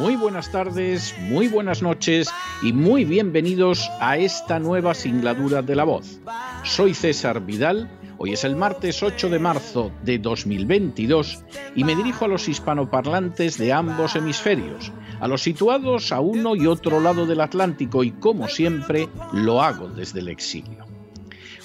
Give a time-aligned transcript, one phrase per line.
[0.00, 2.32] muy buenas tardes, muy buenas noches
[2.62, 6.20] y muy bienvenidos a esta nueva singladura de la voz.
[6.64, 11.44] Soy César Vidal, hoy es el martes 8 de marzo de 2022
[11.76, 16.66] y me dirijo a los hispanoparlantes de ambos hemisferios, a los situados a uno y
[16.66, 20.86] otro lado del Atlántico y como siempre lo hago desde el exilio.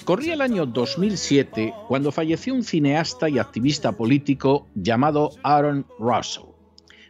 [0.04, 6.55] Corría el año 2007 cuando falleció un cineasta y activista político llamado Aaron Russell.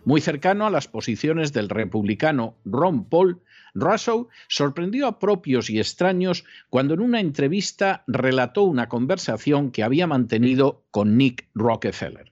[0.07, 3.43] Muy cercano a las posiciones del republicano Ron Paul,
[3.75, 10.07] Russell sorprendió a propios y extraños cuando en una entrevista relató una conversación que había
[10.07, 12.31] mantenido con Nick Rockefeller.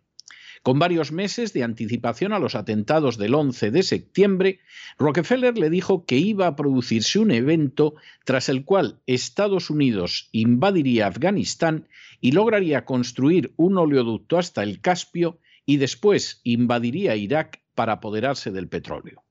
[0.63, 4.61] Con varios meses de anticipación a los atentados del 11 de septiembre,
[4.97, 11.09] Rockefeller le dijo que iba a producirse un evento tras el cual Estados Unidos invadiría
[11.09, 11.89] Afganistán
[12.21, 18.69] y lograría construir un oleoducto hasta el Caspio y después invadiría Irak para apoderarse del
[18.69, 19.23] petróleo.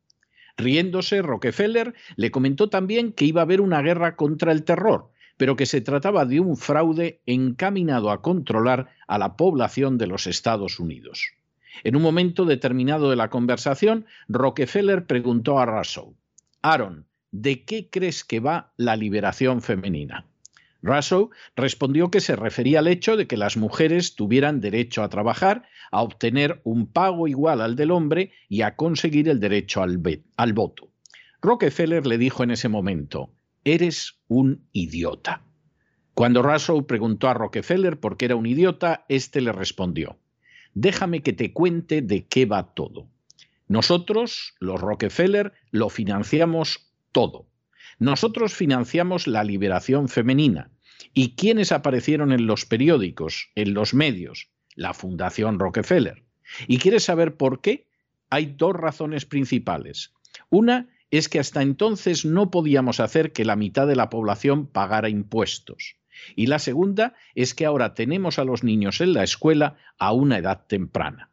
[0.58, 5.55] Riéndose, Rockefeller le comentó también que iba a haber una guerra contra el terror, pero
[5.55, 10.80] que se trataba de un fraude encaminado a controlar a la población de los Estados
[10.80, 11.31] Unidos.
[11.83, 16.14] En un momento determinado de la conversación, Rockefeller preguntó a Russell,
[16.61, 20.27] Aaron, ¿de qué crees que va la liberación femenina?
[20.83, 25.64] Russell respondió que se refería al hecho de que las mujeres tuvieran derecho a trabajar,
[25.92, 30.89] a obtener un pago igual al del hombre y a conseguir el derecho al, voto.
[31.42, 33.32] Rockefeller le dijo en ese momento,
[33.64, 35.42] eres un idiota.
[36.14, 40.17] Cuando Russell preguntó a Rockefeller por qué era un idiota, éste le respondió,
[40.73, 43.08] déjame que te cuente de qué va todo.
[43.70, 47.48] Nosotros, los Rockefeller, lo financiamos todo.
[47.99, 50.73] Nosotros financiamos la liberación femenina.
[51.14, 54.49] ¿Y quiénes aparecieron en los periódicos, en los medios?
[54.76, 56.23] La Fundación Rockefeller.
[56.67, 57.87] ¿Y quieres saber por qué?
[58.30, 60.14] Hay dos razones principales.
[60.49, 65.09] Una es que hasta entonces no podíamos hacer que la mitad de la población pagara
[65.09, 65.98] impuestos.
[66.36, 70.37] Y la segunda es que ahora tenemos a los niños en la escuela a una
[70.39, 71.30] edad temprana.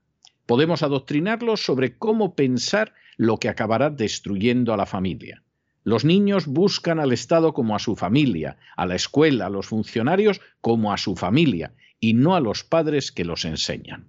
[0.47, 5.43] Podemos adoctrinarlos sobre cómo pensar lo que acabará destruyendo a la familia.
[5.91, 10.41] Los niños buscan al Estado como a su familia, a la escuela, a los funcionarios
[10.61, 14.07] como a su familia, y no a los padres que los enseñan.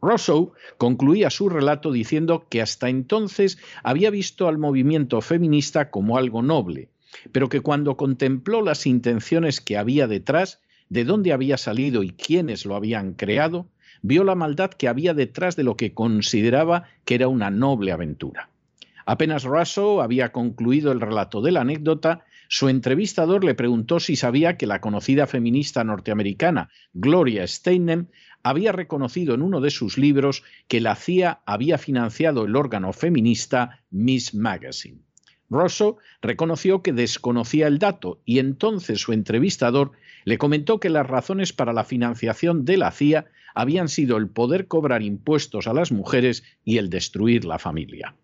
[0.00, 6.42] Rousseau concluía su relato diciendo que hasta entonces había visto al movimiento feminista como algo
[6.42, 6.90] noble,
[7.32, 10.60] pero que cuando contempló las intenciones que había detrás,
[10.90, 13.66] de dónde había salido y quiénes lo habían creado,
[14.02, 18.48] vio la maldad que había detrás de lo que consideraba que era una noble aventura.
[19.10, 24.56] Apenas Rousseau había concluido el relato de la anécdota, su entrevistador le preguntó si sabía
[24.56, 28.06] que la conocida feminista norteamericana Gloria Steinem
[28.44, 33.80] había reconocido en uno de sus libros que la CIA había financiado el órgano feminista
[33.90, 35.00] Miss Magazine.
[35.48, 39.90] Rosso reconoció que desconocía el dato y entonces su entrevistador
[40.24, 44.68] le comentó que las razones para la financiación de la CIA habían sido el poder
[44.68, 48.14] cobrar impuestos a las mujeres y el destruir la familia.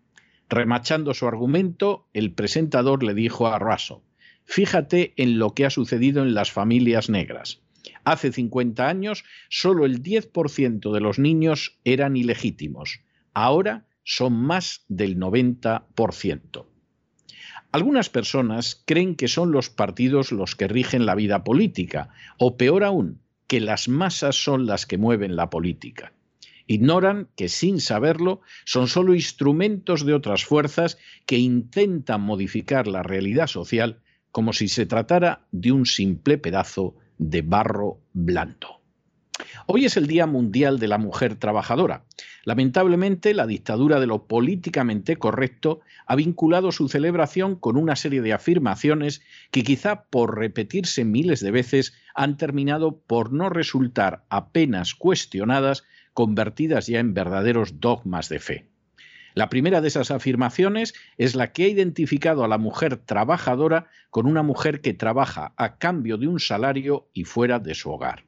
[0.49, 4.03] Remachando su argumento, el presentador le dijo a Russo,
[4.45, 7.61] fíjate en lo que ha sucedido en las familias negras.
[8.05, 13.01] Hace 50 años, solo el 10% de los niños eran ilegítimos.
[13.33, 16.65] Ahora son más del 90%.
[17.73, 22.85] Algunas personas creen que son los partidos los que rigen la vida política, o peor
[22.85, 26.13] aún, que las masas son las que mueven la política.
[26.67, 33.47] Ignoran que sin saberlo son solo instrumentos de otras fuerzas que intentan modificar la realidad
[33.47, 38.81] social como si se tratara de un simple pedazo de barro blando.
[39.65, 42.05] Hoy es el Día Mundial de la Mujer Trabajadora.
[42.43, 48.33] Lamentablemente, la dictadura de lo políticamente correcto ha vinculado su celebración con una serie de
[48.33, 49.21] afirmaciones
[49.51, 55.83] que quizá por repetirse miles de veces han terminado por no resultar apenas cuestionadas,
[56.17, 58.65] convertidas ya en verdaderos dogmas de fe.
[59.35, 64.25] La primera de esas afirmaciones es la que ha identificado a la mujer trabajadora con
[64.25, 68.23] una mujer que trabaja a cambio de un salario y fuera de su hogar.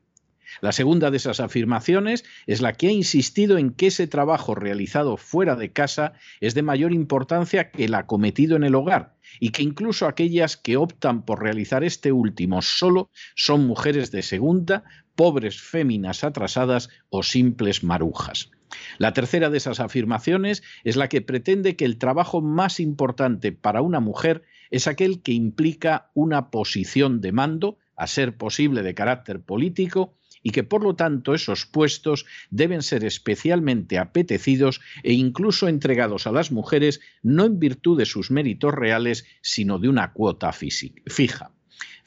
[0.61, 5.17] La segunda de esas afirmaciones es la que ha insistido en que ese trabajo realizado
[5.17, 9.63] fuera de casa es de mayor importancia que el acometido en el hogar y que
[9.63, 14.83] incluso aquellas que optan por realizar este último solo son mujeres de segunda,
[15.19, 18.51] pobres féminas atrasadas o simples marujas.
[18.99, 23.81] La tercera de esas afirmaciones es la que pretende que el trabajo más importante para
[23.81, 29.41] una mujer es aquel que implica una posición de mando, a ser posible de carácter
[29.41, 36.27] político, y que por lo tanto esos puestos deben ser especialmente apetecidos e incluso entregados
[36.27, 41.51] a las mujeres no en virtud de sus méritos reales, sino de una cuota fija.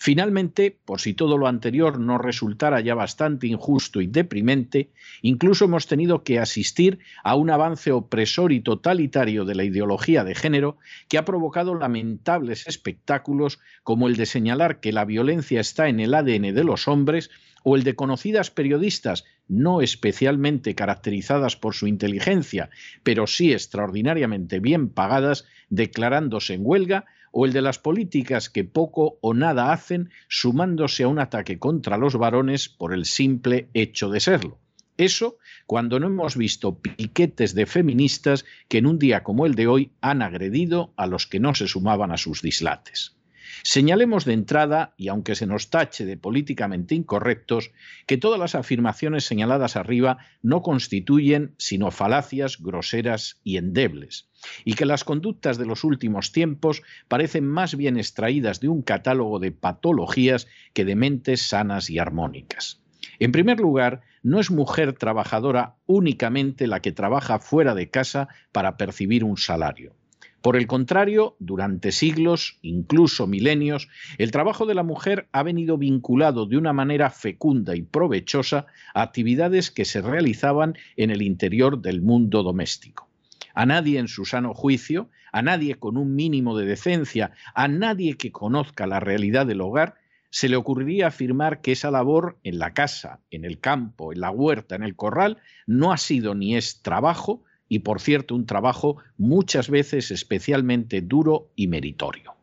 [0.04, 4.90] Finalmente, por si todo lo anterior no resultara ya bastante injusto y deprimente,
[5.22, 10.34] incluso hemos tenido que asistir a un avance opresor y totalitario de la ideología de
[10.34, 10.76] género
[11.06, 16.14] que ha provocado lamentables espectáculos como el de señalar que la violencia está en el
[16.14, 17.30] ADN de los hombres
[17.62, 22.70] o el de conocidas periodistas no especialmente caracterizadas por su inteligencia,
[23.04, 29.18] pero sí extraordinariamente bien pagadas, declarándose en huelga, o el de las políticas que poco
[29.20, 34.20] o nada hacen sumándose a un ataque contra los varones por el simple hecho de
[34.20, 34.58] serlo.
[34.96, 39.66] Eso cuando no hemos visto piquetes de feministas que en un día como el de
[39.66, 43.16] hoy han agredido a los que no se sumaban a sus dislates.
[43.62, 47.70] Señalemos de entrada, y aunque se nos tache de políticamente incorrectos,
[48.06, 54.28] que todas las afirmaciones señaladas arriba no constituyen sino falacias groseras y endebles,
[54.64, 59.38] y que las conductas de los últimos tiempos parecen más bien extraídas de un catálogo
[59.38, 62.80] de patologías que de mentes sanas y armónicas.
[63.18, 68.76] En primer lugar, no es mujer trabajadora únicamente la que trabaja fuera de casa para
[68.76, 69.94] percibir un salario.
[70.42, 76.46] Por el contrario, durante siglos, incluso milenios, el trabajo de la mujer ha venido vinculado
[76.46, 82.02] de una manera fecunda y provechosa a actividades que se realizaban en el interior del
[82.02, 83.08] mundo doméstico.
[83.54, 88.16] A nadie en su sano juicio, a nadie con un mínimo de decencia, a nadie
[88.16, 89.94] que conozca la realidad del hogar,
[90.30, 94.30] se le ocurriría afirmar que esa labor en la casa, en el campo, en la
[94.30, 98.98] huerta, en el corral, no ha sido ni es trabajo, y por cierto un trabajo
[99.16, 102.34] muchas veces especialmente duro y meritorio.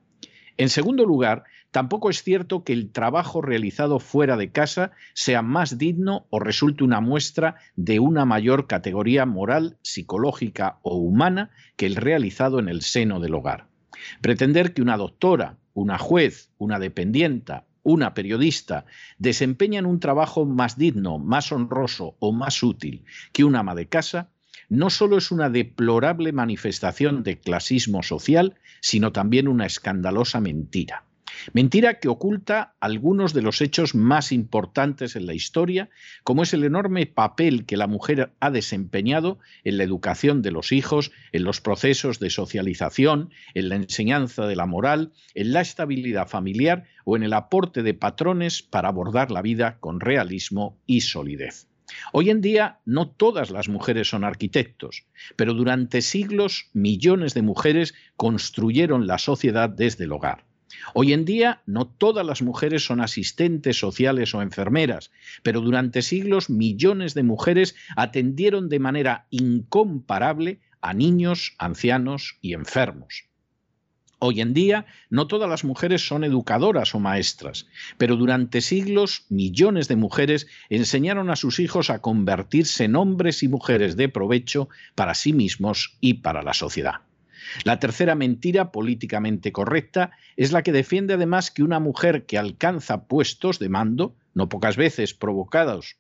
[0.58, 5.78] En segundo lugar, tampoco es cierto que el trabajo realizado fuera de casa sea más
[5.78, 11.96] digno o resulte una muestra de una mayor categoría moral, psicológica o humana que el
[11.96, 13.68] realizado en el seno del hogar.
[14.22, 18.86] Pretender que una doctora, una juez, una dependienta, una periodista
[19.20, 24.32] desempeñan un trabajo más digno, más honroso o más útil que una ama de casa
[24.70, 31.04] no solo es una deplorable manifestación de clasismo social, sino también una escandalosa mentira.
[31.54, 35.90] Mentira que oculta algunos de los hechos más importantes en la historia,
[36.24, 40.72] como es el enorme papel que la mujer ha desempeñado en la educación de los
[40.72, 46.28] hijos, en los procesos de socialización, en la enseñanza de la moral, en la estabilidad
[46.28, 51.69] familiar o en el aporte de patrones para abordar la vida con realismo y solidez.
[52.14, 55.06] Hoy en día no todas las mujeres son arquitectos,
[55.36, 60.46] pero durante siglos millones de mujeres construyeron la sociedad desde el hogar.
[60.94, 65.12] Hoy en día no todas las mujeres son asistentes sociales o enfermeras,
[65.44, 73.29] pero durante siglos millones de mujeres atendieron de manera incomparable a niños, ancianos y enfermos.
[74.22, 79.88] Hoy en día no todas las mujeres son educadoras o maestras, pero durante siglos millones
[79.88, 85.14] de mujeres enseñaron a sus hijos a convertirse en hombres y mujeres de provecho para
[85.14, 86.96] sí mismos y para la sociedad.
[87.64, 93.06] La tercera mentira políticamente correcta es la que defiende además que una mujer que alcanza
[93.06, 95.96] puestos de mando, no pocas veces provocados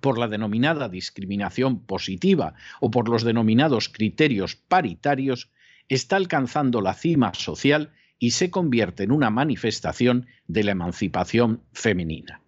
[0.00, 5.50] por la denominada discriminación positiva o por los denominados criterios paritarios,
[5.88, 12.40] está alcanzando la cima social y se convierte en una manifestación de la emancipación femenina.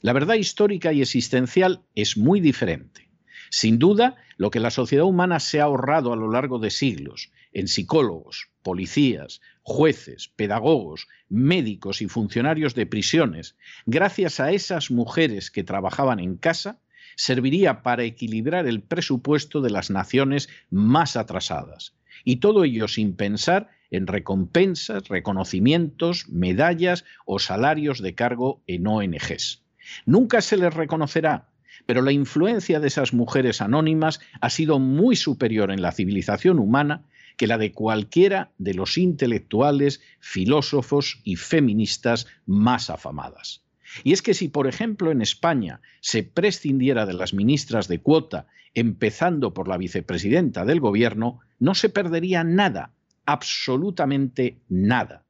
[0.00, 3.08] La verdad histórica y existencial es muy diferente.
[3.50, 7.30] Sin duda, lo que la sociedad humana se ha ahorrado a lo largo de siglos,
[7.52, 13.56] en psicólogos, policías, jueces, pedagogos, médicos y funcionarios de prisiones,
[13.86, 16.80] gracias a esas mujeres que trabajaban en casa,
[17.14, 21.94] serviría para equilibrar el presupuesto de las naciones más atrasadas.
[22.24, 29.62] Y todo ello sin pensar en recompensas, reconocimientos, medallas o salarios de cargo en ONGs.
[30.06, 31.48] Nunca se les reconocerá,
[31.86, 37.04] pero la influencia de esas mujeres anónimas ha sido muy superior en la civilización humana
[37.36, 43.61] que la de cualquiera de los intelectuales, filósofos y feministas más afamadas.
[44.04, 48.46] Y es que si, por ejemplo, en España se prescindiera de las ministras de cuota,
[48.74, 52.90] empezando por la vicepresidenta del Gobierno, no se perdería nada,
[53.26, 55.24] absolutamente nada.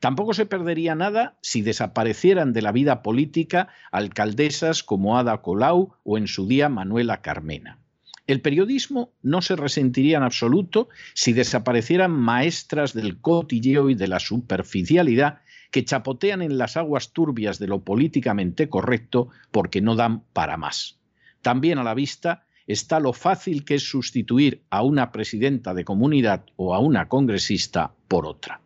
[0.00, 6.18] Tampoco se perdería nada si desaparecieran de la vida política alcaldesas como Ada Colau o
[6.18, 7.78] en su día Manuela Carmena.
[8.26, 14.18] El periodismo no se resentiría en absoluto si desaparecieran maestras del cotilleo y de la
[14.18, 15.40] superficialidad
[15.70, 20.98] que chapotean en las aguas turbias de lo políticamente correcto porque no dan para más.
[21.42, 26.46] También a la vista está lo fácil que es sustituir a una presidenta de comunidad
[26.56, 28.60] o a una congresista por otra.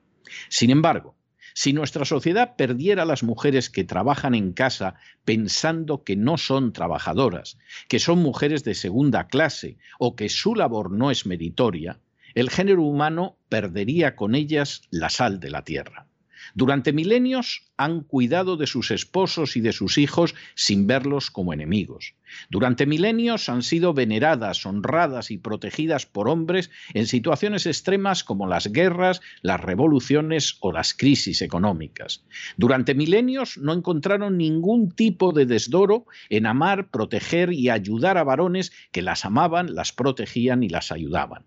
[0.48, 1.16] Sin embargo,
[1.54, 6.72] si nuestra sociedad perdiera a las mujeres que trabajan en casa pensando que no son
[6.72, 11.98] trabajadoras, que son mujeres de segunda clase o que su labor no es meritoria,
[12.34, 16.07] el género humano perdería con ellas la sal de la tierra.
[16.54, 22.14] Durante milenios han cuidado de sus esposos y de sus hijos sin verlos como enemigos.
[22.50, 28.72] Durante milenios han sido veneradas, honradas y protegidas por hombres en situaciones extremas como las
[28.72, 32.24] guerras, las revoluciones o las crisis económicas.
[32.56, 38.72] Durante milenios no encontraron ningún tipo de desdoro en amar, proteger y ayudar a varones
[38.92, 41.44] que las amaban, las protegían y las ayudaban.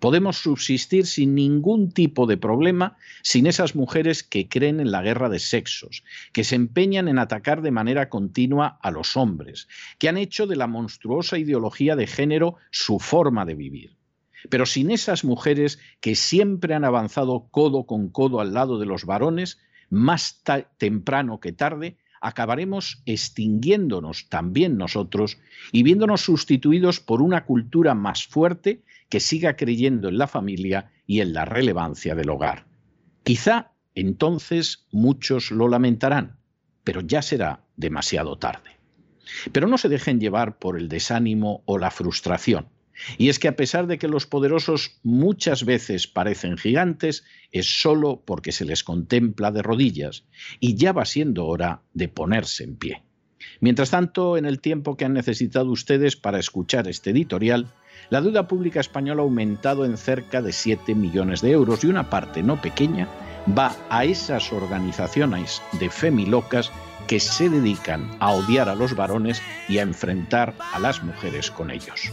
[0.00, 5.28] Podemos subsistir sin ningún tipo de problema sin esas mujeres que creen en la guerra
[5.28, 10.16] de sexos, que se empeñan en atacar de manera continua a los hombres, que han
[10.16, 13.96] hecho de la monstruosa ideología de género su forma de vivir.
[14.48, 19.04] Pero sin esas mujeres que siempre han avanzado codo con codo al lado de los
[19.04, 20.42] varones, más
[20.78, 25.38] temprano que tarde, acabaremos extinguiéndonos también nosotros
[25.72, 31.20] y viéndonos sustituidos por una cultura más fuerte que siga creyendo en la familia y
[31.20, 32.66] en la relevancia del hogar.
[33.24, 36.38] Quizá entonces muchos lo lamentarán,
[36.84, 38.70] pero ya será demasiado tarde.
[39.52, 42.68] Pero no se dejen llevar por el desánimo o la frustración.
[43.18, 48.22] Y es que a pesar de que los poderosos muchas veces parecen gigantes, es solo
[48.24, 50.24] porque se les contempla de rodillas
[50.58, 53.02] y ya va siendo hora de ponerse en pie.
[53.60, 57.72] Mientras tanto, en el tiempo que han necesitado ustedes para escuchar este editorial,
[58.08, 62.10] la deuda pública española ha aumentado en cerca de 7 millones de euros y una
[62.10, 63.08] parte no pequeña
[63.56, 66.70] va a esas organizaciones de femilocas
[67.06, 71.70] que se dedican a odiar a los varones y a enfrentar a las mujeres con
[71.70, 72.12] ellos.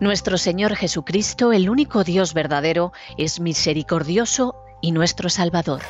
[0.00, 5.82] Nuestro Señor Jesucristo, el único Dios verdadero, es misericordioso y nuestro Salvador.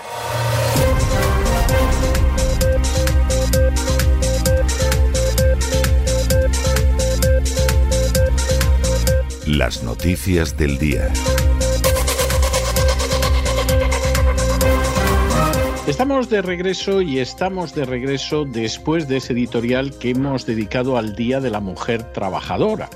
[9.47, 11.11] Las noticias del día.
[15.87, 21.15] Estamos de regreso y estamos de regreso después de ese editorial que hemos dedicado al
[21.15, 22.89] Día de la Mujer Trabajadora.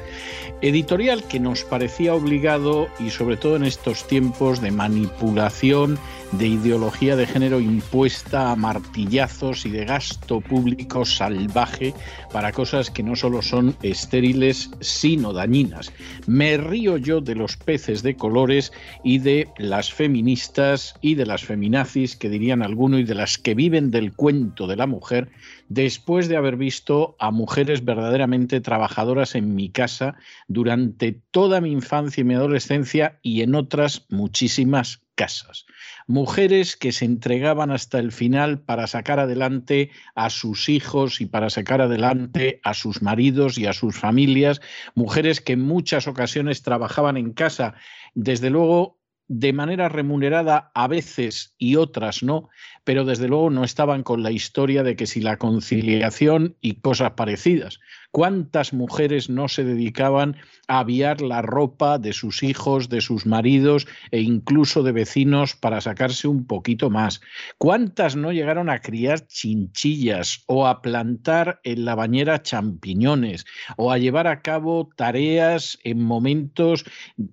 [0.60, 5.98] Editorial que nos parecía obligado y sobre todo en estos tiempos de manipulación
[6.32, 11.94] de ideología de género impuesta a martillazos y de gasto público salvaje
[12.32, 15.92] para cosas que no solo son estériles, sino dañinas.
[16.26, 21.44] Me río yo de los peces de colores y de las feministas y de las
[21.44, 25.30] feminazis, que dirían alguno, y de las que viven del cuento de la mujer,
[25.68, 30.16] después de haber visto a mujeres verdaderamente trabajadoras en mi casa
[30.46, 35.66] durante toda mi infancia y mi adolescencia y en otras muchísimas casas.
[36.10, 41.50] Mujeres que se entregaban hasta el final para sacar adelante a sus hijos y para
[41.50, 44.62] sacar adelante a sus maridos y a sus familias.
[44.94, 47.74] Mujeres que en muchas ocasiones trabajaban en casa,
[48.14, 52.48] desde luego de manera remunerada a veces y otras no,
[52.88, 57.10] pero desde luego no estaban con la historia de que si la conciliación y cosas
[57.10, 57.80] parecidas.
[58.12, 60.36] ¿Cuántas mujeres no se dedicaban
[60.68, 65.82] a aviar la ropa de sus hijos, de sus maridos e incluso de vecinos para
[65.82, 67.20] sacarse un poquito más?
[67.58, 73.44] ¿Cuántas no llegaron a criar chinchillas o a plantar en la bañera champiñones
[73.76, 76.86] o a llevar a cabo tareas en momentos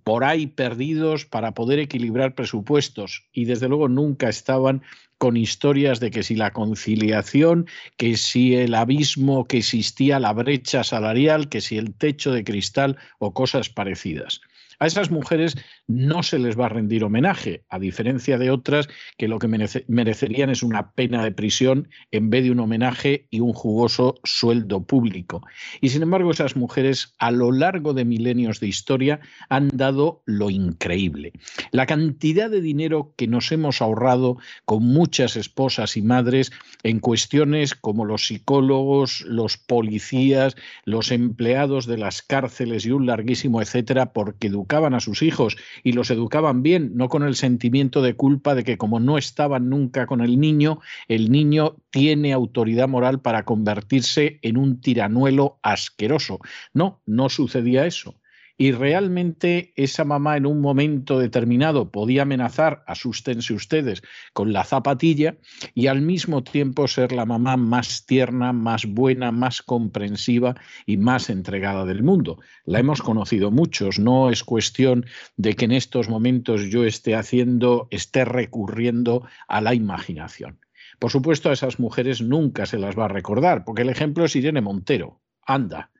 [0.04, 3.24] por ahí perdidos para poder equilibrar presupuestos?
[3.32, 4.82] Y desde luego nunca estaban
[5.26, 7.66] con historias de que si la conciliación,
[7.98, 12.96] que si el abismo, que existía la brecha salarial, que si el techo de cristal
[13.18, 14.42] o cosas parecidas.
[14.80, 15.56] A esas mujeres
[15.88, 19.48] no se les va a rendir homenaje, a diferencia de otras que lo que
[19.88, 24.86] merecerían es una pena de prisión en vez de un homenaje y un jugoso sueldo
[24.86, 25.42] público.
[25.82, 30.50] Y sin embargo, esas mujeres a lo largo de milenios de historia han dado lo
[30.50, 31.34] increíble.
[31.72, 36.52] La cantidad de dinero que nos hemos ahorrado con muchas esposas y madres
[36.84, 43.62] en cuestiones como los psicólogos, los policías, los empleados de las cárceles y un larguísimo
[43.62, 48.16] etcétera, porque educaban a sus hijos y los educaban bien, no con el sentimiento de
[48.16, 53.22] culpa de que como no estaban nunca con el niño, el niño tiene autoridad moral
[53.22, 56.40] para convertirse en un tiranuelo asqueroso.
[56.74, 58.16] No, no sucedía eso
[58.58, 64.02] y realmente esa mamá en un momento determinado podía amenazar, asústense ustedes,
[64.34, 65.38] con la zapatilla
[65.74, 71.30] y al mismo tiempo ser la mamá más tierna, más buena, más comprensiva y más
[71.30, 72.40] entregada del mundo.
[72.66, 77.88] La hemos conocido muchos, no es cuestión de que en estos momentos yo esté haciendo,
[77.92, 80.60] esté recurriendo a la imaginación.
[81.00, 84.36] Por supuesto, a esas mujeres nunca se las va a recordar, porque el ejemplo es
[84.36, 85.22] Irene Montero.
[85.46, 85.92] Anda,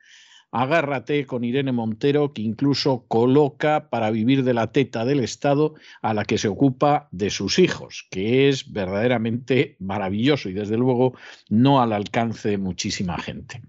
[0.52, 6.14] Agárrate con Irene Montero, que incluso coloca para vivir de la teta del Estado a
[6.14, 11.14] la que se ocupa de sus hijos, que es verdaderamente maravilloso y desde luego
[11.48, 13.62] no al alcance de muchísima gente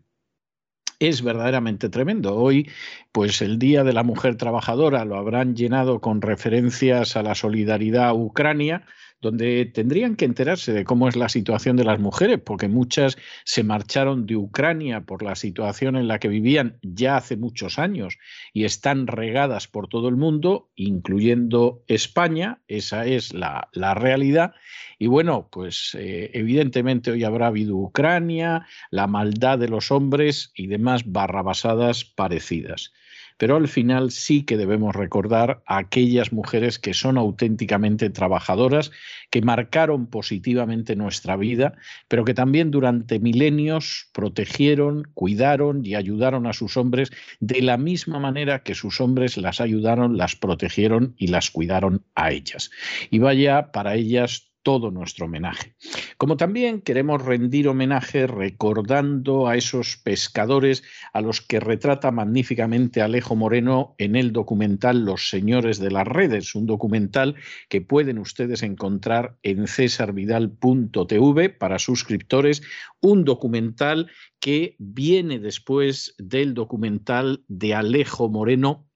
[1.00, 2.36] es verdaderamente tremendo.
[2.36, 2.70] Hoy,
[3.12, 8.14] pues el Día de la Mujer Trabajadora lo habrán llenado con referencias a la solidaridad
[8.16, 8.84] Ucrania,
[9.22, 13.64] donde tendrían que enterarse de cómo es la situación de las mujeres, porque muchas se
[13.64, 18.18] marcharon de Ucrania por la situación en la que vivían ya hace muchos años
[18.54, 24.54] y están regadas por todo el mundo, incluyendo España, esa es la, realidad.
[25.00, 30.68] Y bueno, pues eh, evidentemente hoy habrá habido Ucrania, la maldad de los hombres y
[30.68, 32.94] demás barrabasadas parecidas
[33.38, 38.92] pero al final sí que debemos recordar a aquellas mujeres que son auténticamente trabajadoras,
[39.30, 41.74] que marcaron positivamente nuestra vida,
[42.08, 48.20] pero que también durante milenios protegieron, cuidaron y ayudaron a sus hombres de la misma
[48.20, 52.72] manera que sus hombres las ayudaron, las protegieron y las cuidaron a ellas.
[53.10, 55.76] Y vaya para ellas todo nuestro homenaje.
[56.18, 63.36] Como también queremos rendir homenaje recordando a esos pescadores a los que retrata magníficamente Alejo
[63.36, 67.36] Moreno en el documental Los Señores de las Redes, un documental
[67.70, 72.62] que pueden ustedes encontrar en cesarvidal.tv para suscriptores,
[73.02, 78.87] un documental que viene después del documental de Alejo Moreno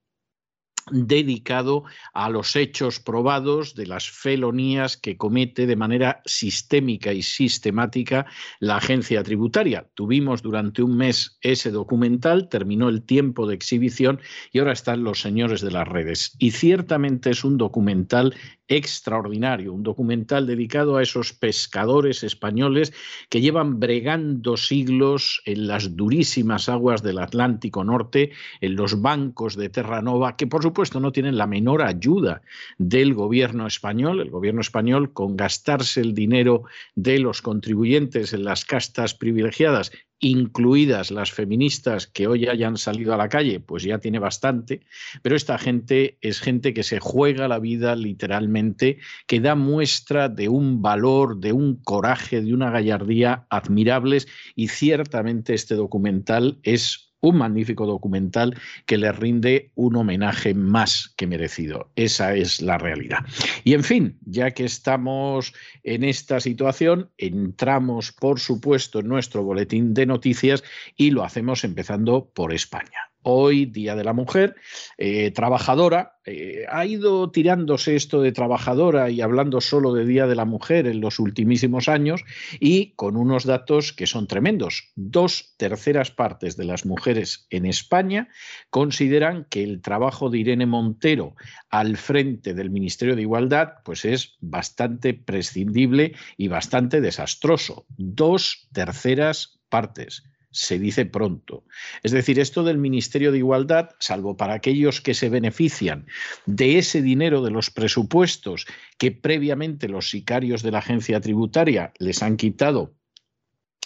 [0.90, 8.26] dedicado a los hechos probados de las felonías que comete de manera sistémica y sistemática
[8.60, 9.88] la agencia tributaria.
[9.94, 14.20] Tuvimos durante un mes ese documental, terminó el tiempo de exhibición
[14.52, 16.36] y ahora están los señores de las redes.
[16.40, 18.36] Y ciertamente es un documental
[18.68, 22.94] extraordinario, un documental dedicado a esos pescadores españoles
[23.30, 29.70] que llevan bregando siglos en las durísimas aguas del Atlántico Norte, en los bancos de
[29.70, 32.42] Terranova, que por supuesto no tienen la menor ayuda
[32.78, 36.64] del gobierno español, el gobierno español con gastarse el dinero
[36.96, 43.18] de los contribuyentes en las castas privilegiadas incluidas las feministas que hoy hayan salido a
[43.18, 44.82] la calle, pues ya tiene bastante,
[45.24, 50.48] pero esta gente es gente que se juega la vida literalmente, que da muestra de
[50.48, 54.28] un valor, de un coraje, de una gallardía admirables.
[54.56, 61.28] Y ciertamente este documental es un magnífico documental que le rinde un homenaje más que
[61.28, 61.90] merecido.
[61.96, 63.20] Esa es la realidad.
[63.64, 65.54] Y en fin, ya que estamos
[65.84, 70.64] en esta situación, entramos, por supuesto, en nuestro boletín de noticias
[70.98, 73.11] y lo hacemos empezando por España.
[73.24, 74.56] Hoy, Día de la Mujer,
[74.98, 76.18] eh, trabajadora.
[76.26, 80.86] Eh, ha ido tirándose esto de trabajadora y hablando solo de Día de la Mujer
[80.86, 82.24] en los ultimísimos años
[82.60, 84.92] y con unos datos que son tremendos.
[84.96, 88.30] Dos terceras partes de las mujeres en España
[88.70, 91.36] consideran que el trabajo de Irene Montero
[91.70, 97.86] al frente del Ministerio de Igualdad pues es bastante prescindible y bastante desastroso.
[97.98, 101.64] Dos terceras partes se dice pronto.
[102.04, 106.06] Es decir, esto del Ministerio de Igualdad, salvo para aquellos que se benefician
[106.46, 112.22] de ese dinero de los presupuestos que previamente los sicarios de la agencia tributaria les
[112.22, 112.96] han quitado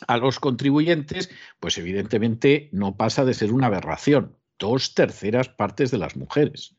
[0.08, 4.38] a los contribuyentes, pues evidentemente no pasa de ser una aberración.
[4.60, 6.76] Dos terceras partes de las mujeres.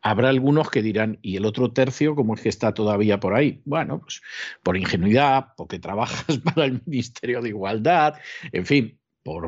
[0.00, 3.62] Habrá algunos que dirán, ¿y el otro tercio cómo es que está todavía por ahí?
[3.64, 4.22] Bueno, pues
[4.62, 8.14] por ingenuidad, porque trabajas para el Ministerio de Igualdad,
[8.52, 8.97] en fin,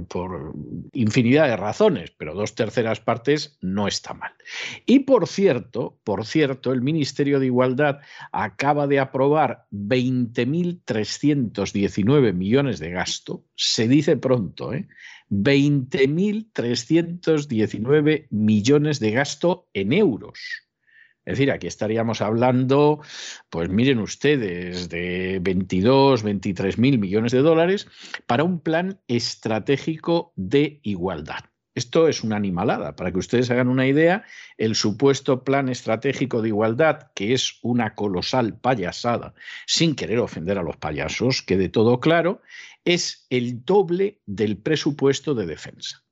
[0.09, 0.55] por,
[0.93, 4.31] infinidad de razones, pero dos terceras partes no está mal.
[4.87, 7.99] Y por cierto, por cierto, el Ministerio de Igualdad
[8.33, 14.89] acaba de aprobar 20.319 millones de gasto, se dice pronto, ¿eh?
[15.31, 20.41] 20.319 millones de gasto en euros.
[21.25, 23.01] Es decir, aquí estaríamos hablando,
[23.51, 27.87] pues miren ustedes, de 22, 23 mil millones de dólares
[28.27, 31.45] para un plan estratégico de igualdad.
[31.75, 32.97] Esto es una animalada.
[32.97, 34.25] Para que ustedes hagan una idea,
[34.59, 39.35] el supuesto plan estratégico de igualdad, que es una colosal payasada,
[39.67, 42.43] sin querer ofender a los payasos, que de todo claro,
[42.85, 46.03] es el doble del presupuesto de defensa.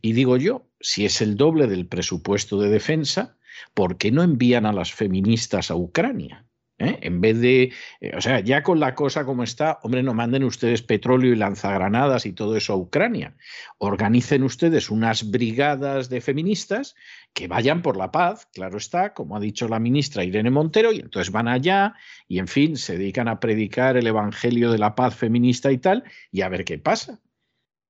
[0.00, 3.35] Y digo yo, si es el doble del presupuesto de defensa,
[3.74, 6.46] ¿por qué no envían a las feministas a Ucrania?
[6.78, 6.98] ¿Eh?
[7.00, 10.44] En vez de, eh, o sea, ya con la cosa como está, hombre, no manden
[10.44, 13.34] ustedes petróleo y lanzagranadas y todo eso a Ucrania.
[13.78, 16.94] Organicen ustedes unas brigadas de feministas
[17.32, 21.00] que vayan por la paz, claro está, como ha dicho la ministra Irene Montero, y
[21.00, 21.94] entonces van allá
[22.28, 26.04] y, en fin, se dedican a predicar el evangelio de la paz feminista y tal,
[26.30, 27.20] y a ver qué pasa.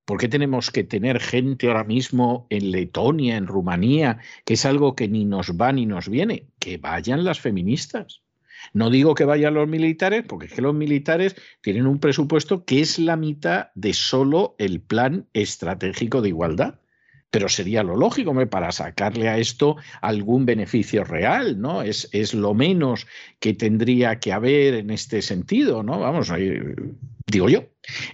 [0.07, 4.95] ¿Por qué tenemos que tener gente ahora mismo en Letonia, en Rumanía, que es algo
[4.95, 6.47] que ni nos va ni nos viene?
[6.61, 8.23] Que vayan las feministas.
[8.73, 12.81] No digo que vayan los militares, porque es que los militares tienen un presupuesto que
[12.81, 16.79] es la mitad de solo el plan estratégico de igualdad
[17.31, 21.83] pero sería lo lógico para sacarle a esto algún beneficio real, ¿no?
[21.83, 23.07] Es, es lo menos
[23.41, 26.01] que tendría que haber en este sentido, ¿no?
[26.01, 26.33] Vamos,
[27.27, 27.65] digo yo.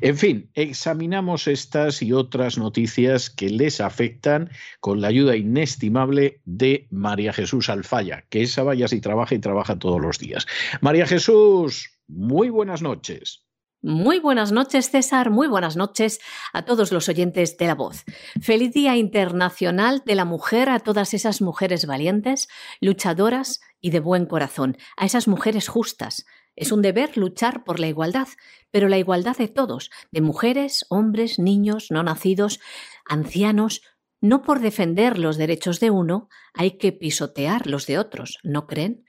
[0.01, 6.87] En fin, examinamos estas y otras noticias que les afectan con la ayuda inestimable de
[6.91, 10.47] María Jesús Alfaya, que esa vaya si trabaja y trabaja todos los días.
[10.81, 13.45] María Jesús, muy buenas noches.
[13.85, 15.31] Muy buenas noches, César.
[15.31, 16.21] Muy buenas noches
[16.53, 18.05] a todos los oyentes de La Voz.
[18.41, 22.49] Feliz Día Internacional de la Mujer a todas esas mujeres valientes,
[22.81, 26.27] luchadoras y de buen corazón, a esas mujeres justas.
[26.55, 28.29] Es un deber luchar por la igualdad,
[28.71, 32.61] pero la igualdad de todos, de mujeres, hombres, niños, no nacidos,
[33.05, 33.83] ancianos.
[34.21, 39.05] No por defender los derechos de uno hay que pisotear los de otros, ¿no creen?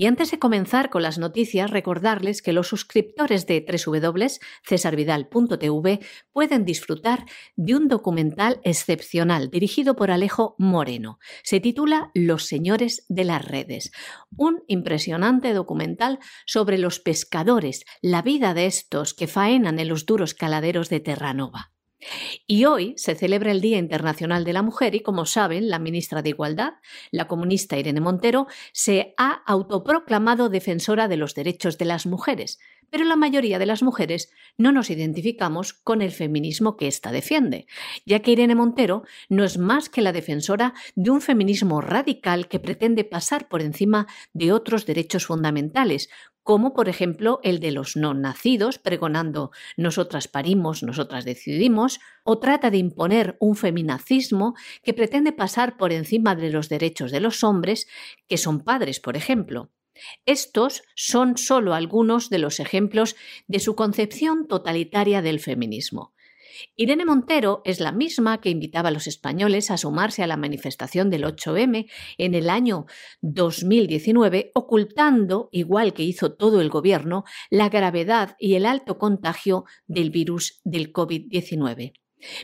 [0.00, 5.98] Y antes de comenzar con las noticias, recordarles que los suscriptores de www.cesarvidal.tv
[6.30, 7.24] pueden disfrutar
[7.56, 11.18] de un documental excepcional dirigido por Alejo Moreno.
[11.42, 13.90] Se titula Los señores de las redes.
[14.36, 20.32] Un impresionante documental sobre los pescadores, la vida de estos que faenan en los duros
[20.32, 21.72] caladeros de Terranova.
[22.46, 26.22] Y hoy se celebra el Día Internacional de la Mujer y, como saben, la ministra
[26.22, 26.74] de Igualdad,
[27.10, 32.58] la comunista Irene Montero, se ha autoproclamado defensora de los derechos de las mujeres,
[32.90, 37.66] pero la mayoría de las mujeres no nos identificamos con el feminismo que ésta defiende,
[38.06, 42.60] ya que Irene Montero no es más que la defensora de un feminismo radical que
[42.60, 46.08] pretende pasar por encima de otros derechos fundamentales,
[46.48, 52.70] como por ejemplo el de los no nacidos, pregonando nosotras parimos, nosotras decidimos, o trata
[52.70, 57.86] de imponer un feminacismo que pretende pasar por encima de los derechos de los hombres,
[58.28, 59.68] que son padres, por ejemplo.
[60.24, 63.14] Estos son solo algunos de los ejemplos
[63.46, 66.14] de su concepción totalitaria del feminismo.
[66.76, 71.10] Irene Montero es la misma que invitaba a los españoles a sumarse a la manifestación
[71.10, 72.86] del 8M en el año
[73.20, 80.10] 2019, ocultando, igual que hizo todo el gobierno, la gravedad y el alto contagio del
[80.10, 81.92] virus del COVID-19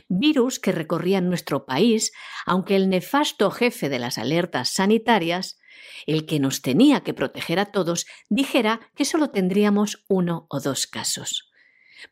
[0.07, 2.13] virus que recorría nuestro país,
[2.45, 5.57] aunque el nefasto jefe de las alertas sanitarias,
[6.05, 10.87] el que nos tenía que proteger a todos, dijera que solo tendríamos uno o dos
[10.87, 11.51] casos.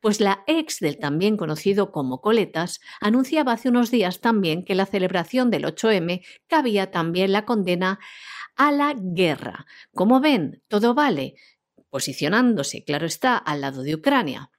[0.01, 4.85] Pues la ex del también conocido como Coletas anunciaba hace unos días también que la
[4.85, 7.99] celebración del 8M cabía también la condena
[8.55, 9.65] a la guerra.
[9.93, 11.35] Como ven, todo vale,
[11.89, 14.51] posicionándose, claro está, al lado de Ucrania.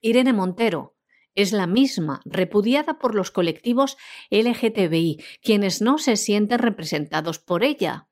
[0.00, 0.96] Irene Montero
[1.34, 3.96] es la misma, repudiada por los colectivos
[4.30, 8.08] LGTBI, quienes no se sienten representados por ella.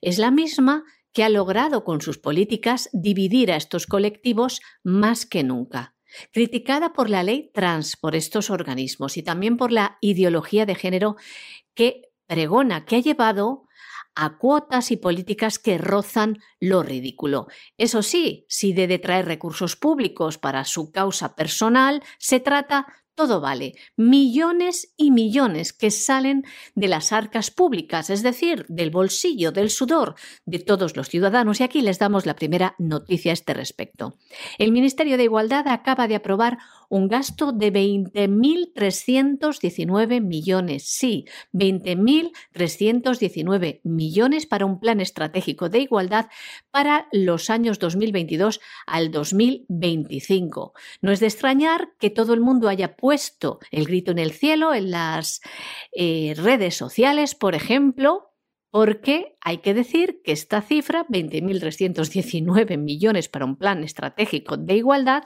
[0.00, 5.42] Es la misma que ha logrado con sus políticas dividir a estos colectivos más que
[5.42, 5.94] nunca.
[6.32, 11.16] Criticada por la ley trans, por estos organismos y también por la ideología de género
[11.74, 13.68] que pregona, que ha llevado
[14.14, 17.46] a cuotas y políticas que rozan lo ridículo.
[17.76, 22.86] Eso sí, si de detraer recursos públicos para su causa personal se trata,
[23.18, 23.74] todo vale.
[23.96, 26.44] Millones y millones que salen
[26.76, 30.14] de las arcas públicas, es decir, del bolsillo, del sudor
[30.46, 31.58] de todos los ciudadanos.
[31.58, 34.14] Y aquí les damos la primera noticia a este respecto.
[34.56, 40.84] El Ministerio de Igualdad acaba de aprobar un gasto de 20.319 millones.
[40.86, 46.28] Sí, 20.319 millones para un plan estratégico de igualdad
[46.70, 50.72] para los años 2022 al 2025.
[51.02, 54.74] No es de extrañar que todo el mundo haya puesto el grito en el cielo
[54.74, 55.40] en las
[55.92, 58.28] eh, redes sociales, por ejemplo,
[58.70, 65.24] porque hay que decir que esta cifra, 20.319 millones para un plan estratégico de igualdad,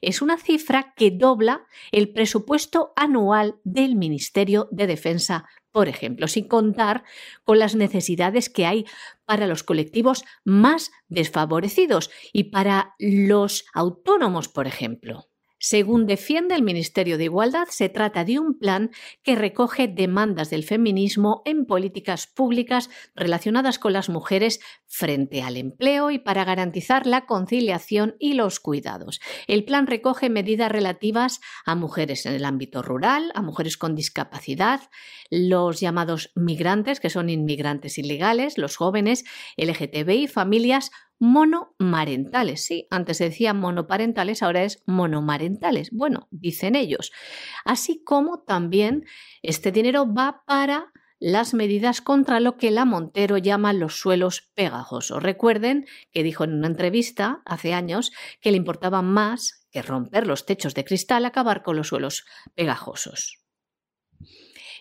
[0.00, 6.48] es una cifra que dobla el presupuesto anual del Ministerio de Defensa, por ejemplo, sin
[6.48, 7.02] contar
[7.44, 8.84] con las necesidades que hay
[9.24, 15.31] para los colectivos más desfavorecidos y para los autónomos, por ejemplo.
[15.64, 18.90] Según defiende el Ministerio de Igualdad, se trata de un plan
[19.22, 26.10] que recoge demandas del feminismo en políticas públicas relacionadas con las mujeres frente al empleo
[26.10, 29.20] y para garantizar la conciliación y los cuidados.
[29.46, 34.80] El plan recoge medidas relativas a mujeres en el ámbito rural, a mujeres con discapacidad,
[35.30, 39.24] los llamados migrantes, que son inmigrantes ilegales, los jóvenes,
[39.56, 40.90] LGTBI, familias
[41.22, 42.64] monomarentales.
[42.64, 45.92] Sí, antes se decía monoparentales, ahora es monomarentales.
[45.92, 47.12] Bueno, dicen ellos.
[47.64, 49.04] Así como también
[49.40, 55.22] este dinero va para las medidas contra lo que la Montero llama los suelos pegajosos.
[55.22, 60.44] Recuerden que dijo en una entrevista hace años que le importaba más que romper los
[60.44, 62.24] techos de cristal acabar con los suelos
[62.56, 63.41] pegajosos.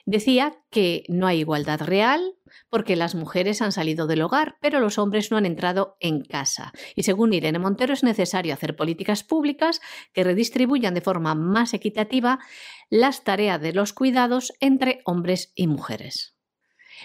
[0.05, 2.35] Decía que no hay igualdad real
[2.69, 6.71] porque las mujeres han salido del hogar, pero los hombres no han entrado en casa.
[6.95, 9.81] Y según Irene Montero es necesario hacer políticas públicas
[10.13, 12.39] que redistribuyan de forma más equitativa
[12.89, 16.35] las tareas de los cuidados entre hombres y mujeres.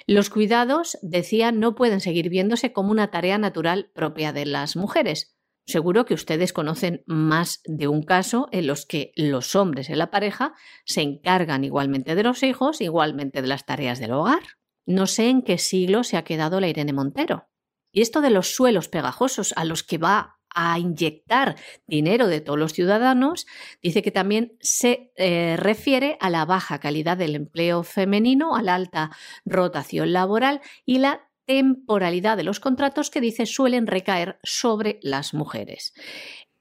[0.06, 5.35] Los cuidados, decía, no pueden seguir viéndose como una tarea natural propia de las mujeres,
[5.66, 10.12] Seguro que ustedes conocen más de un caso en los que los hombres en la
[10.12, 14.42] pareja se encargan igualmente de los hijos, igualmente de las tareas del hogar.
[14.86, 17.48] No sé en qué siglo se ha quedado la Irene Montero.
[17.90, 22.58] Y esto de los suelos pegajosos a los que va a inyectar dinero de todos
[22.58, 23.46] los ciudadanos,
[23.82, 28.74] dice que también se eh, refiere a la baja calidad del empleo femenino, a la
[28.74, 29.10] alta
[29.44, 35.94] rotación laboral y la temporalidad de los contratos que dice suelen recaer sobre las mujeres.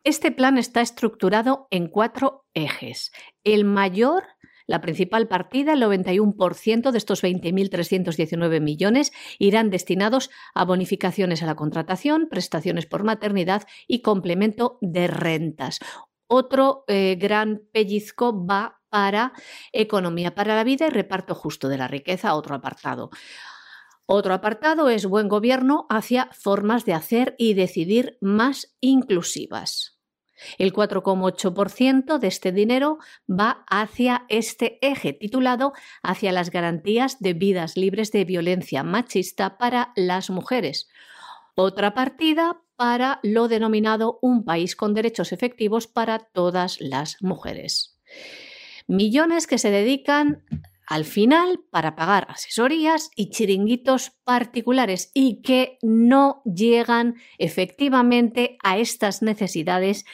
[0.03, 3.11] Este plan está estructurado en cuatro ejes.
[3.43, 4.23] El mayor,
[4.67, 11.55] la principal partida, el 91% de estos 20.319 millones, irán destinados a bonificaciones a la
[11.55, 15.79] contratación, prestaciones por maternidad y complemento de rentas.
[16.27, 19.33] Otro eh, gran pellizco va para
[19.71, 23.09] economía para la vida y reparto justo de la riqueza, otro apartado.
[24.07, 29.95] Otro apartado es buen gobierno hacia formas de hacer y decidir más inclusivas.
[30.57, 37.77] El 4,8% de este dinero va hacia este eje titulado hacia las garantías de vidas
[37.77, 40.87] libres de violencia machista para las mujeres.
[41.55, 47.97] Otra partida para lo denominado un país con derechos efectivos para todas las mujeres.
[48.87, 50.43] Millones que se dedican
[50.87, 59.21] al final para pagar asesorías y chiringuitos particulares y que no llegan efectivamente a estas
[59.21, 60.05] necesidades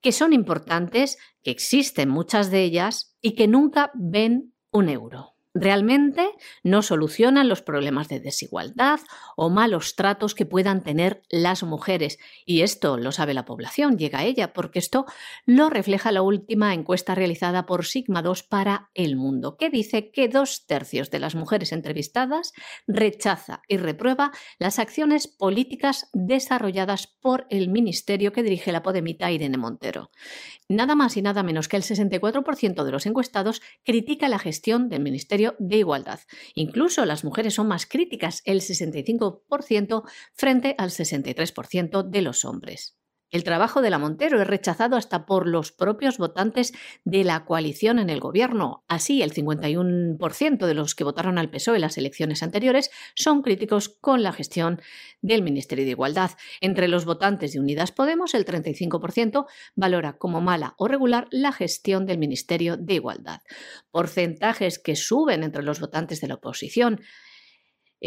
[0.00, 5.35] que son importantes, que existen muchas de ellas y que nunca ven un euro.
[5.60, 6.30] Realmente
[6.62, 9.00] no solucionan los problemas de desigualdad
[9.36, 12.18] o malos tratos que puedan tener las mujeres.
[12.44, 15.06] Y esto lo sabe la población, llega a ella, porque esto
[15.44, 20.28] lo refleja la última encuesta realizada por Sigma 2 para el mundo, que dice que
[20.28, 22.52] dos tercios de las mujeres entrevistadas
[22.86, 29.58] rechaza y reprueba las acciones políticas desarrolladas por el ministerio que dirige la podemita Irene
[29.58, 30.10] Montero.
[30.68, 35.02] Nada más y nada menos que el 64% de los encuestados critica la gestión del
[35.02, 36.20] Ministerio de Igualdad.
[36.54, 40.02] Incluso las mujeres son más críticas, el 65%
[40.34, 42.96] frente al 63% de los hombres.
[43.30, 46.72] El trabajo de la Montero es rechazado hasta por los propios votantes
[47.04, 48.84] de la coalición en el gobierno.
[48.86, 53.88] Así, el 51% de los que votaron al PSOE en las elecciones anteriores son críticos
[53.88, 54.80] con la gestión
[55.22, 56.30] del Ministerio de Igualdad.
[56.60, 62.06] Entre los votantes de Unidas Podemos, el 35% valora como mala o regular la gestión
[62.06, 63.40] del Ministerio de Igualdad.
[63.90, 67.00] Porcentajes que suben entre los votantes de la oposición.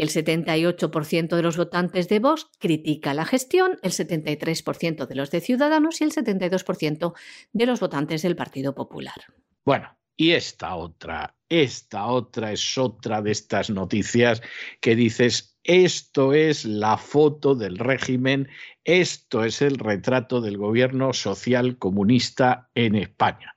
[0.00, 5.42] El 78% de los votantes de Vox critica la gestión, el 73% de los de
[5.42, 7.12] Ciudadanos y el 72%
[7.52, 9.26] de los votantes del Partido Popular.
[9.62, 14.40] Bueno, y esta otra, esta otra es otra de estas noticias
[14.80, 18.48] que dices, esto es la foto del régimen,
[18.84, 23.54] esto es el retrato del gobierno social comunista en España.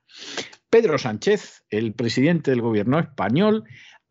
[0.68, 3.64] Pedro Sánchez, el presidente del gobierno español,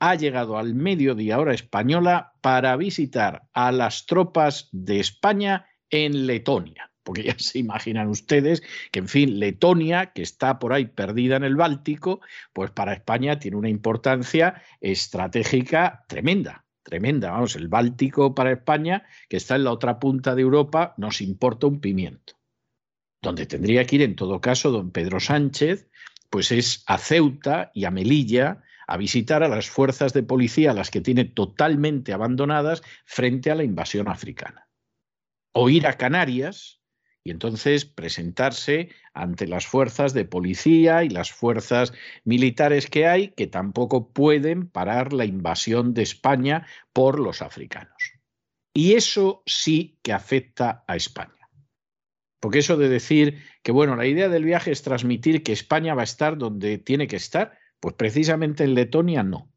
[0.05, 6.91] ha llegado al mediodía hora española para visitar a las tropas de España en Letonia.
[7.03, 11.45] Porque ya se imaginan ustedes que, en fin, Letonia, que está por ahí perdida en
[11.45, 12.19] el Báltico,
[12.51, 17.31] pues para España tiene una importancia estratégica tremenda, tremenda.
[17.31, 21.67] Vamos, el Báltico para España, que está en la otra punta de Europa, nos importa
[21.67, 22.33] un pimiento.
[23.21, 25.89] Donde tendría que ir, en todo caso, don Pedro Sánchez,
[26.29, 30.91] pues es a Ceuta y a Melilla, a visitar a las fuerzas de policía, las
[30.91, 34.69] que tiene totalmente abandonadas frente a la invasión africana.
[35.53, 36.81] O ir a Canarias
[37.23, 41.93] y entonces presentarse ante las fuerzas de policía y las fuerzas
[42.25, 48.13] militares que hay que tampoco pueden parar la invasión de España por los africanos.
[48.73, 51.49] Y eso sí que afecta a España.
[52.41, 56.01] Porque eso de decir que, bueno, la idea del viaje es transmitir que España va
[56.01, 59.51] a estar donde tiene que estar, pues precisamente en Letonia no.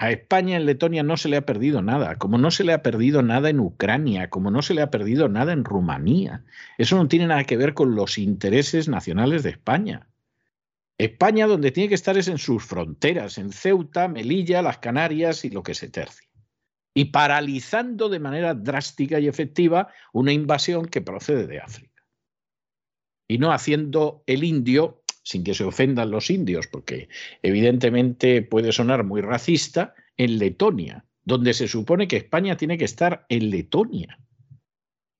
[0.00, 2.82] A España en Letonia no se le ha perdido nada, como no se le ha
[2.82, 6.44] perdido nada en Ucrania, como no se le ha perdido nada en Rumanía.
[6.78, 10.08] Eso no tiene nada que ver con los intereses nacionales de España.
[10.98, 15.50] España donde tiene que estar es en sus fronteras, en Ceuta, Melilla, las Canarias y
[15.50, 16.28] lo que se tercie.
[16.92, 22.02] Y paralizando de manera drástica y efectiva una invasión que procede de África.
[23.28, 27.08] Y no haciendo el indio sin que se ofendan los indios, porque
[27.42, 33.24] evidentemente puede sonar muy racista, en Letonia, donde se supone que España tiene que estar
[33.30, 34.18] en Letonia.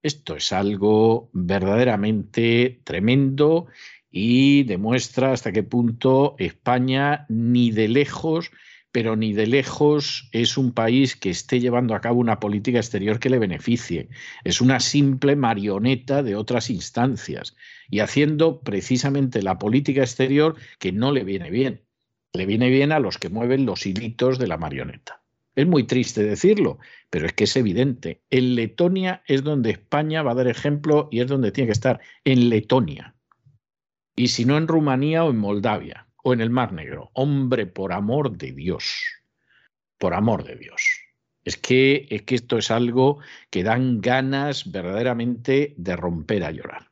[0.03, 3.67] Esto es algo verdaderamente tremendo
[4.11, 8.51] y demuestra hasta qué punto España ni de lejos
[8.93, 13.21] pero ni de lejos es un país que esté llevando a cabo una política exterior
[13.21, 14.09] que le beneficie.
[14.45, 17.57] Es una simple marioneta de otras instancias
[17.89, 21.83] y haciendo precisamente la política exterior que no le viene bien.
[22.33, 25.23] Le viene bien a los que mueven los hilitos de la marioneta.
[25.55, 26.79] Es muy triste decirlo,
[27.11, 28.23] pero es que es evidente.
[28.31, 32.01] En Letonia es donde España va a dar ejemplo y es donde tiene que estar,
[32.25, 33.15] en Letonia.
[34.17, 37.11] Y si no en Rumanía o en Moldavia o en el Mar Negro.
[37.15, 39.03] Hombre, por amor de Dios,
[39.99, 40.83] por amor de Dios.
[41.45, 43.19] Es que, es que esto es algo
[43.51, 46.90] que dan ganas verdaderamente de romper a llorar.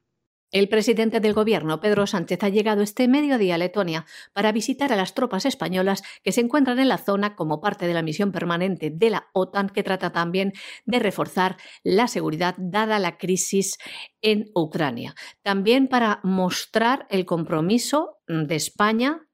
[0.50, 4.96] El presidente del gobierno, Pedro Sánchez, ha llegado este mediodía a Letonia para visitar a
[4.96, 8.90] las tropas españolas que se encuentran en la zona como parte de la misión permanente
[8.90, 10.54] de la OTAN que trata también
[10.86, 13.76] de reforzar la seguridad dada la crisis
[14.22, 15.14] en Ucrania.
[15.42, 19.27] También para mostrar el compromiso de España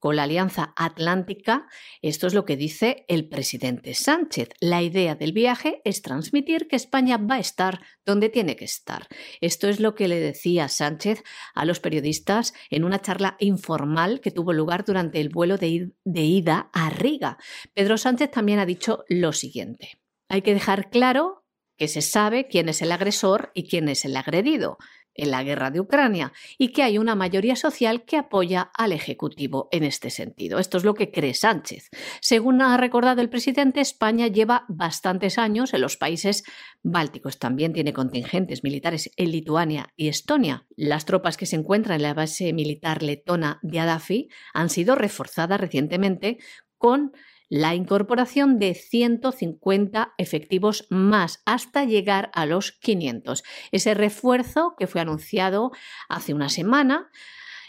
[0.00, 1.68] con la Alianza Atlántica,
[2.02, 4.48] esto es lo que dice el presidente Sánchez.
[4.60, 9.06] La idea del viaje es transmitir que España va a estar donde tiene que estar.
[9.40, 11.22] Esto es lo que le decía Sánchez
[11.54, 16.70] a los periodistas en una charla informal que tuvo lugar durante el vuelo de, ida
[16.72, 17.38] a Riga.
[17.74, 20.00] Pedro Sánchez también ha dicho lo siguiente.
[20.28, 21.44] Hay que dejar claro
[21.76, 24.78] que se sabe quién es el agresor y quién es el agredido
[25.14, 29.68] en la guerra de Ucrania y que hay una mayoría social que apoya al Ejecutivo
[29.72, 30.58] en este sentido.
[30.58, 31.90] Esto es lo que cree Sánchez.
[32.20, 36.44] Según ha recordado el presidente, España lleva bastantes años en los países
[36.82, 37.38] bálticos.
[37.38, 40.66] También tiene contingentes militares en Lituania y Estonia.
[40.76, 45.60] Las tropas que se encuentran en la base militar letona de Adafi han sido reforzadas
[45.60, 46.38] recientemente
[46.78, 47.12] con
[47.50, 53.42] la incorporación de 150 efectivos más hasta llegar a los 500.
[53.72, 55.72] Ese refuerzo que fue anunciado
[56.08, 57.10] hace una semana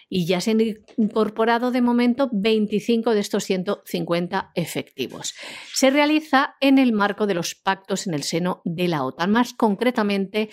[0.08, 0.62] y ya se han
[0.98, 5.34] incorporado de momento 25 de estos 150 efectivos.
[5.74, 9.54] Se realiza en el marco de los pactos en el seno de la OTAN, más
[9.54, 10.50] concretamente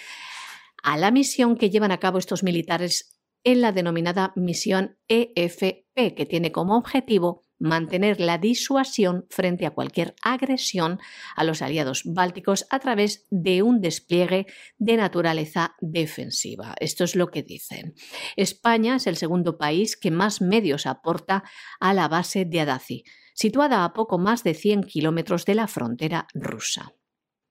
[0.82, 6.26] a la misión que llevan a cabo estos militares en la denominada misión EFP, que
[6.26, 10.98] tiene como objetivo mantener la disuasión frente a cualquier agresión
[11.36, 14.46] a los aliados bálticos a través de un despliegue
[14.78, 16.74] de naturaleza defensiva.
[16.80, 17.94] Esto es lo que dicen.
[18.36, 21.44] España es el segundo país que más medios aporta
[21.80, 23.04] a la base de Adazi,
[23.34, 26.92] situada a poco más de 100 kilómetros de la frontera rusa.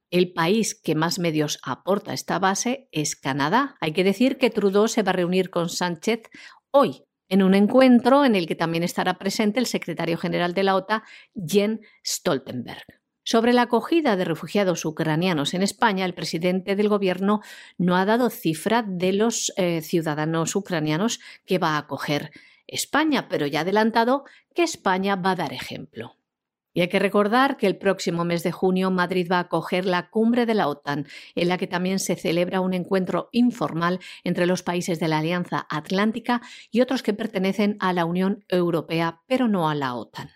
[0.10, 3.76] El país que más medios aporta a esta base es Canadá.
[3.82, 6.30] Hay que decir que Trudeau se va a reunir con Sánchez
[6.72, 10.76] hoy en un encuentro en el que también estará presente el secretario general de la
[10.76, 11.02] OTAN,
[11.36, 12.86] Jens Stoltenberg.
[13.24, 17.42] Sobre la acogida de refugiados ucranianos en España, el presidente del gobierno
[17.78, 22.32] no ha dado cifra de los eh, ciudadanos ucranianos que va a acoger
[22.68, 24.24] España, pero ya ha adelantado
[24.56, 26.16] que España va a dar ejemplo.
[26.78, 30.12] Y hay que recordar que el próximo mes de junio Madrid va a acoger la
[30.12, 34.62] cumbre de la OTAN, en la que también se celebra un encuentro informal entre los
[34.62, 39.72] países de la Alianza Atlántica y otros que pertenecen a la Unión Europea, pero no
[39.72, 40.30] a la OTAN.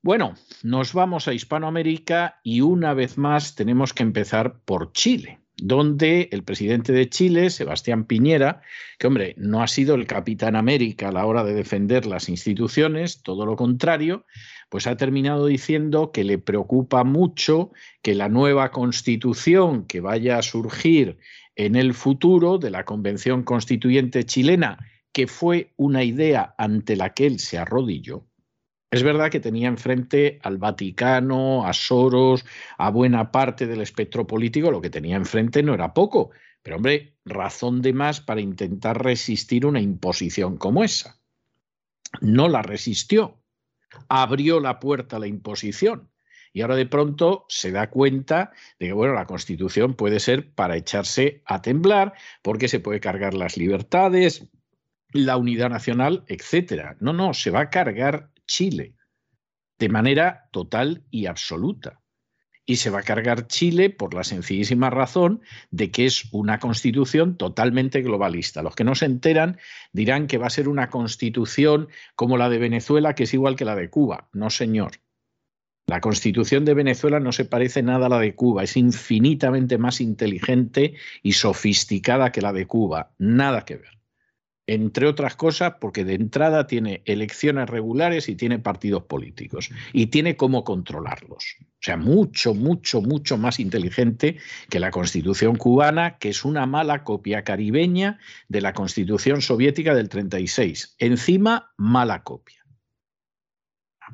[0.00, 6.28] Bueno, nos vamos a Hispanoamérica y una vez más tenemos que empezar por Chile donde
[6.32, 8.62] el presidente de Chile, Sebastián Piñera,
[8.98, 13.22] que hombre, no ha sido el capitán América a la hora de defender las instituciones,
[13.22, 14.26] todo lo contrario,
[14.68, 20.42] pues ha terminado diciendo que le preocupa mucho que la nueva constitución que vaya a
[20.42, 21.18] surgir
[21.56, 24.78] en el futuro de la Convención Constituyente chilena,
[25.12, 28.26] que fue una idea ante la que él se arrodilló,
[28.94, 32.44] es verdad que tenía enfrente al Vaticano, a Soros,
[32.78, 36.30] a buena parte del espectro político, lo que tenía enfrente no era poco,
[36.62, 41.18] pero hombre, razón de más para intentar resistir una imposición como esa.
[42.20, 43.42] No la resistió,
[44.08, 46.10] abrió la puerta a la imposición.
[46.52, 50.76] Y ahora de pronto se da cuenta de que bueno, la Constitución puede ser para
[50.76, 54.46] echarse a temblar, porque se puede cargar las libertades,
[55.12, 56.96] la unidad nacional, etcétera.
[57.00, 58.94] No, no, se va a cargar Chile
[59.78, 62.00] de manera total y absoluta.
[62.66, 67.36] Y se va a cargar Chile por la sencillísima razón de que es una constitución
[67.36, 68.62] totalmente globalista.
[68.62, 69.58] Los que no se enteran
[69.92, 73.66] dirán que va a ser una constitución como la de Venezuela, que es igual que
[73.66, 74.28] la de Cuba.
[74.32, 74.92] No, señor.
[75.86, 80.00] La constitución de Venezuela no se parece nada a la de Cuba, es infinitamente más
[80.00, 83.12] inteligente y sofisticada que la de Cuba.
[83.18, 83.93] Nada que ver
[84.66, 90.36] entre otras cosas porque de entrada tiene elecciones regulares y tiene partidos políticos y tiene
[90.36, 91.56] cómo controlarlos.
[91.60, 94.38] O sea, mucho, mucho, mucho más inteligente
[94.70, 100.08] que la constitución cubana, que es una mala copia caribeña de la constitución soviética del
[100.08, 100.96] 36.
[100.98, 102.64] Encima, mala copia.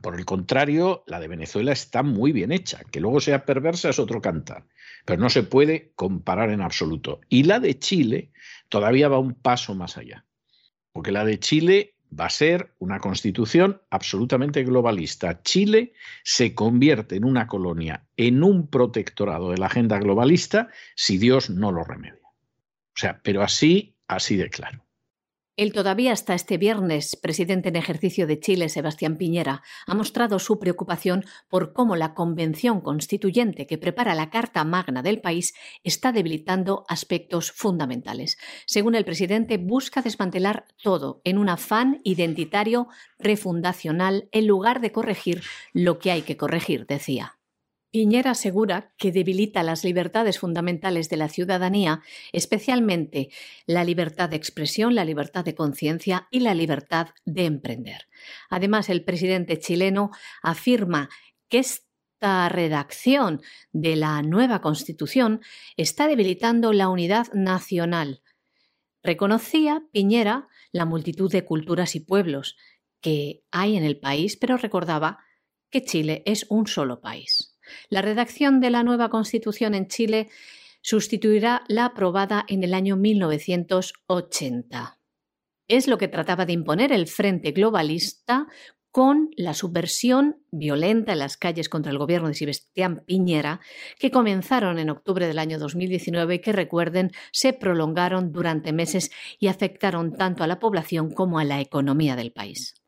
[0.03, 2.80] Por el contrario, la de Venezuela está muy bien hecha.
[2.90, 4.66] Que luego sea perversa es otro cantar,
[5.05, 7.20] pero no se puede comparar en absoluto.
[7.28, 8.32] Y la de Chile
[8.68, 10.24] todavía va un paso más allá
[10.93, 15.43] porque la de Chile va a ser una constitución absolutamente globalista.
[15.43, 15.93] Chile
[16.24, 21.70] se convierte en una colonia, en un protectorado de la agenda globalista, si Dios no
[21.72, 22.18] lo remedia.
[22.24, 24.84] O sea, pero así, así de claro.
[25.61, 30.58] El todavía hasta este viernes presidente en ejercicio de Chile, Sebastián Piñera, ha mostrado su
[30.58, 35.52] preocupación por cómo la Convención Constituyente que prepara la Carta Magna del país
[35.84, 38.38] está debilitando aspectos fundamentales.
[38.64, 42.88] Según el presidente, busca desmantelar todo en un afán identitario
[43.18, 45.42] refundacional en lugar de corregir
[45.74, 47.39] lo que hay que corregir, decía.
[47.91, 53.30] Piñera asegura que debilita las libertades fundamentales de la ciudadanía, especialmente
[53.66, 58.07] la libertad de expresión, la libertad de conciencia y la libertad de emprender.
[58.49, 60.11] Además, el presidente chileno
[60.41, 61.09] afirma
[61.49, 65.41] que esta redacción de la nueva Constitución
[65.76, 68.22] está debilitando la unidad nacional.
[69.03, 72.57] Reconocía Piñera la multitud de culturas y pueblos
[73.01, 75.18] que hay en el país, pero recordaba
[75.70, 77.49] que Chile es un solo país.
[77.89, 80.29] La redacción de la nueva Constitución en Chile
[80.83, 84.99] sustituirá la aprobada en el año 1980.
[85.68, 88.49] Es lo que trataba de imponer el Frente Globalista
[88.91, 93.61] con la subversión violenta en las calles contra el gobierno de Sebastián Piñera,
[93.99, 99.47] que comenzaron en octubre del año 2019 y que, recuerden, se prolongaron durante meses y
[99.47, 102.80] afectaron tanto a la población como a la economía del país.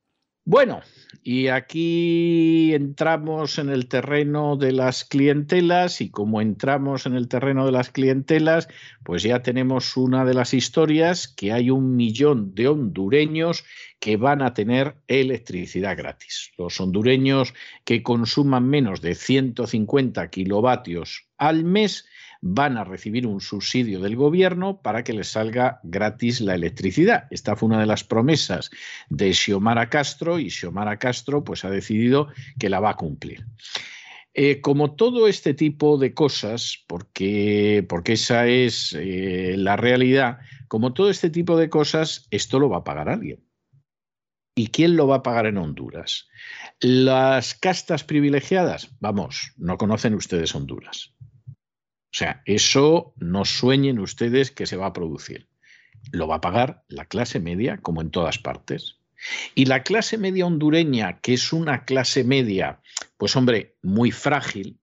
[0.45, 0.81] Bueno,
[1.23, 7.65] y aquí entramos en el terreno de las clientelas y como entramos en el terreno
[7.65, 8.67] de las clientelas,
[9.05, 13.65] pues ya tenemos una de las historias que hay un millón de hondureños
[14.01, 16.51] que van a tener electricidad gratis.
[16.59, 22.05] Los hondureños que consuman menos de 150 kilovatios al mes
[22.43, 27.29] van a recibir un subsidio del gobierno para que les salga gratis la electricidad.
[27.31, 28.71] Esta fue una de las promesas
[29.09, 32.29] de Xiomara Castro y Xiomara Castro pues ha decidido
[32.59, 33.47] que la va a cumplir.
[34.35, 40.95] Eh, como todo este tipo de cosas, porque, porque esa es eh, la realidad, como
[40.95, 43.45] todo este tipo de cosas, esto lo va a pagar alguien.
[44.57, 46.29] ¿Y quién lo va a pagar en Honduras?
[46.81, 51.15] Las castas privilegiadas, vamos, no conocen ustedes Honduras.
[52.13, 55.49] O sea, eso no sueñen ustedes que se va a producir.
[56.11, 58.99] Lo va a pagar la clase media, como en todas partes.
[59.55, 62.81] Y la clase media hondureña, que es una clase media,
[63.17, 64.79] pues hombre, muy frágil,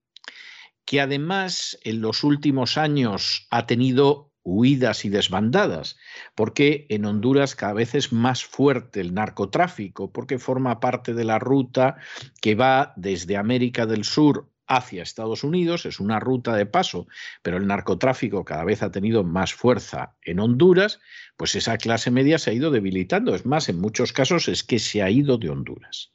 [0.86, 5.98] que además en los últimos años ha tenido huidas y desbandadas,
[6.34, 11.38] porque en Honduras cada vez es más fuerte el narcotráfico, porque forma parte de la
[11.38, 11.98] ruta
[12.42, 17.08] que va desde América del Sur hacia Estados Unidos, es una ruta de paso,
[17.42, 21.00] pero el narcotráfico cada vez ha tenido más fuerza en Honduras,
[21.36, 23.36] pues esa clase media se ha ido debilitando.
[23.36, 26.12] Es más, en muchos casos es que se ha ido de Honduras.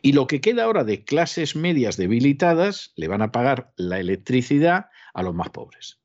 [0.00, 4.86] Y lo que queda ahora de clases medias debilitadas le van a pagar la electricidad
[5.12, 6.00] a los más pobres.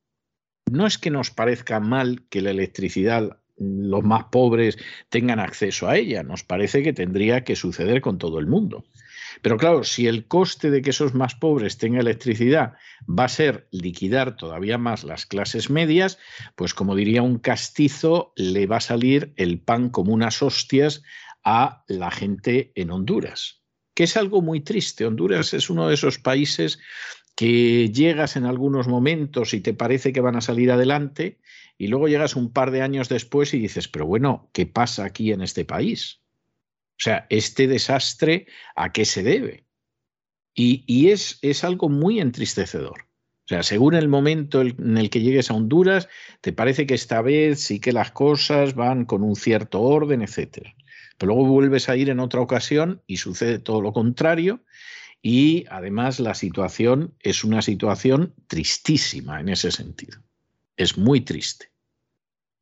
[0.70, 4.78] No es que nos parezca mal que la electricidad los más pobres
[5.10, 8.86] tengan acceso a ella, nos parece que tendría que suceder con todo el mundo.
[9.42, 12.74] Pero claro, si el coste de que esos más pobres tengan electricidad
[13.08, 16.18] va a ser liquidar todavía más las clases medias,
[16.56, 21.04] pues como diría un castizo, le va a salir el pan como unas hostias
[21.44, 23.62] a la gente en Honduras,
[23.94, 25.06] que es algo muy triste.
[25.06, 26.80] Honduras es uno de esos países
[27.36, 31.40] que llegas en algunos momentos y te parece que van a salir adelante
[31.78, 35.32] y luego llegas un par de años después y dices, pero bueno, ¿qué pasa aquí
[35.32, 36.20] en este país?
[37.00, 39.64] O sea, este desastre, ¿a qué se debe?
[40.54, 43.04] Y, es, es algo muy entristecedor.
[43.04, 46.10] O sea, según el momento en el que llegues a Honduras,
[46.42, 50.76] te parece que esta vez sí que las cosas van con un cierto orden, etc.
[51.18, 54.66] Pero luego vuelves a ir en otra ocasión y sucede todo lo contrario.
[55.22, 60.20] Y además la situación es una situación tristísima en ese sentido.
[60.76, 61.72] Es muy triste.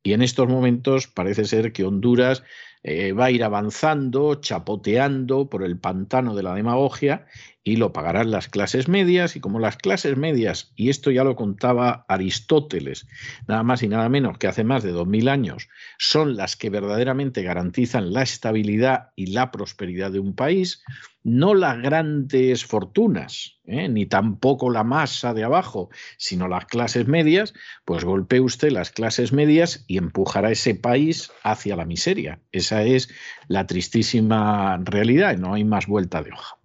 [0.04, 2.44] Y en estos momentos parece ser que Honduras
[2.82, 7.26] eh, va a ir avanzando, chapoteando por el pantano de la demagogia
[7.68, 11.36] y lo pagarán las clases medias y como las clases medias, y esto ya lo
[11.36, 13.06] contaba Aristóteles,
[13.46, 16.70] nada más y nada menos que hace más de dos mil años, son las que
[16.70, 20.82] verdaderamente garantizan la estabilidad y la prosperidad de un país,
[21.24, 23.90] no las grandes fortunas, ¿eh?
[23.90, 27.52] ni tampoco la masa de abajo, sino las clases medias,
[27.84, 32.40] pues golpee usted las clases medias y empujará ese país hacia la miseria.
[32.50, 33.10] Esa es
[33.46, 36.57] la tristísima realidad y no hay más vuelta de hoja.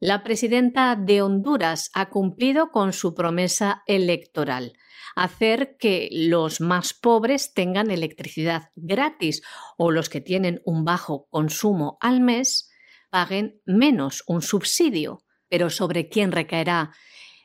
[0.00, 4.74] La presidenta de Honduras ha cumplido con su promesa electoral,
[5.16, 9.42] hacer que los más pobres tengan electricidad gratis
[9.76, 12.70] o los que tienen un bajo consumo al mes
[13.10, 15.24] paguen menos un subsidio.
[15.48, 16.92] Pero ¿sobre quién recaerá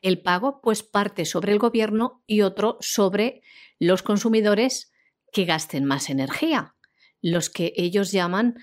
[0.04, 0.62] el pago?
[0.62, 3.41] Pues parte sobre el gobierno y otro sobre
[3.80, 4.91] los consumidores
[5.32, 6.76] que gasten más energía,
[7.20, 8.58] los que ellos llaman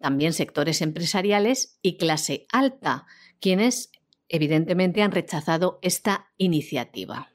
[0.00, 3.06] también sectores empresariales y clase alta
[3.40, 3.90] quienes
[4.28, 7.30] evidentemente han rechazado esta iniciativa.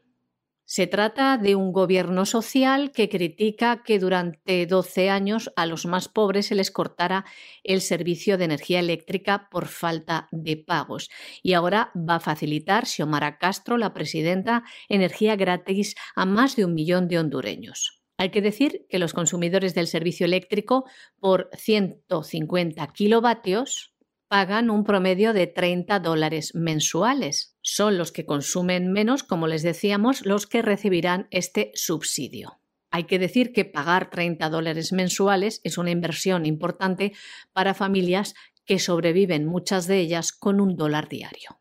[0.74, 6.08] Se trata de un gobierno social que critica que durante 12 años a los más
[6.08, 7.26] pobres se les cortara
[7.66, 11.10] el servicio de energía eléctrica por falta de pagos.
[11.44, 16.74] Y ahora va a facilitar Xiomara Castro, la presidenta, energía gratis a más de un
[16.74, 18.02] millón de hondureños.
[18.16, 20.86] Hay que decir que los consumidores del servicio eléctrico
[21.20, 23.91] por 150 kilovatios
[24.32, 27.58] pagan un promedio de 30 dólares mensuales.
[27.62, 32.62] Son los que consumen menos, como les decíamos, los que recibirán este subsidio.
[32.92, 37.12] Hay que decir que pagar 30 dólares mensuales es una inversión importante
[37.52, 41.60] para familias que sobreviven muchas de ellas con un dólar diario.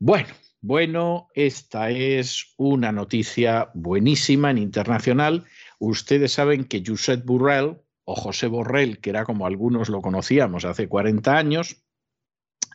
[0.00, 5.44] Bueno, bueno, esta es una noticia buenísima en internacional.
[5.78, 10.88] Ustedes saben que Josep Borrell, o José Borrell, que era como algunos lo conocíamos hace
[10.88, 11.78] 40 años,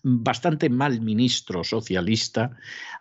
[0.04, 2.52] bastante mal ministro socialista,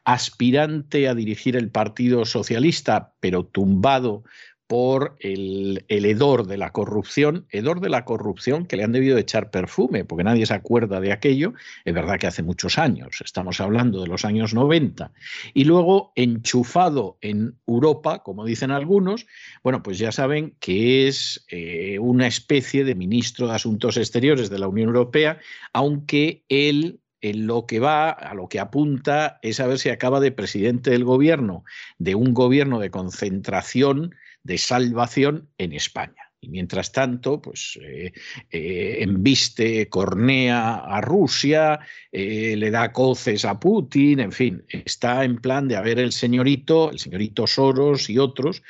[0.05, 4.25] aspirante a dirigir el Partido Socialista, pero tumbado
[4.67, 9.51] por el, hedor de la corrupción, hedor de la corrupción que le han debido echar
[9.51, 11.55] perfume, porque nadie se acuerda de aquello,
[11.85, 15.13] es verdad que hace muchos años, estamos hablando de los años 90,
[15.55, 19.27] y luego enchufado en Europa, como dicen algunos,
[19.63, 24.59] bueno, pues ya saben que es eh, una especie de ministro de Asuntos Exteriores de
[24.59, 25.39] la Unión Europea,
[25.73, 30.21] aunque él en lo que va, a lo que apunta, es a ver si acaba
[30.21, 31.65] de presidente del gobierno,
[31.99, 34.15] de un gobierno de concentración
[34.47, 36.23] de salvación en España.
[36.41, 38.13] Y mientras tanto, pues eh,
[38.51, 41.81] eh, embiste, cornea a Rusia,
[42.13, 46.91] eh, le da coces a Putin, en fin, está en plan de haber el señorito,
[46.93, 48.63] el señorito Soros y otros.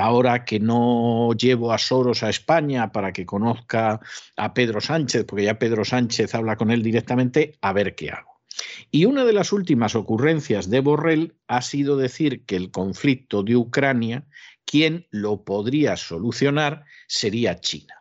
[0.00, 4.00] ahora que no llevo a Soros a España para que conozca
[4.36, 8.38] a Pedro Sánchez, porque ya Pedro Sánchez habla con él directamente, a ver qué hago.
[8.90, 13.56] Y una de las últimas ocurrencias de Borrell ha sido decir que el conflicto de
[13.56, 14.24] Ucrania
[14.68, 17.94] quien lo podría solucionar sería China.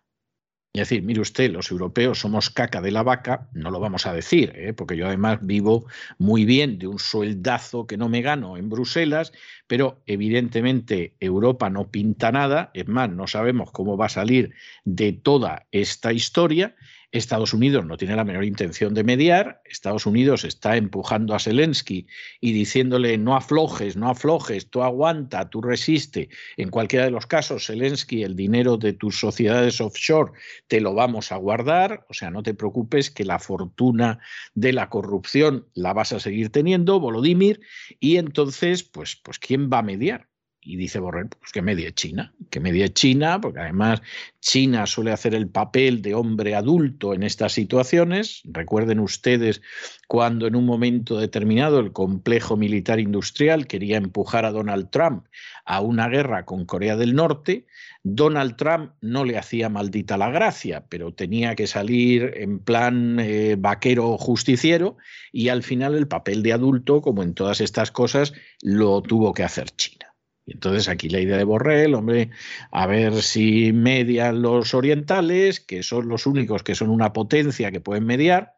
[0.73, 4.13] Es decir, mire usted, los europeos somos caca de la vaca, no lo vamos a
[4.13, 4.73] decir, ¿eh?
[4.73, 5.87] porque yo además vivo
[6.19, 9.31] muy bien de un sueldazo que no me gano en Bruselas,
[9.65, 14.53] pero evidentemente Europa no pinta nada, es más, no sabemos cómo va a salir
[14.83, 16.75] de toda esta historia
[17.11, 19.61] Estados Unidos no tiene la menor intención de mediar.
[19.65, 22.07] Estados Unidos está empujando a Zelensky
[22.41, 26.29] y diciéndole no aflojes, no aflojes, tú aguanta, tú resiste.
[26.57, 30.33] En cualquiera de los casos, Zelensky, el dinero de tus sociedades offshore
[30.67, 32.05] te lo vamos a guardar.
[32.09, 34.19] O sea, no te preocupes que la fortuna
[34.53, 37.61] de la corrupción la vas a seguir teniendo, Volodymyr.
[37.99, 40.27] Y entonces, pues, pues ¿quién va a mediar?
[40.67, 44.01] Y dice Borrell, pues que medie China, que medie China, porque además
[44.41, 48.41] China suele hacer el papel de hombre adulto en estas situaciones.
[48.43, 49.61] Recuerden ustedes
[50.09, 55.23] cuando en un momento determinado el complejo militar industrial quería empujar a Donald Trump
[55.63, 57.65] a una guerra con Corea del Norte.
[58.03, 63.55] Donald Trump no le hacía maldita la gracia, pero tenía que salir en plan eh,
[63.57, 64.97] vaquero justiciero
[65.31, 69.43] y al final el papel de adulto, como en todas estas cosas, lo tuvo que
[69.43, 70.06] hacer China.
[70.47, 72.29] Y entonces aquí la idea de Borrell, hombre,
[72.71, 77.81] a ver si median los orientales, que son los únicos que son una potencia que
[77.81, 78.55] pueden mediar,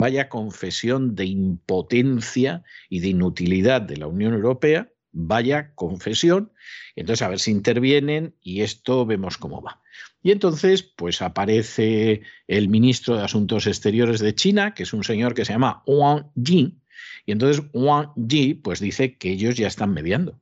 [0.00, 6.52] vaya confesión de impotencia y de inutilidad de la Unión Europea, vaya confesión,
[6.96, 9.80] entonces a ver si intervienen y esto vemos cómo va.
[10.20, 15.34] Y entonces, pues aparece el ministro de Asuntos Exteriores de China, que es un señor
[15.34, 16.80] que se llama Wang Yi,
[17.26, 20.40] y entonces Wang Yi pues dice que ellos ya están mediando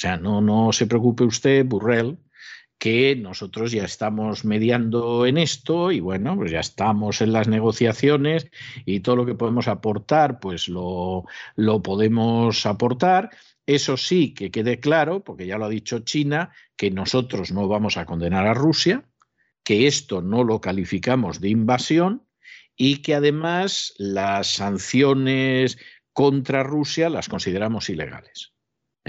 [0.00, 2.18] sea, no, no se preocupe usted, Burrell,
[2.78, 8.50] que nosotros ya estamos mediando en esto y bueno, pues ya estamos en las negociaciones
[8.86, 11.26] y todo lo que podemos aportar, pues lo,
[11.56, 13.28] lo podemos aportar.
[13.66, 17.98] Eso sí, que quede claro, porque ya lo ha dicho China, que nosotros no vamos
[17.98, 19.04] a condenar a Rusia,
[19.62, 22.26] que esto no lo calificamos de invasión
[22.74, 25.76] y que además las sanciones
[26.14, 28.54] contra Rusia las consideramos ilegales.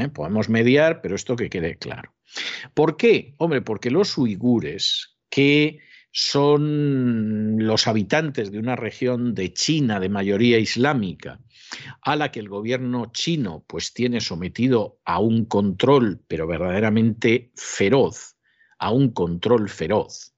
[0.02, 0.10] ¿Eh?
[0.10, 2.14] Podemos mediar, pero esto que quede claro.
[2.74, 3.36] ¿Por qué?
[3.38, 5.80] Hombre, porque los uigures, que
[6.12, 11.40] son los habitantes de una región de China de mayoría islámica,
[12.02, 18.36] a la que el gobierno chino pues tiene sometido a un control, pero verdaderamente feroz,
[18.78, 20.34] a un control feroz.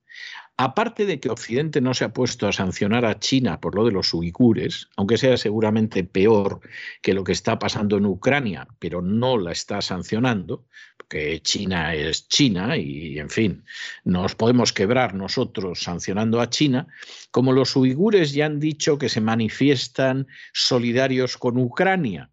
[0.57, 3.91] Aparte de que Occidente no se ha puesto a sancionar a China por lo de
[3.91, 6.59] los uigures, aunque sea seguramente peor
[7.01, 12.27] que lo que está pasando en Ucrania, pero no la está sancionando, porque China es
[12.27, 13.65] China y, en fin,
[14.03, 16.85] nos podemos quebrar nosotros sancionando a China,
[17.31, 22.29] como los uigures ya han dicho que se manifiestan solidarios con Ucrania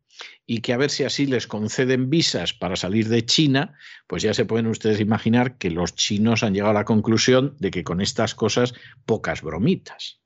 [0.46, 3.74] y que a ver si así les conceden visas para salir de China,
[4.06, 7.70] pues ya se pueden ustedes imaginar que los chinos han llegado a la conclusión de
[7.70, 8.74] que con estas cosas
[9.06, 10.20] pocas bromitas.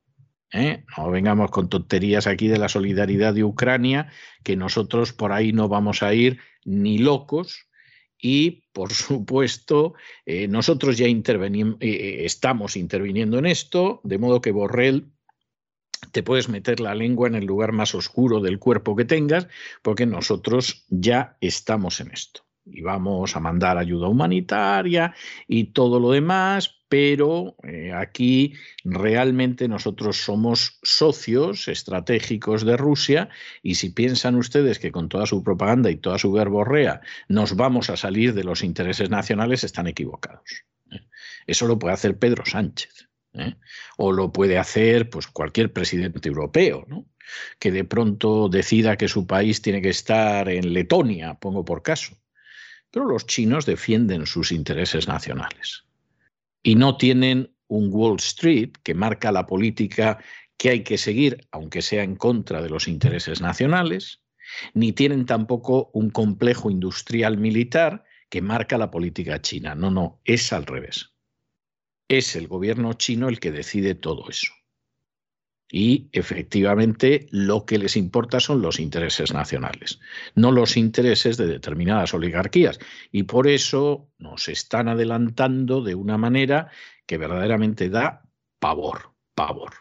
[0.53, 0.85] ¿eh?
[0.97, 4.09] No vengamos con tonterías aquí de la solidaridad de Ucrania,
[4.43, 7.69] que nosotros por ahí no vamos a ir ni locos.
[8.19, 15.14] Y, por supuesto, eh, nosotros ya eh, estamos interviniendo en esto, de modo que Borrell
[16.13, 19.49] te puedes meter la lengua en el lugar más oscuro del cuerpo que tengas,
[19.83, 22.43] porque nosotros ya estamos en esto.
[22.67, 25.15] Y vamos a mandar ayuda humanitaria
[25.47, 33.29] y todo lo demás, pero eh, aquí realmente nosotros somos socios estratégicos de Rusia
[33.63, 37.91] y si piensan ustedes que con toda su propaganda y toda su verborrea nos vamos
[37.91, 40.65] a salir de los intereses nacionales, están equivocados.
[40.91, 41.01] ¿eh?
[41.47, 43.09] Eso lo puede hacer Pedro Sánchez.
[43.35, 43.57] ¿Eh?
[43.97, 46.87] O lo puede hacer pues, cualquier presidente europeo,
[47.59, 52.17] que de pronto decida que su país tiene que estar en Letonia, pongo por caso.
[52.91, 55.85] Pero los chinos defienden sus intereses nacionales
[56.63, 60.19] y no tienen un Wall Street que marca la política
[60.57, 64.23] que hay que seguir, aunque sea en contra de los intereses nacionales,
[64.73, 69.75] ni tienen tampoco un complejo industrial militar que marca la política china.
[69.75, 71.14] No, no, es al revés.
[72.09, 74.53] Es el gobierno chino el que decide todo eso
[75.71, 79.99] y efectivamente lo que les importa son los intereses nacionales,
[80.37, 82.79] no los intereses de determinadas oligarquías.
[83.11, 86.71] Y por eso nos están adelantando de una manera
[87.07, 88.23] que verdaderamente da
[88.61, 89.73] pavor, pavor.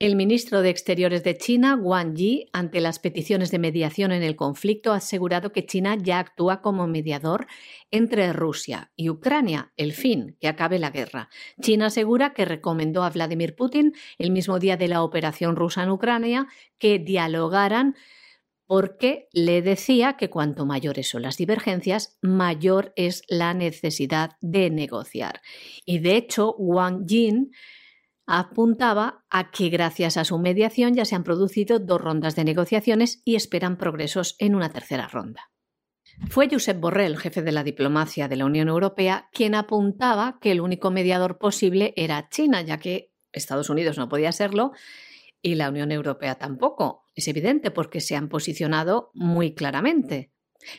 [0.00, 4.36] El ministro de Exteriores de China, Wang Yi, ante las peticiones de mediación en el
[4.36, 7.48] conflicto, ha asegurado que China ya actúa como mediador
[7.90, 11.30] entre Rusia y Ucrania, el fin, que acabe la guerra.
[11.60, 15.90] China asegura que recomendó a Vladimir Putin, el mismo día de la operación rusa en
[15.90, 16.46] Ucrania,
[16.78, 17.96] que dialogaran
[18.66, 25.40] porque le decía que cuanto mayores son las divergencias, mayor es la necesidad de negociar.
[25.84, 27.50] Y de hecho, Wang Yi
[28.28, 33.22] apuntaba a que gracias a su mediación ya se han producido dos rondas de negociaciones
[33.24, 35.50] y esperan progresos en una tercera ronda.
[36.28, 40.60] Fue Josep Borrell, jefe de la diplomacia de la Unión Europea, quien apuntaba que el
[40.60, 44.72] único mediador posible era China, ya que Estados Unidos no podía serlo
[45.40, 47.04] y la Unión Europea tampoco.
[47.14, 50.32] Es evidente porque se han posicionado muy claramente.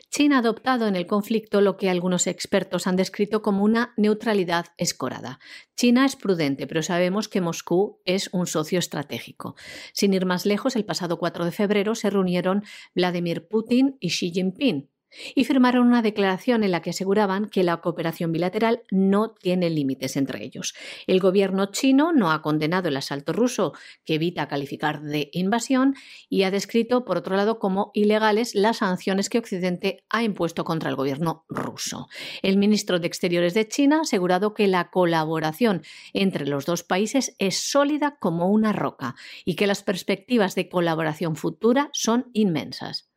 [0.10, 4.68] China ha adoptado en el conflicto lo que algunos expertos han descrito como una neutralidad
[4.78, 5.40] escorada.
[5.76, 9.56] China es prudente, pero sabemos que Moscú es un socio estratégico.
[9.94, 12.64] Sin ir más lejos, el pasado 4 de febrero se reunieron
[12.94, 14.90] Vladimir Putin y Xi Jinping
[15.36, 20.16] y firmaron una declaración en la que aseguraban que la cooperación bilateral no tiene límites
[20.18, 20.76] entre ellos.
[21.08, 23.74] El gobierno chino no ha condenado el asalto ruso,
[24.06, 25.96] que evita calificar de invasión,
[26.30, 30.90] y ha descrito, por otro lado, como ilegales las sanciones que Occidente ha impuesto contra
[30.90, 32.08] el gobierno ruso.
[32.42, 35.84] El ministro de Exteriores de China ha asegurado que la colaboración
[36.14, 41.36] entre los dos países es sólida como una roca y que las perspectivas de colaboración
[41.36, 43.09] futura son inmensas.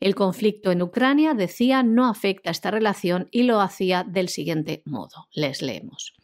[0.00, 4.82] El conflicto en Ucrania, decía, no afecta a esta relación y lo hacía del siguiente
[4.84, 5.28] modo.
[5.32, 6.14] Les leemos.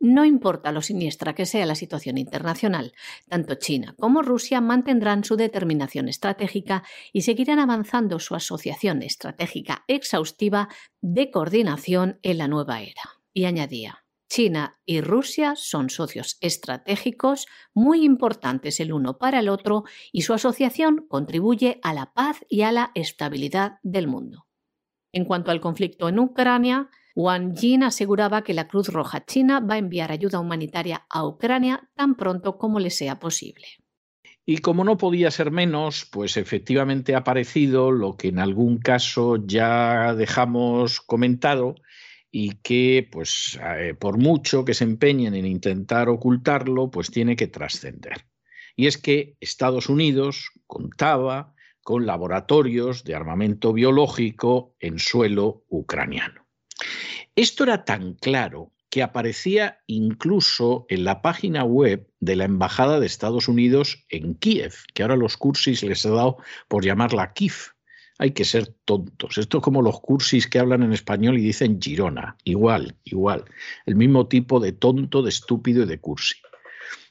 [0.00, 2.92] No importa lo siniestra que sea la situación internacional,
[3.28, 10.68] tanto China como Rusia mantendrán su determinación estratégica y seguirán avanzando su asociación estratégica exhaustiva
[11.00, 13.02] de coordinación en la nueva era.
[13.34, 19.84] Y añadía, China y Rusia son socios estratégicos muy importantes el uno para el otro
[20.12, 24.46] y su asociación contribuye a la paz y a la estabilidad del mundo.
[25.12, 29.74] En cuanto al conflicto en Ucrania, Wang Jin aseguraba que la Cruz Roja China va
[29.74, 33.66] a enviar ayuda humanitaria a Ucrania tan pronto como le sea posible.
[34.46, 39.36] Y como no podía ser menos, pues efectivamente ha aparecido lo que en algún caso
[39.44, 41.74] ya dejamos comentado,
[42.30, 47.46] y que, pues, eh, por mucho que se empeñen en intentar ocultarlo, pues tiene que
[47.46, 48.26] trascender.
[48.76, 56.46] Y es que Estados Unidos contaba con laboratorios de armamento biológico en suelo ucraniano.
[57.34, 63.06] Esto era tan claro que aparecía incluso en la página web de la Embajada de
[63.06, 67.74] Estados Unidos en Kiev, que ahora los cursis les he dado por llamarla Kiev,
[68.18, 69.38] hay que ser tontos.
[69.38, 72.36] Esto es como los cursis que hablan en español y dicen Girona.
[72.44, 73.44] Igual, igual.
[73.86, 76.34] El mismo tipo de tonto, de estúpido y de cursi.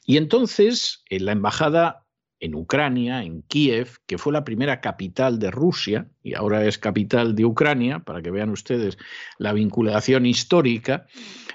[0.04, 2.04] Y entonces, en la embajada
[2.40, 7.34] en Ucrania, en Kiev, que fue la primera capital de Rusia y ahora es capital
[7.34, 8.96] de Ucrania, para que vean ustedes
[9.38, 11.06] la vinculación histórica,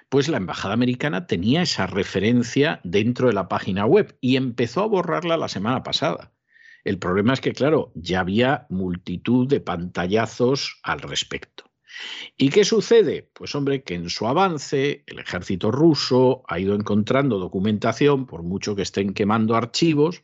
[0.09, 4.87] pues la embajada americana tenía esa referencia dentro de la página web y empezó a
[4.87, 6.32] borrarla la semana pasada.
[6.83, 11.63] El problema es que, claro, ya había multitud de pantallazos al respecto.
[12.37, 13.29] ¿Y qué sucede?
[13.33, 18.75] Pues hombre, que en su avance el ejército ruso ha ido encontrando documentación, por mucho
[18.75, 20.23] que estén quemando archivos,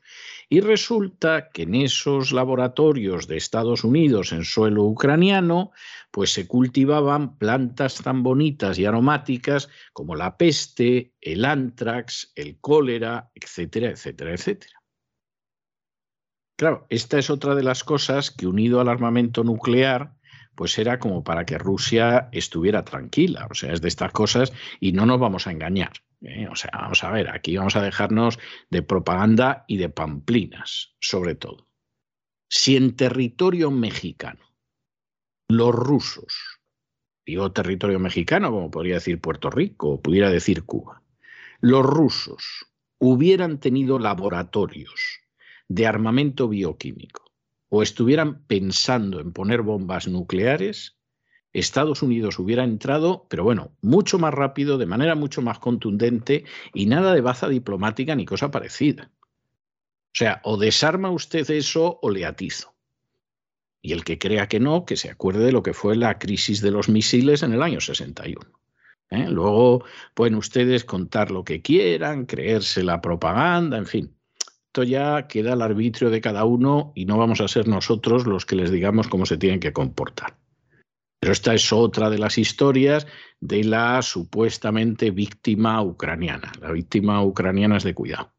[0.49, 5.71] y resulta que en esos laboratorios de Estados Unidos en suelo ucraniano,
[6.11, 13.29] pues se cultivaban plantas tan bonitas y aromáticas como la peste, el antrax, el cólera,
[13.35, 14.78] etcétera, etcétera, etcétera.
[16.59, 20.17] Claro, esta es otra de las cosas que unido al armamento nuclear,
[20.55, 23.47] pues era como para que Rusia estuviera tranquila.
[23.49, 24.51] O sea, es de estas cosas
[24.81, 25.93] y no nos vamos a engañar.
[26.21, 26.49] ¿eh?
[26.51, 28.39] O sea, vamos a ver, aquí vamos a dejarnos
[28.69, 31.69] de propaganda y de pamplinas, sobre todo.
[32.49, 34.53] Si en territorio mexicano
[35.47, 36.59] los rusos,
[37.25, 41.03] digo territorio mexicano, como podría decir Puerto Rico o pudiera decir Cuba,
[41.61, 42.65] los rusos
[42.99, 45.21] hubieran tenido laboratorios
[45.69, 47.23] de armamento bioquímico
[47.69, 50.97] o estuvieran pensando en poner bombas nucleares,
[51.53, 56.87] Estados Unidos hubiera entrado, pero bueno, mucho más rápido, de manera mucho más contundente y
[56.87, 59.11] nada de baza diplomática ni cosa parecida.
[60.07, 62.75] O sea, o desarma usted eso o le atizo.
[63.81, 66.61] Y el que crea que no, que se acuerde de lo que fue la crisis
[66.61, 68.41] de los misiles en el año 61.
[69.11, 69.27] ¿eh?
[69.29, 74.18] Luego pueden ustedes contar lo que quieran, creerse la propaganda, en fin.
[74.69, 78.45] Esto ya queda al arbitrio de cada uno y no vamos a ser nosotros los
[78.45, 80.37] que les digamos cómo se tienen que comportar.
[81.19, 83.07] Pero esta es otra de las historias
[83.39, 86.51] de la supuestamente víctima ucraniana.
[86.61, 88.31] La víctima ucraniana es de cuidado.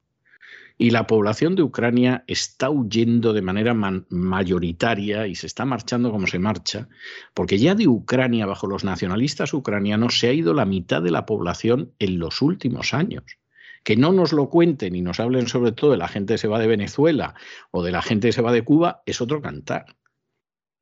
[0.79, 6.29] Y la población de Ucrania está huyendo de manera mayoritaria y se está marchando como
[6.29, 6.89] se marcha,
[7.35, 11.27] porque ya de Ucrania, bajo los nacionalistas ucranianos, se ha ido la mitad de la
[11.27, 13.40] población en los últimos años.
[13.83, 16.49] Que no nos lo cuenten y nos hablen sobre todo de la gente que se
[16.49, 17.35] va de Venezuela
[17.71, 19.97] o de la gente que se va de Cuba es otro cantar.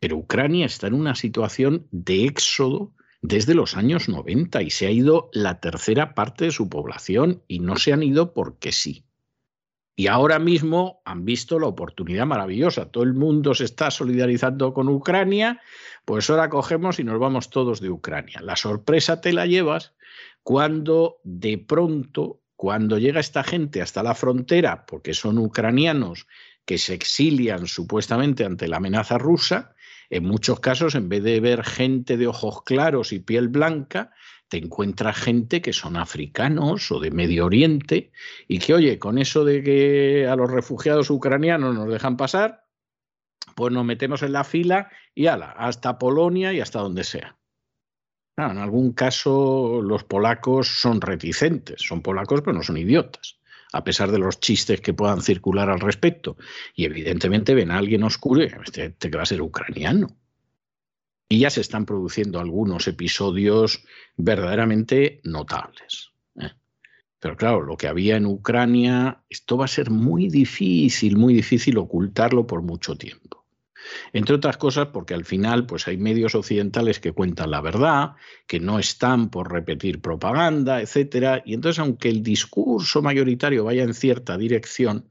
[0.01, 4.91] Pero Ucrania está en una situación de éxodo desde los años 90 y se ha
[4.91, 9.05] ido la tercera parte de su población y no se han ido porque sí.
[9.97, 12.89] Y ahora mismo han visto la oportunidad maravillosa.
[12.93, 15.61] Todo el mundo se está solidarizando con Ucrania,
[16.05, 18.41] pues ahora cogemos y nos vamos todos de Ucrania.
[18.41, 19.97] La sorpresa te la llevas
[20.45, 26.27] cuando de pronto, cuando llega esta gente hasta la frontera, porque son ucranianos
[26.65, 29.77] que se exilian supuestamente ante la amenaza rusa,
[30.11, 34.11] en muchos casos, en vez de ver gente de ojos claros y piel blanca,
[34.49, 38.11] te encuentras gente que son africanos o de Medio Oriente
[38.49, 42.65] y que, oye, con eso de que a los refugiados ucranianos nos dejan pasar,
[43.55, 47.38] pues nos metemos en la fila y ala, hasta Polonia y hasta donde sea.
[48.47, 53.39] En algún caso los polacos son reticentes, son polacos pero no son idiotas,
[53.73, 56.37] a pesar de los chistes que puedan circular al respecto.
[56.75, 60.17] Y evidentemente ven a alguien oscuro y este, este va a ser ucraniano.
[61.29, 63.85] Y ya se están produciendo algunos episodios
[64.17, 66.13] verdaderamente notables.
[66.41, 66.53] ¿eh?
[67.19, 71.77] Pero claro, lo que había en Ucrania, esto va a ser muy difícil, muy difícil
[71.77, 73.38] ocultarlo por mucho tiempo.
[74.13, 78.13] Entre otras cosas porque al final pues hay medios occidentales que cuentan la verdad,
[78.47, 83.95] que no están por repetir propaganda, etcétera, y entonces aunque el discurso mayoritario vaya en
[83.95, 85.11] cierta dirección,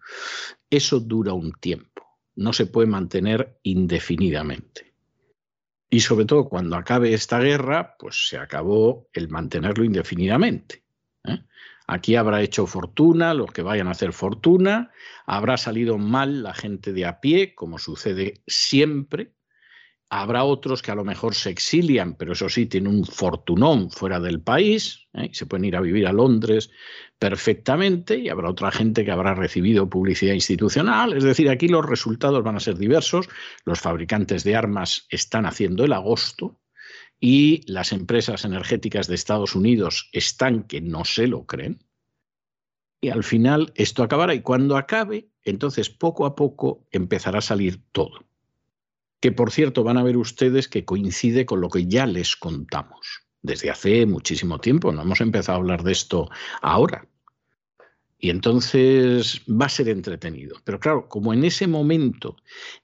[0.70, 2.04] eso dura un tiempo,
[2.36, 4.94] no se puede mantener indefinidamente.
[5.90, 10.84] Y sobre todo cuando acabe esta guerra, pues se acabó el mantenerlo indefinidamente.
[11.88, 14.92] Aquí habrá hecho fortuna los que vayan a hacer fortuna,
[15.26, 19.34] habrá salido mal la gente de a pie, como sucede siempre,
[20.10, 24.22] Habrá otros que a lo mejor se exilian, pero eso sí, tienen un fortunón fuera
[24.22, 25.30] del país, ¿eh?
[25.34, 26.70] se pueden ir a vivir a Londres
[27.20, 31.12] perfectamente, y habrá otra gente que habrá recibido publicidad institucional.
[31.12, 33.28] Es decir, aquí los resultados van a ser diversos.
[33.66, 36.58] Los fabricantes de armas están haciendo el agosto
[37.20, 41.84] y las empresas energéticas de Estados Unidos están que no se lo creen.
[43.02, 47.82] Y al final esto acabará y cuando acabe, entonces poco a poco empezará a salir
[47.92, 48.28] todo
[49.20, 53.24] que por cierto van a ver ustedes que coincide con lo que ya les contamos
[53.42, 56.30] desde hace muchísimo tiempo, no hemos empezado a hablar de esto
[56.62, 57.08] ahora.
[58.20, 60.58] Y entonces va a ser entretenido.
[60.64, 62.36] Pero claro, como en ese momento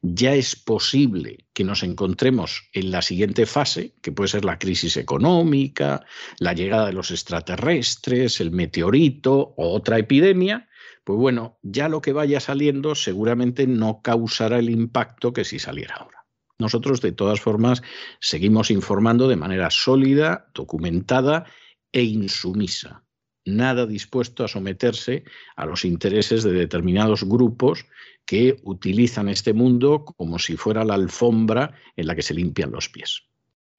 [0.01, 4.95] ya es posible que nos encontremos en la siguiente fase, que puede ser la crisis
[4.95, 6.05] económica,
[6.37, 10.69] la llegada de los extraterrestres, el meteorito o otra epidemia,
[11.03, 15.95] pues bueno, ya lo que vaya saliendo seguramente no causará el impacto que si saliera
[15.95, 16.25] ahora.
[16.59, 17.81] Nosotros, de todas formas,
[18.19, 21.45] seguimos informando de manera sólida, documentada
[21.91, 23.03] e insumisa,
[23.45, 25.23] nada dispuesto a someterse
[25.55, 27.85] a los intereses de determinados grupos
[28.25, 32.89] que utilizan este mundo como si fuera la alfombra en la que se limpian los
[32.89, 33.23] pies.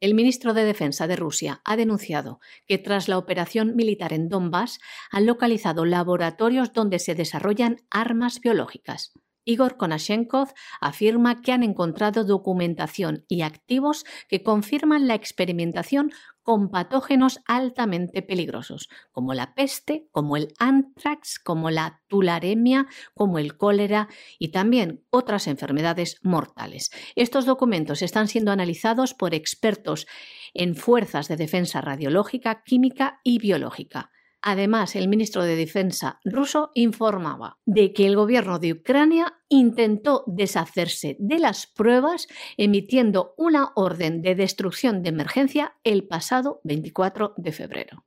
[0.00, 4.78] El ministro de Defensa de Rusia ha denunciado que tras la operación militar en Donbass
[5.10, 9.14] han localizado laboratorios donde se desarrollan armas biológicas.
[9.45, 17.40] Igor Konashenkov afirma que han encontrado documentación y activos que confirman la experimentación con patógenos
[17.47, 24.49] altamente peligrosos, como la peste, como el anthrax, como la tularemia, como el cólera y
[24.49, 26.90] también otras enfermedades mortales.
[27.16, 30.07] Estos documentos están siendo analizados por expertos
[30.53, 34.11] en fuerzas de defensa radiológica, química y biológica.
[34.47, 41.16] Además, el ministro de Defensa ruso informaba de que el gobierno de Ucrania intentó deshacerse
[41.18, 42.28] de las pruebas
[42.59, 48.05] emitiendo una orden de destrucción de emergencia el pasado 24 de febrero.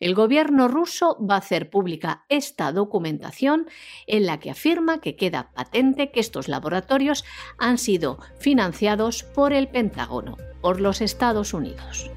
[0.00, 3.66] El gobierno ruso va a hacer pública esta documentación
[4.06, 7.26] en la que afirma que queda patente que estos laboratorios
[7.58, 12.10] han sido financiados por el Pentágono, por los Estados Unidos.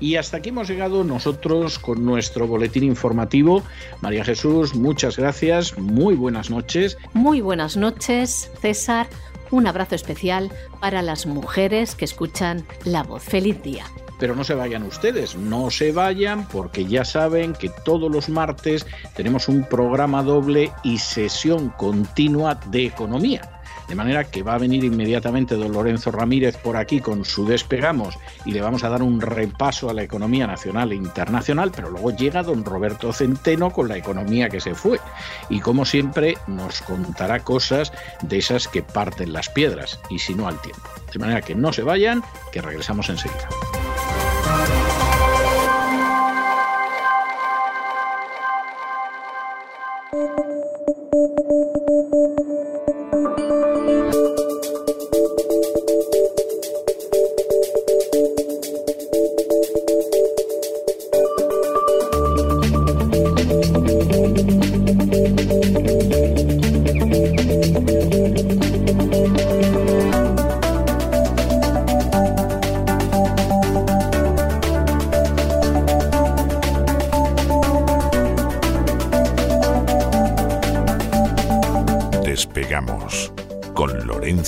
[0.00, 3.62] Y hasta aquí hemos llegado nosotros con nuestro boletín informativo.
[4.00, 6.96] María Jesús, muchas gracias, muy buenas noches.
[7.14, 9.08] Muy buenas noches, César.
[9.50, 13.22] Un abrazo especial para las mujeres que escuchan La Voz.
[13.22, 13.84] Feliz día.
[14.18, 18.84] Pero no se vayan ustedes, no se vayan porque ya saben que todos los martes
[19.14, 23.57] tenemos un programa doble y sesión continua de economía.
[23.88, 28.18] De manera que va a venir inmediatamente don Lorenzo Ramírez por aquí con su despegamos
[28.44, 32.10] y le vamos a dar un repaso a la economía nacional e internacional, pero luego
[32.10, 35.00] llega don Roberto Centeno con la economía que se fue.
[35.48, 40.46] Y como siempre nos contará cosas de esas que parten las piedras y si no
[40.46, 40.82] al tiempo.
[41.12, 42.22] De manera que no se vayan,
[42.52, 43.48] que regresamos enseguida.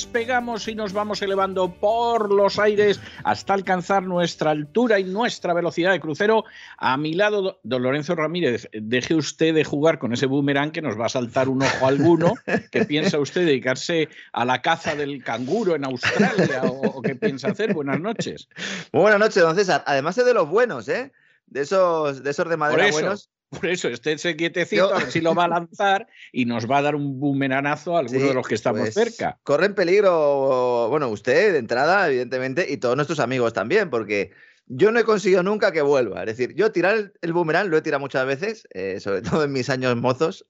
[0.00, 5.92] despegamos y nos vamos elevando por los aires hasta alcanzar nuestra altura y nuestra velocidad
[5.92, 6.44] de crucero.
[6.78, 10.98] A mi lado, don Lorenzo Ramírez, deje usted de jugar con ese boomerang que nos
[10.98, 12.32] va a saltar un ojo alguno.
[12.72, 17.74] ¿Qué piensa usted dedicarse a la caza del canguro en Australia o, qué piensa hacer?
[17.74, 18.48] Buenas noches.
[18.94, 19.84] buenas noches, don César.
[19.86, 21.12] Además es de los buenos, ¿eh?
[21.44, 23.28] De esos, de esos de madera buenos.
[23.50, 26.82] Por eso, estése quietecito, a ver si lo va a lanzar y nos va a
[26.82, 29.40] dar un boomeranazo a alguno de los que estamos pues, cerca.
[29.42, 34.30] Corre en peligro, bueno, usted de entrada, evidentemente, y todos nuestros amigos también, porque
[34.72, 36.20] yo no he conseguido nunca que vuelva.
[36.20, 39.52] Es decir, yo tirar el, boomerang lo he tirado muchas veces, eh, sobre todo en
[39.52, 40.46] mis años mozos.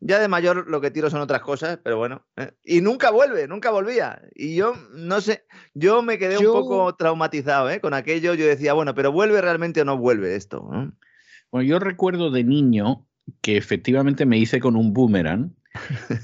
[0.00, 2.26] Ya de mayor lo que tiro son otras cosas, pero bueno.
[2.36, 4.20] Eh, y nunca vuelve, nunca volvía.
[4.34, 7.80] Y yo, no sé, yo me quedé un poco traumatizado ¿eh?
[7.80, 8.34] con aquello.
[8.34, 10.68] Yo decía, bueno, pero ¿vuelve realmente o no vuelve esto?
[11.52, 13.06] Bueno, yo recuerdo de niño
[13.42, 15.54] que efectivamente me hice con un boomerang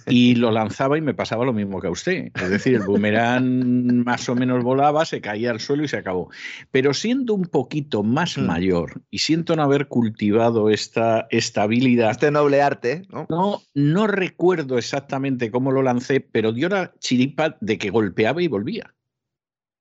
[0.07, 2.31] y lo lanzaba y me pasaba lo mismo que a usted.
[2.35, 6.31] Es decir, el boomerang más o menos volaba, se caía al suelo y se acabó.
[6.71, 8.47] Pero siendo un poquito más mm.
[8.47, 12.11] mayor y siento no haber cultivado esta estabilidad.
[12.11, 13.27] Este noble arte, ¿no?
[13.29, 18.49] No, no recuerdo exactamente cómo lo lancé, pero dio la chiripa de que golpeaba y
[18.49, 18.95] volvía.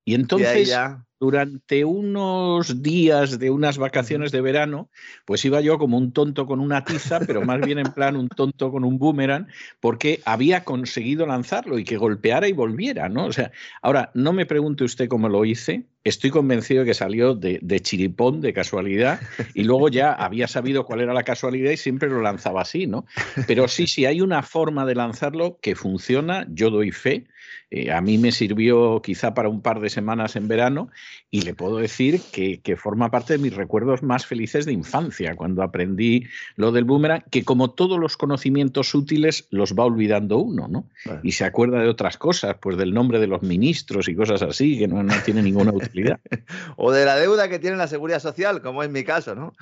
[0.08, 0.74] Y entonces,
[1.20, 4.90] durante unos días de unas vacaciones de verano,
[5.26, 8.30] pues iba yo como un tonto con una tiza, pero más bien en plan un
[8.30, 9.48] tonto con un boomerang,
[9.82, 13.26] porque había conseguido lanzarlo y que golpeara y volviera, ¿no?
[13.26, 13.52] O sea,
[13.82, 17.80] ahora, no me pregunte usted cómo lo hice, estoy convencido de que salió de, de,
[17.82, 19.20] chiripón, de casualidad,
[19.54, 23.06] y luego ya había sabido cuál era la casualidad y siempre lo lanzaba así, ¿no?
[23.46, 27.28] Pero sí, sí, hay una forma de lanzarlo que funciona, yo doy fe,
[27.70, 30.90] eh, a mí me sirvió quizá para un par de semanas en verano
[31.30, 35.64] y le puedo decir que, forma parte de mis recuerdos más felices de infancia, cuando
[35.64, 40.88] aprendí lo del boomerang, que como todos los conocimientos útiles los va olvidando uno, ¿no?
[41.24, 44.78] Y se acuerda de otras cosas, pues del nombre de los ministros y cosas así,
[44.78, 46.20] que no, no tiene ninguna utilidad.
[46.78, 49.54] o de la deuda que tiene la seguridad social, como es mi caso, ¿no?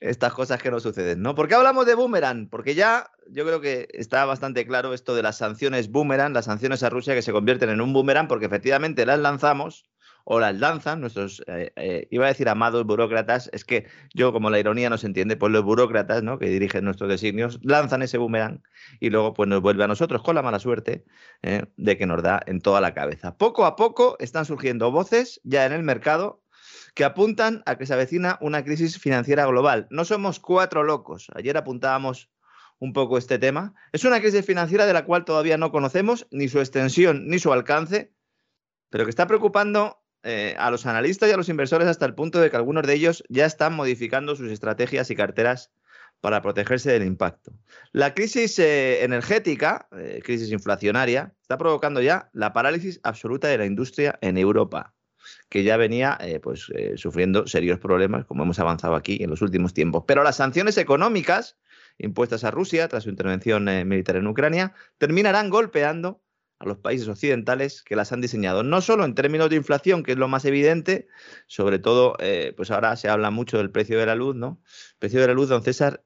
[0.00, 1.34] Estas cosas que no suceden, ¿no?
[1.34, 2.48] ¿Por qué hablamos de boomerang?
[2.48, 6.82] Porque ya yo creo que está bastante claro esto de las sanciones boomerang, las sanciones
[6.82, 9.84] a Rusia que se convierten en un boomerang porque efectivamente las lanzamos
[10.24, 14.48] o las lanzan nuestros, eh, eh, iba a decir amados burócratas, es que yo como
[14.48, 16.38] la ironía no se entiende, pues los burócratas ¿no?
[16.38, 18.62] que dirigen nuestros designios lanzan ese boomerang
[18.98, 21.04] y luego pues nos vuelve a nosotros con la mala suerte
[21.42, 23.36] eh, de que nos da en toda la cabeza.
[23.36, 26.42] Poco a poco están surgiendo voces ya en el mercado
[26.94, 29.86] que apuntan a que se avecina una crisis financiera global.
[29.90, 31.26] No somos cuatro locos.
[31.34, 32.30] Ayer apuntábamos
[32.78, 33.74] un poco este tema.
[33.92, 37.52] Es una crisis financiera de la cual todavía no conocemos ni su extensión ni su
[37.52, 38.12] alcance,
[38.90, 42.40] pero que está preocupando eh, a los analistas y a los inversores hasta el punto
[42.40, 45.70] de que algunos de ellos ya están modificando sus estrategias y carteras
[46.22, 47.52] para protegerse del impacto.
[47.92, 53.66] La crisis eh, energética, eh, crisis inflacionaria, está provocando ya la parálisis absoluta de la
[53.66, 54.94] industria en Europa.
[55.48, 60.04] que ya venía pues, sufriendo serios problemas, como hemos avanzado aquí en los últimos tiempos.
[60.06, 61.56] Pero las sanciones económicas
[61.98, 66.22] impuestas a Rusia tras su intervención eh, militar en Ucrania terminarán golpeando
[66.58, 70.12] a los países occidentales que las han diseñado, no solo en términos de inflación, que
[70.12, 71.08] es lo más evidente,
[71.46, 72.16] sobre todo,
[72.56, 74.62] pues ahora se habla mucho del precio de la luz, ¿no?
[74.92, 76.04] El precio de la luz, don César,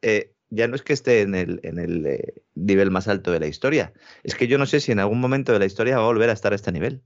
[0.48, 4.48] ya no es que esté en el nivel más alto de la historia, es que
[4.48, 6.52] yo no sé si en algún momento de la historia va a volver a estar
[6.52, 7.02] a este nivel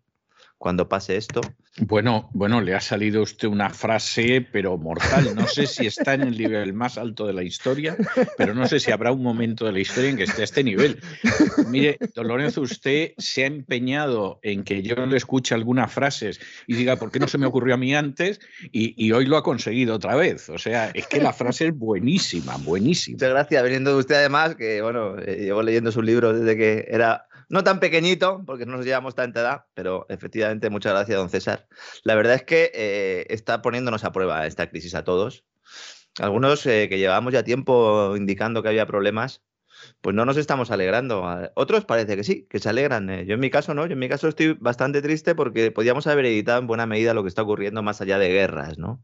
[0.62, 1.40] cuando pase esto.
[1.78, 5.34] Bueno, bueno, le ha salido a usted una frase, pero mortal.
[5.34, 7.96] No sé si está en el nivel más alto de la historia,
[8.38, 10.62] pero no sé si habrá un momento de la historia en que esté a este
[10.62, 11.00] nivel.
[11.66, 16.38] Mire, don Lorenzo, usted se ha empeñado en que yo le escuche algunas frases
[16.68, 18.38] y diga, ¿por qué no se me ocurrió a mí antes?
[18.70, 20.48] Y, hoy lo ha conseguido otra vez.
[20.48, 23.16] O sea, es que la frase es buenísima, buenísima.
[23.16, 26.86] Muchas gracias, veniendo de usted además, que bueno, eh, llevo leyendo su libro desde que
[26.88, 31.28] era no tan pequeñito, porque no nos llevamos tanta edad, pero efectivamente muchas gracias, don
[31.28, 31.68] César.
[32.02, 35.44] La verdad es que eh, está poniéndonos a prueba esta crisis a todos.
[36.18, 39.42] Algunos eh, que llevamos ya tiempo indicando que había problemas,
[40.00, 41.24] pues no nos estamos alegrando.
[41.54, 43.08] Otros parece que sí, que se alegran.
[43.10, 43.24] Eh.
[43.26, 46.26] Yo en mi caso no, yo en mi caso estoy bastante triste porque podíamos haber
[46.26, 49.02] evitado en buena medida lo que está ocurriendo más allá de guerras, ¿no?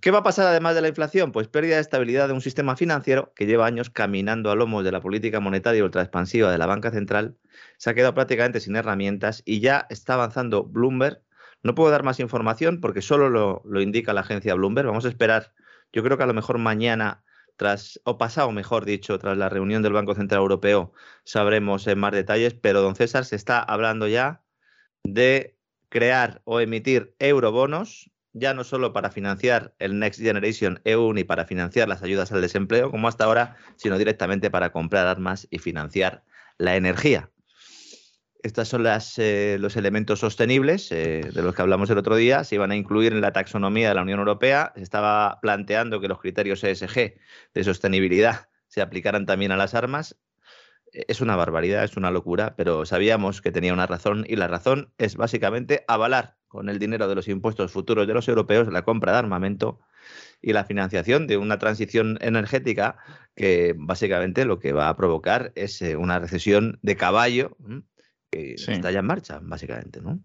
[0.00, 1.32] ¿Qué va a pasar además de la inflación?
[1.32, 4.92] Pues pérdida de estabilidad de un sistema financiero que lleva años caminando a lomos de
[4.92, 7.36] la política monetaria ultraexpansiva de la banca central,
[7.76, 11.22] se ha quedado prácticamente sin herramientas y ya está avanzando Bloomberg.
[11.62, 14.86] No puedo dar más información porque solo lo, lo indica la agencia Bloomberg.
[14.88, 15.52] Vamos a esperar,
[15.92, 17.24] yo creo que a lo mejor mañana
[17.56, 20.92] tras, o pasado, mejor dicho, tras la reunión del Banco Central Europeo,
[21.24, 24.42] sabremos en más detalles, pero don César se está hablando ya
[25.04, 31.24] de crear o emitir eurobonos, ya no solo para financiar el Next Generation EU ni
[31.24, 35.58] para financiar las ayudas al desempleo, como hasta ahora, sino directamente para comprar armas y
[35.58, 36.22] financiar
[36.58, 37.30] la energía.
[38.46, 42.44] Estos son eh, los elementos sostenibles eh, de los que hablamos el otro día.
[42.44, 44.72] Se iban a incluir en la taxonomía de la Unión Europea.
[44.76, 47.14] Se estaba planteando que los criterios ESG
[47.54, 50.16] de sostenibilidad se aplicaran también a las armas.
[50.92, 54.46] Eh, es una barbaridad, es una locura, pero sabíamos que tenía una razón y la
[54.46, 58.84] razón es básicamente avalar con el dinero de los impuestos futuros de los europeos la
[58.84, 59.80] compra de armamento
[60.40, 62.96] y la financiación de una transición energética
[63.34, 67.56] que básicamente lo que va a provocar es una recesión de caballo
[68.30, 70.20] está ya en marcha, básicamente, ¿no?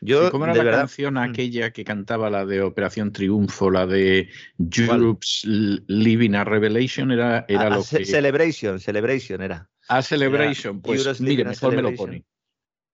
[0.00, 1.18] Yo, ¿Cómo era la canción mm.
[1.18, 7.10] aquella que cantaba la de Operación Triunfo, la de Europe's Living a Revelation?
[7.10, 8.04] Era, era ah, lo que...
[8.04, 9.68] Celebration, Celebration era.
[9.88, 12.24] A Celebration, pues mire, mejor me lo pone.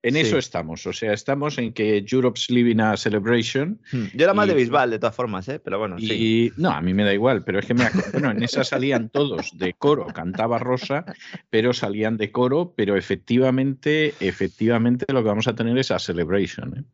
[0.04, 3.80] En eso estamos, o sea, estamos en que Europe's living a celebration.
[3.90, 4.04] Hmm.
[4.12, 5.58] Yo era más de Bisbal, de todas formas, ¿eh?
[5.58, 5.96] pero bueno.
[5.98, 9.08] Y no, a mí me da igual, pero es que me bueno, en esa salían
[9.08, 11.06] todos de coro, cantaba Rosa,
[11.48, 16.76] pero salían de coro, pero efectivamente, efectivamente lo que vamos a tener es a celebration.
[16.76, 16.84] ¿eh?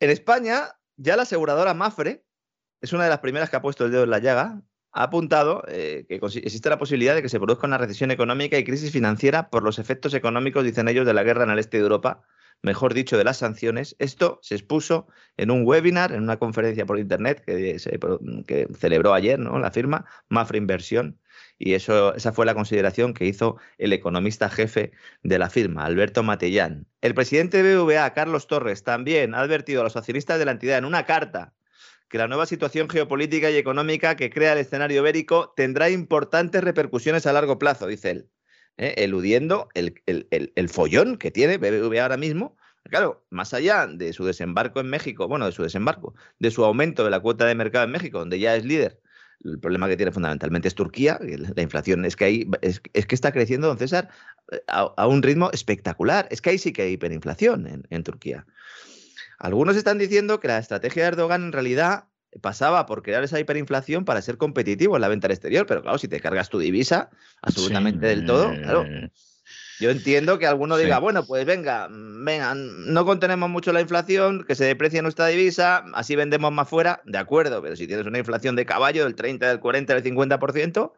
[0.00, 2.24] En España, ya la aseguradora Mafre
[2.80, 4.60] es una de las primeras que ha puesto el dedo en la llaga
[4.94, 8.64] ha apuntado eh, que existe la posibilidad de que se produzca una recesión económica y
[8.64, 11.82] crisis financiera por los efectos económicos, dicen ellos, de la guerra en el este de
[11.82, 12.22] Europa,
[12.62, 13.96] mejor dicho, de las sanciones.
[13.98, 17.76] Esto se expuso en un webinar, en una conferencia por Internet que,
[18.46, 19.58] que celebró ayer ¿no?
[19.58, 21.18] la firma Mafra Inversión.
[21.58, 24.92] Y eso, esa fue la consideración que hizo el economista jefe
[25.24, 26.86] de la firma, Alberto Matellán.
[27.00, 30.78] El presidente de BVA, Carlos Torres, también ha advertido a los accionistas de la entidad
[30.78, 31.52] en una carta
[32.08, 37.26] que la nueva situación geopolítica y económica que crea el escenario ibérico tendrá importantes repercusiones
[37.26, 38.30] a largo plazo, dice él,
[38.76, 38.94] ¿eh?
[38.98, 42.56] eludiendo el, el, follón que tiene BBVA ahora mismo.
[42.84, 47.02] Claro, más allá de su desembarco en México, bueno, de su desembarco, de su aumento
[47.02, 49.00] de la cuota de mercado en México, donde ya es líder,
[49.44, 53.32] el problema que tiene fundamentalmente es Turquía, la inflación es que ahí es, que está
[53.32, 54.08] creciendo, don César,
[54.66, 56.26] a, un ritmo espectacular.
[56.30, 58.46] Es que ahí sí que hay hiperinflación en, en Turquía.
[59.38, 62.04] Algunos están diciendo que la estrategia de Erdogan en realidad
[62.40, 65.98] pasaba por crear esa hiperinflación para ser competitivo en la venta al exterior, pero claro,
[65.98, 67.10] si te cargas tu divisa
[67.42, 68.86] absolutamente del todo, claro.
[69.80, 74.54] Yo entiendo que alguno diga, bueno, pues venga, venga, no contenemos mucho la inflación, que
[74.54, 78.54] se deprecie nuestra divisa, así vendemos más fuera, de acuerdo, pero si tienes una inflación
[78.54, 80.92] de caballo del 30, del 40, del 50%,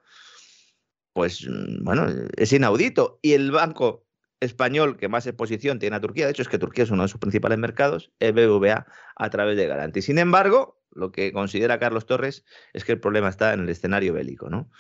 [1.15, 2.07] pues mm, bueno,
[2.37, 3.19] es inaudito.
[3.23, 4.06] Y el banco
[4.41, 7.09] español que más exposición tiene a Turquía, de hecho es que Turquía es uno de
[7.09, 10.03] sus principales mercados, es BBVA a través de Garanti.
[10.03, 14.13] Sin embargo, lo que considera Carlos Torres es que el problema está en el escenario
[14.13, 14.71] bélico, ¿no?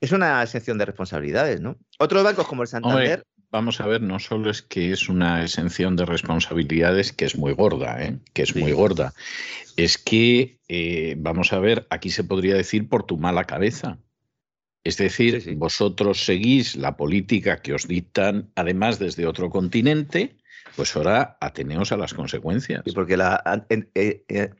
[0.00, 1.78] Es una exención de responsabilidades, ¿no?
[1.98, 3.24] Otros bancos como el Santander...
[3.52, 7.52] vamos a ver, no solo es que es una exención de responsabilidades que es muy
[7.52, 8.18] gorda, ¿eh?
[8.32, 9.12] que es muy gorda,
[9.76, 13.98] es que, eh, vamos a ver, aquí se podría decir por tu mala cabeza.
[14.84, 20.36] Es decir, vosotros seguís la política que os dictan, además desde otro continente,
[20.74, 22.82] pues ahora ateneos a las consecuencias.
[22.84, 24.50] Y porque la, eh, eh,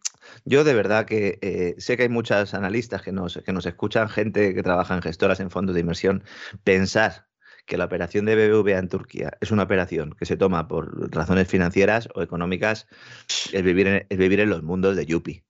[0.45, 4.09] yo de verdad que eh, sé que hay muchos analistas que nos, que nos escuchan,
[4.09, 6.23] gente que trabaja en gestoras, en fondos de inversión,
[6.63, 7.27] pensar
[7.67, 11.49] que la operación de BBVA en Turquía es una operación que se toma por razones
[11.49, 12.87] financieras o económicas,
[13.53, 15.45] es vivir en, es vivir en los mundos de Yupi.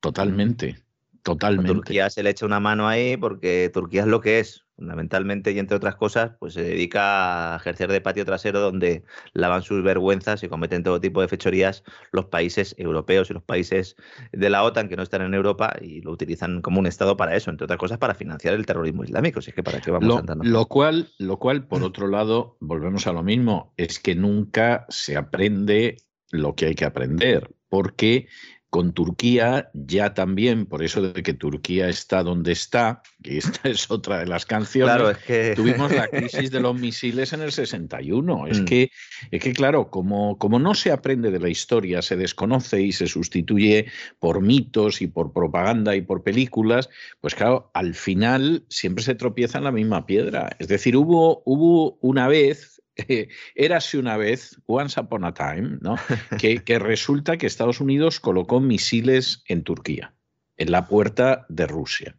[0.00, 0.78] Totalmente,
[1.22, 1.72] totalmente.
[1.72, 5.58] Turquía se le echa una mano ahí porque Turquía es lo que es, fundamentalmente y
[5.58, 10.42] entre otras cosas, pues se dedica a ejercer de patio trasero donde lavan sus vergüenzas
[10.44, 11.82] y cometen todo tipo de fechorías
[12.12, 13.96] los países europeos y los países
[14.32, 17.34] de la OTAN que no están en Europa y lo utilizan como un Estado para
[17.34, 19.42] eso, entre otras cosas para financiar el terrorismo islámico.
[19.42, 23.08] Si es que para qué vamos lo, lo cual, lo cual, por otro lado, volvemos
[23.08, 25.96] a lo mismo, es que nunca se aprende
[26.30, 28.28] lo que hay que aprender, porque
[28.70, 33.90] con Turquía ya también, por eso de que Turquía está donde está, que esta es
[33.90, 35.52] otra de las canciones, claro, es que...
[35.56, 38.46] tuvimos la crisis de los misiles en el 61.
[38.46, 38.64] Es, Mm.
[38.64, 38.90] que,
[39.30, 43.06] es que, claro, como, como no se aprende de la historia, se desconoce y se
[43.06, 43.86] sustituye
[44.18, 46.88] por mitos y por propaganda y por películas,
[47.20, 50.50] pues claro, al final siempre se tropieza en la misma piedra.
[50.58, 52.77] Es decir, hubo, hubo una vez
[53.08, 55.96] eh, érase una vez, once upon a time, ¿no?
[56.38, 60.14] que, que resulta que Estados Unidos colocó misiles en Turquía,
[60.56, 62.16] en la puerta de Rusia.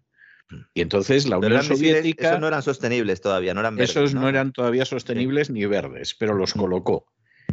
[0.74, 4.14] Y entonces la Unión misiles- Soviética, esos no eran sostenibles todavía, no eran verdes, esos
[4.16, 7.06] no eran todavía sostenibles ni verdes, pero los colocó.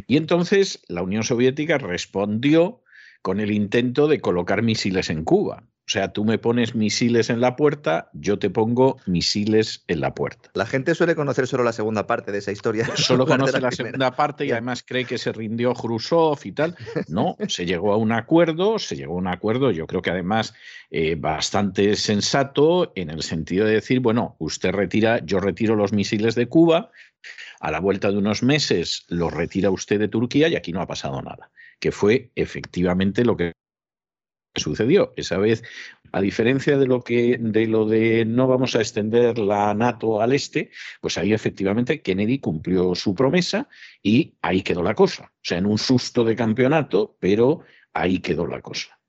[0.07, 2.81] Y entonces la Unión Soviética respondió
[3.21, 5.63] con el intento de colocar misiles en Cuba.
[5.87, 10.13] O sea, tú me pones misiles en la puerta, yo te pongo misiles en la
[10.13, 10.49] puerta.
[10.53, 12.85] La gente suele conocer solo la segunda parte de esa historia.
[12.97, 16.75] Solo conoce la segunda parte y además cree que se rindió Khrushchev y tal.
[17.07, 20.53] No, se llegó a un acuerdo, se llegó a un acuerdo, yo creo que además
[20.91, 26.35] eh, bastante sensato en el sentido de decir, bueno, usted retira, yo retiro los misiles
[26.35, 26.91] de Cuba,
[27.61, 30.87] a la vuelta de unos meses los retira usted de Turquía y aquí no ha
[30.87, 31.49] pasado nada,
[31.79, 33.53] que fue efectivamente lo que
[34.57, 35.13] sucedió.
[35.15, 35.63] Esa vez,
[36.11, 40.33] a diferencia de lo que de lo de no vamos a extender la NATO al
[40.33, 40.71] este,
[41.01, 43.67] pues ahí efectivamente Kennedy cumplió su promesa
[44.01, 45.31] y ahí quedó la cosa.
[45.35, 47.61] O sea, en un susto de campeonato, pero
[47.93, 48.99] ahí quedó la cosa.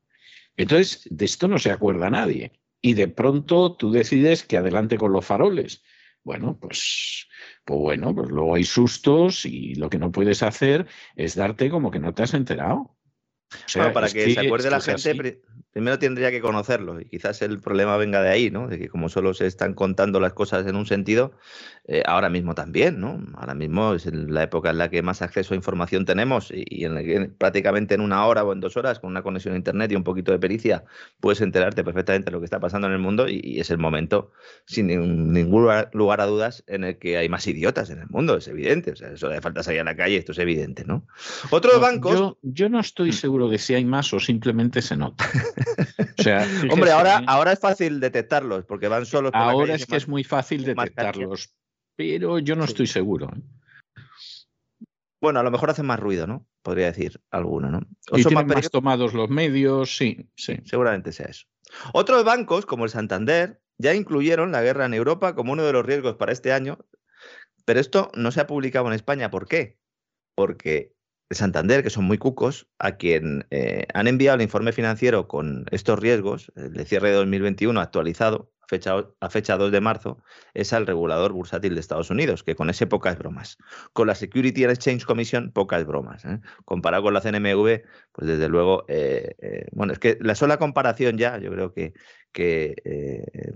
[0.56, 2.52] Entonces, de esto no se acuerda nadie.
[2.80, 5.82] Y de pronto tú decides que adelante con los faroles.
[6.24, 7.28] Bueno, pues,
[7.64, 11.90] pues bueno, pues luego hay sustos y lo que no puedes hacer es darte como
[11.90, 12.97] que no te has enterado.
[13.50, 15.38] O sea, Bueno, para que, se acuerde la gente, así.
[15.72, 18.68] primero tendría que conocerlo y quizás el problema venga de ahí, ¿no?
[18.68, 21.32] De que como solo se están contando las cosas en un sentido,
[21.86, 23.24] eh, ahora mismo también, ¿no?
[23.36, 26.84] Ahora mismo es la época en la que más acceso a información tenemos y, y
[26.84, 29.56] en la que prácticamente en una hora o en dos horas con una conexión a
[29.56, 30.84] internet y un poquito de pericia
[31.20, 33.78] puedes enterarte perfectamente de lo que está pasando en el mundo y, y es el
[33.78, 34.32] momento,
[34.66, 38.08] sin ningún, ningún lugar, lugar a dudas, en el que hay más idiotas en el
[38.08, 38.92] mundo, es evidente.
[38.92, 41.06] O sea, eso de falta salir a la calle, esto es evidente, ¿no?
[41.50, 42.12] Otros No, bancos...
[42.18, 45.30] Yo, yo no estoy seguro de si hay más o simplemente se nota.
[46.18, 47.24] O sea, Hombre, ahora, ¿eh?
[47.28, 50.64] ahora es fácil detectarlos porque van solos por la ahora es que es muy fácil
[50.64, 51.54] detectarlos,
[51.94, 52.70] pero yo no Sí.
[52.72, 53.30] estoy seguro.
[53.36, 53.40] ¿eh?
[55.20, 56.46] Bueno, a lo mejor hacen más ruido, ¿no?
[56.62, 57.80] Podría decir alguno, ¿no?
[58.10, 60.56] O Y son más más tomados los medios, sí, sí.
[60.64, 61.46] seguramente sea eso.
[61.92, 65.84] Otros bancos, como el Santander, ya incluyeron la guerra en Europa como uno de los
[65.84, 66.78] riesgos para este año,
[67.64, 69.30] pero esto no se ha publicado en España.
[69.30, 69.76] ¿Por qué?
[70.34, 70.94] Porque
[71.30, 75.66] el Santander, que son muy cucos, a quien eh, han enviado el informe financiero con
[75.70, 80.22] estos riesgos, el de cierre de 2021 actualizado, a fecha, a fecha 2 de marzo,
[80.54, 83.56] es al regulador bursátil de Estados Unidos, que con ese pocas bromas.
[83.92, 86.24] Con la Security and Exchange Commission, pocas bromas.
[86.24, 86.40] ¿eh?
[86.64, 87.82] Comparado con la CNMV,
[88.12, 91.92] pues desde luego, eh, bueno, es que la sola comparación ya, yo creo que,
[92.32, 92.74] que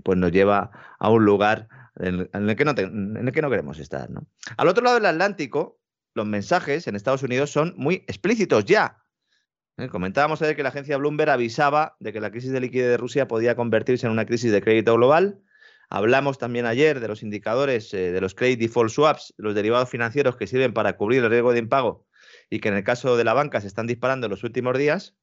[0.03, 1.67] pues nos lleva a un lugar
[1.99, 4.09] en, en el que no te- en el que no queremos estar.
[4.09, 4.25] ¿no?
[4.57, 5.79] Al otro lado del Atlántico,
[6.13, 9.03] los mensajes en Estados Unidos son muy explícitos ya.
[9.77, 9.87] ¿Eh?
[9.87, 13.27] Comentábamos ayer que la agencia Bloomberg avisaba de que la crisis de liquidez de Rusia
[13.27, 15.41] podía convertirse en una crisis de crédito global.
[15.89, 20.35] Hablamos también ayer de los indicadores eh, de los credit default swaps, los derivados financieros
[20.35, 22.07] que sirven para cubrir el riesgo de impago
[22.49, 25.15] y que en el caso de la banca se están disparando en los últimos días.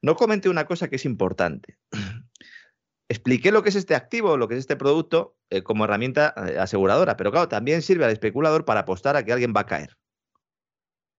[0.00, 1.78] No comenté una cosa que es importante.
[3.10, 7.16] Expliqué lo que es este activo, lo que es este producto eh, como herramienta aseguradora,
[7.16, 9.96] pero claro, también sirve al especulador para apostar a que alguien va a caer.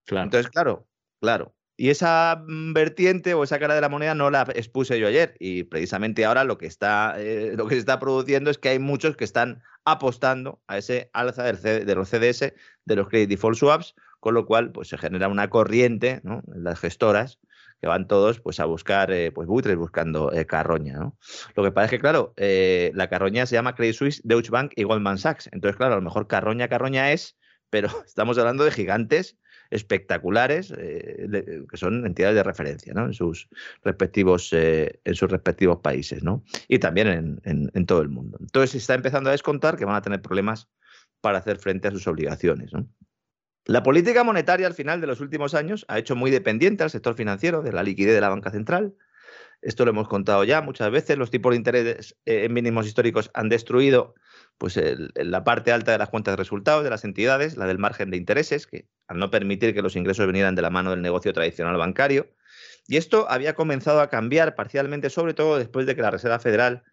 [0.07, 0.88] Entonces, claro,
[1.19, 1.55] claro.
[1.80, 5.35] Y esa mm, vertiente o esa cara de la moneda no la expuse yo ayer.
[5.39, 8.80] Y precisamente ahora lo que está, eh, lo que se está produciendo es que hay
[8.80, 12.53] muchos que están apostando a ese alza del de los CDS,
[12.84, 16.43] de los Credit Default Swaps, con lo cual pues, se genera una corriente ¿no?
[16.53, 17.39] en las gestoras
[17.80, 20.97] que van todos pues, a buscar eh, pues, buitres buscando eh, carroña.
[20.97, 21.17] ¿no?
[21.55, 24.84] Lo que pasa es que, claro, la carroña se llama Credit Suisse, Deutsche Bank y
[24.84, 25.47] Goldman Sachs.
[25.53, 27.38] Entonces, claro, a lo mejor carroña, carroña es,
[27.69, 29.38] pero estamos hablando de gigantes
[29.72, 33.50] espectaculares eh, que son entidades de referencia en, sus
[33.84, 36.44] respectivos, eh, en sus respectivos países ¿no?
[36.68, 38.38] y también en, todo el mundo.
[38.41, 40.70] Entonces se está empezando a descontar que van a tener problemas
[41.22, 42.72] para hacer frente a sus obligaciones.
[43.66, 47.16] La política monetaria al final de los últimos años ha hecho muy dependiente al sector
[47.16, 48.96] financiero de la liquidez de la banca central.
[49.62, 51.18] Esto lo hemos contado ya muchas veces.
[51.18, 54.16] Los tipos de interés eh, en mínimos históricos han destruido
[54.58, 54.80] pues
[55.16, 58.18] la parte alta de las cuentas de resultados de las entidades, la del margen de
[58.18, 61.76] intereses, que al no permitir que los ingresos vinieran de la mano del negocio tradicional
[61.77, 62.30] bancario.
[62.88, 66.84] Y esto había comenzado a cambiar parcialmente, sobre todo después de que la Reserva Federal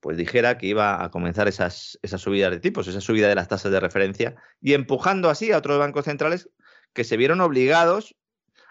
[0.00, 3.48] pues dijera que iba a comenzar esas, esas subidas de tipos, esa subida de las
[3.48, 6.50] tasas de referencia, y empujando así a otros bancos centrales
[6.92, 8.14] que se vieron obligados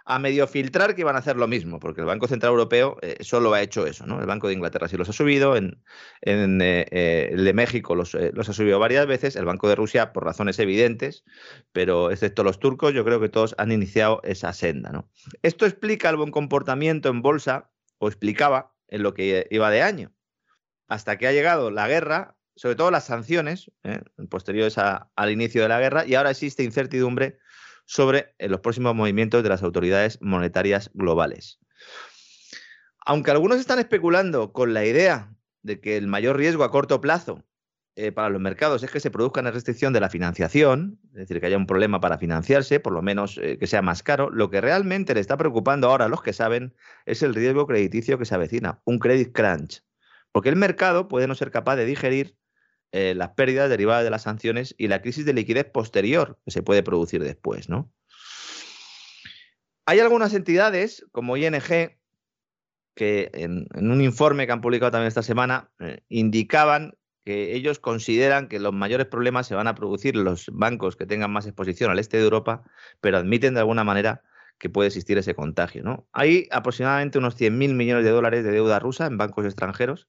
[0.06, 3.18] a medio filtrar que iban a hacer lo mismo, porque el Banco Central Europeo eh,
[3.22, 4.20] solo ha hecho eso, ¿no?
[4.20, 5.82] El Banco de Inglaterra sí los ha subido, en,
[6.22, 10.12] eh, eh, el de México los, los, ha subido varias veces, el Banco de Rusia
[10.12, 11.24] por razones evidentes,
[11.72, 15.10] pero excepto los turcos, yo creo que todos han iniciado esa senda, ¿no?
[15.42, 20.12] Esto explica el buen comportamiento en bolsa, o explicaba en lo que iba de año,
[20.90, 23.72] hasta que ha llegado la guerra, sobre todo las sanciones,
[24.30, 27.40] posteriores al inicio de la guerra, y ahora existe incertidumbre
[27.85, 31.60] sobre eh, los próximos movimientos de las autoridades monetarias globales.
[33.05, 37.43] Aunque algunos están especulando con la idea de que el mayor riesgo a corto plazo
[37.95, 41.39] eh, para los mercados es que se produzca una restricción de la financiación, es decir,
[41.39, 44.49] que haya un problema para financiarse, por lo menos eh, que sea más caro, lo
[44.49, 46.73] que realmente le está preocupando ahora a los que saben
[47.05, 49.84] es el riesgo crediticio que se avecina, un credit crunch,
[50.31, 52.35] porque el mercado puede no ser capaz de digerir
[52.95, 56.61] eh, las pérdidas derivadas de las sanciones y la crisis de liquidez posterior que se
[56.61, 57.91] puede producir después, ¿no?
[59.88, 61.98] Hay algunas entidades, como ING,
[62.94, 66.94] que en, un informe que han publicado también esta semana, eh, indicaban
[67.26, 71.07] que ellos consideran que los mayores problemas se van a producir en los bancos que
[71.07, 72.64] tengan más exposición al este de Europa,
[73.02, 74.22] pero admiten de alguna manera
[74.60, 75.82] que puede existir ese contagio.
[75.82, 76.07] ¿no?
[76.14, 80.07] Hay aproximadamente unos 100.000 millones de dólares de deuda rusa en bancos extranjeros.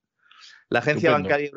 [0.68, 1.50] La agencia bancaria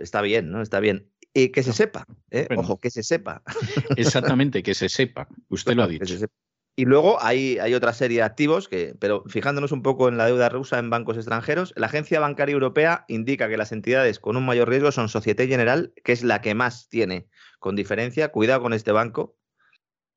[0.00, 0.62] está bien, ¿no?
[0.62, 1.10] Está bien.
[1.34, 2.48] Y que se sepa, ¿eh?
[2.56, 3.42] ojo, que se sepa.
[3.96, 5.28] Exactamente, que se sepa.
[5.48, 6.26] Usted lo ha dicho.
[6.74, 10.26] Y luego hay, hay, otra serie de activos, que, pero fijándonos un poco en la
[10.26, 14.46] deuda rusa en bancos extranjeros, la Agencia Bancaria Europea indica que las entidades con un
[14.46, 17.26] mayor riesgo son Societe General, que es la que más tiene,
[17.58, 18.28] con diferencia.
[18.28, 19.36] Cuidado con este banco,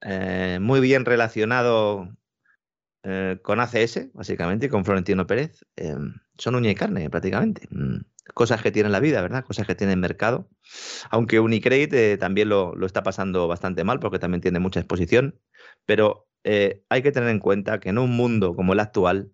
[0.01, 2.15] eh, muy bien relacionado
[3.03, 5.65] eh, con ACS, básicamente, y con Florentino Pérez.
[6.37, 7.67] son uña y carne, prácticamente.
[7.71, 8.01] Mm
[8.33, 9.43] cosas que tiene la vida, ¿verdad?
[9.45, 10.49] Cosas que tiene el mercado.
[11.09, 15.39] Aunque Unicredit eh, también lo, está pasando bastante mal porque también tiene mucha exposición.
[15.85, 19.31] Pero eh, hay que tener en cuenta que en un mundo como el actual,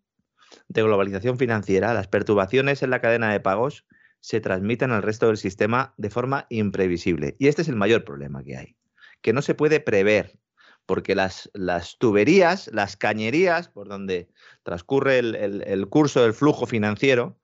[0.69, 3.85] de globalización financiera, las perturbaciones en la cadena de pagos
[4.19, 7.35] se transmiten al resto del sistema de forma imprevisible.
[7.39, 8.75] Y este es el mayor problema que hay,
[9.21, 10.39] que no se puede prever,
[10.85, 14.29] porque las, las tuberías, las cañerías por donde
[14.63, 17.37] transcurre el curso del flujo financiero,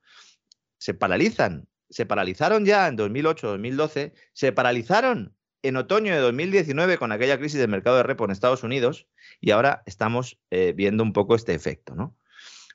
[0.83, 1.69] se paralizan.
[1.89, 7.69] Se paralizaron ya en 2008-2012, se paralizaron en otoño de 2019 con aquella crisis del
[7.69, 9.07] mercado de repo en Estados Unidos
[9.39, 12.17] y ahora estamos eh, viendo un poco este efecto, ¿no?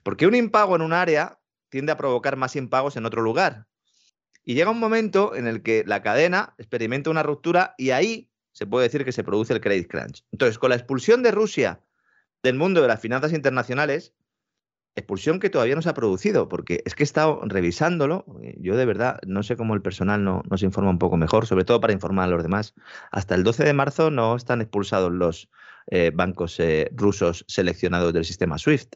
[0.03, 1.37] Porque un impago en un área
[1.69, 3.67] tiende a provocar más impagos en otro lugar.
[4.43, 8.65] Y llega un momento en el que la cadena experimenta una ruptura y ahí se
[8.65, 10.23] puede decir que se produce el credit crunch.
[10.31, 11.79] Entonces, con la expulsión de Rusia
[12.41, 14.15] del mundo de las finanzas internacionales,
[14.99, 18.77] expulsión que todavía no se ha producido, porque es que he estado revisándolo, eh, yo
[18.77, 21.79] de verdad no sé cómo el personal no, nos informa un poco mejor, sobre todo
[21.81, 22.75] para informar a los demás.
[23.11, 25.49] Hasta el 12 de marzo no están expulsados los
[25.87, 28.95] eh, bancos eh, rusos seleccionados del sistema SWIFT.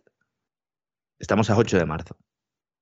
[1.20, 2.18] Estamos a 8 de marzo.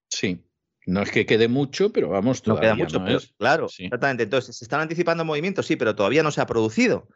[0.09, 0.43] Sí,
[0.85, 4.23] no es que quede mucho, pero vamos, todavía no queda mucho, claro, exactamente.
[4.23, 7.07] Entonces, se están anticipando movimientos, sí, pero todavía no se ha producido.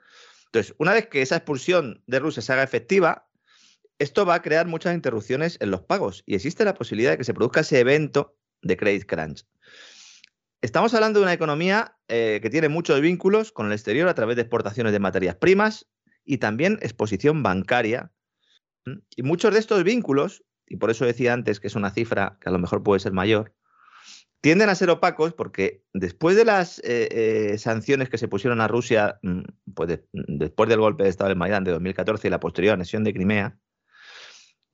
[0.46, 3.25] Entonces, una vez que esa expulsión de Rusia se haga efectiva,
[4.00, 7.24] esto va a crear muchas interrupciones en los pagos y existe la posibilidad de que
[7.24, 9.46] se produzca ese evento de credit crunch.
[10.62, 14.36] Estamos hablando de una economía eh, que tiene muchos vínculos con el exterior a través
[14.36, 15.88] de exportaciones de materias primas
[16.24, 18.12] y también exposición bancaria.
[19.16, 22.50] Y muchos de estos vínculos, y por eso decía antes que es una cifra que
[22.50, 23.54] a lo mejor puede ser mayor,
[24.42, 28.68] tienden a ser opacos porque después de las eh, eh, sanciones que se pusieron a
[28.68, 29.42] Rusia, mm,
[29.74, 33.14] pues después del golpe de Estado del Maidán de 2014 y la posterior anexión de
[33.14, 33.58] Crimea,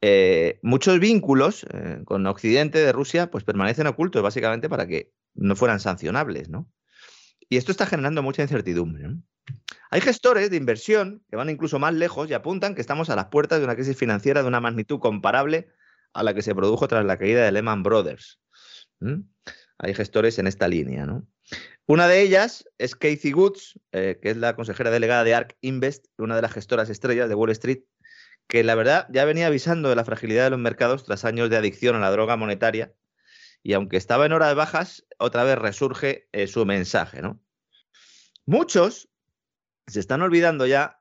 [0.02, 5.56] eh, muchos vínculos eh, con Occidente de Rusia pues permanecen ocultos básicamente para que no
[5.56, 6.70] fueran sancionables, ¿no?
[7.48, 9.10] Y esto está generando mucha incertidumbre.
[9.90, 13.28] Hay gestores de inversión que van incluso más lejos y apuntan que estamos a las
[13.28, 15.70] puertas de una crisis financiera de una magnitud comparable
[16.14, 18.40] a la que se produjo tras la caída de Lehman Brothers.
[19.78, 21.06] Hay gestores en esta línea.
[21.88, 26.06] Una de ellas es Casey Woods, eh, que es la consejera delegada de ARK Invest,
[26.18, 27.84] una de las gestoras estrellas de Wall Street,
[28.52, 31.56] que la verdad ya venía avisando de la fragilidad de los mercados tras años de
[31.56, 32.94] adicción a la droga monetaria.
[33.64, 37.40] Y aunque estaba en hora de bajas, otra vez resurge eh, su mensaje, ¿no?
[38.46, 39.08] Muchos
[39.88, 41.00] se están olvidando ya.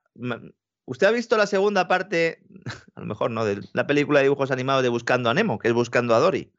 [0.85, 2.41] ¿Usted ha visto la segunda parte,
[2.95, 5.67] a lo mejor no, de la película de dibujos animados de Buscando a Nemo, que
[5.67, 6.53] es Buscando a Dory?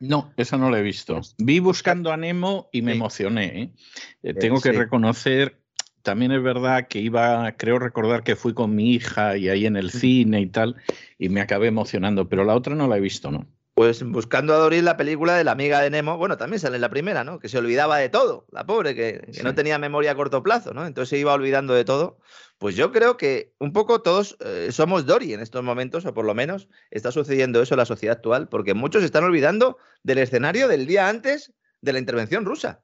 [0.00, 1.20] No, esa no la he visto.
[1.36, 3.62] Vi buscando a Nemo y me emocioné.
[3.62, 3.74] ¿eh?
[4.22, 5.60] Eh, tengo que reconocer,
[6.08, 9.76] también es verdad que iba, creo recordar que fui con mi hija y ahí en
[9.76, 10.76] el cine y tal,
[11.18, 13.46] y me acabé emocionando, pero la otra no la he visto, ¿no?
[13.74, 16.80] Pues buscando a Doris la película de la amiga de Nemo, bueno, también sale en
[16.80, 17.38] la primera, ¿no?
[17.38, 20.86] Que se olvidaba de todo, la pobre, que, no tenía memoria a corto plazo, ¿no?
[20.86, 22.18] Entonces se iba olvidando de todo.
[22.56, 26.24] Pues yo creo que un poco todos eh, somos Dory en estos momentos, o por
[26.24, 30.16] lo menos está sucediendo eso en la sociedad actual, porque muchos se están olvidando del
[30.16, 31.52] escenario del día antes
[31.82, 32.80] de la intervención rusa.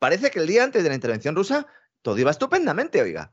[0.00, 1.68] Parece que el día antes de la intervención rusa
[2.02, 3.32] todo iba estupendamente, oiga.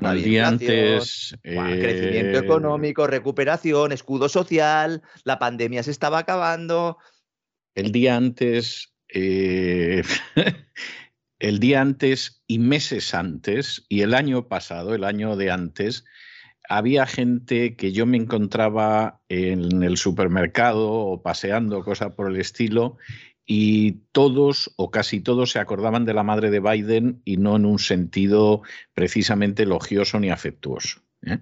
[0.00, 1.36] El día antes.
[1.42, 6.98] Crecimiento eh, económico, recuperación, escudo social, la pandemia se estaba acabando.
[7.74, 8.94] El día antes.
[9.08, 10.02] Eh,
[11.40, 16.04] el día antes y meses antes, y el año pasado, el año de antes,
[16.68, 22.96] había gente que yo me encontraba en el supermercado o paseando, cosa por el estilo,
[23.52, 27.64] y todos o casi todos se acordaban de la madre de Biden y no en
[27.64, 28.62] un sentido
[28.94, 31.00] precisamente elogioso ni afectuoso.
[31.26, 31.38] ¿eh?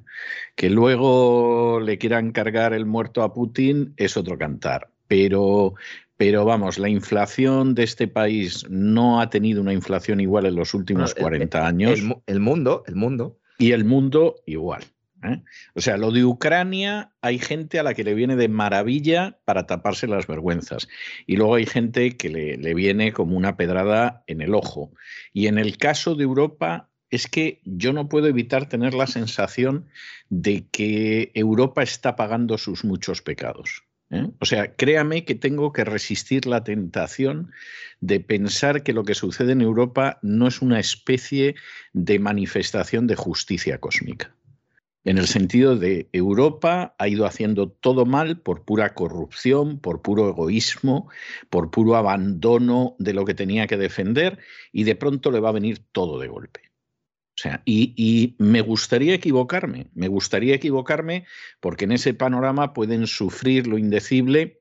[0.56, 5.74] Que luego le quieran cargar el muerto a Putin es otro cantar, pero,
[6.16, 10.72] pero vamos, la inflación de este país no ha tenido una inflación igual en los
[10.72, 12.00] últimos 40 años.
[12.24, 13.38] el mundo, el mundo.
[13.58, 14.82] Y el mundo igual.
[15.24, 15.42] ¿Eh?
[15.74, 19.66] O sea, lo de Ucrania hay gente a la que le viene de maravilla para
[19.66, 20.88] taparse las vergüenzas.
[21.26, 24.92] Y luego hay gente que le, le viene como una pedrada en el ojo.
[25.32, 29.88] Y en el caso de Europa es que yo no puedo evitar tener la sensación
[30.28, 33.84] de que Europa está pagando sus muchos pecados.
[34.10, 34.28] ¿eh?
[34.40, 37.50] O sea, créame que tengo que resistir la tentación
[38.00, 41.54] de pensar que lo que sucede en Europa no es una especie
[41.92, 44.34] de manifestación de justicia cósmica
[45.04, 50.28] en el sentido de Europa ha ido haciendo todo mal por pura corrupción, por puro
[50.28, 51.08] egoísmo,
[51.50, 54.38] por puro abandono de lo que tenía que defender
[54.72, 56.68] y de pronto le va a venir todo de golpe.
[57.38, 61.24] O sea, y, y, me gustaría equivocarme, me gustaría equivocarme
[61.60, 64.60] porque en ese panorama pueden sufrir lo indecible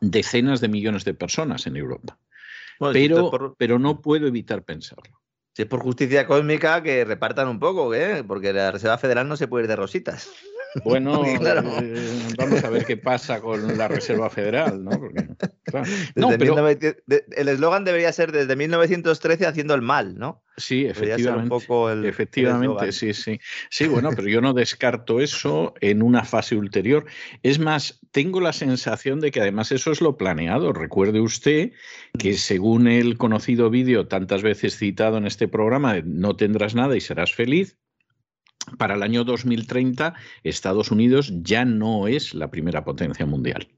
[0.00, 2.18] decenas de millones de personas en Europa.
[2.92, 5.20] pero, pero no puedo evitar pensarlo.
[5.60, 8.24] Es por justicia cósmica, que repartan un poco, ¿eh?
[8.26, 10.30] porque la Reserva Federal no se puere ir de rositas.
[10.84, 11.38] Bueno, eh,
[12.38, 14.90] vamos a ver qué pasa con la Reserva Federal, ¿no?
[17.36, 20.42] el eslogan debería ser desde 1913 haciendo el mal, ¿no?
[20.56, 21.56] Sí, efectivamente.
[22.06, 23.40] efectivamente, sí, sí.
[23.70, 27.06] Sí, bueno, pero yo no descarto eso en una fase ulterior.
[27.42, 30.72] Es más, tengo la sensación de que además eso es lo planeado.
[30.72, 31.72] Recuerde usted
[32.18, 37.00] que según el conocido vídeo tantas veces citado en este programa, no tendrás nada y
[37.00, 37.78] serás feliz,
[38.78, 40.14] para el año 2030
[40.44, 43.68] Estados Unidos ya no es la primera potencia mundial.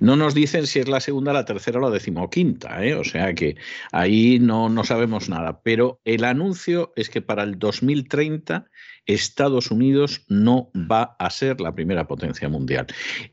[0.00, 2.94] No nos dicen si es la segunda, la tercera o la decimoquinta, ¿eh?
[2.94, 3.56] o sea que
[3.92, 5.60] ahí no, no sabemos nada.
[5.62, 8.66] Pero el anuncio es que para el 2030
[9.06, 12.86] Estados Unidos no va a ser la primera potencia mundial.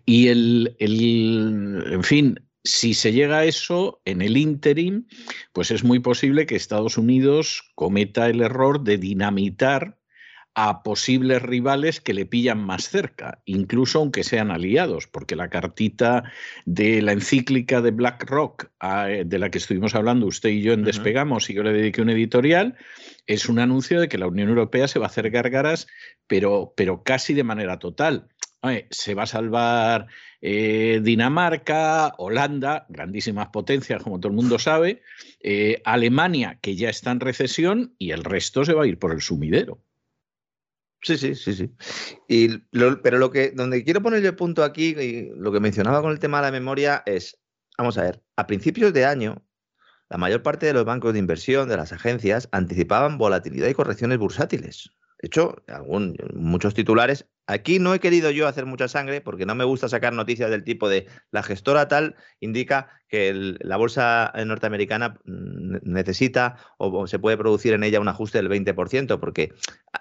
[0.05, 5.07] Y el, el en fin, si se llega a eso, en el interim,
[5.53, 9.99] pues es muy posible que Estados Unidos cometa el error de dinamitar
[10.55, 16.23] a posibles rivales que le pillan más cerca, incluso aunque sean aliados, porque la cartita
[16.65, 20.71] de la encíclica de BlackRock, ah, eh, de la que estuvimos hablando usted y yo
[20.71, 22.75] en Despegamos, y yo le dediqué un editorial,
[23.27, 25.87] es un anuncio de que la Unión Europea se va a hacer gárgaras,
[26.25, 28.29] pero, pero casi de manera total.
[28.89, 30.07] se va a salvar
[30.41, 35.01] eh, Dinamarca, Holanda, grandísimas potencias, como todo el mundo sabe,
[35.41, 39.11] eh, Alemania, que ya está en recesión, y el resto se va a ir por
[39.11, 39.81] el sumidero.
[41.01, 41.71] Sí, sí, sí, sí.
[42.27, 42.57] Y
[43.03, 46.19] pero lo que, donde quiero poner el punto aquí, y lo que mencionaba con el
[46.19, 47.39] tema de la memoria, es,
[47.77, 49.45] vamos a ver, a principios de año,
[50.09, 54.17] la mayor parte de los bancos de inversión, de las agencias, anticipaban volatilidad y correcciones
[54.17, 54.89] bursátiles.
[55.25, 57.25] De hecho, algún, muchos titulares.
[57.47, 60.63] Aquí no he querido yo hacer mucha sangre porque no me gusta sacar noticias del
[60.63, 67.37] tipo de la gestora tal indica que la bolsa norteamericana mm, necesita o, se puede
[67.37, 69.51] producir en ella un ajuste del 20% porque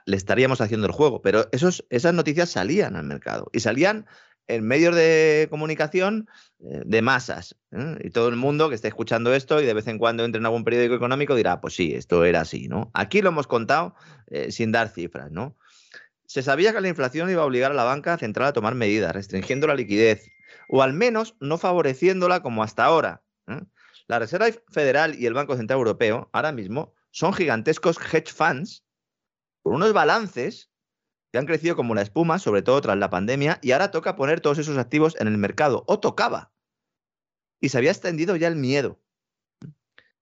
[0.05, 1.23] le estaríamos haciendo el juego.
[1.23, 4.05] Pero esos, esas noticias salían al mercado y salían
[4.47, 6.29] en medios de comunicación
[6.61, 7.57] eh, de masas.
[7.73, 7.99] ¿eh?
[8.05, 10.47] Y todo el mundo que esté escuchando esto y de vez en cuando entre en
[10.47, 12.91] algún periódico económico dirá, pues sí, esto era así, ¿no?
[12.95, 13.95] Aquí lo hemos contado
[14.29, 15.57] eh, sin dar cifras, ¿no?
[16.27, 19.13] Se sabía que la inflación iba a obligar a la banca central a tomar medidas,
[19.13, 20.31] restringiendo la liquidez,
[20.69, 23.23] o al menos no favoreciéndola como hasta ahora.
[24.07, 28.85] La Reserva Federal y el Banco Central Europeo ahora mismo son gigantescos hedge funds
[29.63, 30.71] con unos balances
[31.35, 34.41] que han crecido como la espuma, sobre todo tras la pandemia, y ahora toca poner
[34.41, 36.53] todos esos activos en el mercado, o tocaba.
[37.61, 39.01] Y se había extendido ya el miedo.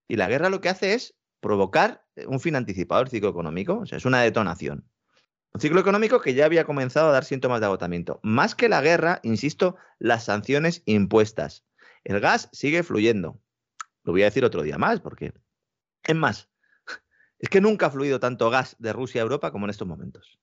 [0.08, 3.84] Y la guerra lo que hace es provocar un fin anticipado del ciclo económico, o
[3.84, 4.88] sea, es una detonación.
[5.52, 8.18] Un ciclo económico que ya había comenzado a dar síntomas de agotamiento.
[8.22, 11.66] Más que la guerra, insisto, las sanciones impuestas.
[12.04, 13.38] El gas sigue fluyendo.
[14.04, 15.34] Lo voy a decir otro día más, porque
[16.04, 16.48] es más,
[17.38, 20.38] es que nunca ha fluido tanto gas de Rusia a Europa como en estos momentos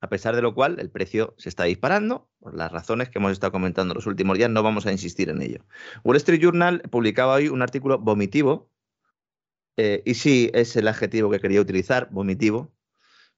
[0.00, 2.28] a pesar de lo cual el precio se está disparando.
[2.40, 5.42] Por las razones que hemos estado comentando los últimos días, no vamos a insistir en
[5.42, 5.64] ello.
[6.04, 8.70] Wall Street Journal publicaba hoy un artículo vomitivo,
[9.76, 12.72] eh, y sí es el adjetivo que quería utilizar, vomitivo,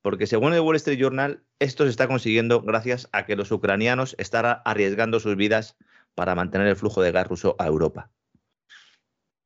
[0.03, 4.15] porque según el Wall Street Journal, esto se está consiguiendo gracias a que los ucranianos
[4.19, 5.77] están arriesgando sus vidas
[6.15, 8.11] para mantener el flujo de gas ruso a Europa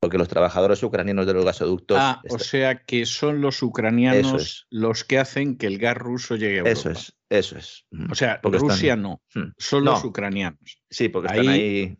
[0.05, 1.97] porque los trabajadores ucranianos de los gasoductos.
[1.99, 6.57] Ah, o sea que son los ucranianos los que hacen que el gas ruso llegue
[6.57, 6.71] a Europa.
[6.73, 7.87] Eso es, eso es.
[8.11, 9.53] O sea, Rusia no, hmm.
[9.57, 10.83] son los ucranianos.
[10.91, 11.97] Sí, porque están ahí.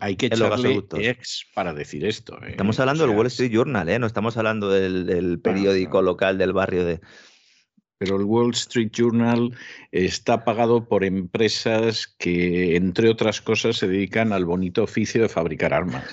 [0.00, 2.36] Hay que echarle ex para decir esto.
[2.42, 2.50] ¿eh?
[2.50, 3.98] Estamos hablando del Wall Street Journal, ¿eh?
[3.98, 7.00] no estamos hablando del, periódico local del barrio de,
[7.98, 9.56] pero el Wall Street Journal
[9.92, 15.72] está pagado por empresas que, entre otras cosas, se dedican al bonito oficio de fabricar
[15.72, 16.04] armas.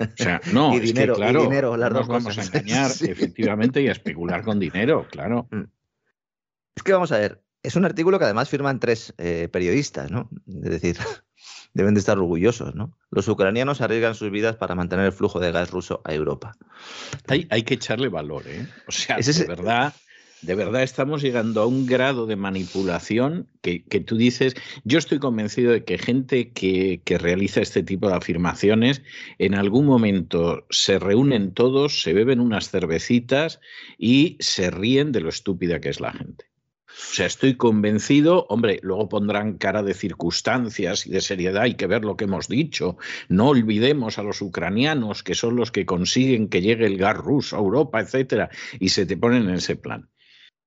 [0.00, 3.82] O sea, no, y dinero, es que, claro, dinero, las nos vamos a engañar, efectivamente,
[3.82, 5.48] y a especular con dinero, claro.
[5.50, 5.64] Mm.
[6.76, 10.30] Es que vamos a ver, es un artículo que además firman tres eh, periodistas, ¿no?
[10.46, 10.96] Es decir,
[11.74, 12.96] deben de estar orgullosos, ¿no?
[13.10, 16.56] Los ucranianos arriesgan sus vidas para mantener el flujo de gas ruso a Europa.
[17.26, 18.66] Hay, hay que echarle valor, ¿eh?
[18.86, 19.92] O sea, de verdad
[20.42, 24.54] de verdad estamos llegando a un grado de manipulación que, tú dices,
[24.84, 29.02] yo estoy convencido de que gente que, que, realiza este tipo de afirmaciones,
[29.38, 33.60] en algún momento se reúnen todos, se beben unas cervecitas
[33.98, 36.46] y se ríen de lo estúpida que es la gente.
[36.88, 41.86] O sea, estoy convencido, hombre, luego pondrán cara de circunstancias y de seriedad, hay que
[41.86, 42.96] ver lo que hemos dicho.
[43.28, 47.56] No olvidemos a los ucranianos, que son los que consiguen que llegue el gas ruso
[47.56, 48.50] a Europa, etcétera,
[48.80, 50.08] y se te ponen en ese plan.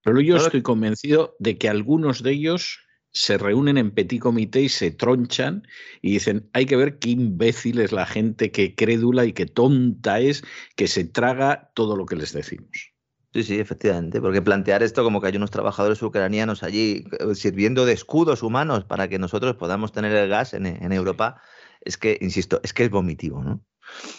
[0.03, 2.79] Pero yo estoy convencido de que algunos de ellos
[3.11, 5.67] se reúnen en petit comité y se tronchan
[6.01, 10.19] y dicen, hay que ver qué imbécil es la gente, qué crédula y qué tonta
[10.19, 10.43] es
[10.75, 12.93] que se traga todo lo que les decimos.
[13.33, 17.85] Sí, sí, efectivamente, porque plantear esto como que hay unos trabajadores ucranianos allí eh, sirviendo
[17.85, 21.41] de escudos humanos para que nosotros podamos tener el gas en, en Europa,
[21.79, 23.63] es que, insisto, es que es vomitivo, ¿no?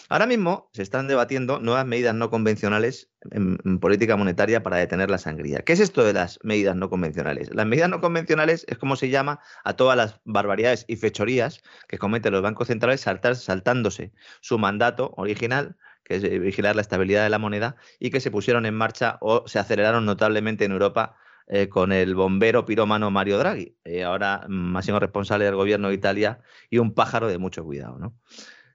[0.09, 5.17] Ahora mismo se están debatiendo nuevas medidas no convencionales en, política monetaria para detener la
[5.17, 5.59] sangría.
[5.59, 7.53] ¿Qué es esto de las medidas no convencionales?
[7.53, 11.97] Las medidas no convencionales es como se llama a todas las barbaridades y fechorías que
[11.97, 17.39] cometen los bancos centrales saltándose su mandato original que es vigilar la estabilidad de la
[17.39, 21.15] moneda, y que se pusieron en marcha o se aceleraron notablemente en Europa
[21.47, 26.39] eh, con el bombero pirómano Mario Draghi, eh, ahora máximo responsable del gobierno de Italia
[26.69, 27.97] y un pájaro de mucho cuidado.
[27.99, 28.15] ¿no?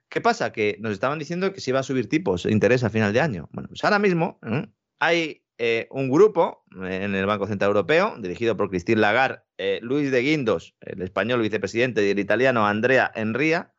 [0.09, 0.51] ¿Qué pasa?
[0.51, 3.21] Que nos estaban diciendo que se iba a subir tipos de interés a final de
[3.21, 3.47] año.
[3.51, 4.67] Bueno, pues ahora mismo ¿eh?
[4.99, 10.09] hay eh, un grupo en el Banco Central Europeo, dirigido por Christine Lagarde, eh, Luis
[10.09, 13.73] de Guindos, el español vicepresidente, y el italiano Andrea Enria,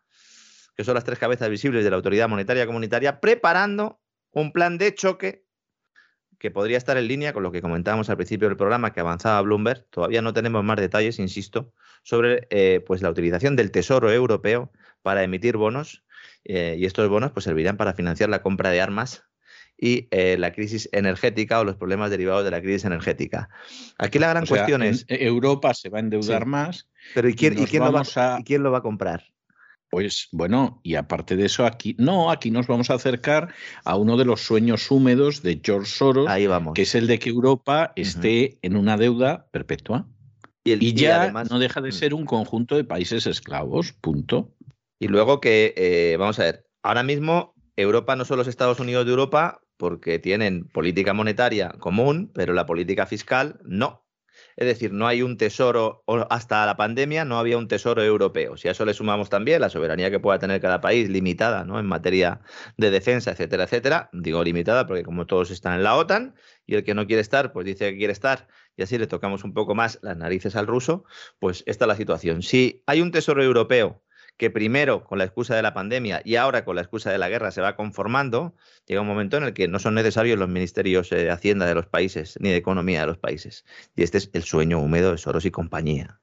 [0.77, 4.01] que son las tres cabezas visibles de la Autoridad Monetaria Comunitaria, preparando
[4.31, 5.45] un plan de choque
[6.39, 9.43] que podría estar en línea con lo que comentábamos al principio del programa que avanzaba
[9.43, 9.85] Bloomberg.
[9.91, 12.47] Todavía no tenemos más detalles, insisto, sobre
[12.87, 16.03] pues la utilización del Tesoro Europeo para emitir bonos
[16.45, 19.25] eh, y estos bonos pues, servirán para financiar la compra de armas
[19.77, 23.49] y eh, la crisis energética o los problemas derivados de la crisis energética.
[23.99, 25.07] Aquí la gran cuestión es...
[25.09, 26.89] Europa se va a endeudar más.
[27.15, 28.43] Pero ¿y quién, quién lo va, a...
[28.45, 29.25] quién lo va a comprar?
[29.91, 33.53] Pues bueno, y aparte de eso, aquí no, aquí nos vamos a acercar
[33.85, 36.75] a uno de los sueños húmedos de George Soros, Ahí vamos.
[36.75, 40.07] que es el de que Europa esté en una deuda perpetua.
[40.63, 41.93] Y, ya no deja de mm.
[41.93, 44.55] ser un conjunto de países esclavos, punto.
[45.01, 49.07] Y luego que, eh, vamos a ver, ahora mismo Europa no son los Estados Unidos
[49.07, 54.07] de Europa porque tienen política monetaria común, pero la política fiscal no.
[54.57, 58.59] Es decir, no hay un tesoro, hasta la pandemia no había un tesoro europeo.
[58.59, 61.81] Si a eso le sumamos también la soberanía que pueda tener cada país, limitada ¿no?
[61.81, 62.43] en materia
[62.77, 64.11] de defensa, etcétera, etcétera.
[64.13, 66.35] Digo limitada porque como todos están en la OTAN
[66.67, 69.45] y el que no quiere estar, pues dice que quiere estar y así le tocamos
[69.45, 71.05] un poco más las narices al ruso,
[71.39, 72.43] pues esta es la situación.
[72.43, 74.03] Si hay un tesoro europeo
[74.41, 77.29] que primero con la excusa de la pandemia y ahora con la excusa de la
[77.29, 78.55] guerra se va conformando,
[78.87, 81.85] llega un momento en el que no son necesarios los ministerios de Hacienda de los
[81.85, 83.67] países ni de Economía de los países.
[83.95, 86.21] Y este es el sueño húmedo de Soros y compañía.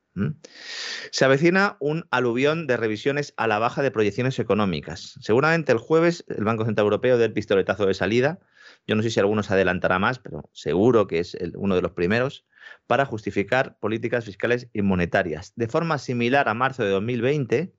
[1.12, 5.20] Se avecina un aluvión de revisiones a la baja de proyecciones económicas.
[5.22, 8.40] Seguramente el jueves el Banco Central Europeo el pistoletazo de salida.
[8.88, 11.92] Yo no sé si alguno se adelantará más, pero seguro que es uno de los
[11.92, 12.48] primeros
[12.88, 15.54] para justificar políticas fiscales y monetarias.
[15.56, 17.77] De forma similar a marzo de 2020,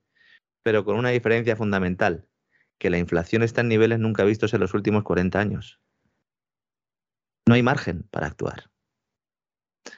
[0.69, 2.27] pero con una diferencia fundamental,
[2.77, 5.79] que la inflación está en niveles nunca vistos en los últimos 40 años.
[7.47, 8.69] No hay margen para actuar.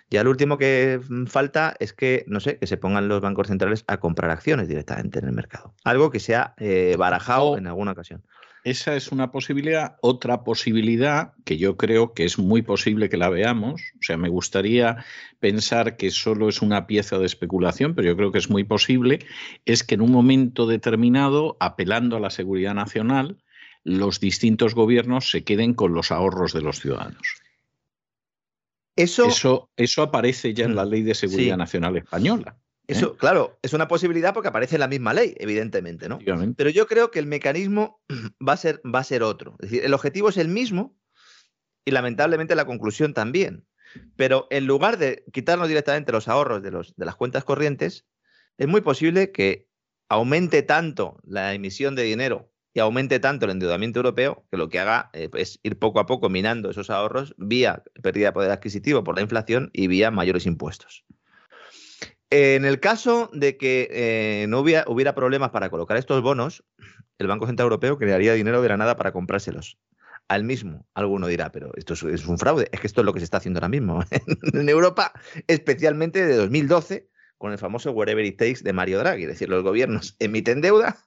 [0.10, 3.84] Ya lo último que falta es que, no sé, que se pongan los bancos centrales
[3.88, 5.76] a comprar acciones directamente en el mercado.
[5.84, 8.23] Algo que se ha eh, barajado en alguna ocasión.
[8.64, 9.96] Esa es una posibilidad.
[10.02, 14.30] Otra posibilidad que yo creo que es muy posible que la veamos, o sea, me
[14.30, 15.04] gustaría
[15.40, 19.20] pensar que solo es una pieza de especulación, pero yo creo que es muy posible,
[19.66, 23.42] es que en un momento determinado, apelando a la seguridad nacional,
[23.84, 27.42] los distintos gobiernos se queden con los ahorros de los ciudadanos.
[28.96, 32.61] Eso, eso, aparece ya en la mm, Ley de Seguridad Nacional Española.
[32.92, 36.20] Eso, claro, es una posibilidad porque aparece en la misma ley, evidentemente, ¿no?
[36.56, 38.02] Pero yo creo que el mecanismo
[38.48, 39.56] va a ser, va a ser otro.
[39.60, 40.98] Es decir, el objetivo es el mismo
[41.86, 43.66] y lamentablemente la conclusión también.
[44.16, 48.06] Pero en lugar de quitarnos directamente los ahorros de, los, de las cuentas corrientes,
[48.58, 49.68] es muy posible que
[50.10, 54.80] aumente tanto la emisión de dinero y aumente tanto el endeudamiento europeo que lo que
[54.80, 59.04] haga eh, es ir poco a poco minando esos ahorros vía pérdida de poder adquisitivo
[59.04, 61.06] por la inflación y vía mayores impuestos.
[62.34, 66.64] En el caso de que eh, no hubiera, problemas para colocar estos bonos,
[67.18, 69.78] el Banco Central Europeo crearía dinero de la nada para comprárselos.
[70.30, 72.70] Al mismo, alguno dirá, pero esto es, un fraude.
[72.72, 74.02] Es que esto es lo que se está haciendo ahora mismo
[74.53, 75.12] en Europa,
[75.48, 79.24] especialmente de 2012, con el famoso whatever it takes de Mario Draghi.
[79.24, 80.98] Es decir, los gobiernos emiten deuda,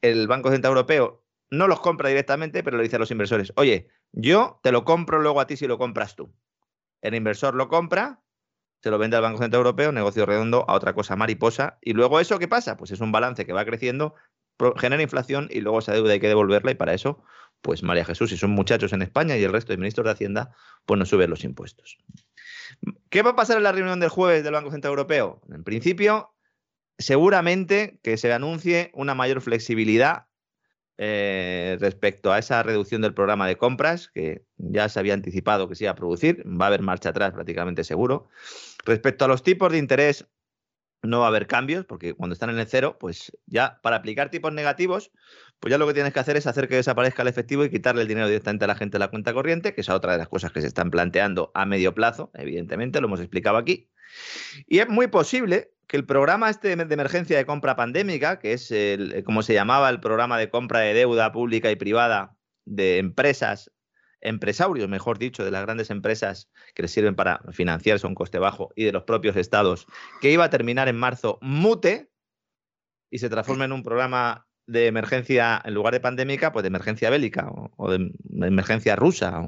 [0.00, 3.88] el Banco Central Europeo no los compra directamente, pero le dice a los inversores, oye,
[4.12, 6.34] yo te lo compro luego a ti si lo compras tú.
[7.02, 8.23] El inversor lo compra,
[8.84, 11.78] se lo vende al Banco Central Europeo, negocio redondo, a otra cosa mariposa.
[11.80, 12.76] Y luego eso, ¿qué pasa?
[12.76, 14.14] Pues es un balance que va creciendo,
[14.76, 17.24] genera inflación y luego esa deuda hay que devolverla y para eso,
[17.62, 20.54] pues María Jesús y son muchachos en España y el resto de ministros de Hacienda,
[20.84, 21.96] pues no suben los impuestos.
[23.08, 25.40] ¿Qué va a pasar en la reunión del jueves del Banco Central Europeo?
[25.48, 26.34] En principio,
[26.98, 30.26] seguramente que se anuncie una mayor flexibilidad
[30.96, 35.74] eh, respecto a esa reducción del programa de compras, que ya se había anticipado que
[35.74, 38.28] se iba a producir, va a haber marcha atrás prácticamente seguro.
[38.84, 40.26] Respecto a los tipos de interés,
[41.02, 44.30] no va a haber cambios, porque cuando están en el cero, pues ya para aplicar
[44.30, 45.10] tipos negativos,
[45.60, 48.02] pues ya lo que tienes que hacer es hacer que desaparezca el efectivo y quitarle
[48.02, 50.28] el dinero directamente a la gente de la cuenta corriente, que es otra de las
[50.28, 53.90] cosas que se están planteando a medio plazo, evidentemente, lo hemos explicado aquí.
[54.66, 58.70] Y es muy posible que el programa este de emergencia de compra pandémica, que es
[58.70, 63.70] el, como se llamaba el programa de compra de deuda pública y privada de empresas,
[64.20, 68.38] empresarios, mejor dicho, de las grandes empresas que les sirven para financiarse a un coste
[68.38, 69.86] bajo y de los propios estados,
[70.20, 72.10] que iba a terminar en marzo, mute
[73.10, 77.10] y se transforma en un programa de emergencia, en lugar de pandémica, pues de emergencia
[77.10, 78.12] bélica o, de,
[78.46, 79.46] emergencia rusa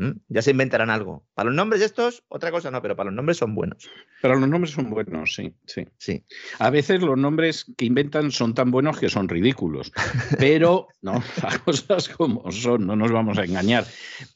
[0.00, 0.12] ¿Mm?
[0.28, 1.26] Ya se inventarán algo.
[1.34, 3.90] Para los nombres estos, otra cosa no, pero para los nombres son buenos.
[4.22, 5.86] Pero los nombres son buenos, sí, sí.
[5.98, 6.24] sí.
[6.58, 9.92] A veces los nombres que inventan son tan buenos que son ridículos.
[10.38, 13.84] Pero, no, las cosas como son, no nos vamos a engañar.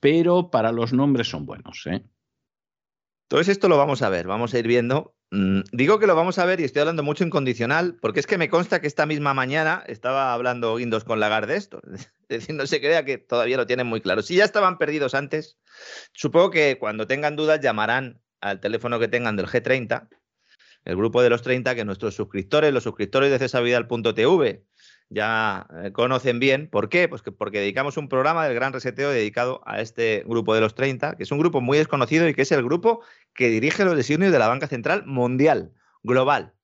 [0.00, 2.04] Pero para los nombres son buenos, ¿eh?
[3.28, 5.16] Todo esto lo vamos a ver, vamos a ir viendo.
[5.30, 8.26] Mm, digo que lo vamos a ver y estoy hablando mucho en condicional, porque es
[8.26, 11.80] que me consta que esta misma mañana estaba hablando Windows con Lagarde de esto.
[12.52, 14.22] No se crea que todavía lo tienen muy claro.
[14.22, 15.58] Si ya estaban perdidos antes,
[16.12, 20.08] supongo que cuando tengan dudas llamarán al teléfono que tengan del G30,
[20.84, 24.64] el grupo de los 30, que nuestros suscriptores, los suscriptores de cesavidal.tv,
[25.08, 26.68] ya eh, conocen bien.
[26.68, 27.08] ¿Por qué?
[27.08, 30.74] Pues que porque dedicamos un programa del Gran Reseteo dedicado a este grupo de los
[30.74, 33.02] 30, que es un grupo muy desconocido y que es el grupo
[33.34, 36.54] que dirige los designios de la Banca Central Mundial, global.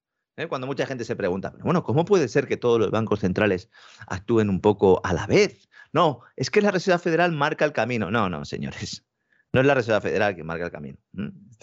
[0.40, 0.48] ¿Eh?
[0.48, 3.70] Cuando mucha gente se pregunta, bueno, ¿cómo puede ser que todos los bancos centrales
[4.06, 5.68] actúen un poco a la vez?
[5.92, 8.10] No, es que la Reserva Federal marca el camino.
[8.10, 9.04] No, no, señores.
[9.52, 10.98] No es la Reserva Federal que marca el camino.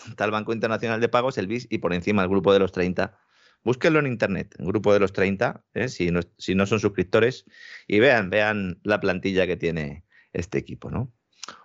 [0.10, 2.72] Está el Banco Internacional de Pagos, el BIS, y por encima el grupo de los
[2.72, 3.18] 30.
[3.64, 5.88] Búsquenlo en internet, el grupo de los 30, ¿eh?
[5.90, 7.46] si, no, son suscriptores,
[7.88, 11.12] y vean, vean la plantilla que tiene este equipo, ¿no?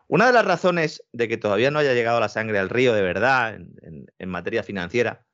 [0.09, 3.03] Una de las razones de que todavía no haya llegado la sangre al río de
[3.03, 5.25] verdad en, materia financiera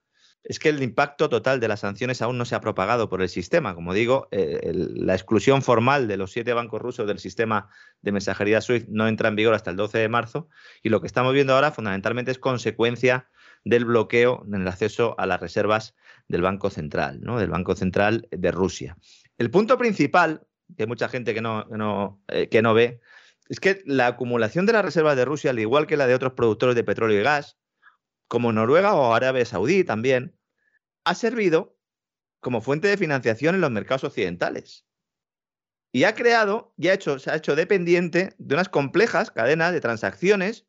[0.48, 3.28] es que el impacto total de las sanciones aún no se ha propagado por el
[3.28, 3.74] sistema.
[3.74, 7.68] Como digo, eh, la exclusión formal de los siete bancos rusos del sistema
[8.00, 10.48] de mensajería SWIFT no entra en vigor hasta el 12 de marzo
[10.82, 13.28] y lo que estamos viendo ahora fundamentalmente es consecuencia
[13.62, 15.94] del bloqueo en el acceso a las reservas
[16.28, 17.38] del Banco Central, ¿no?
[17.38, 18.96] del Banco Central de Rusia.
[19.36, 20.46] El punto principal,
[20.76, 23.00] que hay mucha gente que no, no, eh, que no ve,
[23.50, 26.32] es que la acumulación de las reservas de Rusia, al igual que la de otros
[26.32, 27.58] productores de petróleo y gas,
[28.28, 30.37] como Noruega o Arabia Saudí también,
[31.08, 31.78] ha servido
[32.40, 34.86] como fuente de financiación en los mercados occidentales.
[35.90, 40.66] Y ha creado y hecho, se ha hecho dependiente de unas complejas cadenas de transacciones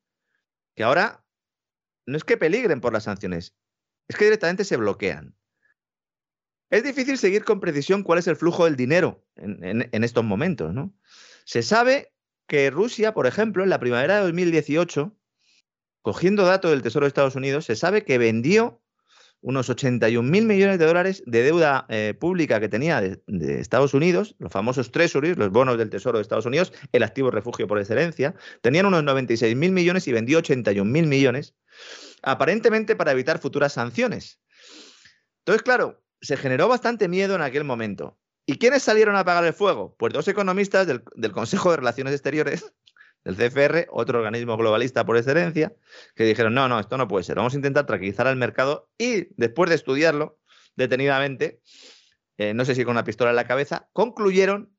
[0.75, 1.25] que ahora
[2.05, 3.57] no es que peligren por las sanciones,
[4.07, 5.35] es que directamente se bloquean.
[6.69, 10.73] Es difícil seguir con precisión cuál es el flujo del dinero en, en estos momentos,
[10.73, 10.95] ¿no?
[11.43, 12.13] Se sabe
[12.47, 15.13] que Rusia, por ejemplo, en la primavera de 2018,
[16.01, 18.81] cogiendo datos del Tesoro de Estados Unidos, se sabe que vendió
[19.41, 23.21] unos 81 mil millones de dólares de deuda eh, pública que tenía de,
[23.59, 27.67] Estados Unidos, los famosos treasuries, los bonos del Tesoro de Estados Unidos, el activo refugio
[27.67, 31.55] por excelencia, tenían unos 96 mil millones y vendió 81 mil millones,
[32.21, 34.39] aparentemente para evitar futuras sanciones.
[35.39, 38.19] Entonces, claro, se generó bastante miedo en aquel momento.
[38.45, 39.95] ¿Y quiénes salieron a apagar el fuego?
[39.99, 42.73] Pues dos economistas del, Consejo de Relaciones Exteriores,
[43.23, 45.73] del CFR, otro organismo globalista por excelencia,
[46.15, 49.27] que dijeron, no, no, esto no puede ser, vamos a intentar tranquilizar al mercado y
[49.35, 50.39] después de estudiarlo
[50.75, 51.61] detenidamente,
[52.37, 54.73] eh, no sé si con una pistola en la cabeza, concluyeron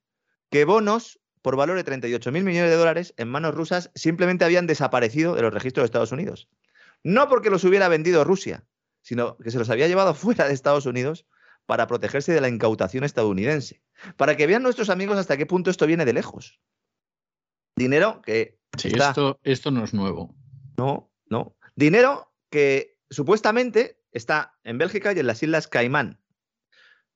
[0.51, 4.67] que bonos por valor de 38 mil millones de dólares en manos rusas simplemente habían
[4.67, 6.49] desaparecido de los registros de Estados Unidos.
[7.03, 8.65] No porque los hubiera vendido Rusia,
[9.03, 11.27] sino que se los había llevado fuera de Estados Unidos
[11.67, 13.81] para protegerse de la incautación estadounidense.
[14.17, 16.61] Para que vean nuestros amigos hasta qué punto esto viene de lejos.
[17.81, 18.59] Dinero que...
[18.77, 20.35] Sí, esto, esto no es nuevo.
[20.77, 21.57] No, no.
[21.75, 26.21] Dinero que supuestamente está en Bélgica y en las Islas Caimán.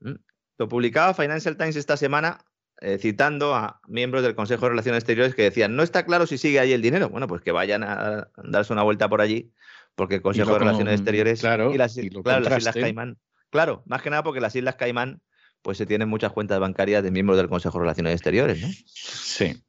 [0.01, 0.15] ¿Mm?
[0.59, 2.45] Lo publicaba Financial Times esta semana
[2.81, 6.39] eh, citando a miembros del Consejo de Relaciones Exteriores que decían, no está claro si
[6.39, 7.11] sigue ahí el dinero.
[7.11, 9.53] Bueno, pues que vayan a darse una vuelta por allí,
[9.95, 13.19] porque el Consejo de Relaciones Exteriores y las, las Islas Caimán
[13.51, 15.21] Claro, más que nada porque las Islas Caimán
[15.63, 18.69] pues se tienen muchas cuentas bancarias de miembros del Consejo de Relaciones Exteriores, ¿no?
[18.87, 19.63] Sí.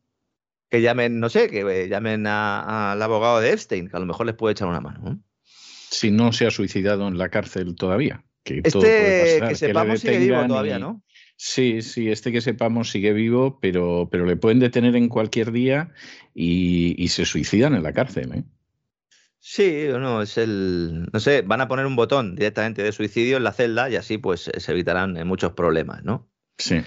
[0.75, 4.25] Que llamen, no sé, que eh, llamen al abogado de Epstein, que a lo mejor
[4.25, 5.23] les puede echar una mano.
[5.45, 8.25] Si no se ha suicidado en la cárcel todavía.
[8.43, 11.01] Que este que sepamos sigue vivo todavía, ¿no?
[11.37, 15.93] Sí, sí, este que sepamos sigue vivo, pero, pero le pueden detener en cualquier día
[16.33, 18.33] y, y se suicidan en la cárcel.
[18.33, 18.43] ¿eh?
[19.39, 21.07] Sí, no, es el.
[21.13, 24.17] No sé, van a poner un botón directamente de suicidio en la celda y así
[24.17, 26.29] pues se evitarán eh, muchos problemas, ¿no?
[26.57, 26.81] Sí.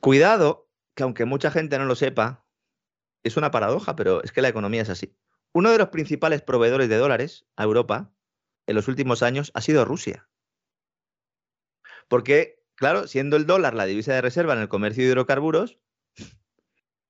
[0.00, 2.43] Cuidado, que aunque mucha gente no lo sepa,
[3.24, 5.16] es una paradoja, pero es que la economía es así.
[5.52, 8.12] Uno de los principales proveedores de dólares a Europa
[8.66, 10.28] en los últimos años ha sido Rusia.
[12.08, 15.78] Porque, claro, siendo el dólar la divisa de reserva en el comercio de hidrocarburos,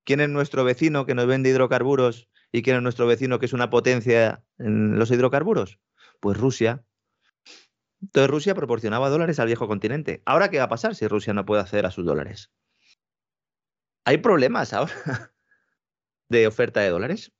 [0.04, 3.52] ¿quién es nuestro vecino que nos vende hidrocarburos ¿Y quién es nuestro vecino que es
[3.52, 5.80] una potencia en los hidrocarburos?
[6.20, 6.86] Pues Rusia.
[8.00, 10.22] Entonces Rusia proporcionaba dólares al viejo continente.
[10.24, 12.52] ¿Ahora qué va a pasar si Rusia no puede acceder a sus dólares?
[14.04, 15.33] Hay problemas ahora
[16.28, 17.32] de oferta de dólares.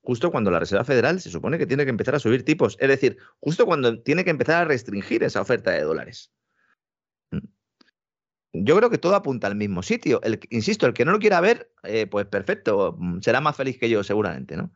[0.00, 2.76] Justo cuando la Reserva Federal se supone que tiene que empezar a subir tipos.
[2.80, 6.32] Es decir, justo cuando tiene que empezar a restringir esa oferta de dólares
[8.52, 10.20] yo creo que todo apunta al mismo sitio.
[10.22, 13.78] El, insisto, el que no lo quiera ver, eh, pues perfecto, mm, será más feliz
[13.78, 14.72] que yo seguramente, ¿no?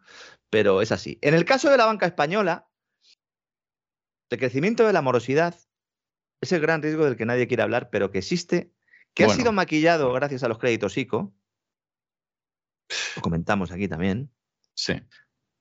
[0.51, 1.19] Pero es así.
[1.23, 2.69] En el caso de la banca española,
[4.31, 5.55] el crecimiento de la morosidad
[6.41, 8.73] es el gran riesgo del que nadie quiere hablar, pero que existe,
[9.15, 11.35] que ha sido maquillado gracias a los créditos ICO.
[13.17, 14.31] Lo comentamos aquí también.
[14.75, 14.95] Sí.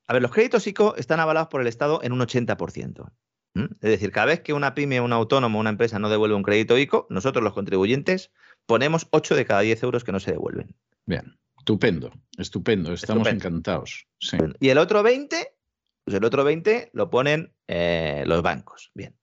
[0.08, 3.12] A ver, los créditos ICO están avalados por el Estado en un 80%.
[3.54, 3.64] ¿Mm?
[3.64, 6.78] Es decir, cada vez que una pyme, un autónomo, una empresa no devuelve un crédito
[6.78, 8.32] ICO, nosotros los contribuyentes
[8.66, 10.76] ponemos 8 de cada 10 euros que no se devuelven.
[11.06, 14.08] Bien, estupendo, estupendo, estamos encantados.
[14.60, 15.56] Y el otro 20,
[16.06, 18.92] pues el otro 20 lo ponen eh, los bancos.
[18.94, 19.18] Bien.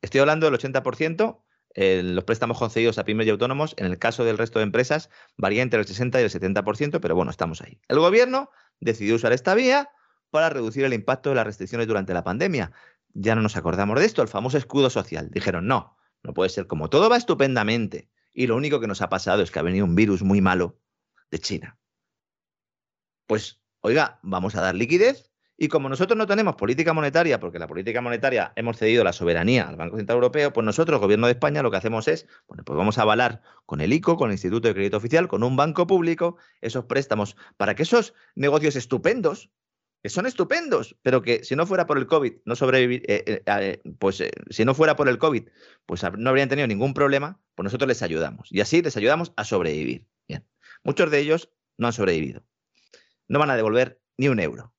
[0.00, 1.42] Estoy hablando del 80%,
[2.02, 5.62] los préstamos concedidos a pymes y autónomos, en el caso del resto de empresas, varía
[5.62, 7.80] entre el 60 y el 70%, pero bueno, estamos ahí.
[7.88, 8.50] El gobierno
[8.80, 9.90] decidió usar esta vía
[10.30, 12.72] para reducir el impacto de las restricciones durante la pandemia
[13.14, 15.30] ya no nos acordamos de esto, el famoso escudo social.
[15.30, 19.08] Dijeron, no, no puede ser como todo va estupendamente y lo único que nos ha
[19.08, 20.80] pasado es que ha venido un virus muy malo
[21.30, 21.78] de China.
[23.26, 25.27] Pues, oiga, vamos a dar liquidez
[25.60, 29.68] Y como nosotros no tenemos política monetaria, porque la política monetaria hemos cedido la soberanía
[29.68, 32.76] al Banco Central Europeo, pues nosotros, Gobierno de España, lo que hacemos es, bueno, pues
[32.76, 35.88] vamos a avalar con el ICO, con el Instituto de Crédito Oficial, con un banco
[35.88, 39.50] público, esos préstamos, para que esos negocios estupendos,
[40.00, 43.42] que son estupendos, pero que si no fuera por el COVID, no sobrevivir, eh, eh,
[43.44, 45.48] eh, pues si no fuera por el COVID,
[45.86, 48.46] pues no habrían tenido ningún problema, pues nosotros les ayudamos.
[48.52, 50.06] Y así les ayudamos a sobrevivir.
[50.28, 50.46] Bien.
[50.84, 52.44] Muchos de ellos no han sobrevivido.
[53.26, 54.72] No van a devolver ni un euro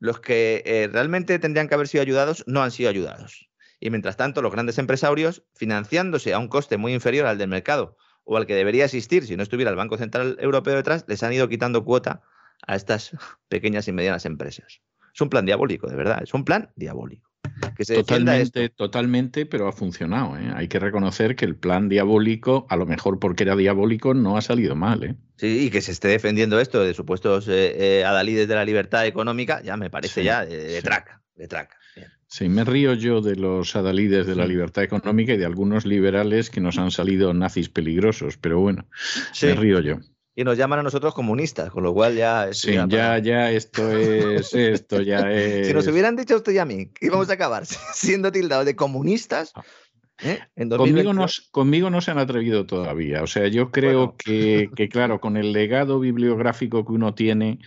[0.00, 3.48] los que eh, realmente tendrían que haber sido ayudados no han sido ayudados.
[3.78, 7.96] Y mientras tanto, los grandes empresarios, financiándose a un coste muy inferior al del mercado
[8.24, 11.32] o al que debería existir si no estuviera el Banco Central Europeo detrás, les han
[11.32, 12.22] ido quitando cuota
[12.66, 13.12] a estas
[13.48, 14.80] pequeñas y medianas empresas.
[15.14, 17.29] Es un plan diabólico, de verdad, es un plan diabólico
[17.86, 20.36] totalmente, totalmente, pero ha funcionado.
[20.36, 20.52] ¿eh?
[20.54, 24.42] Hay que reconocer que el plan diabólico, a lo mejor porque era diabólico, no ha
[24.42, 25.04] salido mal.
[25.04, 25.14] ¿eh?
[25.36, 29.62] Sí, y que se esté defendiendo esto de supuestos eh, adalides de la libertad económica,
[29.62, 31.76] ya me parece ya de, traca, de traca.
[32.26, 36.48] Sí, me río yo de los adalides de la libertad económica y de algunos liberales
[36.48, 38.86] que nos han salido nazis peligrosos, pero bueno,
[39.42, 39.98] me río yo
[40.40, 42.48] y nos llaman a nosotros comunistas, con lo cual ya...
[42.52, 45.66] Sí, ya, ya, esto es, esto ya es...
[45.66, 48.74] si nos hubieran dicho usted y a mí que íbamos a acabar siendo tildados de
[48.74, 49.52] comunistas...
[50.22, 50.38] ¿eh?
[50.78, 53.22] conmigo, no, conmigo no se han atrevido todavía.
[53.22, 57.58] O sea, yo creo que, que, claro, con el legado bibliográfico que uno tiene,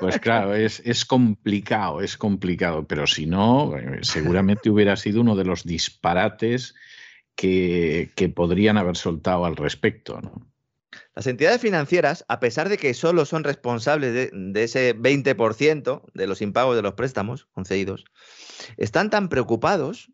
[0.00, 2.84] pues claro, es, es complicado, es complicado.
[2.88, 6.74] Pero si no, eh, seguramente hubiera sido uno de los disparates
[7.36, 10.20] que, que podrían haber soltado al respecto.
[10.20, 10.48] ¿no?
[11.14, 16.40] Las entidades financieras, a pesar de que solo son responsables de, ese 20% de los
[16.40, 18.04] impagos de los préstamos concedidos,
[18.76, 20.10] están tan preocupados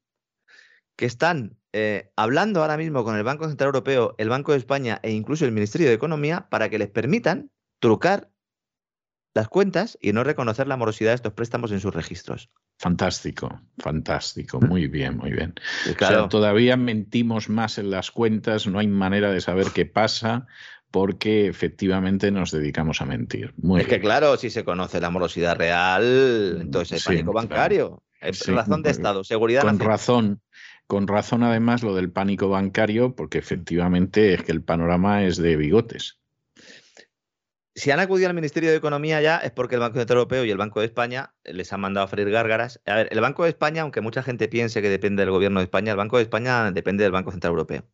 [0.96, 5.00] que están eh, hablando ahora mismo con el Banco Central Europeo, el Banco de España
[5.02, 8.30] e incluso el Ministerio de Economía para que les permitan trucar
[9.34, 12.50] las cuentas y no reconocer la morosidad de estos préstamos en sus registros.
[12.78, 15.54] Fantástico, fantástico, muy bien, muy bien.
[15.96, 16.28] Claro.
[16.28, 20.46] todavía mentimos más en las cuentas, no hay manera de saber qué pasa
[20.90, 23.52] porque efectivamente nos dedicamos a mentir.
[23.78, 28.82] es que claro, si se conoce la morosidad real, entonces el pánico bancario, es razón
[28.82, 29.62] de Estado, seguridad.
[29.62, 30.40] Con razón,
[30.86, 35.56] con razón además lo del pánico bancario, porque efectivamente es que el panorama es de
[35.56, 36.18] bigotes
[37.74, 40.50] si han acudido al Ministerio de Economía ya es porque el Banco Central Europeo y
[40.50, 42.80] el Banco de España les han mandado a freír gárgaras.
[42.86, 45.64] A ver, el Banco de España, aunque mucha gente piense que depende del gobierno de
[45.64, 47.84] España, el Banco de España depende del Banco Central Europeo.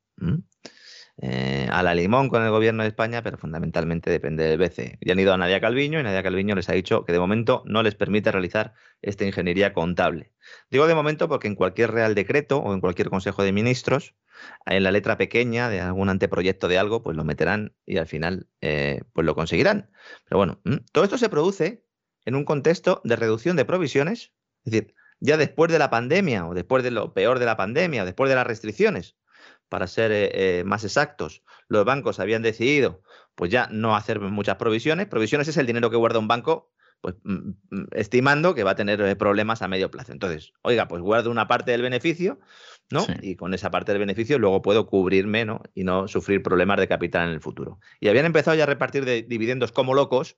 [1.23, 4.97] Eh, a la limón con el gobierno de España, pero fundamentalmente depende del BCE.
[5.03, 7.63] Y han ido a Nadia Calviño y Nadia Calviño les ha dicho que de momento
[7.67, 8.73] no les permite realizar
[9.03, 10.33] esta ingeniería contable.
[10.71, 14.15] Digo de momento porque en cualquier Real Decreto o en cualquier Consejo de Ministros,
[14.65, 18.49] en la letra pequeña de algún anteproyecto de algo, pues lo meterán y al final
[18.63, 19.91] eh, pues lo conseguirán.
[20.27, 21.85] Pero bueno, todo esto se produce
[22.25, 24.33] en un contexto de reducción de provisiones,
[24.65, 28.05] es decir, ya después de la pandemia o después de lo peor de la pandemia
[28.05, 29.17] o después de las restricciones,
[29.71, 33.01] para ser eh, eh, más exactos, los bancos habían decidido
[33.35, 35.07] pues ya no hacer muchas provisiones.
[35.07, 36.71] Provisiones es el dinero que guarda un banco
[37.01, 40.13] pues mm, mm, estimando que va a tener eh, problemas a medio plazo.
[40.13, 42.39] Entonces, oiga, pues guardo una parte del beneficio,
[42.91, 43.07] ¿no?
[43.23, 45.63] Y con esa parte del beneficio luego puedo cubrirme, ¿no?
[45.75, 47.81] Y no sufrir problemas de capital en el futuro.
[48.01, 50.37] Y habían empezado ya a repartir de dividendos como locos,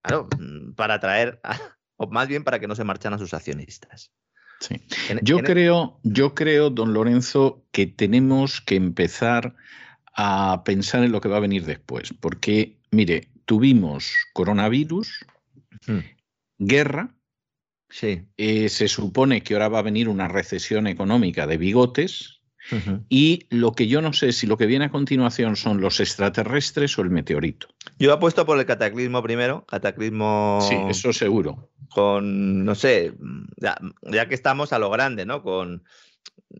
[0.00, 1.40] claro, mm, para atraer,
[1.96, 4.12] o más bien para que no se marchan a sus accionistas.
[4.60, 4.76] Sí.
[5.22, 9.54] yo creo, yo creo, don Lorenzo, que tenemos que empezar
[10.14, 15.24] a pensar en lo que va a venir después, porque, mire, tuvimos coronavirus,
[15.86, 16.00] Hmm.
[16.58, 17.14] Guerra.
[17.88, 18.22] Sí.
[18.36, 22.37] Eh, se supone que ahora va a venir una recesión económica de bigotes.
[23.08, 26.98] Y lo que yo no sé si lo que viene a continuación son los extraterrestres
[26.98, 27.68] o el meteorito.
[27.98, 30.58] Yo apuesto por el cataclismo primero, cataclismo.
[30.62, 31.70] Sí, eso seguro.
[31.90, 33.14] Con, no sé,
[33.56, 35.42] ya, ya que estamos a lo grande, ¿no?
[35.42, 35.82] Con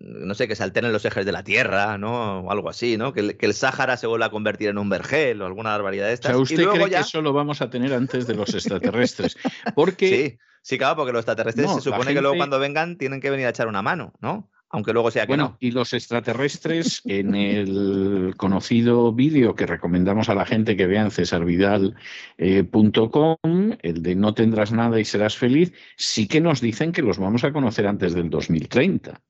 [0.01, 2.40] no sé, que se alteren los ejes de la Tierra, ¿no?
[2.40, 3.12] O algo así, ¿no?
[3.12, 6.32] Que, el Sáhara se vuelva a convertir en un vergel o alguna barbaridad de estas.
[6.32, 9.36] O sea, ¿usted cree que eso lo vamos a tener antes de los extraterrestres?
[9.74, 10.39] Porque...
[10.59, 13.47] Sí, sí, claro, porque los extraterrestres se supone que luego cuando vengan tienen que venir
[13.47, 14.51] a echar una mano, ¿no?
[14.70, 20.35] Aunque luego sea que bueno, y los extraterrestres, en el conocido vídeo que recomendamos a
[20.35, 21.97] la gente que vean cesarvidal.com,
[22.36, 27.19] eh, el de No tendrás nada y serás feliz, sí que nos dicen que los
[27.19, 29.20] vamos a conocer antes del 2030.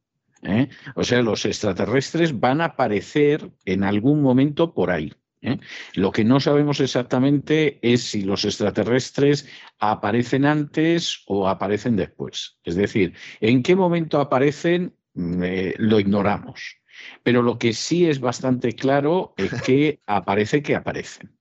[0.43, 0.69] ¿eh?
[0.95, 5.13] O sea, los extraterrestres van a aparecer en algún momento por ahí.
[5.43, 5.59] ¿eh?
[5.95, 9.49] Lo que no sabemos exactamente es si los extraterrestres
[9.79, 12.59] aparecen antes o aparecen después.
[12.65, 14.95] Es decir, en qué momento aparecen
[15.43, 16.79] eh, lo ignoramos.
[17.23, 21.37] Pero lo que sí es bastante claro es que aparece que aparecen.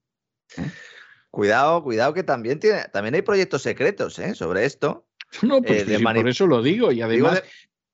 [1.31, 4.33] Cuidado, cuidado que también tiene, también hay proyectos secretos ¿eh?
[4.33, 5.07] sobre esto.
[5.41, 6.91] No, pues eh, por eso lo digo.
[6.91, 7.43] Y además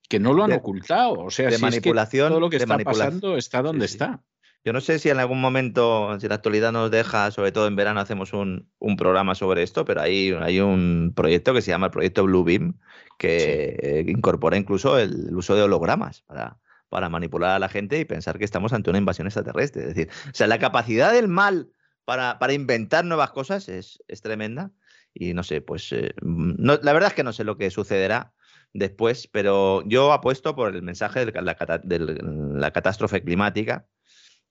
[0.08, 1.14] que no lo han ocultado.
[1.20, 4.22] O sea, de manipulación, todo lo que está pasando está donde está.
[4.66, 7.76] Yo no sé si en algún momento, si la actualidad nos deja, sobre todo en
[7.76, 11.92] verano, hacemos un, programa sobre esto, pero hay, hay un proyecto que se llama el
[11.92, 12.78] proyecto Bluebeam,
[13.18, 18.38] que incorpora incluso el, uso de hologramas para, para manipular a la gente y pensar
[18.40, 19.82] que estamos ante una invasión extraterrestre.
[19.82, 21.70] Es decir, o sea, la capacidad del mal
[22.06, 24.72] para, para inventar nuevas cosas es, es, tremenda.
[25.14, 28.34] Y no sé, pues eh, no, la verdad es que no sé lo que sucederá
[28.72, 33.88] después, pero yo apuesto por el mensaje de la, de la catástrofe climática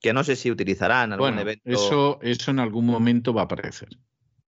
[0.03, 1.63] que no sé si utilizarán algún evento.
[1.65, 3.89] Eso, eso en algún momento va a aparecer.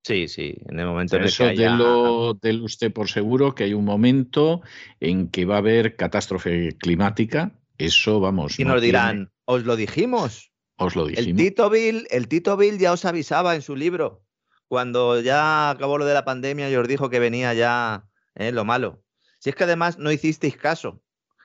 [0.02, 1.76] Sí, sí, en el momento en el que haya...
[1.76, 4.60] Eso usted por seguro que hay un momento
[5.00, 7.52] en que va a haber catástrofe climática.
[7.78, 8.58] Eso, vamos.
[8.58, 10.52] Y nos dirán, os lo dijimos.
[10.76, 11.28] Os lo dijimos.
[11.28, 14.26] El Tito, Bill, el Tito Bill ya os avisaba en su libro.
[14.66, 18.04] Cuando ya acabó lo de la pandemia y os dijo que venía ya
[18.34, 19.04] eh, lo malo.
[19.38, 21.03] Si es que además no hicisteis caso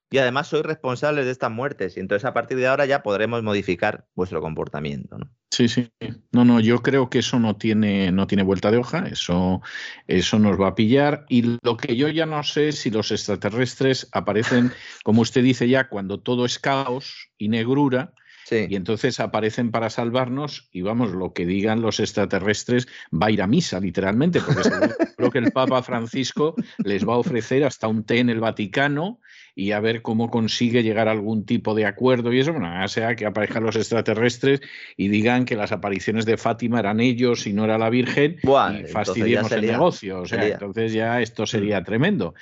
[0.10, 1.98] y además sois responsables de estas muertes.
[1.98, 5.18] Y entonces a partir de ahora ya podremos modificar vuestro comportamiento.
[5.18, 5.30] ¿no?
[5.52, 5.92] Sí, sí.
[6.32, 9.62] No, no, yo creo que eso no tiene, no tiene vuelta de hoja, eso,
[10.08, 11.26] eso nos va a pillar.
[11.30, 14.72] Y lo que yo ya no sé es si los extraterrestres aparecen,
[15.04, 18.14] como usted dice ya, cuando todo es caos y negrura.
[18.52, 23.44] Y entonces aparecen para salvarnos y vamos, lo que digan los extraterrestres va a ir
[23.44, 24.70] a misa, literalmente, porque
[25.16, 29.20] creo que el Papa Francisco les va a ofrecer hasta un té en el Vaticano
[29.60, 32.88] y a ver cómo consigue llegar a algún tipo de acuerdo y eso, bueno, ya
[32.88, 34.62] sea que aparezcan los extraterrestres
[34.96, 38.88] y digan que las apariciones de Fátima eran ellos y no era la Virgen y
[38.88, 40.22] fastidiemos el negocio.
[40.22, 41.84] O sea, entonces ya esto sería mm.
[41.84, 42.34] tremendo.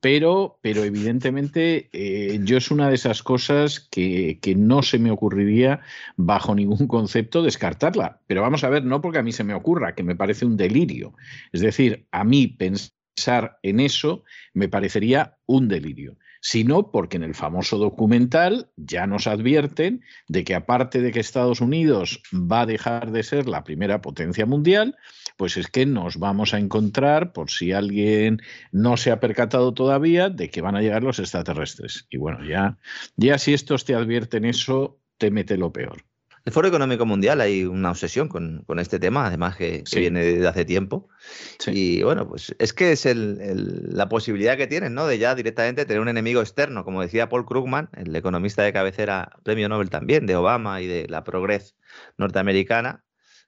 [0.00, 5.12] Pero, pero evidentemente eh, yo es una de esas cosas que, que no se me
[5.12, 5.80] ocurriría
[6.16, 8.20] bajo ningún concepto descartarla.
[8.26, 10.56] Pero vamos a ver, no porque a mí se me ocurra, que me parece un
[10.56, 11.14] delirio.
[11.52, 14.24] Es decir, a mí pensar en eso
[14.54, 20.54] me parecería un delirio sino porque en el famoso documental ya nos advierten de que
[20.54, 24.94] aparte de que Estados Unidos va a dejar de ser la primera potencia mundial,
[25.38, 28.42] pues es que nos vamos a encontrar, por si alguien
[28.72, 32.06] no se ha percatado todavía, de que van a llegar los extraterrestres.
[32.10, 32.76] Y bueno, ya,
[33.16, 36.04] ya si estos te advierten eso, te mete lo peor.
[36.44, 40.66] El Foro Económico Mundial hay una obsesión con, este tema, además que, viene desde hace
[40.66, 41.08] tiempo.
[41.66, 45.06] Y bueno, pues es que es la posibilidad que tienen, ¿no?
[45.06, 49.30] De ya directamente tener un enemigo externo, como decía Paul Krugman, el economista de cabecera,
[49.42, 51.76] premio Nobel también, de Obama y de la Progress
[52.18, 53.02] norteamericana.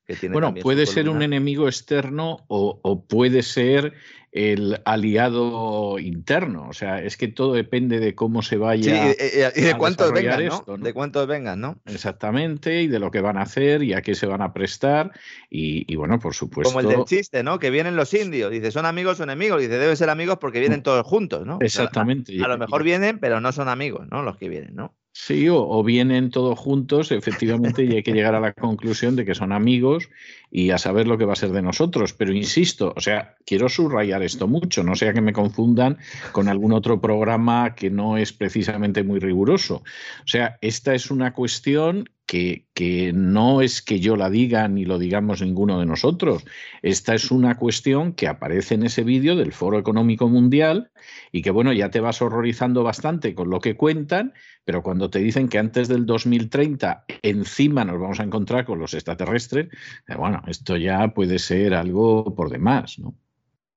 [0.07, 3.93] Que tiene bueno, puede ser un enemigo externo o puede ser
[4.37, 6.69] el aliado interno.
[6.69, 9.15] O sea, es que todo depende de cómo se vaya.
[9.15, 9.17] Sí,
[9.57, 10.77] y, de cuántos vengan, ¿no?
[10.77, 11.79] De cuántos vengan, ¿no?
[11.87, 15.11] Exactamente, y de lo que van a hacer y a qué se van a prestar.
[15.49, 16.71] Y, bueno, por supuesto.
[16.71, 17.59] Como el del chiste, ¿no?
[17.59, 18.51] Que vienen los indios.
[18.51, 19.59] Dice, ¿son amigos o enemigos?
[19.59, 21.57] Dice, deben ser amigos porque vienen todos juntos, ¿no?
[21.63, 22.39] Exactamente.
[22.45, 24.23] a lo mejor vienen, pero no son amigos, ¿no?
[24.23, 24.95] Los que vienen, ¿no?
[25.19, 29.35] Sí, o, vienen todos juntos, efectivamente, y hay que llegar a la conclusión de que
[29.35, 30.11] son amigos
[30.51, 32.13] y a saber lo que va a ser de nosotros.
[32.13, 35.97] Pero insisto, o sea, quiero subrayar esto mucho, no sea que me confundan
[36.33, 39.77] con algún otro programa que no es precisamente muy riguroso.
[39.77, 44.99] O sea, esta es una cuestión que, no es que yo la diga ni lo
[44.99, 46.45] digamos ninguno de nosotros.
[46.83, 50.91] Esta es una cuestión que aparece en ese vídeo del Foro Económico Mundial
[51.33, 54.35] y que, bueno, ya te vas horrorizando bastante con lo que cuentan,
[54.65, 58.95] pero cuando te dicen que antes del 2030 encima nos vamos a encontrar con los
[58.95, 59.69] extraterrestres,
[60.09, 63.15] eh, bueno, esto ya puede ser algo por demás, ¿no?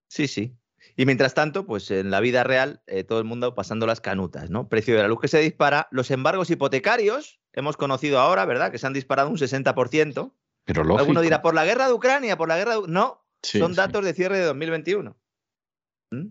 [0.07, 0.58] Sí, sí.
[0.95, 4.49] Y mientras tanto, pues en la vida real, eh, todo el mundo pasando las canutas,
[4.49, 4.69] ¿no?
[4.69, 8.71] Precio de la luz que se dispara, los embargos hipotecarios, hemos conocido ahora, ¿verdad?
[8.71, 10.33] Que se han disparado un 60%.
[10.65, 10.99] Pero lógico.
[10.99, 12.87] Alguno dirá, por la guerra de Ucrania, por la guerra de...
[12.87, 15.17] No, son datos de cierre de 2021.
[16.11, 16.27] ¿Mm?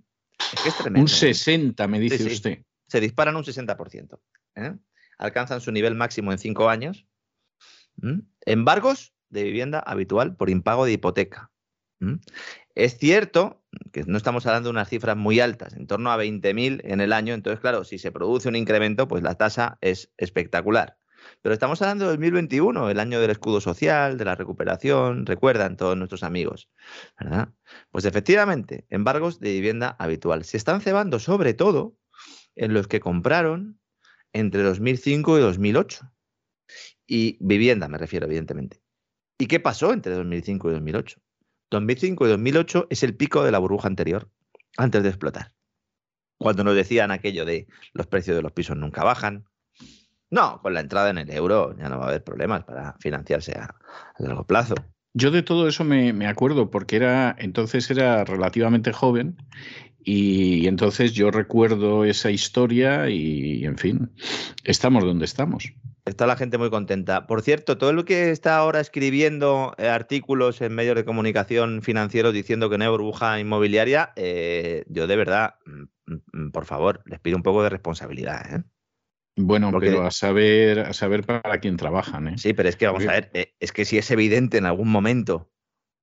[0.52, 1.00] Es que es tremendo.
[1.00, 2.62] Un 60, me dice usted.
[2.86, 4.18] Se disparan un 60%.
[4.56, 4.76] ¿eh?
[5.18, 7.06] Alcanzan su nivel máximo en cinco años.
[7.96, 8.20] ¿Mm?
[8.46, 11.50] Embargos de vivienda habitual por impago de hipoteca.
[12.00, 12.16] ¿Mm?
[12.74, 13.57] Es cierto
[13.92, 17.12] que no estamos hablando de unas cifras muy altas, en torno a 20.000 en el
[17.12, 20.96] año, entonces claro, si se produce un incremento, pues la tasa es espectacular.
[21.42, 25.96] Pero estamos hablando de 2021, el año del escudo social, de la recuperación, recuerdan todos
[25.96, 26.70] nuestros amigos,
[27.18, 27.50] ¿verdad?
[27.90, 30.44] Pues efectivamente, embargos de vivienda habitual.
[30.44, 31.96] Se están cebando sobre todo
[32.56, 33.80] en los que compraron
[34.32, 36.10] entre 2005 y 2008.
[37.06, 38.82] Y vivienda, me refiero, evidentemente.
[39.38, 41.20] ¿Y qué pasó entre 2005 y 2008?
[41.70, 44.30] 2005 y 2008 es el pico de la burbuja anterior,
[44.76, 45.52] antes de explotar.
[46.38, 49.44] Cuando nos decían aquello de los precios de los pisos nunca bajan.
[50.30, 53.52] No, con la entrada en el euro ya no va a haber problemas para financiarse
[53.52, 53.74] a,
[54.18, 54.74] largo plazo.
[55.14, 59.38] Yo de todo eso me, me, acuerdo porque era entonces era relativamente joven
[60.10, 64.10] y, entonces yo recuerdo esa historia y, en fin,
[64.64, 65.72] estamos donde estamos.
[66.08, 67.26] Está la gente muy contenta.
[67.26, 72.32] Por cierto, todo lo que está ahora escribiendo eh, artículos en medios de comunicación financieros
[72.32, 77.20] diciendo que no hay burbuja inmobiliaria, eh, yo de verdad, mm, mm, por favor, les
[77.20, 78.54] pido un poco de responsabilidad.
[78.54, 78.62] ¿eh?
[79.36, 82.28] Bueno, pero a saber, a saber para quién trabajan.
[82.28, 82.38] ¿eh?
[82.38, 83.30] Sí, pero es que vamos a ver,
[83.60, 85.52] es que si es evidente en algún momento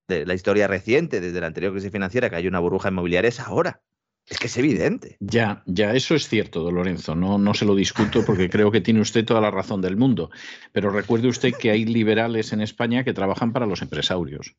[0.08, 3.40] de la historia reciente, desde la anterior crisis financiera, que hay una burbuja inmobiliaria, es
[3.40, 3.82] ahora.
[4.28, 5.16] Es que es evidente.
[5.20, 7.14] Ya, ya, eso es cierto, don Lorenzo.
[7.14, 10.30] No, no se lo discuto porque creo que tiene usted toda la razón del mundo.
[10.72, 14.56] Pero recuerde usted que hay liberales en España que trabajan para los empresarios.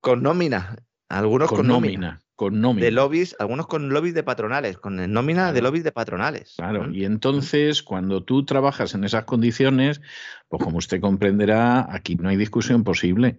[0.00, 0.76] Con nómina.
[1.08, 2.86] Algunos con, nómina, Con nómina.
[2.86, 6.54] De lobbies, algunos con lobbies de patronales, con nómina de lobbies de patronales.
[6.56, 10.00] Claro, y entonces cuando tú trabajas en esas condiciones,
[10.48, 13.38] pues como usted comprenderá, aquí no hay discusión posible.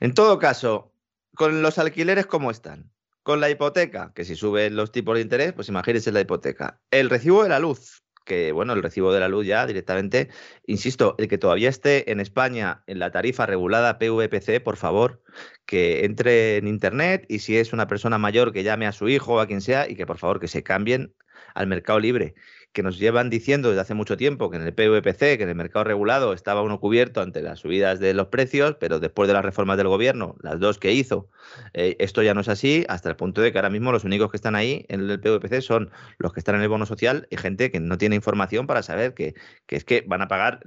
[0.00, 0.92] En todo caso,
[1.34, 2.90] con los alquileres, ¿cómo están?
[3.24, 6.82] Con la hipoteca, que si suben los tipos de interés, pues imagínense la hipoteca.
[6.90, 10.28] El recibo de la luz, que bueno, el recibo de la luz ya directamente,
[10.66, 15.22] insisto, el que todavía esté en España en la tarifa regulada PVPC, por favor,
[15.64, 19.36] que entre en internet y si es una persona mayor que llame a su hijo
[19.36, 21.14] o a quien sea y que por favor que se cambien
[21.54, 22.34] al mercado libre
[22.74, 25.54] que nos llevan diciendo desde hace mucho tiempo que en el PVPC, que en el
[25.54, 29.44] mercado regulado estaba uno cubierto ante las subidas de los precios, pero después de las
[29.44, 31.30] reformas del gobierno, las dos que hizo,
[31.72, 34.28] eh, esto ya no es así, hasta el punto de que ahora mismo los únicos
[34.30, 37.36] que están ahí en el PVPC son los que están en el bono social y
[37.36, 39.34] gente que no tiene información para saber que,
[39.68, 40.60] es que van a pagar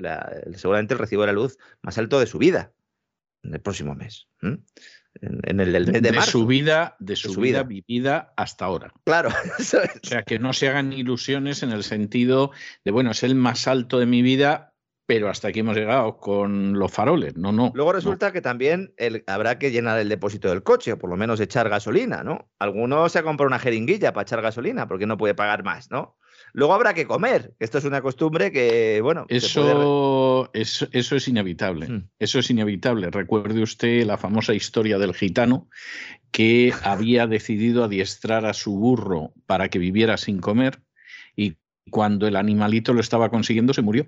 [0.55, 2.71] seguramente el recibo de la luz más alto de su vida
[3.43, 4.29] en el próximo mes
[5.22, 7.64] en, el mes de, Su vida, de su, vida.
[7.64, 8.94] vivida hasta ahora.
[9.06, 9.30] Claro,
[9.60, 12.52] O sea, que no se hagan ilusiones en el sentido
[12.84, 14.73] de, bueno, es el más alto de mi vida,
[15.06, 17.38] pero hasta aquí hemos llegado con los faroles.
[17.38, 17.72] No, no.
[17.73, 18.94] Luego resulta que también
[19.26, 22.52] habrá que llenar el depósito del coche, o por lo menos echar gasolina, ¿no?
[22.60, 26.18] Algunos se ha comprado una jeringuilla para echar gasolina porque no puede pagar más, ¿no?
[26.53, 27.53] Luego habrá que comer.
[27.60, 29.26] Esto es una costumbre que, bueno.
[29.30, 31.88] Eso, eso, es inevitable.
[31.88, 32.10] Hmm.
[32.19, 33.10] Eso es inevitable.
[33.11, 35.69] Recuerde usted la famosa historia del gitano
[36.32, 40.82] que había decidido adiestrar a su burro para que viviera sin comer
[41.36, 41.56] y
[41.90, 44.07] cuando el animalito lo estaba consiguiendo se murió.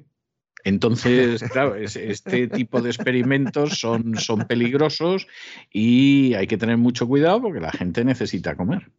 [0.64, 5.28] Entonces, claro, este tipo de experimentos son, son peligrosos
[5.72, 8.92] y hay que tener mucho cuidado porque la gente necesita comer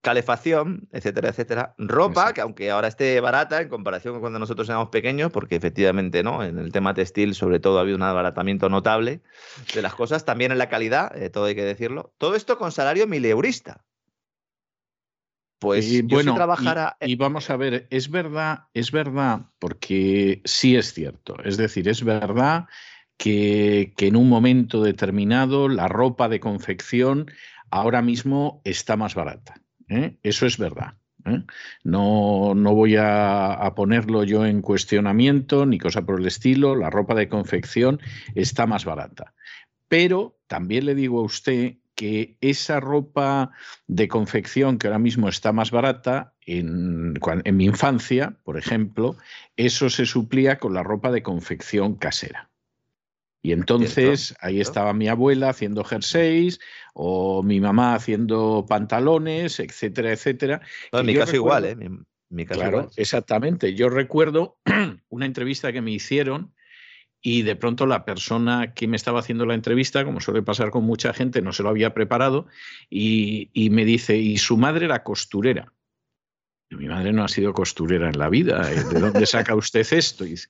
[0.00, 1.74] calefacción, etcétera, etcétera.
[1.76, 6.22] Ropa, que aunque ahora esté barata en comparación con cuando nosotros éramos pequeños, porque efectivamente,
[6.22, 6.44] ¿no?
[6.44, 9.20] En el tema textil, sobre todo, ha habido un abaratamiento notable
[9.74, 12.12] de las cosas, también en la calidad, eh, todo hay que decirlo.
[12.18, 13.84] Todo esto con salario mileurista.
[15.60, 16.36] Pues bueno,
[17.00, 21.36] y, vamos a ver, es verdad, es verdad, porque sí es cierto.
[21.42, 22.66] Es decir, es verdad
[23.16, 27.28] que, que en un momento determinado la ropa de confección
[27.70, 29.60] ahora mismo está más barata.
[29.88, 30.16] ¿Eh?
[30.22, 30.94] Eso es verdad.
[31.24, 31.42] ¿eh?
[31.84, 36.74] No, no, voy a, ponerlo yo en cuestionamiento ni cosa por el estilo.
[36.74, 38.00] La ropa de confección
[38.34, 39.34] está más barata.
[39.88, 43.50] Pero también le digo a usted que esa ropa
[43.88, 49.16] de confección que ahora mismo está más barata, en, en mi infancia, por ejemplo,
[49.56, 52.47] eso se suplía con la ropa de confección casera.
[53.42, 56.58] Y entonces ahí estaba mi abuela haciendo jerseys
[56.92, 60.60] o mi mamá haciendo pantalones, etcétera, etcétera.
[60.92, 61.76] en mi caso igual, ¿eh?
[62.30, 63.74] Mi, caso claro, exactamente.
[63.74, 64.58] Yo recuerdo
[65.08, 66.52] una entrevista que me hicieron
[67.20, 70.84] y de pronto la persona que me estaba haciendo la entrevista, como suele pasar con
[70.84, 72.46] mucha gente, no se lo había preparado
[72.90, 75.72] y, y me dice, y su madre era costurera.
[76.70, 78.70] mi madre no ha sido costurera en la vida.
[78.70, 78.84] ¿eh?
[78.84, 80.26] ¿De dónde saca usted esto?
[80.26, 80.48] Y dice,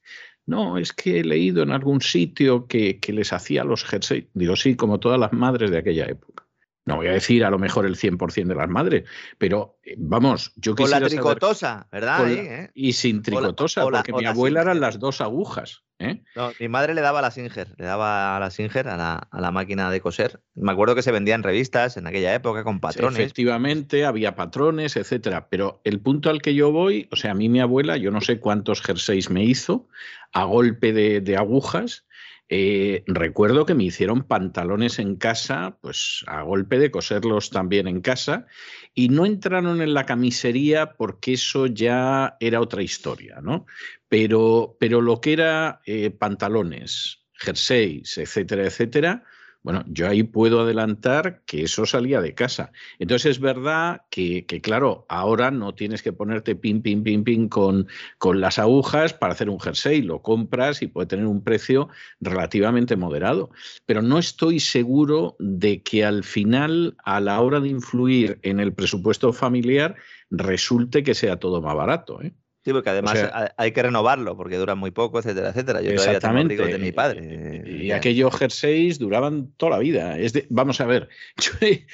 [0.49, 4.25] no, es que he leído en algún sitio que, les hacía los jerseys.
[4.33, 6.48] Digo, sí, como todas las madres de aquella época.
[6.89, 9.05] No voy a decir a lo mejor el 100% de las madres,
[9.37, 11.01] pero eh, vamos, yo quisiera.
[11.01, 12.33] Con la tricotosa, ¿verdad?
[12.33, 12.71] ¿eh?
[12.73, 15.83] Y sin tricotosa, porque mi abuela eran las dos agujas.
[15.99, 16.23] ¿eh?
[16.35, 19.51] No, mi madre le daba a la Singer, le daba a la Singer, a la,
[19.51, 20.41] máquina de coser.
[20.55, 23.19] Me acuerdo que se vendían revistas en aquella época con patrones.
[23.19, 25.49] efectivamente, había patrones, etcétera.
[25.51, 28.23] Pero el punto al que yo voy, o sea, a mí mi abuela, yo no
[28.23, 29.89] sé cuántos jerseys me hizo
[30.33, 32.07] a golpe de agujas
[32.51, 38.01] eh, recuerdo que me hicieron pantalones en casa, pues a golpe de coserlos también en
[38.01, 38.47] casa,
[38.95, 43.67] y no entraron en la camisería porque eso ya era otra historia, ¿no?
[44.09, 49.25] Pero, pero lo que era eh, pantalones, jerseys, etcétera, etcétera,
[49.63, 52.73] Bueno, yo ahí puedo adelantar que eso salía de casa.
[52.99, 57.89] Entonces es verdad que, claro, ahora no tienes que ponerte pin, pin, pin, pin con,
[58.19, 60.03] con las agujas para hacer un jersey.
[60.03, 61.89] Lo compras y puede tener un precio
[62.21, 63.51] relativamente moderado.
[63.85, 68.73] Pero no estoy seguro de que al final, a la hora de influir en el
[68.73, 69.97] presupuesto familiar,
[70.31, 72.23] resulte que sea todo más barato.
[72.23, 72.33] ¿eh?
[72.69, 73.19] Sí, porque además
[73.57, 75.81] hay que renovarlo porque duran muy poco, etcétera, etcétera.
[75.81, 77.63] Yo todavía tengo de mi padre.
[77.67, 80.19] Y, aquellos jerseys duraban toda la vida.
[80.19, 81.09] Es vamos a ver,
[81.39, 81.87] yo he,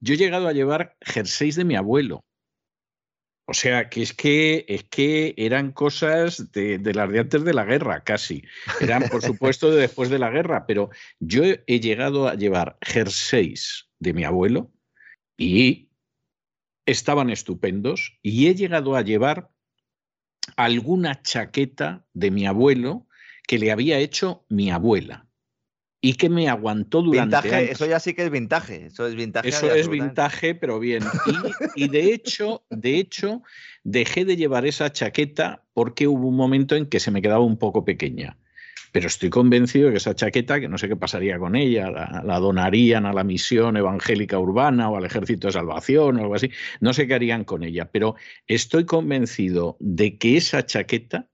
[0.00, 2.24] yo he llegado a llevar jerseys de mi abuelo.
[3.46, 7.52] O sea, que es que, es que eran cosas de, de, las de antes de
[7.52, 8.42] la guerra, casi.
[8.80, 10.88] Eran, por supuesto, de después de la guerra, pero
[11.20, 14.72] yo he llegado a llevar jerseys de mi abuelo
[15.36, 15.90] y
[16.86, 19.51] estaban estupendos y he llegado a llevar
[20.56, 23.06] alguna chaqueta de mi abuelo
[23.46, 25.26] que le había hecho mi abuela
[26.00, 28.86] y que me aguantó durante Eso ya sí que es vintage.
[28.86, 29.48] Eso es vintage.
[29.48, 31.04] Eso es vintage, pero bien.
[31.76, 33.42] Y, de hecho, de hecho,
[33.84, 37.56] dejé de llevar esa chaqueta porque hubo un momento en que se me quedaba un
[37.56, 38.36] poco pequeña
[38.92, 42.38] pero estoy convencido de que esa chaqueta, que no sé qué pasaría con ella, la,
[42.38, 46.50] donarían a la misión evangélica urbana o al ejército de salvación o algo así,
[46.80, 48.14] no sé qué harían con ella, pero
[48.46, 51.28] estoy convencido de que esa chaqueta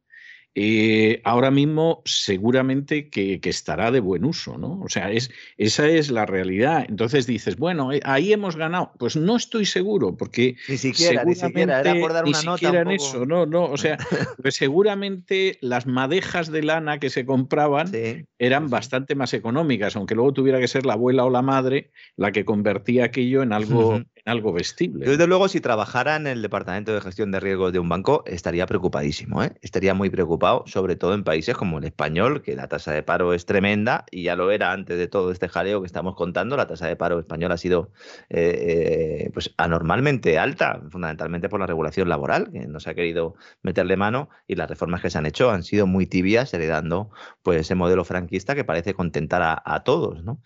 [0.60, 4.80] eh, ahora mismo seguramente que, estará de buen uso, ¿no?
[4.80, 6.84] O sea, es, esa es la realidad.
[6.88, 8.90] Entonces dices, bueno, eh, ahí hemos ganado.
[8.98, 12.80] Pues no estoy seguro, porque ni siquiera, ni siquiera era por dar una nota.
[12.80, 13.66] en eso, no, no.
[13.66, 13.98] O sea,
[14.42, 17.92] pues seguramente las madejas de lana que se compraban
[18.40, 22.32] eran bastante más económicas, aunque luego tuviera que ser la abuela o la madre la
[22.32, 25.06] que convertía aquello en algo, algo vestible.
[25.06, 28.66] desde luego, si trabajara en el departamento de gestión de riesgos de un banco, estaría
[28.66, 29.52] preocupadísimo, ¿eh?
[29.62, 33.34] estaría muy preocupado, sobre todo en países como el español, que la tasa de paro
[33.34, 36.56] es tremenda y ya lo era antes de todo este jaleo que estamos contando.
[36.56, 37.92] La tasa de paro español ha sido
[38.28, 43.34] eh, eh, pues anormalmente alta, fundamentalmente por la regulación laboral, que no se ha querido
[43.62, 47.10] meterle mano y las reformas que se han hecho han sido muy tibias, heredando
[47.42, 50.40] pues ese modelo franquista que parece contentar a, a todos, ¿no?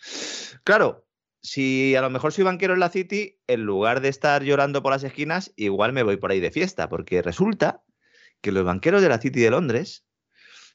[0.65, 1.05] Claro,
[1.43, 4.93] si a lo mejor soy banquero en la City, en lugar de estar llorando por
[4.93, 7.83] las esquinas, igual me voy por ahí de fiesta, porque resulta
[8.41, 10.05] que los banqueros de la City de Londres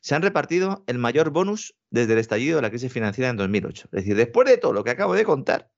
[0.01, 3.85] se han repartido el mayor bonus desde el estallido de la crisis financiera en 2008.
[3.85, 5.71] Es decir, después de todo lo que acabo de contar,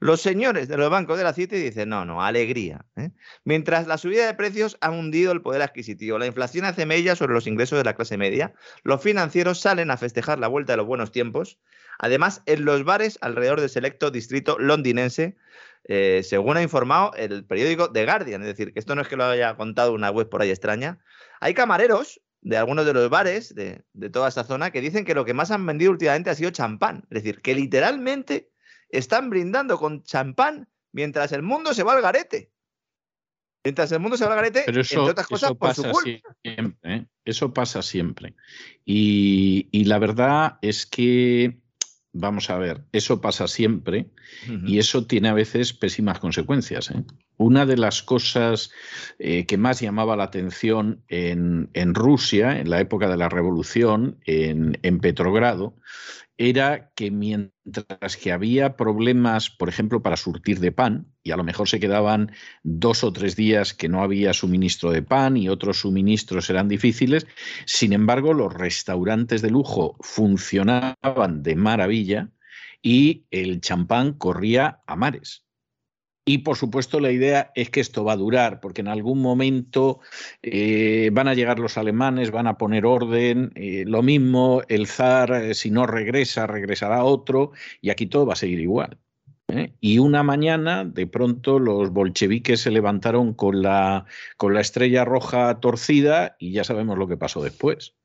[0.00, 2.84] los señores de los bancos de la City dicen, no, no, alegría.
[2.96, 3.10] ¿eh?
[3.44, 7.34] Mientras la subida de precios ha hundido el poder adquisitivo, la inflación hace mella sobre
[7.34, 10.86] los ingresos de la clase media, los financieros salen a festejar la vuelta de los
[10.86, 11.58] buenos tiempos
[12.00, 15.36] Además, en los bares alrededor del selecto distrito londinense,
[15.84, 19.16] eh, según ha informado el periódico The Guardian, es decir, que esto no es que
[19.16, 20.98] lo haya contado una web por ahí extraña,
[21.40, 25.26] hay camareros de algunos de los bares de, toda esa zona que dicen que lo
[25.26, 27.04] que más han vendido últimamente ha sido champán.
[27.10, 28.49] Es decir, que literalmente
[28.90, 32.50] están brindando con champán mientras el mundo se va al garete.
[33.64, 36.34] Mientras el mundo se va al garete, entre otras cosas, por su culpa.
[36.42, 37.06] Siempre, ¿eh?
[37.24, 38.34] Eso pasa siempre.
[38.84, 41.60] y, la verdad es que
[42.12, 44.10] vamos a ver, eso pasa siempre
[44.66, 46.90] y eso tiene a veces pésimas consecuencias.
[46.90, 47.04] ¿eh?
[47.36, 48.70] Una de las cosas
[49.18, 54.78] eh, que más llamaba la atención en, Rusia, en la época de la revolución, en,
[54.82, 55.76] en Petrogrado,
[56.40, 61.44] era que mientras que había problemas, por ejemplo, para surtir de pan, y a lo
[61.44, 65.80] mejor se quedaban dos o tres días que no había suministro de pan y otros
[65.80, 67.26] suministros eran difíciles,
[67.66, 72.30] sin embargo, los restaurantes de lujo funcionaban de maravilla
[72.80, 75.44] y el champán corría a mares.
[76.24, 80.00] Y por supuesto la idea es que esto va a durar, porque en algún momento
[80.42, 85.32] eh, van a llegar los alemanes, van a poner orden, eh, lo mismo el zar,
[85.32, 88.98] eh, si no regresa, regresará otro, y aquí todo va a seguir igual.
[89.80, 94.06] Y una mañana, de pronto, los bolcheviques se levantaron con la,
[94.36, 97.96] con la estrella roja torcida y ya sabemos lo que pasó después.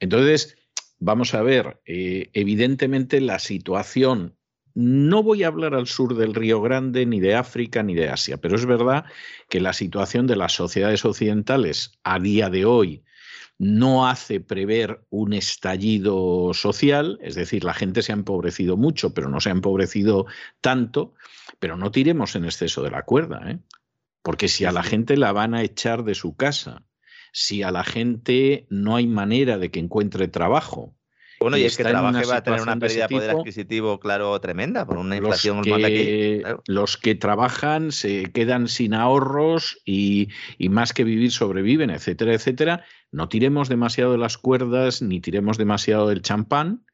[0.00, 0.58] Entonces,
[0.98, 4.36] vamos a ver, evidentemente la situación
[4.76, 8.36] no voy a hablar al sur del Río Grande, ni de África, ni de Asia,
[8.36, 9.06] pero es verdad
[9.48, 13.02] que la situación de las sociedades occidentales a día de hoy
[13.56, 19.30] no hace prever un estallido social, es decir, la gente se ha empobrecido mucho, pero
[19.30, 20.26] no se ha empobrecido
[20.60, 21.14] tanto,
[21.58, 23.58] pero no tiremos en exceso de la cuerda, ¿eh?
[24.22, 26.84] porque si a la gente la van a echar de su casa,
[27.32, 30.95] si a la gente no hay manera de que encuentre trabajo,
[31.40, 34.86] bueno, y, es que trabaje va a tener una pérdida de poder adquisitivo, claro, tremenda,
[34.86, 40.28] por una inflación los que, Los que trabajan se quedan sin ahorros y,
[40.70, 42.84] más que vivir sobreviven, etcétera, etcétera.
[43.12, 46.85] No tiremos demasiado de las cuerdas ni tiremos demasiado del champán,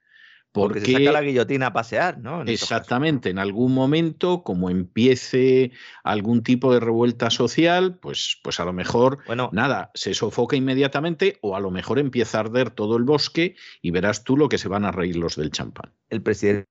[0.53, 2.43] Porque, se saca la guillotina a pasear, ¿no?
[2.43, 5.73] exactamente, en algún momento, como empiece
[6.05, 11.39] algún tipo de revuelta social, pues, pues a lo mejor, bueno, nada, se sofoca inmediatamente
[11.41, 14.59] o a lo mejor empieza a arder todo el bosque y verás tú lo que
[14.59, 15.95] se van a reír los del champán.
[16.11, 16.69] El presidente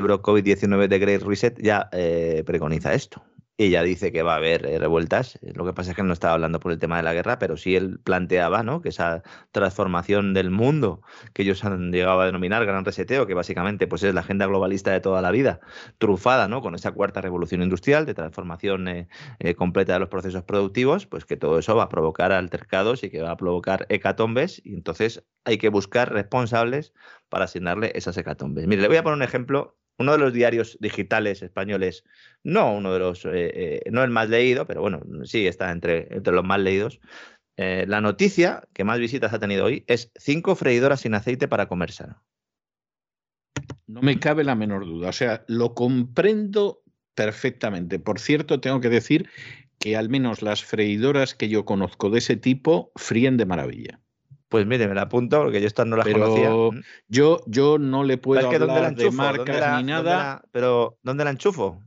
[0.00, 3.22] COVID-19 de Great Reset ya eh, preconiza esto.
[3.58, 5.38] Ella dice que va a haber eh, revueltas.
[5.42, 7.56] Lo que pasa es que no estaba hablando por el tema de la guerra, pero
[7.58, 8.80] sí él planteaba ¿no?
[8.80, 9.22] que esa
[9.52, 11.02] transformación del mundo
[11.34, 14.90] que ellos han llegado a denominar gran reseteo, que básicamente pues, es la agenda globalista
[14.90, 15.60] de toda la vida,
[15.98, 16.62] trufada ¿no?
[16.62, 19.08] con esa cuarta revolución industrial de transformación eh,
[19.38, 23.10] eh, completa de los procesos productivos, pues que todo eso va a provocar altercados y
[23.10, 24.62] que va a provocar hecatombes.
[24.64, 26.94] Y entonces hay que buscar responsables
[27.28, 28.66] para asignarle esas hecatombes.
[28.66, 32.04] Mire, le voy a poner un ejemplo uno de los diarios digitales españoles,
[32.44, 36.14] no uno de los, eh, eh, no el más leído, pero bueno, sí está entre,
[36.14, 37.00] entre los más leídos.
[37.56, 41.68] Eh, la noticia que más visitas ha tenido hoy es cinco freidoras sin aceite para
[41.68, 42.22] comer sano.
[43.86, 45.08] No me cabe la menor duda.
[45.08, 46.82] O sea, lo comprendo
[47.14, 47.98] perfectamente.
[47.98, 49.28] Por cierto, tengo que decir
[49.78, 54.01] que al menos las freidoras que yo conozco de ese tipo fríen de maravilla.
[54.52, 56.50] Pues mire, me la apunto porque yo estas no las conocía.
[57.08, 60.42] Yo, yo no le puedo hablar de marcas ni nada.
[60.52, 61.82] pero ¿dónde la enchufo?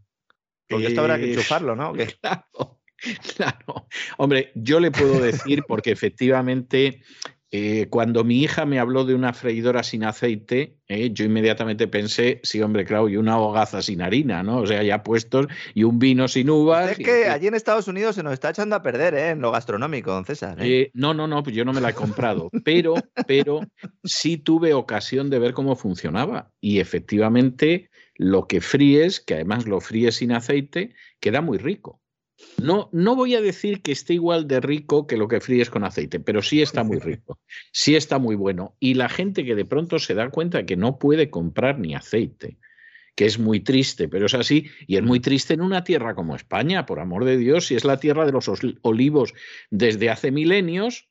[0.67, 1.93] Porque esto habrá que enchufarlo, ¿no?
[2.21, 2.79] Claro,
[3.35, 3.87] claro.
[4.17, 7.03] Hombre, yo le puedo decir porque efectivamente
[7.51, 12.39] eh, cuando mi hija me habló de una freidora sin aceite, eh, yo inmediatamente pensé,
[12.43, 14.59] sí, hombre, claro, y una hogaza sin harina, ¿no?
[14.59, 16.91] O sea, ya puestos, y un vino sin uvas.
[16.91, 19.29] Es que allí en Estados Unidos se nos está echando a perder, ¿eh?
[19.29, 20.57] En lo gastronómico, don César.
[20.59, 20.91] ¿eh?
[20.93, 22.95] no, no, no, pues yo no me la he comprado, pero,
[23.27, 23.61] pero
[24.03, 26.51] sí tuve ocasión de ver cómo funcionaba.
[26.59, 32.01] Y efectivamente, lo que fríes, que además lo fríes sin aceite, queda muy rico.
[32.57, 35.83] No, no voy a decir que esté igual de rico que lo que fríes con
[35.83, 37.39] aceite, pero sí está muy rico,
[37.71, 38.75] sí está muy bueno.
[38.79, 42.57] Y la gente que de pronto se da cuenta que no puede comprar ni aceite,
[43.15, 46.35] que es muy triste, pero es así, y es muy triste en una tierra como
[46.35, 48.49] España, por amor de Dios, si es la tierra de los
[48.81, 49.33] olivos
[49.69, 51.07] desde hace milenios,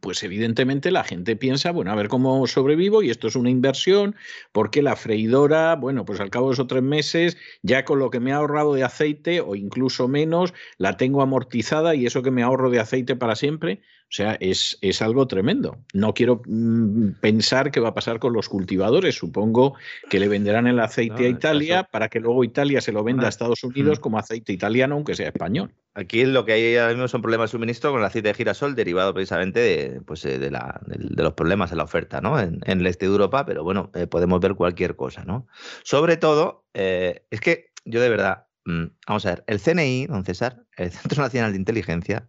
[0.00, 4.16] pues evidentemente la gente piensa, bueno, a ver cómo sobrevivo y esto es una inversión,
[4.52, 8.20] porque la freidora, bueno, pues al cabo de esos tres meses, ya con lo que
[8.20, 12.42] me ha ahorrado de aceite o incluso menos, la tengo amortizada y eso que me
[12.42, 15.78] ahorro de aceite para siempre, o sea, es, es algo tremendo.
[15.92, 19.16] No quiero mm, pensar qué va a pasar con los cultivadores.
[19.16, 19.74] Supongo
[20.08, 23.28] que le venderán el aceite a Italia para que luego Italia se lo venda a
[23.28, 24.00] Estados Unidos mm.
[24.02, 25.74] como aceite italiano, aunque sea español.
[25.94, 28.76] Aquí lo que hay ahora mismo son problemas de suministro con el aceite de girasol
[28.76, 32.38] derivado precisamente de, pues, eh, de, la, de, los problemas en la oferta ¿no?
[32.38, 35.24] en, el este de Europa, pero bueno, eh, podemos ver cualquier cosa.
[35.24, 35.48] ¿no?
[35.82, 40.24] Sobre todo, eh, es que yo de verdad, mm, vamos a ver, el CNI, don
[40.24, 42.28] César, el Centro Nacional de Inteligencia,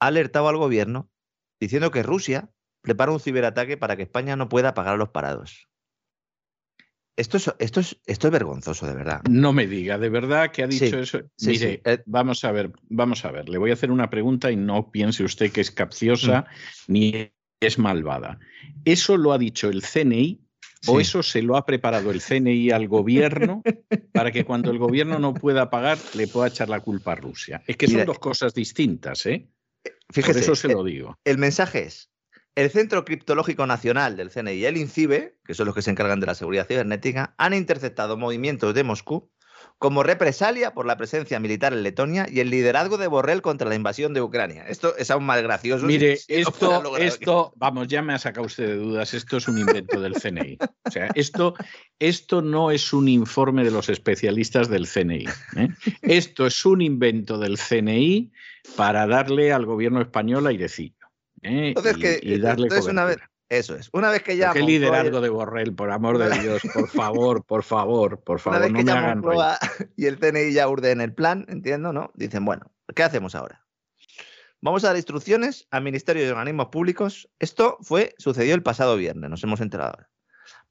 [0.00, 1.10] ha alertado al gobierno
[1.60, 2.50] diciendo que Rusia
[2.82, 5.68] prepara un ciberataque para que España no pueda pagar a los parados.
[7.16, 9.22] Esto es, esto, es, esto es vergonzoso, de verdad.
[9.30, 11.20] No me diga, de verdad que ha dicho eso.
[11.42, 13.48] Mire, eh, vamos a ver, vamos a ver.
[13.48, 16.46] Le voy a hacer una pregunta y no piense usted que es capciosa
[16.88, 16.92] mm.
[16.92, 18.40] ni es malvada.
[18.84, 20.40] ¿Eso lo ha dicho el CNI
[20.86, 23.62] o eso se lo ha preparado el CNI al gobierno
[24.12, 27.62] para que cuando el gobierno no pueda pagar le pueda echar la culpa a Rusia?
[27.66, 29.48] Es que son dos cosas distintas, ¿eh?
[30.10, 31.18] Fíjese, eso se lo digo.
[31.24, 32.10] El mensaje es,
[32.54, 36.20] el Centro Criptológico Nacional del CNI y el INCIBE, que son los que se encargan
[36.20, 39.30] de la seguridad cibernética, han interceptado movimientos de Moscú
[39.78, 43.74] como represalia por la presencia militar en Letonia y el liderazgo de Borrell contra la
[43.74, 44.64] invasión de Ucrania.
[44.68, 45.84] Esto es aún más gracioso.
[45.84, 50.00] Mire, esto, esto vamos, ya me ha sacado usted de dudas, esto es un invento
[50.00, 50.58] del CNI.
[50.84, 51.54] O sea, esto,
[51.98, 55.26] esto no es un informe de los especialistas del CNI.
[55.56, 55.68] ¿eh?
[56.02, 58.32] Esto es un invento del CNI
[58.76, 61.06] para darle al gobierno español airecillo.
[61.42, 61.68] ¿eh?
[61.68, 63.18] Entonces, que, darle una vez,
[63.48, 63.90] eso es.
[63.92, 64.52] Una vez que ya.
[64.52, 68.58] Qué liderazgo de Borrell, por amor de Dios, por favor, por favor, por favor.
[68.58, 69.58] Una vez que ya
[69.96, 72.10] y el CNI ya en el plan, entiendo, ¿no?
[72.14, 73.64] Dicen, bueno, ¿qué hacemos ahora?
[74.60, 77.28] Vamos a dar instrucciones al Ministerio de Organismos Públicos.
[77.38, 79.98] Esto fue, sucedió el pasado viernes, nos hemos enterado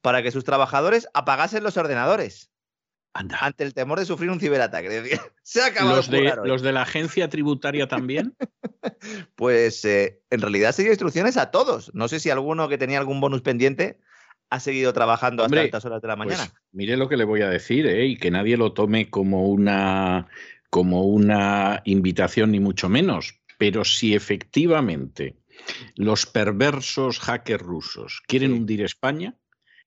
[0.00, 2.50] Para que sus trabajadores apagasen los ordenadores.
[3.14, 4.88] Ante el temor de sufrir un ciberataque.
[5.42, 8.34] Se ha acabado ¿Los, de, ¿Los de la agencia tributaria también?
[9.36, 11.94] pues eh, en realidad seguido instrucciones a todos.
[11.94, 14.00] No sé si alguno que tenía algún bonus pendiente
[14.50, 16.52] ha seguido trabajando hasta altas horas de la pues mañana.
[16.72, 18.06] mire lo que le voy a decir, ¿eh?
[18.06, 20.26] y que nadie lo tome como una,
[20.70, 23.40] como una invitación, ni mucho menos.
[23.58, 25.36] Pero si efectivamente
[25.94, 29.36] los perversos hackers rusos quieren hundir España,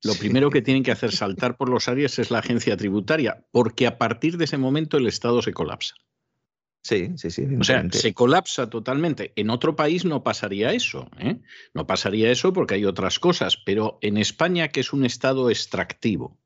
[0.04, 3.88] lo primero que tienen que hacer saltar por los áreas es la agencia tributaria, porque
[3.88, 5.96] a partir de ese momento el Estado se colapsa.
[6.84, 7.46] Sí, sí, sí.
[7.60, 9.34] O sea, se colapsa totalmente.
[9.36, 11.10] En otro país no pasaría eso.
[11.20, 11.38] ¿eh?
[11.74, 13.58] No pasaría eso porque hay otras cosas.
[13.58, 16.40] Pero en España, que es un estado extractivo,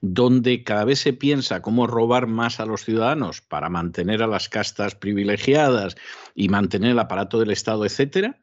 [0.00, 4.48] donde cada vez se piensa cómo robar más a los ciudadanos para mantener a las
[4.48, 5.96] castas privilegiadas
[6.36, 8.40] y mantener el aparato del Estado, etcétera.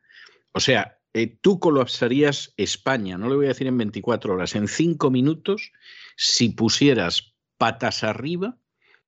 [0.51, 4.67] O sea, eh, tú colapsarías España, no le voy a decir en 24 horas, en
[4.67, 5.71] 5 minutos,
[6.15, 8.57] si pusieras patas arriba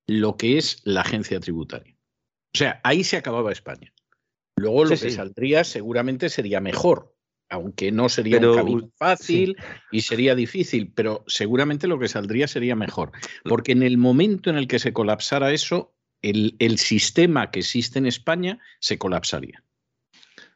[0.06, 1.96] lo que es la agencia tributaria.
[2.52, 3.92] O sea, ahí se acababa España.
[4.56, 5.16] Luego lo Sí, que sí.
[5.16, 7.14] saldría seguramente sería mejor,
[7.48, 8.92] aunque no sería Pero, un camino sí.
[8.96, 9.56] fácil
[9.92, 13.12] y sería difícil, pero seguramente lo que saldría sería mejor.
[13.44, 17.98] Porque en el momento en el que se colapsara eso, el, el sistema que existe
[17.98, 19.62] en España se colapsaría.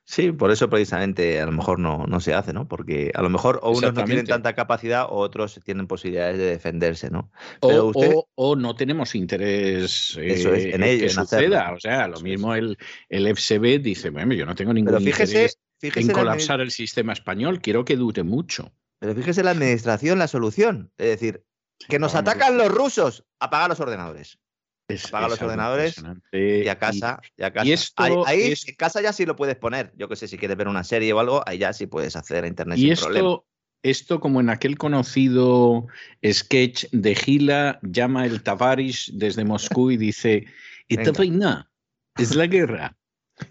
[0.06, 2.68] Sí, por eso precisamente a lo mejor no, no se hace, ¿no?
[2.68, 6.44] Porque a lo mejor o unos no tienen tanta capacidad o otros tienen posibilidades de
[6.44, 7.30] defenderse, ¿no?
[7.60, 11.46] O, usted- o- o no tenemos interés Eso es, eh, en ello, que en hacerlo.
[11.56, 11.72] suceda.
[11.72, 12.76] O sea, lo mismo el,
[13.08, 16.70] el FCB dice, bueno, yo no tengo ningún Pero fíjese, interés fíjese, en colapsar el
[16.70, 18.72] sistema español, quiero que dure mucho.
[18.98, 20.92] pero fíjese la administración, la solución.
[20.98, 21.44] Es decir,
[21.88, 24.38] que nos atacan los rusos, apaga los ordenadores.
[24.86, 26.04] Es, Apaga es los ordenadores.
[26.32, 27.66] Y a casa, y a casa.
[27.66, 29.92] y esto ahí ahí es- en casa ya sí lo puedes poner.
[29.96, 32.44] Yo que sé, si quieres ver una serie o algo, ahí ya sí puedes acceder
[32.44, 33.38] a internet Y sin esto, problema.
[33.82, 35.86] esto, como en aquel conocido
[36.24, 40.46] sketch de Gila, llama el Tavares desde Moscú y dice.
[40.88, 41.70] Esta vaina
[42.18, 42.96] es la guerra.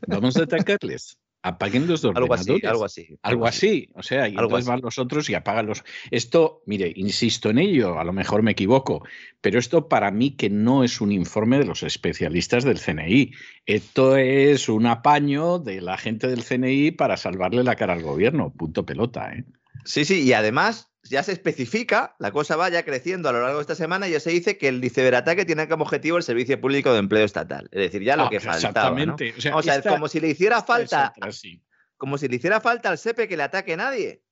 [0.07, 1.17] Vamos a atacarles.
[1.43, 2.63] Apaguen los Algo ordenadores.
[2.63, 3.19] así, algo así.
[3.21, 4.69] Algo así, o sea, y Algo entonces así.
[4.69, 5.83] van los otros y apagan los.
[6.09, 9.05] Esto, mire, insisto en ello, a lo mejor me equivoco,
[9.41, 13.31] pero esto para mí que no es un informe de los especialistas del CNI.
[13.65, 18.53] Esto es un apaño de la gente del CNI para salvarle la cara al gobierno.
[18.53, 19.43] Punto pelota, ¿eh?
[19.83, 23.57] Sí, sí, y además ya se especifica, la cosa va ya creciendo a lo largo
[23.57, 26.59] de esta semana y ya se dice que el ciberataque tiene como objetivo el Servicio
[26.59, 27.67] Público de Empleo Estatal.
[27.71, 28.89] Es decir, ya lo Ah, que faltaba.
[28.91, 29.15] ¿no?
[29.15, 29.33] Exactamente.
[29.37, 31.61] O sea, O sea, esta- como si le hiciera es falta, otra, sí.
[31.97, 34.23] como si le hiciera falta al SEPE que le ataque nadie.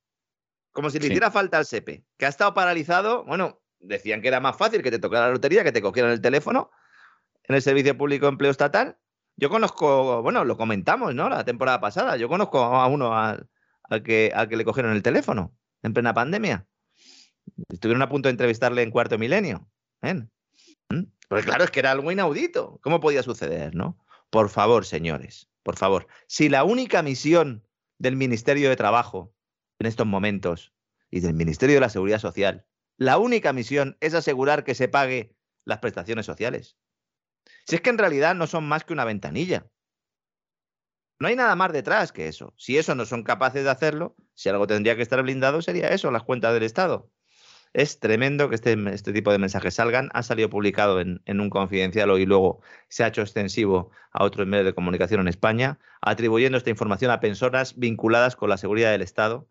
[0.71, 1.11] Como si le Sí.
[1.11, 3.25] hiciera falta al SEPE, que ha estado paralizado.
[3.25, 6.21] Bueno, decían que era más fácil que te tocara la lotería, que te cogieran el
[6.21, 6.71] teléfono
[7.43, 8.97] en el Servicio Público de Empleo Estatal.
[9.35, 11.27] Yo conozco, bueno, lo comentamos, ¿no?
[11.27, 12.15] La temporada pasada.
[12.15, 13.49] Yo conozco a uno al,
[13.83, 16.67] al que, al que le cogieron el teléfono en plena pandemia.
[17.69, 19.69] Estuvieron a punto de entrevistarle en Cuarto Milenio.
[20.01, 20.25] ¿eh?
[20.89, 21.03] ¿Mm?
[21.27, 22.79] Porque claro, es que era algo inaudito.
[22.81, 23.97] ¿Cómo podía suceder, no?
[24.29, 26.07] Por favor, señores, por favor.
[26.27, 27.65] Si la única misión
[27.97, 29.33] del Ministerio de Trabajo
[29.79, 30.73] en estos momentos
[31.09, 32.65] y del Ministerio de la Seguridad Social,
[32.97, 35.35] la única misión es asegurar que se pague
[35.65, 36.77] las prestaciones sociales.
[37.65, 39.67] Si es que en realidad no son más que una ventanilla.
[41.21, 42.51] No hay nada más detrás que eso.
[42.57, 46.09] Si eso no son capaces de hacerlo, si algo tendría que estar blindado, sería eso,
[46.09, 47.11] las cuentas del Estado.
[47.73, 50.09] Es tremendo que este, este tipo de mensajes salgan.
[50.13, 54.47] Ha salido publicado en, un confidencial hoy y luego se ha hecho extensivo a otros
[54.47, 59.03] medios de comunicación en España, atribuyendo esta información a personas vinculadas con la seguridad del
[59.03, 59.47] Estado,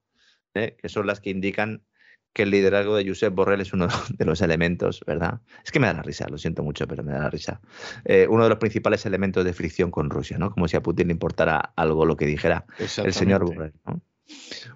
[0.55, 0.77] ¿eh?
[0.77, 1.85] que son las que indican
[2.33, 5.41] que el liderazgo de Josep Borrell es uno de los elementos, ¿verdad?
[5.65, 7.61] Es que me da la risa, lo siento mucho, pero me da la risa.
[8.05, 10.51] Eh, uno de los principales elementos de fricción con Rusia, ¿no?
[10.51, 13.45] Como si a Putin le importara algo lo que dijera el señor.
[13.45, 13.73] Borrell.
[13.87, 14.01] ¿no?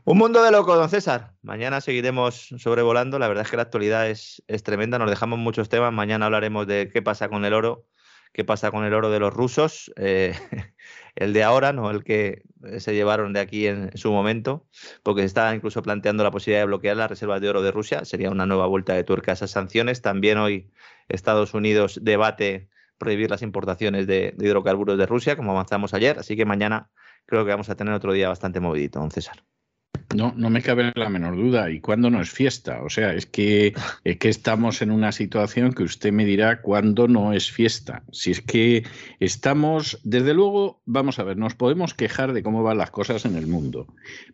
[0.04, 1.34] Un mundo de loco, don César.
[1.42, 3.18] Mañana seguiremos sobrevolando.
[3.18, 4.98] La verdad es que la actualidad es, es tremenda.
[4.98, 5.92] Nos dejamos muchos temas.
[5.92, 7.86] Mañana hablaremos de qué pasa con el oro,
[8.32, 9.92] qué pasa con el oro de los rusos.
[9.96, 10.34] eh,
[11.14, 12.42] el de ahora, no el que
[12.78, 14.66] se llevaron de aquí en su momento,
[15.02, 18.04] porque se está incluso planteando la posibilidad de bloquear las reservas de oro de Rusia.
[18.04, 20.02] Sería una nueva vuelta de tuerca a esas sanciones.
[20.02, 20.70] También hoy
[21.08, 22.68] Estados Unidos debate
[22.98, 26.18] prohibir las importaciones de, de hidrocarburos de Rusia, como avanzamos ayer.
[26.18, 26.90] Así que mañana
[27.26, 29.44] creo que vamos a tener otro día bastante movidito, don César.
[30.14, 31.70] No, no me cabe la menor duda.
[31.70, 32.82] ¿Y cuándo no es fiesta?
[32.82, 37.08] O sea, es que, es que estamos en una situación que usted me dirá cuándo
[37.08, 38.04] no es fiesta.
[38.12, 38.84] Si es que
[39.18, 43.34] estamos, desde luego, vamos a ver, nos podemos quejar de cómo van las cosas en
[43.34, 43.88] el mundo,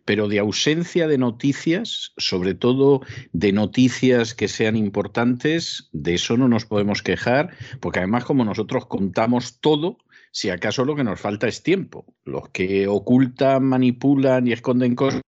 [0.05, 3.01] pero de ausencia de noticias, sobre todo
[3.33, 8.85] de noticias que sean importantes, de eso no nos podemos quejar, porque además como nosotros
[8.85, 9.97] contamos todo,
[10.31, 12.05] si acaso lo que nos falta es tiempo.
[12.23, 15.21] Los que ocultan, manipulan y esconden cosas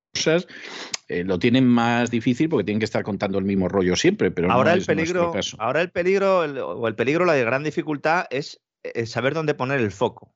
[1.07, 4.51] eh, lo tienen más difícil porque tienen que estar contando el mismo rollo siempre, pero
[4.51, 5.57] ahora no el es peligro, caso.
[5.59, 8.61] ahora el peligro, el- o el peligro, la gran dificultad es
[9.05, 10.35] saber dónde poner el foco.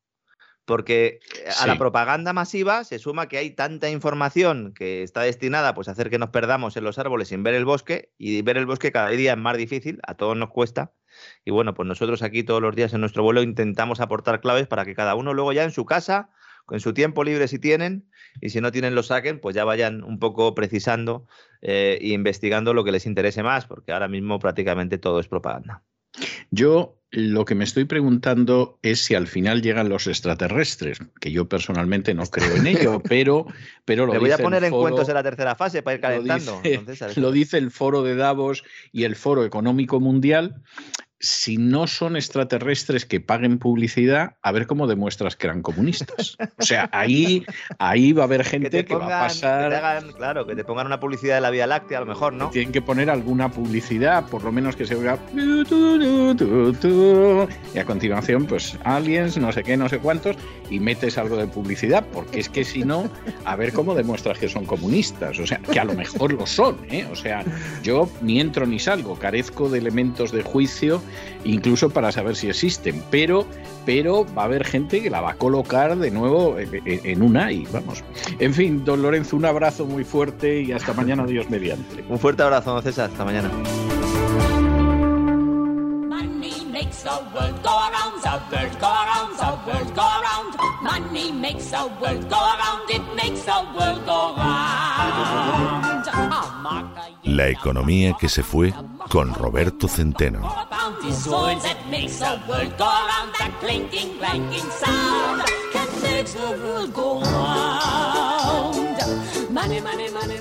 [0.65, 5.73] Porque eh, a la propaganda masiva se suma que hay tanta información que está destinada
[5.73, 8.57] pues, a hacer que nos perdamos en los árboles sin ver el bosque, y ver
[8.57, 10.91] el bosque cada día es más difícil, a todos nos cuesta.
[11.45, 14.83] Y bueno, pues nosotros aquí todos los días en nuestro vuelo intentamos aportar claves para
[14.83, 16.31] que cada uno luego ya en su casa,
[16.71, 18.09] en su tiempo libre si tienen,
[18.41, 21.27] y si no tienen lo saquen, pues ya vayan un poco precisando
[21.61, 25.83] eh, e investigando lo que les interese más, porque ahora mismo prácticamente todo es propaganda.
[26.51, 31.47] Yo lo que me estoy preguntando es si al final llegan los extraterrestres, que yo
[31.47, 33.45] personalmente no creo en ello, pero,
[33.85, 36.01] pero lo Le voy a dice poner en cuentos en la tercera fase para ir
[36.01, 36.61] lo calentando.
[36.61, 40.61] dice- Entonces, lo dice el Foro de Davos y el Foro Económico Mundial.
[41.19, 46.37] Si no son extraterrestres que paguen publicidad, a ver cómo demuestras que eran comunistas.
[46.59, 47.45] O sea, ahí,
[47.79, 49.69] ahí va a haber que gente te que, va a que pasar.
[49.69, 52.33] te hagan, claro, que te pongan una publicidad de la Vía Láctea, a lo mejor,
[52.33, 52.49] ¿no?
[52.49, 55.17] Tienen que poner alguna publicidad, por lo menos que se oiga.
[57.73, 60.35] Y a continuación, pues aliens, no sé qué, no sé cuántos,
[60.69, 63.09] y metes algo de publicidad, porque es que si no,
[63.45, 65.39] a ver cómo demuestras que son comunistas.
[65.39, 67.07] O sea, que a lo mejor lo son, ¿eh?
[67.11, 67.43] O sea,
[67.83, 71.01] yo ni entro ni salgo, carezco de elementos de juicio,
[71.43, 73.45] incluso para saber si existen, pero,
[73.85, 77.21] pero va a haber gente que la va a colocar de nuevo en, en- en
[77.21, 78.03] una y vamos.
[78.39, 82.03] En fin, don Lorenzo, un abrazo muy fuerte y hasta mañana, Dios mediante.
[82.09, 83.09] Un fuerte abrazo, don César.
[83.11, 83.49] Hasta mañana.
[86.09, 90.53] Money makes the world go around, the world go around, the world go around.
[90.87, 95.87] Money makes the world go around, it makes the world go round.
[97.23, 98.73] La economía que se fue
[99.09, 100.49] con Roberto Centeno.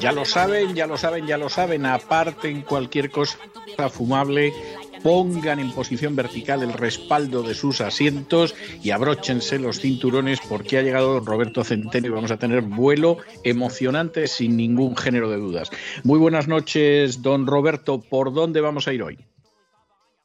[0.00, 1.86] Ya lo saben, ya lo saben, ya lo saben.
[1.86, 3.36] Aparten cualquier cosa
[3.90, 4.54] fumable,
[5.02, 10.82] pongan en posición vertical el respaldo de sus asientos y abróchense los cinturones porque ha
[10.82, 15.70] llegado Roberto Centeno y vamos a tener vuelo emocionante sin ningún género de dudas.
[16.04, 18.00] Muy buenas noches, don Roberto.
[18.00, 19.18] ¿Por dónde vamos a ir hoy?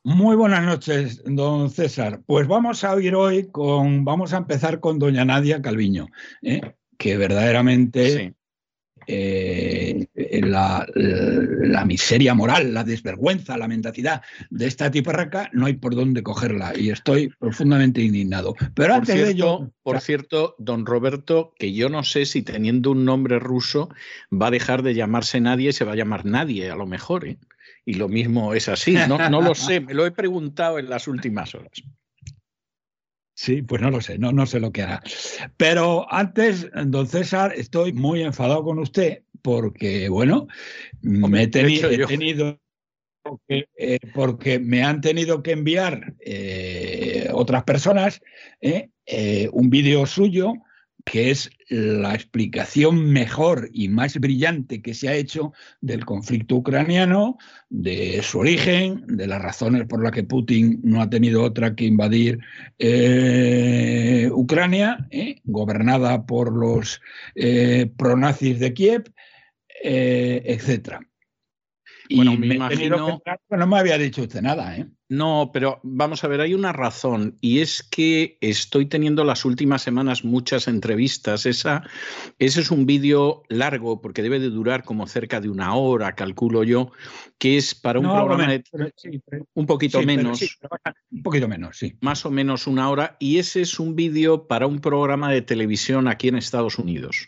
[0.04, 2.22] Muy buenas noches, don César.
[2.26, 6.08] Pues vamos a oír hoy con, vamos a empezar con doña Nadia Calviño,
[6.42, 6.74] ¿eh?
[6.98, 8.34] que verdaderamente Sí.
[9.08, 15.96] Eh, la, la miseria moral, la desvergüenza, la mendacidad de esta tiparraca no hay por
[15.96, 18.56] dónde cogerla y estoy profundamente indignado.
[18.74, 23.06] Pero antes de ello, por cierto, don Roberto, que yo no sé si teniendo un
[23.06, 23.90] nombre ruso
[24.32, 27.28] va a dejar de llamarse nadie y se va a llamar nadie, a lo mejor.
[27.28, 27.38] ¿eh?
[27.86, 28.96] Y lo mismo es así.
[29.08, 31.84] No, no lo sé, me lo he preguntado en las últimas horas.
[33.42, 35.02] Sí, pues no lo sé, no, no sé lo que hará.
[35.58, 40.46] Pero antes, don César, estoy muy enfadado con usted porque, bueno,
[41.02, 42.60] me he, he tenido
[43.48, 48.22] que, eh, porque me han tenido que enviar eh, otras personas
[48.62, 50.54] eh, un vídeo suyo
[51.06, 57.38] que es la explicación mejor y más brillante que se ha hecho del conflicto ucraniano,
[57.70, 61.86] de su origen, de las razones por las que Putin no ha tenido otra que
[61.86, 62.40] invadir
[62.80, 67.02] eh, Ucrania, eh, gobernada por los
[67.36, 69.04] eh, pronazis de Kiev,
[69.84, 71.00] eh, etc.
[72.14, 74.86] Bueno, y me que imagino- no me había dicho usted nada, ¿eh?
[75.12, 79.82] No, pero vamos a ver, hay una razón y es que estoy teniendo las últimas
[79.82, 81.46] semanas muchas entrevistas.
[81.46, 81.84] Esa,
[82.40, 86.64] ese es un vídeo largo porque debe de durar como cerca de una hora, calculo
[86.64, 86.92] yo,
[87.38, 90.40] que es para un No, programa de pero sí, pero- un poquito sí, menos.
[90.62, 90.78] pero
[91.12, 91.98] un poquito menos, sí.
[92.00, 96.08] más o menos una hora, y ese es un vídeo para un programa de televisión
[96.08, 97.28] aquí en Estados Unidos.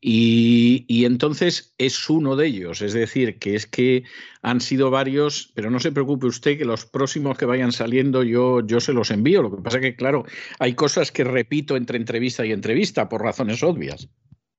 [0.00, 4.04] Y, entonces es uno de ellos, es decir, que es que
[4.42, 8.66] han sido varios, pero no se preocupe usted que los próximos que vayan saliendo yo,
[8.66, 9.42] yo se los envío.
[9.42, 10.24] Lo que pasa que, claro,
[10.58, 14.08] hay cosas que repito entre entrevista y entrevista por razones obvias.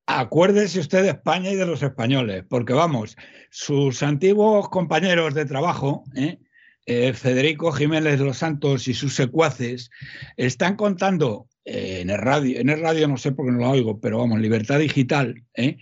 [0.05, 3.15] Acuérdese usted de España y de los españoles, porque vamos,
[3.49, 6.39] sus antiguos compañeros de trabajo, ¿eh?
[6.87, 9.91] Eh, Federico Jiménez Los Santos y sus secuaces,
[10.35, 13.69] están contando eh, en el radio, en el radio no sé por qué no lo
[13.69, 15.77] oigo, pero vamos, Libertad Digital, ¿eh?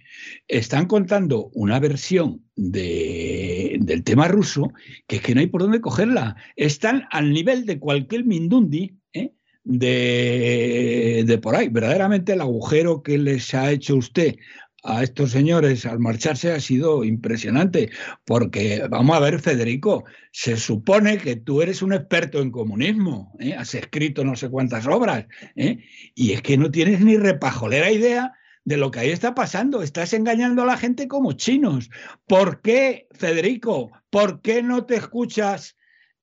[0.48, 4.74] están contando una versión de- del tema ruso
[5.08, 6.36] que es que no hay por dónde cogerla.
[6.56, 9.32] Están al nivel de cualquier Mindundi, ¿eh?
[9.64, 11.70] de, de por ahí.
[11.70, 14.36] Verdaderamente el agujero que les ha hecho usted
[14.84, 17.90] a estos señores al marcharse ha sido impresionante,
[18.26, 23.54] porque vamos a ver, Federico, se supone que tú eres un experto en comunismo, ¿eh?
[23.54, 25.26] has escrito no sé cuántas obras,
[25.56, 25.80] ¿eh?
[26.16, 28.34] y es que no tienes ni repajolera idea
[28.66, 29.82] de lo que ahí está pasando.
[29.82, 31.90] Estás engañando a la gente como chinos.
[32.28, 33.92] ¿Por qué, Federico?
[34.12, 35.76] ¿Por qué no te escuchas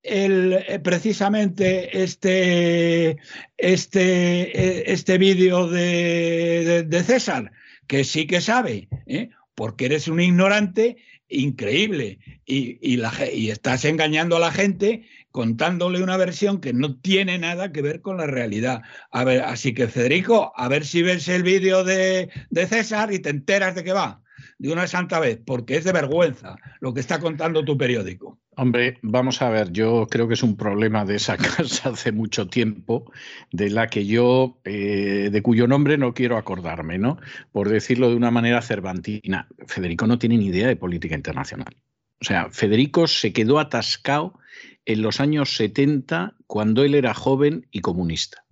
[0.02, 3.16] el, eh, precisamente este,
[3.56, 7.50] este, este vídeo de, de- de César?
[7.86, 9.30] Que sí que sabe, ¿eh?
[9.54, 10.98] porque eres un ignorante
[11.28, 17.72] increíble y, y estás engañando a la gente contándole una versión que no tiene nada
[17.72, 18.82] que ver con la realidad.
[19.10, 23.18] A ver, así que Federico, a ver si ves el vídeo de, de César y
[23.18, 24.22] te enteras de qué va,
[24.58, 28.38] de una santa vez, porque es de vergüenza lo que está contando tu periódico.
[28.58, 32.48] Hombre, vamos a ver, yo creo que es un problema de esa casa hace mucho
[32.48, 33.12] tiempo,
[33.52, 37.18] de la que yo, eh, de cuyo nombre no quiero acordarme, ¿no?
[37.52, 39.46] Por decirlo de una manera cervantina.
[39.66, 41.76] Federico no tiene ni idea de política internacional.
[42.22, 44.38] O sea, Federico se quedó atascado
[44.86, 48.45] en los años 70 cuando él era joven y comunista.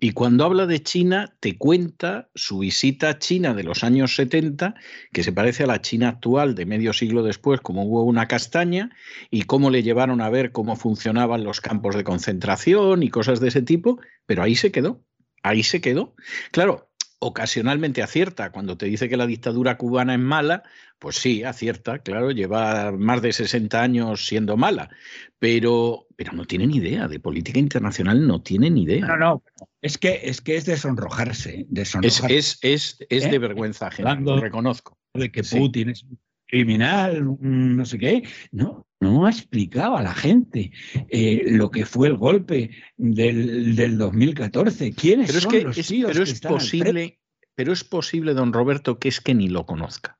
[0.00, 4.74] Y cuando habla de China, te cuenta su visita a China de los años 70,
[5.12, 8.90] que se parece a la China actual de medio siglo después, como hubo una castaña,
[9.30, 13.48] y cómo le llevaron a ver cómo funcionaban los campos de concentración y cosas de
[13.48, 15.04] ese tipo, pero ahí se quedó,
[15.42, 16.14] ahí se quedó.
[16.50, 18.50] Claro, ocasionalmente acierta.
[18.50, 20.64] Cuando te dice que la dictadura cubana es mala,
[21.00, 24.90] pues sí, acierta, claro, lleva más de 60 años siendo mala,
[25.38, 29.06] pero, pero no tiene ni idea de política internacional, no tiene ni idea.
[29.06, 29.42] No, no,
[29.80, 31.66] es que es, que es desonrojarse.
[31.70, 33.38] desonrojarse es, es, es, de ¿Eh?
[33.38, 34.98] vergüenza ajena, lo reconozco.
[35.14, 36.04] De que Putin es
[36.46, 38.22] criminal, no sé qué.
[38.52, 40.70] No, no ha explicado a la gente
[41.08, 44.92] eh, lo que fue el golpe del, del 2014.
[44.92, 47.18] ¿Quiénes pero son es que los es, tíos pero que es están posible,
[47.54, 50.19] pero es posible, don Roberto, que es que ni lo conozca.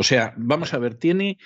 [0.00, 1.36] O sea, vamos a ver, tiene.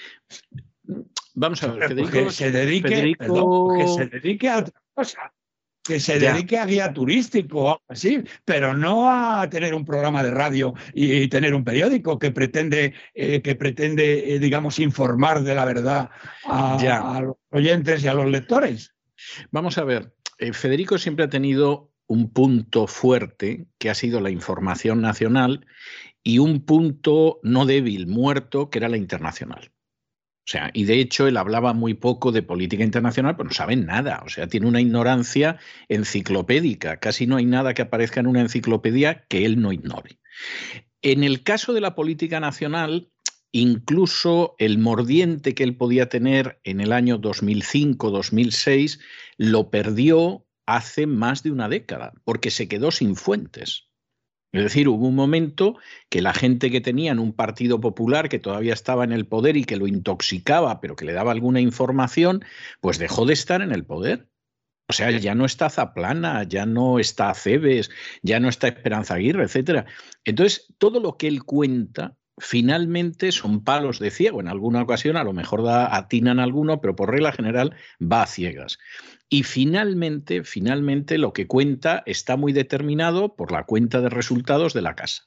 [1.35, 1.89] Vamos a ver?
[1.89, 2.13] Federico.
[2.13, 5.33] que se dedique, Federico- perdón, que se dedique a otra cosa.
[5.83, 6.33] Que se Ya.
[6.33, 10.73] dedique a guía turístico o algo así, pero no a tener un programa de radio
[10.95, 16.11] y tener un periódico que pretende, eh, que pretende eh, digamos, informar de la verdad
[16.47, 17.01] a, Ya.
[17.17, 18.95] a los oyentes y a los lectores.
[19.51, 24.31] Vamos a ver, eh, Federico siempre ha tenido un punto fuerte que ha sido la
[24.31, 25.67] información nacional
[26.25, 29.71] y un punto no débil, muerto, que era la internacional.
[30.47, 33.77] O sea, y de hecho él hablaba muy poco de política internacional, pero no sabe
[33.77, 34.23] nada.
[34.27, 36.99] O sea, tiene una ignorancia enciclopédica.
[36.99, 40.19] Casi no hay nada que aparezca en una enciclopedia que él no ignore.
[41.01, 43.11] En el caso de la política nacional,
[43.53, 49.01] incluso el mordiente que él podía tener en el año 2005-2006
[49.39, 53.89] lo perdió hace más de una década, porque se quedó sin fuentes.
[54.55, 55.77] Es decir, hubo un momento
[56.09, 59.65] que la gente que tenían un partido popular que todavía estaba en el poder y
[59.65, 62.45] que lo intoxicaba, pero que le daba alguna información,
[62.81, 64.29] pues dejó de estar en el poder.
[64.89, 67.91] O sea, ya no está Zaplana, ya no está Cebes,
[68.23, 69.87] ya no está Esperanza Aguirre, etcétera.
[70.25, 74.41] Entonces, todo lo que él cuenta finalmente son palos de ciego.
[74.41, 78.27] En alguna ocasión a lo mejor da, atinan alguno, pero por regla general va a
[78.27, 78.79] ciegas.
[79.29, 84.83] Y finalmente, finalmente lo que cuenta está muy determinado por la cuenta de resultados de
[84.83, 85.25] la casa.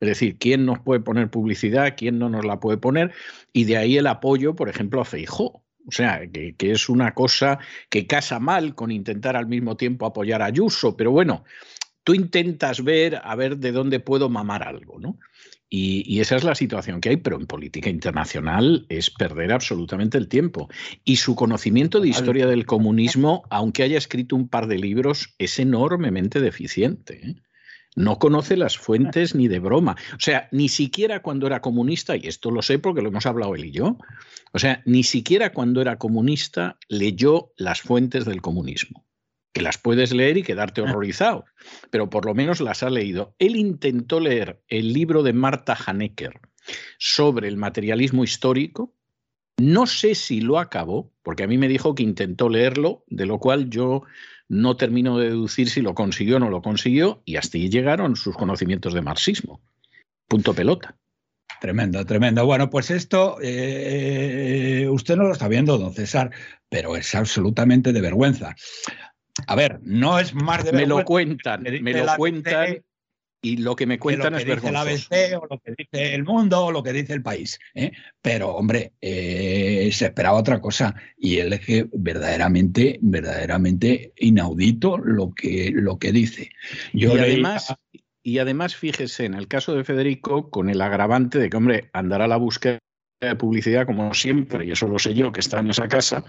[0.00, 3.12] Es decir, quién nos puede poner publicidad, quién no nos la puede poner,
[3.52, 5.64] y de ahí el apoyo, por ejemplo, a Feijó.
[5.86, 7.58] O sea, que, es una cosa
[7.90, 11.44] que casa mal con intentar al mismo tiempo apoyar a Ayuso, pero bueno,
[12.04, 15.18] tú intentas ver a ver de dónde puedo mamar algo, ¿no?
[15.74, 20.18] Y, y, esa es la situación que hay, pero en política internacional es perder absolutamente
[20.18, 20.68] el tiempo.
[21.02, 25.58] Y su conocimiento de historia del comunismo, aunque haya escrito un par de libros, es
[25.58, 27.26] enormemente deficiente.
[27.26, 27.36] ¿eh?
[27.96, 29.96] No conoce las fuentes ni de broma.
[30.14, 33.54] O sea, ni siquiera cuando era comunista, y esto lo sé porque lo hemos hablado
[33.54, 33.96] él y yo,
[34.52, 39.06] o sea, ni siquiera cuando era comunista leyó las fuentes del comunismo
[39.52, 41.44] que las puedes leer y quedarte horrorizado,
[41.90, 43.34] pero por lo menos las ha leído.
[43.38, 46.40] Él intentó leer el libro de Marta Hanecker
[46.98, 48.94] sobre el materialismo histórico.
[49.58, 53.38] No sé si lo acabó, porque a mí me dijo que intentó leerlo, de lo
[53.38, 54.02] cual yo
[54.48, 58.16] no termino de deducir si lo consiguió o no lo consiguió, y hasta ahí llegaron
[58.16, 59.60] sus conocimientos de marxismo.
[60.28, 60.96] Punto pelota.
[61.60, 62.44] Tremendo, tremendo.
[62.44, 66.30] Bueno, pues esto eh, usted no lo está viendo, don César,
[66.68, 68.56] pero es absolutamente de vergüenza.
[69.46, 72.82] A ver, no es más de Me lo cuentan, que me lo cuentan
[73.44, 75.14] y lo que me que cuentan lo que es dice la vergonzoso.
[75.14, 77.58] ABC o lo que dice el mundo o lo que dice el país.
[77.74, 77.90] ¿eh?
[78.22, 85.34] Pero, hombre, eh, se esperaba otra cosa y él es que verdaderamente, verdaderamente inaudito lo
[85.34, 86.50] que, lo que dice.
[86.92, 87.74] Yo y además,
[88.22, 92.26] y además, fíjese, en el caso de Federico, con el agravante de que, hombre, andará
[92.26, 92.78] a la búsqueda
[93.20, 96.24] de publicidad como siempre, y eso lo sé yo, que está en esa casa,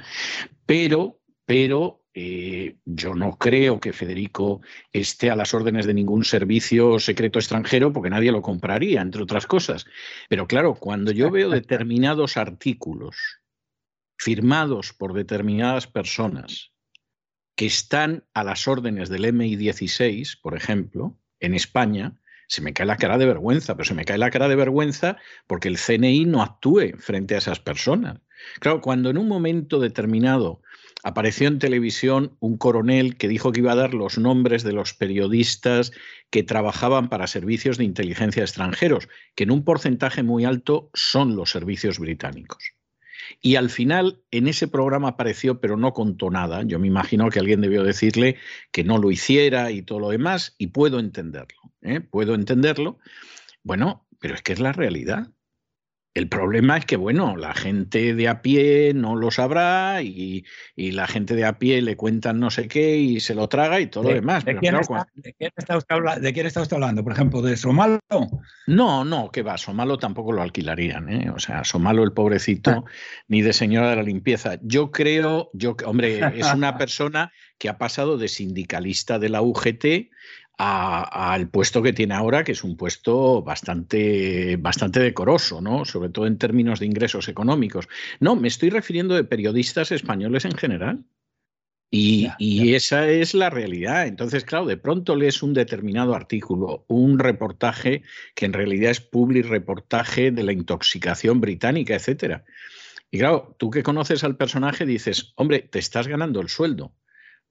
[0.65, 4.61] pero, pero eh, yo no creo que Federico
[4.91, 9.48] esté a las órdenes de ningún servicio secreto extranjero, porque nadie lo compraría, entre otras
[9.48, 9.85] cosas.
[10.30, 13.15] Pero claro, cuando yo veo determinados artículos
[14.18, 16.72] firmados por determinadas personas
[17.56, 22.98] que están a las órdenes del MI16, por ejemplo, en España, se me cae la
[22.98, 25.17] cara de vergüenza, pero se me cae la cara de vergüenza
[25.48, 28.19] porque el CNI no actúe frente a esas personas.
[28.59, 30.61] Claro, cuando en un momento determinado
[31.03, 34.93] apareció en televisión un coronel que dijo que iba a dar los nombres de los
[34.93, 35.91] periodistas
[36.30, 41.51] que trabajaban para servicios de inteligencia extranjeros, que en un porcentaje muy alto son los
[41.51, 42.73] servicios británicos.
[43.41, 46.64] Y al final en ese programa apareció, pero no contó nada.
[46.64, 48.38] Yo me imagino que alguien debió decirle
[48.72, 51.99] que no lo hiciera y todo lo demás, y puedo entenderlo, ¿eh?
[51.99, 52.99] puedo entenderlo.
[53.64, 55.30] Bueno, pero es que es la realidad.
[56.16, 60.92] El problema es que, bueno, la gente de a pie no lo sabrá y, y
[60.92, 63.88] la gente de a pie le cuentan no sé qué y se lo traga y
[63.88, 64.45] todo lo demás.
[64.45, 67.03] ¿De, quién claro, está, cuando- de quién está usted habla- de quién está usted hablando?
[67.03, 68.00] Por ejemplo, ¿de Somalo?
[68.67, 71.32] No, no, que va, Somalo tampoco lo alquilarían, ¿eh?
[71.32, 72.85] O sea, Somalo el pobrecito,
[73.27, 74.59] ni de señora de la limpieza.
[74.61, 80.09] Yo creo, yo, hombre, es una persona que ha pasado de sindicalista de la UGT
[80.57, 85.85] al puesto que tiene ahora, que es un puesto bastante, bastante decoroso, ¿no?
[85.85, 87.88] Sobre todo en términos de ingresos económicos.
[88.19, 91.06] No, me estoy refiriendo de periodistas españoles en general.
[91.90, 94.07] Y, Ya, y esa es la realidad.
[94.07, 98.01] Entonces, claro, de pronto lees un determinado artículo, un reportaje
[98.35, 102.45] que en realidad es public reportaje de la intoxicación británica, etcétera.
[103.11, 106.93] Y claro, tú que conoces al personaje dices, hombre, te estás ganando el sueldo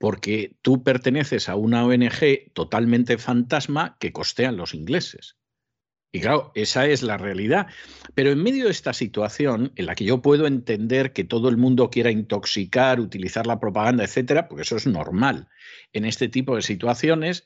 [0.02, 5.36] porque tú perteneces a una ONG totalmente fantasma que costean los ingleses.
[6.10, 7.68] Y claro, esa es la realidad.
[8.12, 11.56] Pero en medio de esta situación, en la que yo puedo entender que todo el
[11.56, 15.46] mundo quiera intoxicar, utilizar la propaganda, etcétera, porque eso es normal
[15.92, 17.44] en este tipo de situaciones,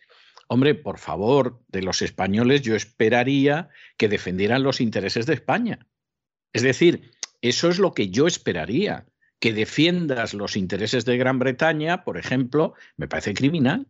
[0.49, 3.68] hombre, por favor, de los españoles yo esperaría
[3.99, 5.86] que defendieran los intereses de España.
[6.55, 7.10] Es decir,
[7.43, 9.05] eso es lo que yo esperaría.
[9.41, 13.87] Que defiendas los intereses de Gran Bretaña, por ejemplo, me parece criminal.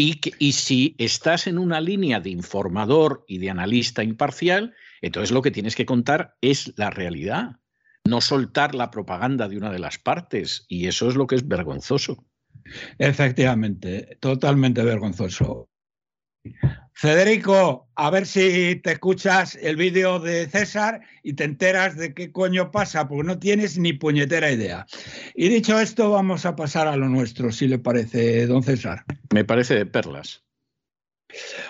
[0.00, 5.50] Y, si estás en una línea de informador y de analista imparcial, entonces lo que
[5.50, 7.56] tienes que contar es la realidad,
[8.04, 10.66] no soltar la propaganda de una de las partes.
[10.68, 12.24] Y eso es lo que es vergonzoso.
[12.96, 15.68] Efectivamente, totalmente vergonzoso.
[17.00, 22.32] Federico, a ver si te escuchas el vídeo de César y te enteras de qué
[22.32, 24.84] coño pasa, porque no tienes ni puñetera idea.
[25.36, 29.04] Y dicho esto, vamos a pasar a lo nuestro, si le parece, don César.
[29.32, 30.42] Me parece de perlas.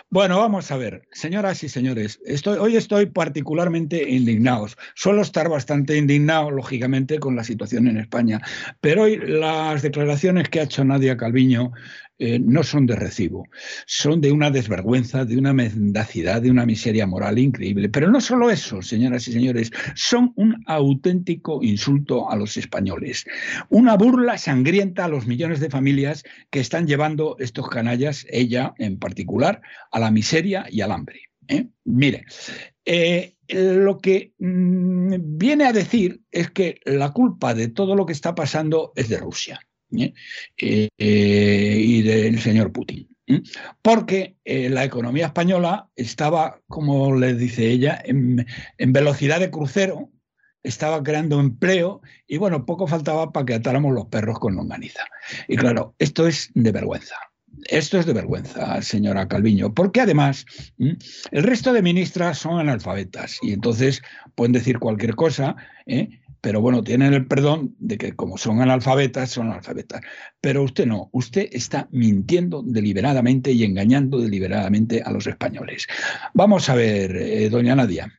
[0.08, 4.68] Bueno, vamos a ver, señoras y señores, estoy, hoy estoy particularmente indignado.
[4.94, 8.40] Suelo estar bastante indignado, lógicamente, con la situación en España,
[8.80, 11.72] pero hoy las declaraciones que ha hecho Nadia Calviño
[12.20, 13.46] eh, no son de recibo,
[13.86, 17.88] son de una desvergüenza, de una mendacidad, de una miseria moral increíble.
[17.88, 23.24] Pero no solo eso, señoras y señores, son un auténtico insulto a los españoles,
[23.68, 28.98] una burla sangrienta a los millones de familias que están llevando estos canallas, ella en
[28.98, 31.20] particular, a la miseria y al hambre.
[31.46, 31.68] ¿eh?
[31.84, 32.24] Mire,
[32.84, 38.12] eh, lo que mm, viene a decir es que la culpa de todo lo que
[38.12, 39.60] está pasando es de Rusia
[39.96, 40.12] ¿eh?
[40.56, 43.08] Eh, y del señor Putin.
[43.26, 43.42] ¿eh?
[43.82, 48.46] Porque la economía española estaba, como le dice ella, en,
[48.78, 50.10] en velocidad de crucero,
[50.62, 55.04] estaba creando empleo y bueno, poco faltaba para que atáramos los perros con longaniza.
[55.46, 57.16] Y claro, esto es de vergüenza.
[57.66, 60.46] Esto es de vergüenza, señora Calviño, porque además
[60.78, 64.02] el resto de ministras son analfabetas y entonces
[64.34, 66.20] pueden decir cualquier cosa, ¿eh?
[66.40, 70.00] Pero bueno, tienen el perdón de que como son analfabetas, son analfabetas.
[70.40, 75.86] Pero usted no, usted está mintiendo deliberadamente y engañando deliberadamente a los españoles.
[76.34, 78.12] Vamos a ver, eh, doña Nadia.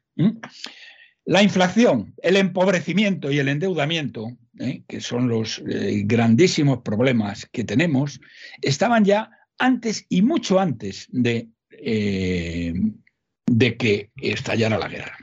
[1.26, 4.84] La inflación, el empobrecimiento y el endeudamiento, ¿eh?
[4.88, 8.20] que son los eh, grandísimos problemas que tenemos,
[8.62, 15.18] estaban ya antes y mucho antes de, de que estallara la guerra.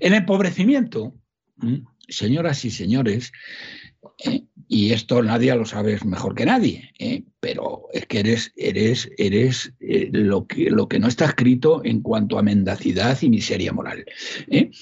[0.00, 1.14] El empobrecimiento.
[2.08, 3.32] Señoras y señores,
[4.24, 4.44] ¿eh?
[4.68, 7.24] y esto nadie lo sabe mejor que nadie, ¿eh?
[7.40, 12.00] pero es que eres, eres, eres eh, lo, que, lo que no está escrito en
[12.00, 14.04] cuanto a mendacidad y miseria moral.
[14.48, 14.72] En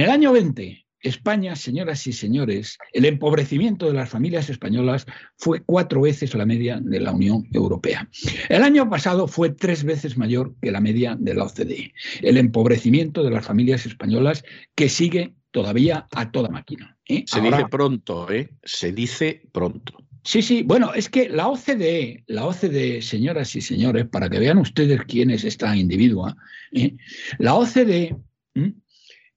[0.00, 6.02] el año 20, España, señoras y señores, el empobrecimiento de las familias españolas fue cuatro
[6.02, 8.08] veces la media de la Unión Europea.
[8.48, 11.92] El año pasado fue tres veces mayor que la media de la OCDE.
[12.20, 14.44] El empobrecimiento de las familias españolas
[14.76, 16.96] que sigue todavía a toda máquina.
[17.06, 17.22] ¿eh?
[17.26, 18.50] Se Ahora- dice pronto, ¿eh?
[18.64, 19.94] Se dice pronto.
[20.24, 24.58] Sí, sí, bueno, es que la OCDE, la OCDE, señoras y señores, para que vean
[24.58, 26.36] ustedes quién es esta individua,
[26.72, 26.94] ¿eh?
[27.38, 28.14] la OCDE,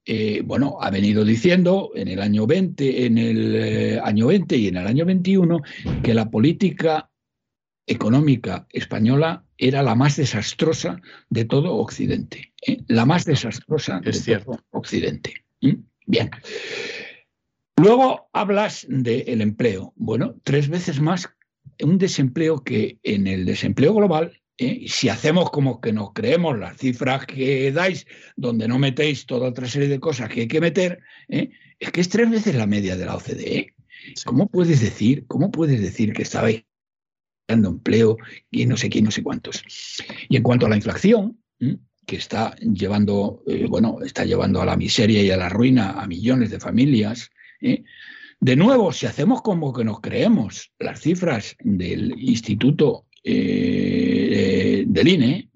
[0.07, 4.67] eh, bueno, ha venido diciendo en el año 20, en el eh, año 20 y
[4.67, 5.61] en el año 21
[6.03, 7.09] que la política
[7.87, 12.53] económica española era la más desastrosa de todo Occidente,
[12.87, 14.51] la más desastrosa Es de cierto.
[14.51, 15.33] todo Occidente.
[16.05, 16.29] Bien.
[17.77, 19.93] Luego hablas del empleo.
[19.95, 21.29] Bueno, tres veces más
[21.81, 24.41] un desempleo que en el desempleo global.
[24.57, 24.85] ¿eh?
[24.87, 29.67] Si hacemos como que nos creemos las cifras que dais, donde no metéis toda otra
[29.67, 31.51] serie de cosas que hay que meter, ¿eh?
[31.79, 33.73] es que es tres veces la media de la OCDE.
[34.25, 36.63] ¿Cómo puedes decir, cómo puedes decir que estabais
[37.47, 38.17] dando empleo
[38.51, 39.63] y no sé quién, no sé cuántos?
[40.29, 41.39] Y en cuanto a la inflación,
[42.05, 46.07] que está llevando, eh, bueno, está llevando a la miseria y a la ruina a
[46.07, 47.31] millones de familias.
[47.61, 47.83] ¿eh?
[48.39, 55.49] De nuevo, si hacemos como que nos creemos las cifras del Instituto eh, del INE,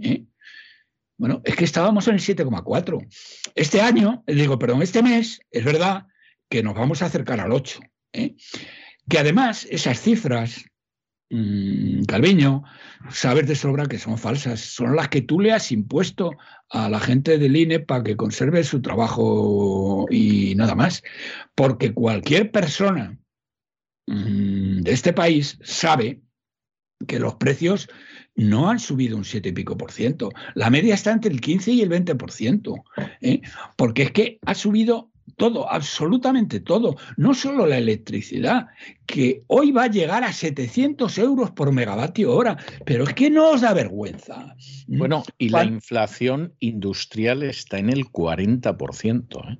[1.17, 3.07] bueno, es que estábamos en el 7,4.
[3.53, 6.07] Este año, digo, perdón, este mes, es verdad
[6.49, 7.79] que nos vamos a acercar al 8.
[8.11, 10.65] Que además esas cifras
[11.29, 12.63] Calviño,
[13.11, 16.31] sabes de sobra que son falsas, son las que tú le has impuesto
[16.69, 21.03] a la gente del INE para que conserve su trabajo y nada más.
[21.53, 23.19] Porque cualquier persona
[24.07, 26.21] mm, de este país sabe
[27.07, 27.89] que los precios
[28.35, 30.31] no han subido un 7 y pico por ciento.
[30.55, 32.75] La media está entre el 15 y el 20 por ciento.
[33.21, 33.41] ¿eh?
[33.75, 38.67] Porque es que ha subido todo, absolutamente todo, no solo la electricidad,
[39.05, 43.51] que hoy va a llegar a 700 euros por megavatio hora, pero es que no
[43.51, 44.55] os da vergüenza.
[44.87, 49.53] Bueno, y la inflación industrial está en el 40%.
[49.53, 49.59] ¿eh?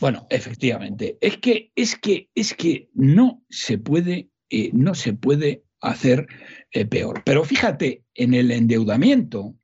[0.00, 5.64] Bueno, efectivamente, es que, es que, es que no se puede, eh, no se puede
[5.80, 6.26] hacer
[6.72, 7.22] eh, peor.
[7.24, 9.54] Pero fíjate, en el endeudamiento,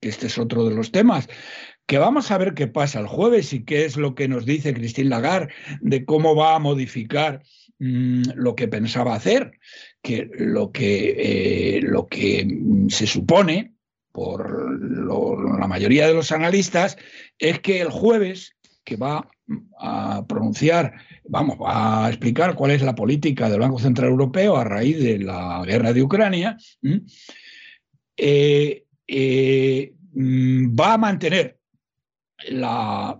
[0.00, 1.28] que este es otro de los temas,
[1.88, 4.74] que vamos a ver qué pasa el jueves y qué es lo que nos dice
[4.74, 7.42] Christine Lagarde de cómo va a modificar
[7.78, 9.52] mm, lo que pensaba hacer,
[10.02, 13.72] que lo que, eh, lo que mm, se supone
[14.12, 14.78] por
[15.58, 16.98] la mayoría de los analistas
[17.38, 19.26] es que el jueves que va
[19.80, 20.92] a pronunciar,
[21.24, 25.20] vamos, va a explicar cuál es la política del Banco Central Europeo a raíz de
[25.20, 26.58] la guerra de Ucrania,
[28.18, 31.57] eh, eh, mm, va a mantener
[32.46, 33.18] la,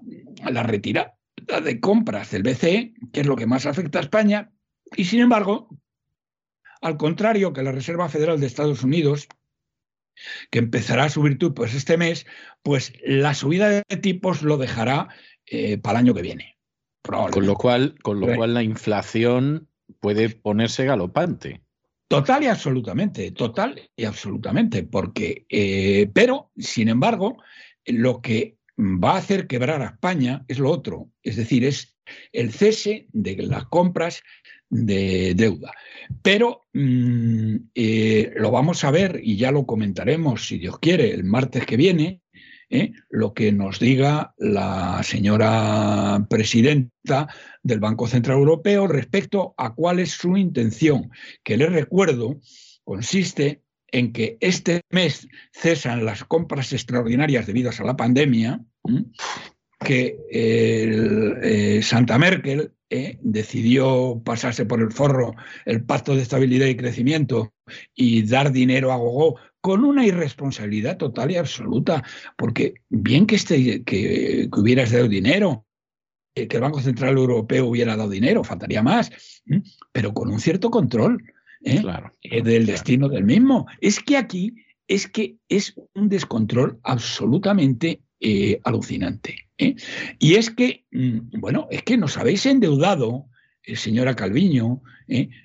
[0.62, 1.16] retirada
[1.62, 4.52] de compras del BCE, que es lo que más afecta a España,
[4.96, 5.68] y sin embargo,
[6.80, 9.28] al contrario que la Reserva Federal de Estados Unidos,
[10.50, 12.26] que empezará a subir tipos este mes,
[12.62, 15.08] pues la subida de tipos lo dejará
[15.46, 16.58] eh, para el año que viene.
[17.02, 19.68] Con lo cual, con lo cual la inflación
[20.00, 21.62] puede ponerse galopante.
[22.08, 27.42] Total y absolutamente, total y absolutamente, porque, eh, pero, sin embargo,
[27.86, 31.96] lo que va a hacer quebrar a España es lo otro, es decir, es
[32.32, 34.22] el cese de las compras
[34.70, 35.72] de deuda.
[36.22, 41.24] Pero mm, eh, lo vamos a ver y ya lo comentaremos, si Dios quiere, el
[41.24, 42.22] martes que viene,
[42.70, 42.92] ¿eh?
[43.10, 47.28] lo que nos diga la señora presidenta
[47.62, 51.10] del Banco Central Europeo respecto a cuál es su intención,
[51.42, 52.40] que les recuerdo
[52.84, 58.60] consiste en que este mes cesan las compras extraordinarias debidas a la pandemia,
[59.80, 65.34] que eh, Santa Merkel eh, decidió pasarse por el forro
[65.66, 67.52] el pacto de estabilidad y crecimiento
[67.94, 72.02] y dar dinero a Gogó con una irresponsabilidad total y absoluta,
[72.36, 75.66] porque bien que, este, que, hubieras dado dinero,
[76.34, 79.10] eh, que el Banco Central Europeo hubiera dado dinero, faltaría más,
[79.92, 81.22] pero con un cierto control.
[81.64, 81.82] ¿Eh?
[82.22, 83.66] Eh, del destino del mismo.
[83.80, 84.54] Es que aquí
[84.86, 89.48] es que es un descontrol absolutamente eh, alucinante.
[90.18, 93.26] Y es que, mm, bueno, es que nos habéis endeudado,
[93.74, 94.82] señora Calviño,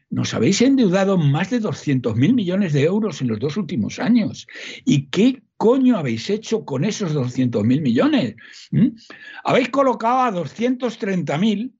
[0.09, 4.47] nos habéis endeudado más de 200 mil millones de euros en los dos últimos años.
[4.85, 8.35] ¿Y qué coño habéis hecho con esos 200 mil millones?
[8.71, 8.89] ¿Mm?
[9.43, 11.73] Habéis colocado a 230 mil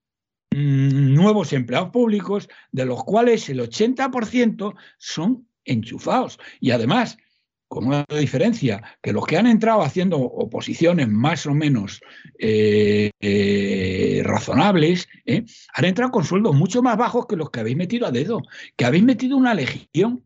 [0.54, 6.38] nuevos empleados públicos, de los cuales el 80% son enchufados.
[6.60, 7.18] Y además,
[7.66, 12.00] con una diferencia, que los que han entrado haciendo oposiciones más o menos
[12.38, 17.76] eh, eh, razonables, eh, han entrado con sueldos mucho más bajos que los que habéis
[17.76, 18.40] metido a dedo,
[18.76, 20.24] que habéis metido una legión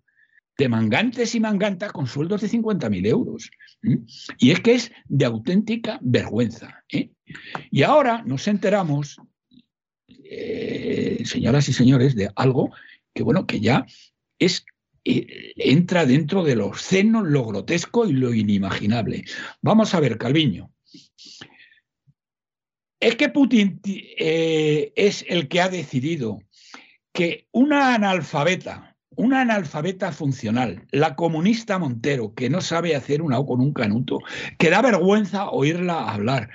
[0.59, 3.51] de mangantes y mangantas con sueldos de 50.000 euros.
[4.39, 6.85] Y es que es de auténtica vergüenza.
[7.71, 9.19] Y ahora nos enteramos
[10.09, 12.73] eh, señoras y señores, de algo
[13.15, 13.87] que, bueno, que ya
[14.39, 14.65] es
[15.05, 19.25] eh, entra dentro de lo obsceno, lo grotesco y lo inimaginable.
[19.63, 20.71] Vamos a ver, Calviño.
[23.01, 26.41] Es que Putin eh, es el que ha decidido
[27.13, 33.47] que una analfabeta, una analfabeta funcional, la comunista Montero, que no sabe hacer una O
[33.47, 34.19] con un canuto,
[34.59, 36.51] que da vergüenza oírla hablar,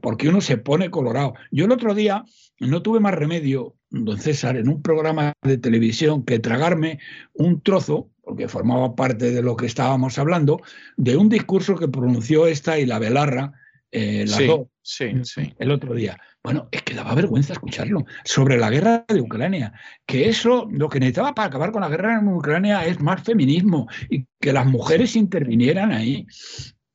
[0.00, 1.34] porque uno se pone colorado.
[1.50, 2.24] Yo el otro día
[2.58, 6.98] no tuve más remedio, don César, en un programa de televisión que tragarme
[7.32, 10.60] un trozo, porque formaba parte de lo que estábamos hablando,
[10.96, 13.52] de un discurso que pronunció esta y la Belarra
[13.96, 15.54] eh, las Sí, dos, sí, sí.
[15.56, 16.18] el otro día.
[16.42, 19.72] Bueno, es que daba vergüenza escucharlo sobre la guerra de Ucrania,
[20.04, 23.86] que eso lo que necesitaba para acabar con la guerra en Ucrania es más feminismo
[24.10, 26.26] y que las mujeres intervinieran ahí.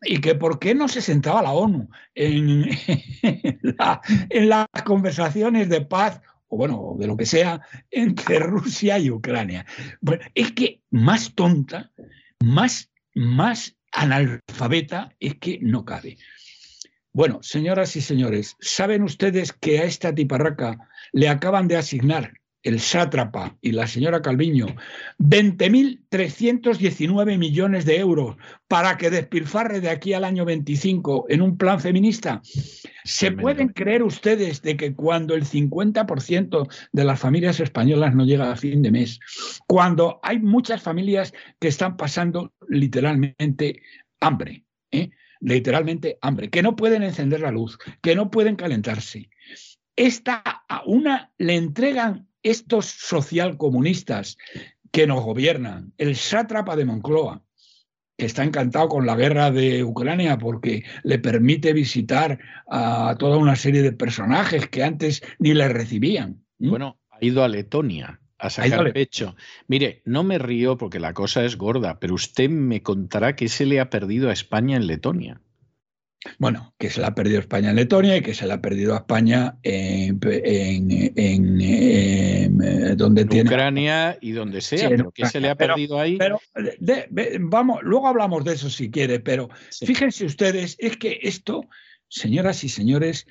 [0.01, 2.69] Y que por qué no se sentaba la ONU en,
[3.21, 9.65] en las conversaciones de paz o bueno, de lo que sea, entre Rusia y Ucrania.
[10.01, 11.91] Bueno, es que más tonta,
[12.39, 16.17] más, más analfabeta es que no cabe.
[17.11, 22.79] Bueno, señoras y señores, ¿saben ustedes que a esta tiparraca le acaban de asignar el
[22.79, 24.67] sátrapa y la señora Calviño
[25.19, 28.35] 20.319 millones de euros
[28.67, 32.41] para que despilfarre de aquí al año 25 en un plan feminista?
[33.03, 33.43] ¿Se Tremendo.
[33.43, 38.55] pueden creer ustedes de que cuando el 50% de las familias españolas no llega a
[38.55, 39.19] fin de mes,
[39.67, 43.81] cuando hay muchas familias que están pasando literalmente
[44.19, 45.09] hambre, ¿eh?
[45.39, 49.29] literalmente hambre, que no pueden encender la luz, que no pueden calentarse.
[49.95, 54.37] Esta a una le entregan estos socialcomunistas
[54.91, 57.43] que nos gobiernan, el sátrapa de Moncloa,
[58.17, 63.55] que está encantado con la guerra de Ucrania porque le permite visitar a toda una
[63.55, 66.43] serie de personajes que antes ni le recibían.
[66.57, 69.35] Bueno, ha ido a Letonia a a sacar Le- pecho.
[69.67, 73.65] Mire, no me río porque la cosa es gorda, pero usted me contará que se
[73.65, 75.41] le ha perdido a España en Letonia.
[76.37, 78.93] Bueno, que se la ha perdido España en Letonia y que se la ha perdido
[78.93, 83.49] a España en, en- en- en, eh, donde En tiene.
[83.49, 86.17] Ucrania y donde sea, Sí, pero ¿qué se le ha perdido ahí?
[86.17, 86.41] Pero
[86.79, 89.85] de- de- vamos, luego hablamos de eso si quiere, pero Sí.
[89.85, 91.67] fíjense ustedes, es que esto,
[92.09, 93.25] señoras y señores,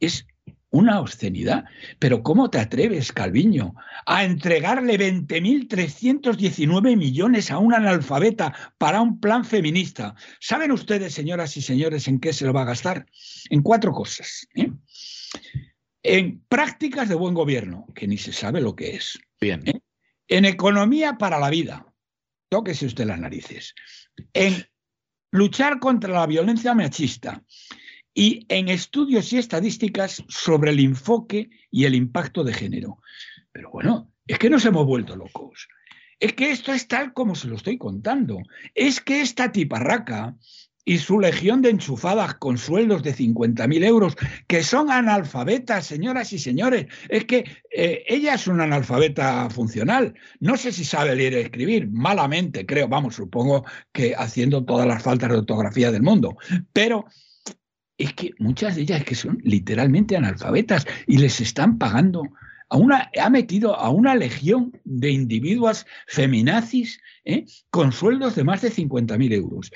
[0.00, 0.26] es
[0.76, 1.64] una obscenidad.
[1.98, 3.74] Pero ¿cómo te atreves, Calviño,
[4.04, 10.14] a entregarle 20.319 millones a un analfabeta para un plan feminista?
[10.40, 13.06] ¿Saben ustedes, señoras y señores, en qué se lo va a gastar?
[13.50, 14.46] En cuatro cosas.
[14.54, 14.70] ¿eh?
[16.02, 19.62] En prácticas de buen gobierno, que ni se sabe lo que es Bien.
[19.66, 19.80] ¿Eh?
[20.28, 21.86] en economía para la vida.
[22.48, 23.74] Tóquese usted las narices.
[24.32, 24.66] En
[25.32, 27.42] luchar contra la violencia machista
[28.16, 32.98] y en estudios y estadísticas sobre el enfoque y el impacto de género.
[33.52, 35.68] Pero bueno, es que nos hemos vuelto locos.
[36.18, 38.38] Es que esto es tal como se lo estoy contando.
[38.74, 40.34] Es que esta tiparraca
[40.82, 46.38] y su legión de enchufadas con sueldos de 50.000 euros, que son analfabetas, señoras y
[46.38, 46.86] señores.
[47.10, 50.14] Es que eh, ella es una analfabeta funcional.
[50.40, 55.02] No sé si sabe leer y escribir, malamente, creo, vamos, supongo que haciendo todas las
[55.02, 56.38] faltas de ortografía del mundo.
[56.72, 57.04] Pero
[57.98, 62.22] es que muchas de ellas que son literalmente analfabetas y les están pagando.
[62.68, 67.44] A una, ha metido a una legión de individuos feminazis ¿eh?
[67.70, 69.70] con sueldos de más de 50.000 euros.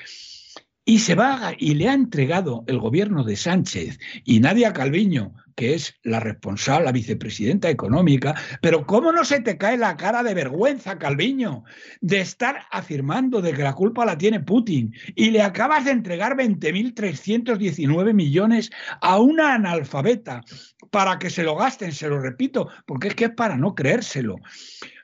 [0.83, 5.75] Y se va y le ha entregado el gobierno de Sánchez y Nadia Calviño, que
[5.75, 8.33] es la responsable, la vicepresidenta económica,
[8.63, 11.65] pero ¿cómo no se te cae la cara de vergüenza, Calviño,
[11.99, 16.35] de estar afirmando de que la culpa la tiene Putin y le acabas de entregar
[16.35, 20.41] 20.319 millones a una analfabeta
[20.89, 24.37] para que se lo gasten, se lo repito, porque es que es para no creérselo.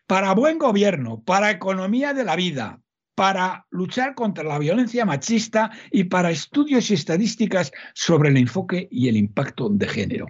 [0.08, 2.80] Para buen gobierno, para economía de la vida,
[3.18, 9.08] para luchar contra la violencia machista y para estudios y estadísticas sobre el enfoque y
[9.08, 10.28] el impacto de género.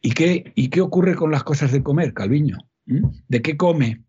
[0.00, 2.58] ¿Y qué, ocurre con las cosas de comer, Calviño?
[2.86, 3.08] ¿Mm?
[3.26, 4.04] ¿De qué come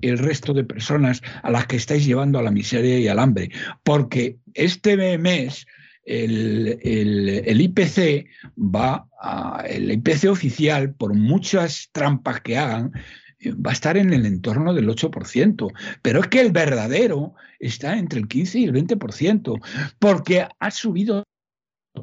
[0.00, 3.50] el resto de personas a las que estáis llevando a la miseria y al hambre?
[3.82, 5.66] Porque este mes
[6.06, 12.90] el, el- IPC va a, el IPC oficial, por muchas trampas que hagan,
[13.52, 18.20] va a estar en el entorno del 8%, pero es que el verdadero está entre
[18.20, 19.60] el 15 y el 20%,
[19.98, 21.24] porque ha subido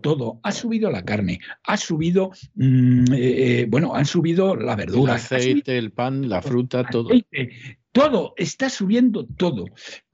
[0.01, 4.77] todo, ha subido la carne, ha subido, mm, eh, eh, bueno, han subido la El
[4.77, 7.09] verdura, subido aceite, el pan, la fruta, todo.
[7.09, 9.65] aceite, todo, está subiendo todo.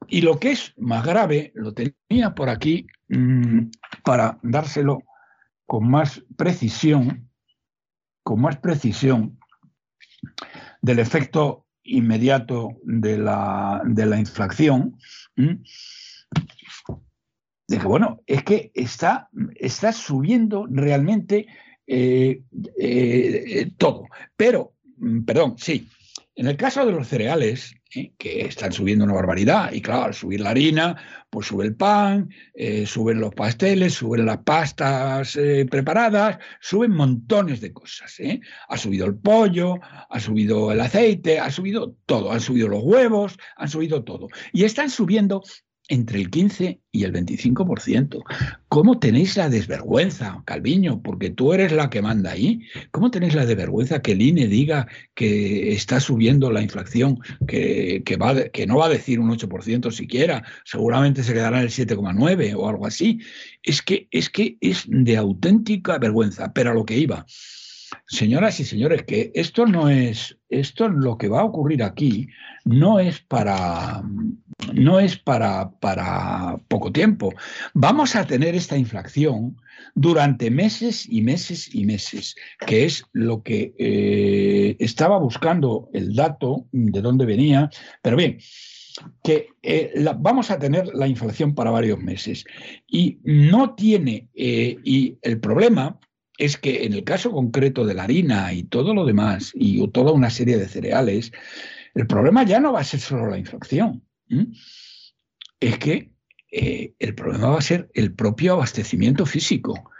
[0.08, 3.68] Y lo que es más grave, lo tenía por aquí mm,
[4.04, 5.04] para dárselo
[5.66, 7.30] con más precisión,
[8.24, 9.38] con más precisión
[10.80, 14.96] del efecto inmediato de la, de la inflación.
[15.36, 15.60] De
[17.78, 21.46] que, bueno, es que está, está subiendo realmente
[21.86, 22.42] eh,
[22.78, 24.06] eh, eh, todo.
[24.36, 25.88] Pero, mm, perdón, sí,
[26.38, 28.12] en el caso de los cereales, ¿eh?
[28.16, 30.96] que están subiendo una barbaridad, y claro, al subir la harina,
[31.30, 37.60] pues sube el pan, eh, suben los pasteles, suben las pastas eh, preparadas, suben montones
[37.60, 38.16] de cosas.
[38.68, 43.36] Ha subido el pollo, ha subido el aceite, ha subido todo, han subido los huevos,
[43.56, 44.28] han subido todo.
[44.52, 45.42] Y están subiendo
[45.88, 48.22] entre el 15 y el 25%.
[48.68, 51.02] ¿Cómo tenéis la desvergüenza, Calviño?
[51.02, 52.60] Porque tú eres la que manda ahí.
[52.90, 58.66] ¿Cómo tenéis la desvergüenza que el INE diga que está subiendo la inflación, que, que
[58.66, 62.86] no va a decir un 8% siquiera, seguramente se quedará en el 7,9 o algo
[62.86, 63.20] así?
[63.62, 67.24] Es que, es que es de auténtica vergüenza, pero a lo que iba.
[68.10, 72.26] Señoras y señores, que esto no es, esto lo que va a ocurrir aquí
[72.64, 74.02] no es para,
[74.72, 77.34] no es para, para poco tiempo.
[77.74, 79.60] Vamos a tener esta inflación
[79.94, 82.34] durante meses y meses y meses,
[82.66, 87.68] que es lo que eh, estaba buscando el dato de dónde venía,
[88.00, 88.38] pero bien,
[89.22, 92.46] que eh, vamos a tener la inflación para varios meses
[92.86, 96.00] y no tiene, eh, y el problema
[96.38, 100.12] es que en el caso concreto de la harina y todo lo demás, y toda
[100.12, 101.32] una serie de cereales,
[101.94, 104.04] el problema ya no va a ser solo la inflación.
[105.58, 106.12] Es que
[106.52, 109.90] eh, el problema va a ser el propio abastecimiento físico.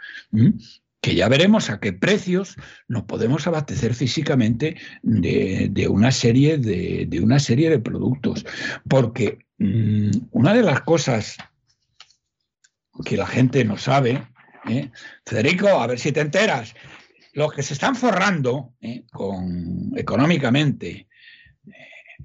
[1.01, 2.57] que ya veremos a qué precios
[2.89, 8.45] nos podemos abastecer físicamente de, una, serie de, una serie de productos.
[8.87, 11.37] Porque mm, una de las cosas
[13.05, 14.27] que la gente no sabe
[14.69, 14.91] ¿eh?
[15.25, 16.75] Federico, a ver si te enteras.
[17.33, 19.03] Los que se están forrando ¿eh?
[19.11, 21.07] con, económicamente,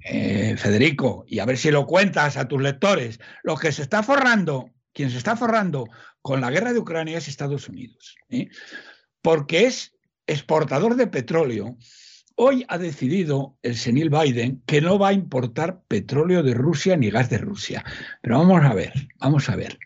[0.03, 4.03] eh, Federico, y a ver si lo cuentas a tus lectores, los que se está
[4.03, 5.85] forrando, quien se está forrando
[6.21, 8.15] con la guerra de Ucrania es Estados Unidos,
[9.21, 9.93] porque es
[10.27, 11.77] exportador de petróleo.
[12.35, 17.09] Hoy ha decidido el senil Biden que no va a importar petróleo de Rusia ni
[17.09, 17.85] gas de Rusia.
[18.21, 19.77] Pero vamos a ver, vamos a ver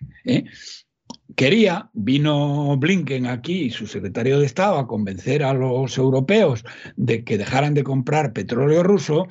[1.36, 6.64] quería, vino Blinken aquí, su secretario de Estado, a convencer a los europeos
[6.96, 9.28] de que dejaran de comprar petróleo ruso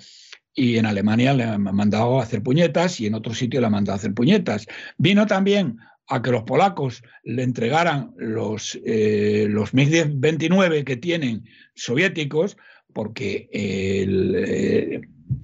[0.55, 3.73] y en Alemania le han mandado a hacer puñetas y en otro sitio le han
[3.73, 4.67] mandado a hacer puñetas.
[4.97, 5.79] Vino también
[6.09, 11.45] a que los polacos le entregaran los, eh, los MiG-29 que tienen
[11.75, 12.57] soviéticos,
[12.93, 15.01] porque el, eh,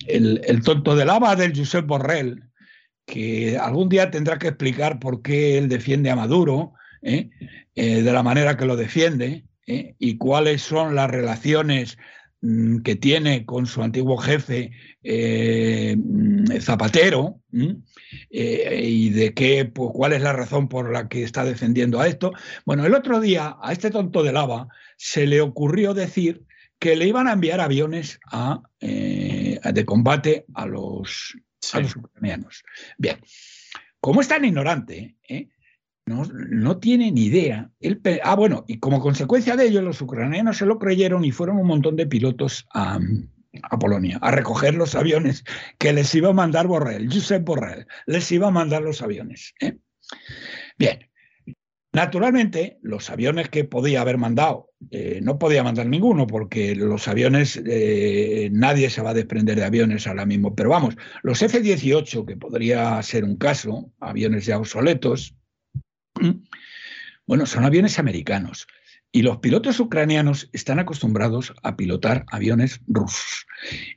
[0.07, 2.43] el, el tonto de lava del Josep Borrell,
[3.07, 7.31] que algún día tendrá que explicar por qué él defiende a Maduro ¿eh?
[7.75, 9.95] Eh, de la manera que lo defiende ¿eh?
[9.99, 11.99] y cuáles son las relaciones
[12.41, 14.71] mm, que tiene con su antiguo jefe
[15.03, 17.41] mm, Zapatero
[18.31, 22.33] y de qué, pues, cuál es la razón por la que está defendiendo a esto.
[22.65, 26.45] Bueno, el otro día a este tonto de lava se le ocurrió decir
[26.79, 31.35] que le iban a enviar aviones a, de combate a los
[31.73, 32.65] a los ucranianos.
[32.99, 33.19] Bien,
[34.01, 35.49] como es tan ignorante, ¿eh?
[36.07, 37.71] no, tiene ni idea.
[38.23, 41.67] ah, bueno, y como consecuencia de ello, los ucranianos se lo creyeron y fueron un
[41.67, 42.99] montón de pilotos a,
[43.79, 45.45] Polonia a recoger los aviones
[45.79, 49.55] que les iba a mandar Borrell, Josep Borrell, les iba a mandar los aviones.
[49.61, 49.79] ¿eh?
[50.77, 50.99] Bien,
[51.95, 57.63] Naturalmente, los aviones que podía haber mandado, eh, no podía mandar ninguno, porque los aviones,
[57.65, 60.57] eh, nadie se va a desprender de aviones ahora mismo.
[60.57, 65.37] Pero vamos, los F-18, que podría ser un caso, aviones ya obsoletos,
[67.29, 68.67] bueno, son aviones americanos.
[69.13, 73.47] Y los pilotos ucranianos están acostumbrados a pilotar aviones rusos.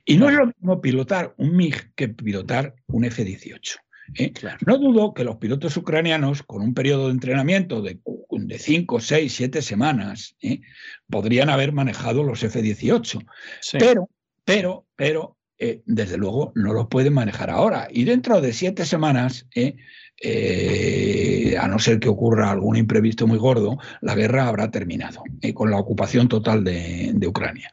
[0.04, 3.78] Y no es lo mismo pilotar un MiG que pilotar un F-18.
[4.14, 4.32] ¿Eh?
[4.66, 9.32] No dudo que los pilotos ucranianos, con un periodo de entrenamiento de, de 5, 6,
[9.32, 10.60] 7 semanas, ¿eh?
[11.08, 13.24] podrían haber manejado los F-18.
[13.78, 14.10] Pero,
[14.44, 17.88] pero, pero, eh, desde luego no los pueden manejar ahora.
[17.90, 19.46] Y dentro de siete semanas,
[21.58, 25.22] a no ser que ocurra algún imprevisto muy gordo, la guerra habrá terminado
[25.54, 27.72] con la ocupación total de, de Ucrania.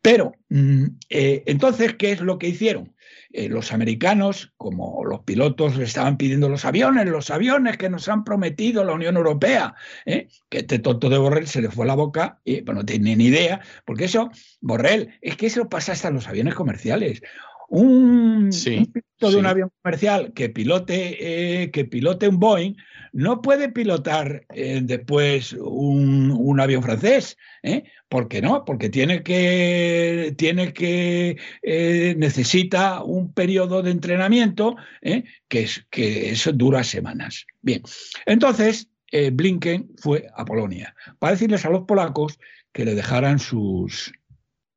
[0.00, 2.94] Pero, mm, entonces, ¿qué es lo que hicieron?
[3.30, 8.08] Eh, los americanos, como los pilotos le estaban pidiendo los aviones, los aviones que nos
[8.08, 9.74] han prometido la Unión Europea,
[10.06, 10.28] ¿eh?
[10.48, 13.26] que este tonto de Borrell se le fue la boca y bueno, no tiene ni
[13.26, 14.30] idea, porque eso,
[14.62, 17.20] Borrell, es que eso pasa hasta en los aviones comerciales.
[17.68, 22.76] Un, piloto de un avión comercial que pilote, eh, que pilote un Boeing
[23.18, 27.36] no puede pilotar después un, avión francés.
[27.64, 27.82] ¿eh?
[28.08, 28.64] ¿Por qué no?
[28.64, 35.24] Porque tiene que, tiene que eh, necesita un periodo de entrenamiento ¿eh?
[35.48, 37.44] que, es, que eso dura semanas.
[37.60, 37.82] Bien,
[38.24, 42.38] entonces eh, Blinken fue a Polonia para decirles a los polacos
[42.72, 44.12] que le dejaran sus,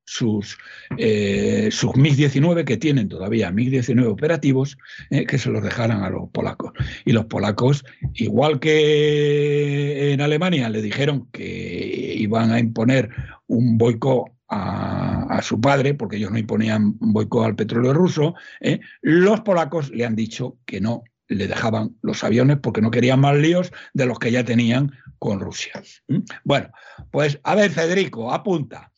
[0.06, 0.58] sus,
[0.98, 4.78] eh, sus MiG-19 que tienen todavía MiG-19 operativos,
[5.10, 6.74] eh, que se los dejaran a los polacos.
[7.06, 13.10] Y los polacos, igual que en Alemania le dijeron que iban a imponer
[13.48, 19.40] un boicot a, su padre, porque ellos no imponían boicot al petróleo ruso, eh, los
[19.42, 23.72] polacos le han dicho que no le dejaban los aviones porque no querían más líos
[23.94, 25.82] de los que ya tenían con Rusia.
[26.08, 26.20] ¿Mm?
[26.44, 26.70] Bueno,
[27.12, 28.91] pues a ver, Federico, apunta.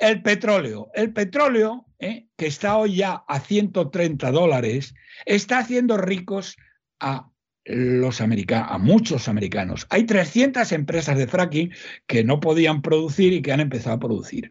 [0.00, 0.90] El petróleo.
[0.94, 2.26] El petróleo, ¿eh?
[2.36, 4.94] que está hoy ya a 130 dólares,
[5.26, 6.56] está haciendo ricos
[6.98, 7.28] a
[7.66, 9.86] los americanos, a muchos americanos.
[9.90, 11.72] Hay 300 empresas de fracking
[12.06, 14.48] que no podían producir y que han empezado a producir.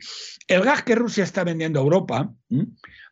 [0.48, 2.32] El gas que Rusia está vendiendo a Europa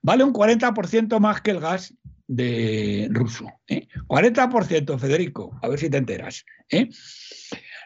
[0.03, 1.95] vale un 40% más que el gas
[2.27, 3.47] de ruso.
[3.67, 3.87] ¿eh?
[4.07, 6.45] 40%, Federico, a ver si te enteras.
[6.69, 6.89] ¿eh?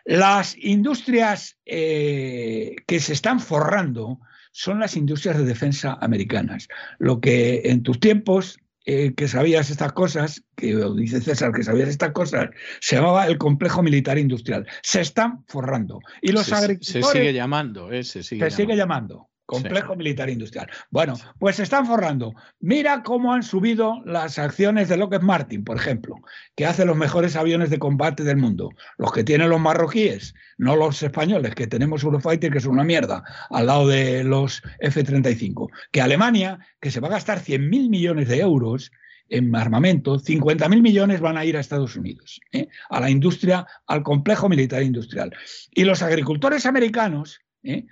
[0.03, 4.19] Las industrias eh, que se están forrando
[4.51, 6.67] son las industrias de defensa americanas.
[6.99, 11.89] Lo que en tus tiempos eh, que sabías estas cosas, que dice César que sabías
[11.89, 12.49] estas cosas,
[12.80, 14.67] se llamaba el complejo militar industrial.
[14.81, 15.99] Se están forrando.
[16.21, 17.05] Y los se, agricultores.
[17.05, 18.55] se sigue llamando, eh, se sigue se llamando.
[18.55, 19.30] sigue llamando.
[19.51, 20.69] Complejo militar industrial.
[20.91, 22.33] Bueno, pues se están forrando.
[22.61, 26.15] Mira cómo han subido las acciones de Lockheed Martin, por ejemplo,
[26.55, 28.69] que hace los mejores aviones de combate del mundo.
[28.97, 33.25] Los que tienen los marroquíes, no los españoles, que tenemos Eurofighter, que son una mierda,
[33.49, 35.67] al lado de los F-35.
[35.91, 38.93] Que Alemania, que se va a gastar 100.000 millones de euros
[39.27, 42.69] en armamento, 50.000 millones van a ir a Estados Unidos, ¿eh?
[42.89, 45.33] a la industria, al complejo militar industrial.
[45.71, 47.85] Y los agricultores americanos, ¿eh?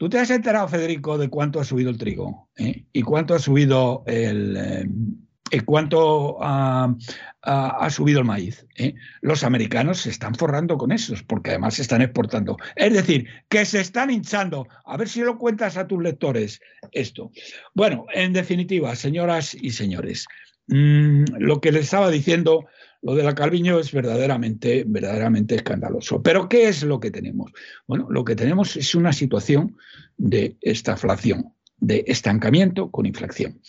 [0.00, 2.48] ¿Tú te has enterado, Federico, de cuánto ha subido el trigo?
[2.56, 2.86] ¿eh?
[2.90, 6.96] ¿Y cuánto ha subido el, eh, cuánto ha,
[7.42, 8.66] ha- ha subido el maíz?
[8.76, 8.94] ¿eh?
[9.20, 12.56] Los americanos se están forrando con esos, porque además se están exportando.
[12.76, 14.66] Es decir, que se están hinchando.
[14.86, 16.62] A ver si lo cuentas a tus lectores
[16.92, 17.30] esto.
[17.74, 20.24] Bueno, en definitiva, señoras y señores,
[20.70, 22.66] mm, lo que les estaba diciendo,
[23.02, 26.22] lo de la Calviño es verdaderamente, verdaderamente escandaloso.
[26.22, 27.52] Pero ¿qué es lo que tenemos?
[27.86, 29.76] Bueno, lo que tenemos es una situación
[30.16, 33.60] de estaflación, de estancamiento con inflación.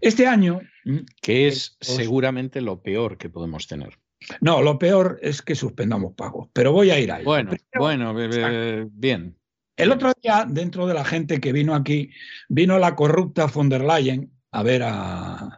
[0.00, 3.98] Este año, mm, Que es seguramente lo peor que podemos tener.
[4.40, 7.24] no, lo peor es que suspendamos pagos, pero voy a ir ahí.
[7.24, 9.34] Bueno, Primero, bueno, be- be- bien.
[9.76, 12.10] El otro día, dentro de la gente que vino aquí,
[12.48, 15.57] vino la corrupta von der Leyen a ver a,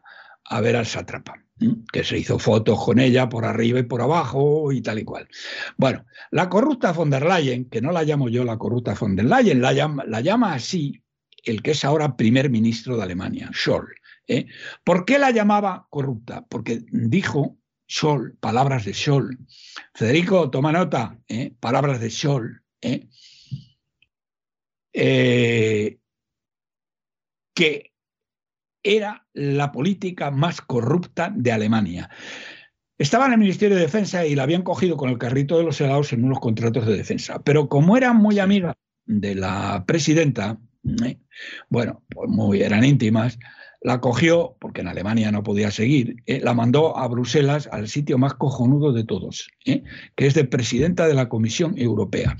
[0.50, 1.44] a ver al sátrapa,
[1.92, 5.28] que se hizo fotos con ella por arriba y por abajo y tal y cual.
[5.76, 9.26] Bueno, la corrupta von der Leyen, que no la llamo yo la corrupta von der
[9.26, 11.02] Leyen, la llama, la llama así
[11.44, 13.94] el que es ahora primer ministro de Alemania, Scholl.
[14.26, 14.46] ¿eh?
[14.84, 16.44] ¿Por qué la llamaba corrupta?
[16.48, 17.56] Porque dijo
[17.88, 19.38] Scholl, palabras de Scholl.
[19.94, 21.54] Federico, toma nota, ¿eh?
[21.60, 22.62] palabras de Scholl.
[24.92, 25.98] eh,
[27.54, 27.89] que
[28.82, 32.10] era la política más corrupta de Alemania.
[32.98, 35.80] Estaba en el Ministerio de Defensa y la habían cogido con el carrito de los
[35.80, 37.40] helados en unos contratos de defensa.
[37.42, 38.74] Pero como era muy amiga
[39.06, 40.58] de la presidenta,
[41.04, 41.18] ¿eh?
[41.68, 43.38] bueno, pues muy eran íntimas,
[43.82, 46.40] la cogió, porque en Alemania no podía seguir, ¿eh?
[46.42, 49.82] la mandó a Bruselas, al sitio más cojonudo de todos, ¿eh?
[50.16, 52.36] que es de presidenta de la Comisión Europea.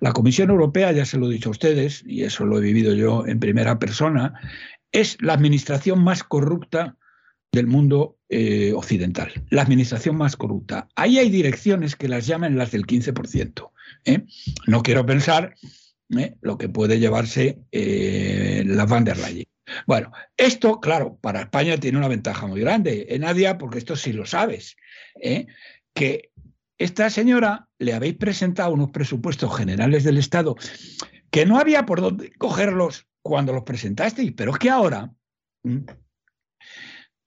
[0.00, 2.94] La Comisión Europea, ya se lo he dicho a ustedes, y eso lo he vivido
[2.94, 4.40] yo en primera persona,
[4.92, 6.96] es la administración más corrupta
[7.52, 10.88] del mundo eh, occidental, la administración más corrupta.
[10.94, 13.70] Ahí hay direcciones que las llaman las del 15%.
[14.04, 14.24] ¿eh?
[14.66, 15.54] No quiero pensar
[16.10, 16.36] ¿eh?
[16.40, 19.46] lo que puede llevarse la van der Leyen.
[19.86, 24.12] Bueno, esto, claro, para España tiene una ventaja muy grande, eh, Nadia, porque esto sí
[24.12, 24.76] lo sabes,
[25.94, 26.30] que
[26.78, 30.56] esta señora le habéis presentado unos presupuestos generales del Estado
[31.30, 35.12] que no había por dónde cogerlos cuando los presentasteis, pero es que ahora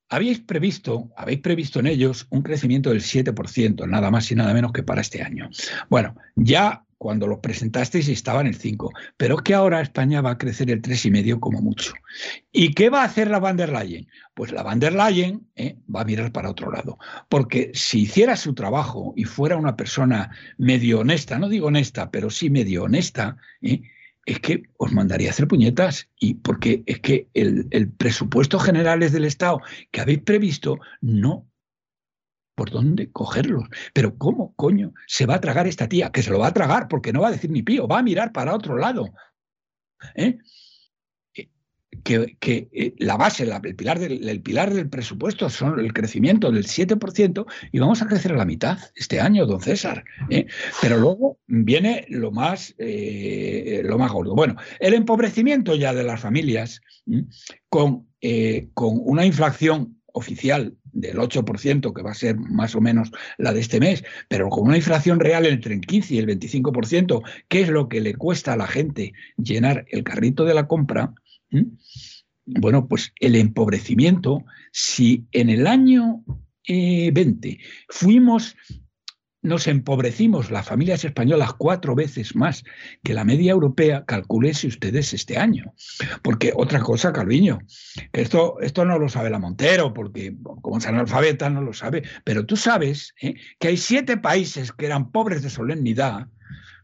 [0.10, 4.72] habéis previsto, habéis previsto en ellos un crecimiento del 7%, nada más y nada menos
[4.72, 5.48] que para este año.
[5.90, 10.38] Bueno, ya cuando los presentasteis estaban el 5, pero es que ahora España va a
[10.40, 11.94] crecer el 3,5 como mucho.
[12.52, 14.08] ¿Y qué va a hacer la van der Leyen?
[14.34, 15.78] Pues la van der Leyen ¿eh?
[15.94, 16.98] va a mirar para otro lado,
[17.30, 22.32] porque si hiciera su trabajo y fuera una persona medio honesta, no digo honesta, pero
[22.32, 23.82] sí medio honesta, ¿eh?
[24.26, 29.26] Es que os mandaría a hacer puñetas y porque es que el, presupuesto generales del
[29.26, 31.48] Estado que habéis previsto no
[32.56, 33.64] por dónde cogerlos.
[33.94, 36.12] Pero ¿cómo, coño, se va a tragar esta tía?
[36.12, 38.04] Que se lo va a tragar porque no va a decir ni pío, va a
[38.04, 39.12] mirar para otro lado.
[40.16, 40.38] ¿Eh?
[42.04, 42.38] Que,
[42.72, 47.46] eh, la base, el, pilar del, el pilar del presupuesto son el crecimiento del 7%
[47.72, 50.04] y vamos a crecer a la mitad este año, don César.
[50.30, 50.48] ¿eh?
[50.82, 54.36] Pero luego viene lo más, eh, lo más gordo.
[54.36, 56.82] Bueno, el empobrecimiento ya de las familias
[57.70, 58.08] con,
[58.74, 63.62] con una inflación oficial del 8%, que va a ser más o menos la de
[63.62, 67.70] este mes, pero con una inflación real entre el 15 y el 25%, que es
[67.70, 71.14] lo que le cuesta a la gente llenar el carrito de la compra,
[71.52, 71.68] ¿m?
[72.46, 76.24] bueno, pues el empobrecimiento, si en el año
[76.68, 77.60] 20.
[77.90, 78.56] Fuimos
[79.44, 82.64] nos empobrecimos las familias españolas cuatro veces más
[83.04, 85.74] que la media europea, calculense ustedes este año.
[86.22, 87.60] Porque otra cosa, Calviño,
[88.14, 92.46] esto, esto no lo sabe la Montero, porque como es analfabeta no lo sabe, pero
[92.46, 93.34] tú sabes ¿eh?
[93.60, 96.28] que hay siete países que eran pobres de solemnidad,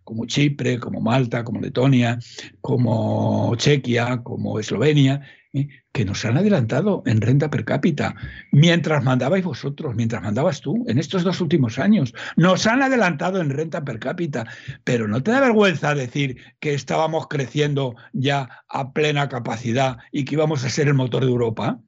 [0.07, 2.17] como Chipre, como Malta, como Letonia,
[2.61, 5.21] como Chequia, como Eslovenia,
[5.51, 5.67] ¿eh?
[5.91, 8.15] que nos han adelantado en renta per cápita,
[8.53, 13.49] mientras mandabais vosotros, mientras mandabas tú, en estos dos últimos años, nos han adelantado en
[13.49, 14.47] renta per cápita,
[14.85, 20.35] pero no te da vergüenza decir que estábamos creciendo ya a plena capacidad y que
[20.35, 21.81] íbamos a ser el motor de Europa.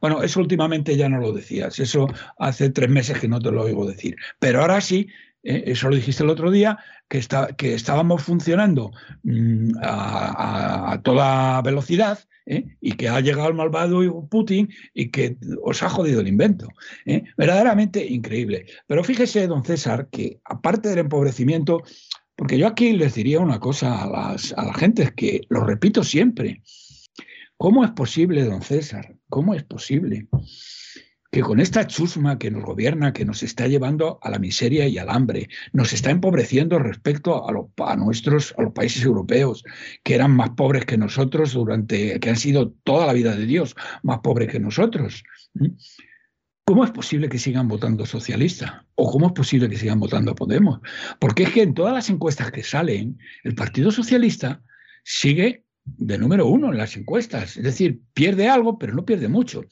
[0.00, 3.62] Bueno, eso últimamente ya no lo decías, eso hace tres meses que no te lo
[3.62, 5.06] oigo decir, pero ahora sí.
[5.42, 6.78] Eso lo dijiste el otro día,
[7.08, 8.90] que, está, que estábamos funcionando
[9.22, 12.76] mm, a, toda velocidad ¿eh?
[12.80, 16.68] y que ha llegado el malvado Putin y que os ha jodido el invento.
[17.06, 17.24] ¿eh?
[17.36, 18.66] Verdaderamente increíble.
[18.86, 21.82] Pero fíjese, don César, que aparte del empobrecimiento,
[22.36, 26.04] porque yo aquí les diría una cosa a, las, a la gente, que lo repito
[26.04, 26.62] siempre,
[27.56, 29.16] ¿cómo es posible, don César?
[29.28, 30.28] ¿Cómo es posible?
[31.30, 34.98] Que con esta chusma que nos gobierna, que nos está llevando a la miseria y
[34.98, 37.66] al hambre, nos está empobreciendo respecto a, los,
[37.98, 39.62] nuestros, a los países europeos,
[40.02, 43.76] que eran más pobres que nosotros durante, que han sido toda la vida de Dios,
[44.02, 45.22] más pobres que nosotros.
[46.64, 48.86] ¿Cómo es posible que sigan votando socialista?
[48.96, 50.80] ¿O cómo es posible que sigan votando Podemos?
[51.20, 54.62] Porque es que en todas las encuestas que salen, el Partido Socialista
[55.04, 57.56] sigue de número uno en las encuestas.
[57.56, 59.62] Es decir, pierde algo, pero no pierde mucho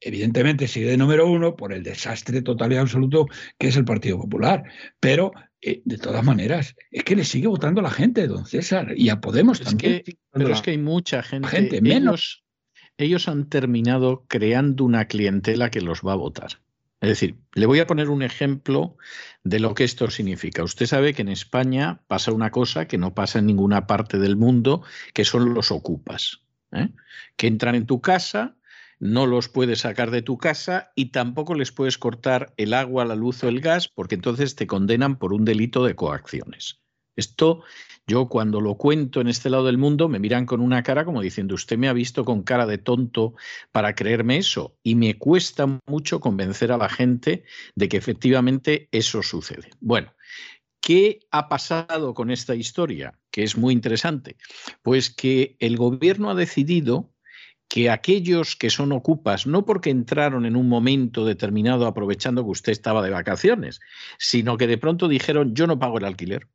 [0.00, 3.26] evidentemente sigue de número uno por el desastre total y absoluto
[3.58, 4.64] que es el Partido Popular.
[4.98, 9.08] Pero, eh, de todas maneras, es que le sigue votando la gente, don César, y
[9.10, 10.02] a Podemos también.
[10.32, 11.80] pero es que hay mucha gente.
[11.80, 12.42] menos.
[12.96, 16.60] Ellos, han terminado creando una clientela que los va a votar.
[17.00, 18.98] Es decir, le voy a poner un ejemplo
[19.42, 20.62] de lo que esto significa.
[20.62, 24.36] Usted sabe que en España pasa una cosa que no pasa en ninguna parte del
[24.36, 24.82] mundo,
[25.14, 26.90] que son los ocupas, ¿eh?
[27.36, 28.54] que entran en tu casa,
[29.00, 33.16] no los puedes sacar de tu casa y tampoco les puedes cortar el agua, la
[33.16, 36.80] luz o el gas, porque entonces te condenan por un delito de coacciones.
[37.16, 37.64] Esto
[38.06, 41.22] yo cuando lo cuento en este lado del mundo me miran con una cara como
[41.22, 43.34] diciendo, usted me ha visto con cara de tonto
[43.72, 44.76] para creerme eso.
[44.82, 49.70] Y me cuesta mucho convencer a la gente de que efectivamente eso sucede.
[49.80, 50.12] Bueno,
[50.80, 53.18] ¿qué ha pasado con esta historia?
[53.30, 54.36] Que es muy interesante.
[54.82, 57.12] Pues que el gobierno ha decidido
[57.70, 62.72] que aquellos que son ocupas, no porque entraron en un momento determinado aprovechando que usted
[62.72, 63.78] estaba de vacaciones,
[64.18, 66.48] sino que de pronto dijeron yo no pago el alquiler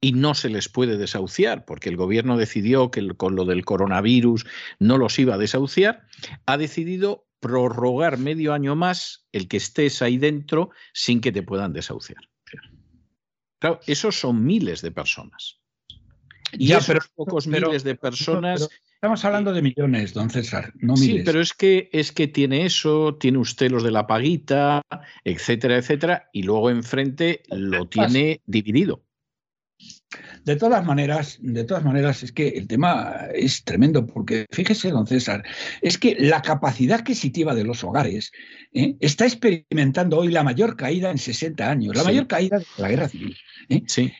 [0.00, 4.46] y no se les puede desahuciar, porque el gobierno decidió que con lo del coronavirus
[4.78, 6.06] no los iba a desahuciar,
[6.46, 11.74] ha decidido prorrogar medio año más el que estés ahí dentro sin que te puedan
[11.74, 12.30] desahuciar.
[13.58, 15.60] Claro, esos son miles de personas.
[16.52, 18.70] Y ya, esos pocos miles de personas
[19.02, 21.16] Estamos hablando de millones, don César, no miles.
[21.16, 24.80] Sí, pero es que, es que tiene eso, tiene usted los de la paguita,
[25.24, 29.02] etcétera, etcétera, y luego enfrente lo tiene dividido.
[30.44, 35.08] De todas maneras, de todas maneras, es que el tema es tremendo, porque fíjese, don
[35.08, 35.42] César,
[35.80, 38.30] es que la capacidad adquisitiva de los hogares
[38.72, 38.94] ¿eh?
[39.00, 43.08] está experimentando hoy la mayor caída en 60 años, la mayor caída de la guerra
[43.08, 43.36] civil.
[43.68, 43.82] ¿eh?
[43.84, 44.12] Sí.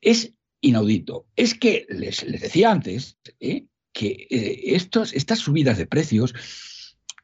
[0.00, 1.28] Es inaudito.
[1.36, 3.66] Es que les, les decía antes, ¿eh?
[3.96, 6.34] Que eh, estas subidas de precios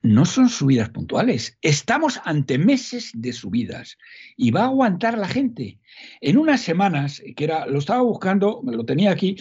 [0.00, 1.58] no son subidas puntuales.
[1.60, 3.98] Estamos ante meses de subidas
[4.38, 5.78] y va a aguantar la gente.
[6.22, 9.36] En unas semanas, que era, lo estaba buscando, lo tenía aquí,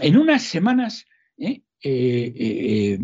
[0.00, 1.62] en unas semanas ¿eh?
[1.82, 2.98] Eh,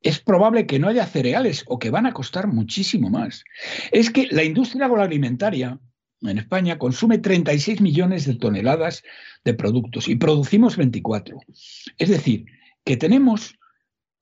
[0.00, 3.44] es probable que no haya cereales o que van a costar muchísimo más.
[3.92, 5.78] Es que la industria agroalimentaria
[6.22, 9.02] en España consume 36 millones de toneladas
[9.44, 11.38] de productos y producimos 24.
[11.98, 12.46] Es decir,
[12.84, 13.58] que tenemos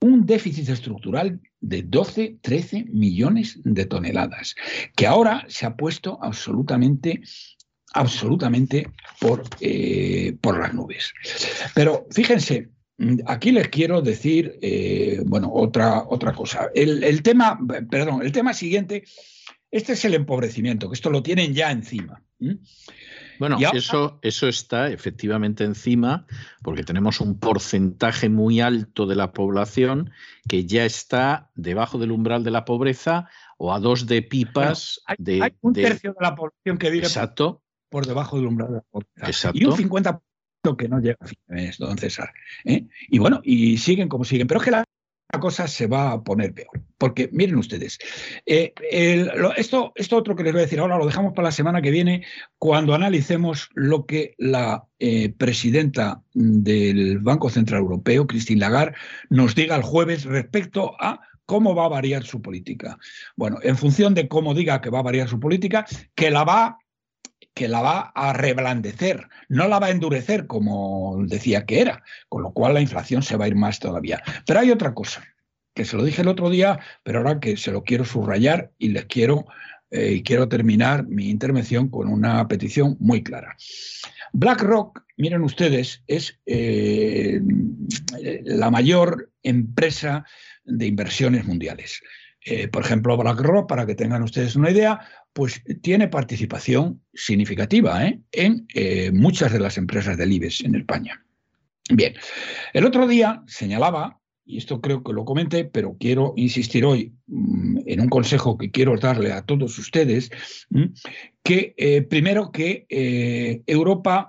[0.01, 4.57] un déficit estructural de 12, 13 millones de toneladas,
[4.97, 7.23] que ahora se ha puesto absolutamente
[7.95, 11.13] absolutamente por, eh, por las nubes.
[11.75, 12.71] Pero fíjense,
[13.27, 16.71] aquí les quiero decir, eh, bueno, otra, otra cosa.
[16.75, 17.59] El, tema,
[17.91, 19.05] perdón, el tema siguiente,
[19.71, 22.23] este es el empobrecimiento, que esto lo tienen ya encima.
[23.43, 26.27] Bueno, eso, eso está efectivamente encima
[26.63, 30.13] porque tenemos un porcentaje muy alto de la población
[30.49, 35.43] que ya está debajo del umbral de la pobreza o a dos de pipas de...
[35.43, 37.65] Hay un tercio de la población que vive exacto.
[37.89, 39.27] por debajo del umbral de la pobreza.
[39.27, 39.59] Exacto.
[39.59, 40.21] Y un 50%
[40.79, 42.33] que no llega a fin de mes, don César.
[42.65, 42.87] ¿eh?
[43.09, 44.47] Y bueno, y siguen como siguen.
[44.47, 44.85] Pero es que la
[45.41, 46.83] cosa se va a poner peor.
[46.99, 47.99] Porque miren ustedes,
[48.47, 48.73] eh,
[49.57, 51.91] esto, esto otro que les voy a decir ahora lo dejamos para la semana que
[51.91, 52.25] viene
[52.59, 58.97] cuando analicemos lo que la eh, presidenta del Banco Central Europeo, Christine Lagarde,
[59.31, 62.99] nos diga el jueves respecto a cómo va a variar su política.
[63.37, 66.79] Bueno, en función de cómo diga que va a variar su política, que la va
[67.55, 72.43] que la va a reblandecer, no la va a endurecer como decía que era, con
[72.43, 74.23] lo cual la inflación se va a ir más todavía.
[74.47, 75.23] Pero hay otra cosa,
[75.75, 78.89] que se lo dije el otro día, pero ahora que se lo quiero subrayar y
[78.89, 79.47] les quiero,
[79.91, 83.57] eh, quiero terminar mi intervención con una petición muy clara.
[84.33, 87.41] BlackRock, miren ustedes, es eh,
[88.45, 90.25] la mayor empresa
[90.65, 92.01] de inversiones mundiales.
[92.45, 95.01] Eh, por ejemplo, BlackRock, para que tengan ustedes una idea,
[95.33, 98.21] pues tiene participación significativa ¿eh?
[98.33, 101.25] en eh, muchas de las empresas del IBEX en España.
[101.91, 102.15] Bien,
[102.73, 107.79] el otro día señalaba, y esto creo que lo comenté, pero quiero insistir hoy mm,
[107.87, 110.31] en un consejo que quiero darle a todos ustedes,
[110.71, 110.87] mm,
[111.45, 112.87] que primero que
[113.67, 114.29] Europa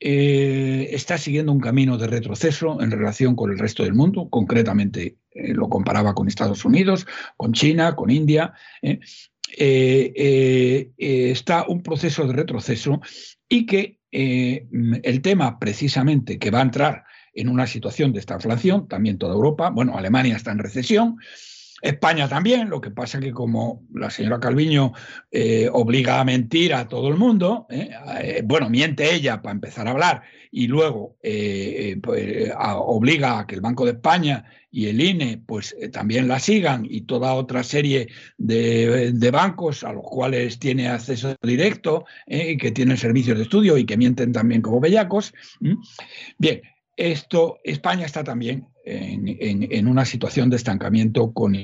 [0.00, 5.52] está siguiendo un camino de retroceso en relación con el resto del mundo, concretamente eh,
[5.52, 7.06] lo comparaba con Estados Unidos,
[7.36, 8.54] con China, con India.
[8.80, 9.00] ¿eh?
[9.56, 13.00] Eh, está un proceso de retroceso
[13.48, 18.86] y que el tema precisamente que va a entrar en una situación de esta inflación,
[18.86, 21.16] también toda Europa, bueno, Alemania está en recesión,
[21.84, 24.92] España también, lo que pasa que como la señora Calviño
[25.30, 27.90] eh, obliga a mentir a todo el mundo, ¿eh?
[28.22, 31.18] Eh, bueno, miente ella para empezar a hablar y luego
[32.02, 36.86] pues, obliga a que el Banco de España y el INE pues también la sigan
[36.88, 42.96] y toda otra serie de, bancos a los cuales tiene acceso directo y que tienen
[42.96, 45.34] servicios de estudio y que mienten también como bellacos.
[46.38, 46.62] Bien,
[46.96, 51.56] esto, España está también en una situación de estancamiento con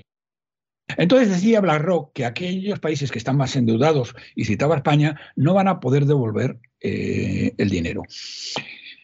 [0.97, 5.69] entonces decía BlackRock que aquellos países que están más endeudados, y citaba España, no van
[5.69, 8.03] a poder devolver eh, el dinero.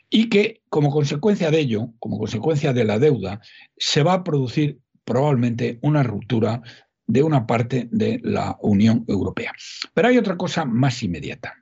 [0.09, 3.41] Y que como consecuencia de ello, como consecuencia de la deuda,
[3.77, 6.63] se va a producir probablemente una ruptura
[7.07, 9.53] de una parte de la Unión Europea.
[9.95, 11.55] Pero hay otra cosa más inmediata,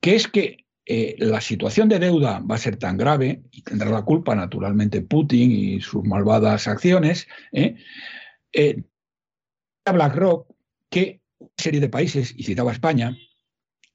[0.00, 3.90] que es que eh, la situación de deuda va a ser tan grave, y tendrá
[3.90, 7.76] la culpa naturalmente Putin y sus malvadas acciones, ¿eh?
[9.84, 10.48] Eh, BlackRock
[10.90, 13.16] que una serie de países, y citaba España,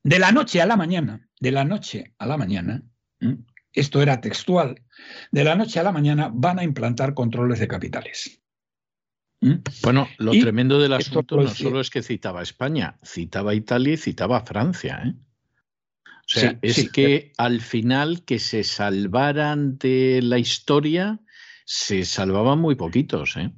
[0.03, 2.83] de la noche a la mañana, de la noche a la mañana,
[3.73, 4.81] esto era textual,
[5.31, 8.41] de la noche a la mañana van a implantar controles de capitales.
[9.81, 13.97] Bueno, lo Y tremendo del asunto no solo es que citaba España, citaba Italia y
[13.97, 15.01] citaba Francia.
[15.05, 15.13] ¿eh?
[15.15, 16.89] O sea, Sí, es sí.
[16.89, 21.19] que al final que se salvaran de la historia,
[21.65, 23.37] se salvaban muy poquitos.
[23.37, 23.51] ¿eh?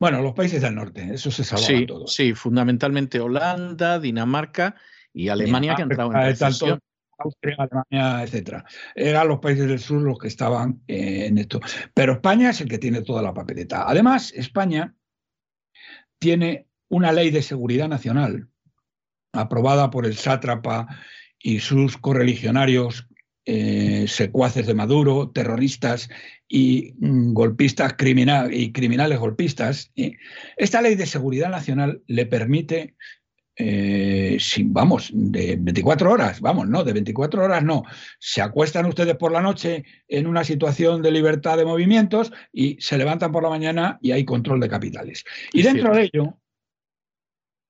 [0.00, 2.14] Bueno, los países del norte, eso se salvaban Sí, todos.
[2.14, 4.76] sí, fundamentalmente Holanda, Dinamarca
[5.12, 6.78] y Alemania que ha entrado en recesión.
[7.20, 8.64] Austria, Alemania, etcétera.
[8.94, 11.60] Eran los países del sur los que estaban eh, en esto.
[11.92, 13.88] Pero España es el que tiene toda la papeleta.
[13.88, 14.94] Además, España
[16.20, 18.48] tiene una ley de seguridad nacional
[19.32, 20.86] aprobada por el sátrapa
[21.40, 23.08] y sus correligionarios
[23.50, 26.10] eh, secuaces de Maduro, terroristas
[26.46, 29.90] y mm, golpistas criminal, y criminales golpistas.
[29.96, 30.18] ¿eh?
[30.58, 32.94] Esta ley de seguridad nacional le permite
[33.56, 37.84] eh, sin, vamos, de 24 horas, vamos, no, de 24 horas no.
[38.18, 42.98] Se acuestan ustedes por la noche en una situación de libertad de movimientos y se
[42.98, 45.24] levantan por la mañana y hay control de capitales.
[45.54, 46.38] Y dentro de ello,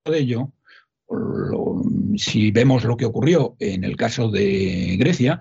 [0.07, 0.52] de ello,
[2.16, 5.40] si vemos lo que ocurrió en el caso de Grecia,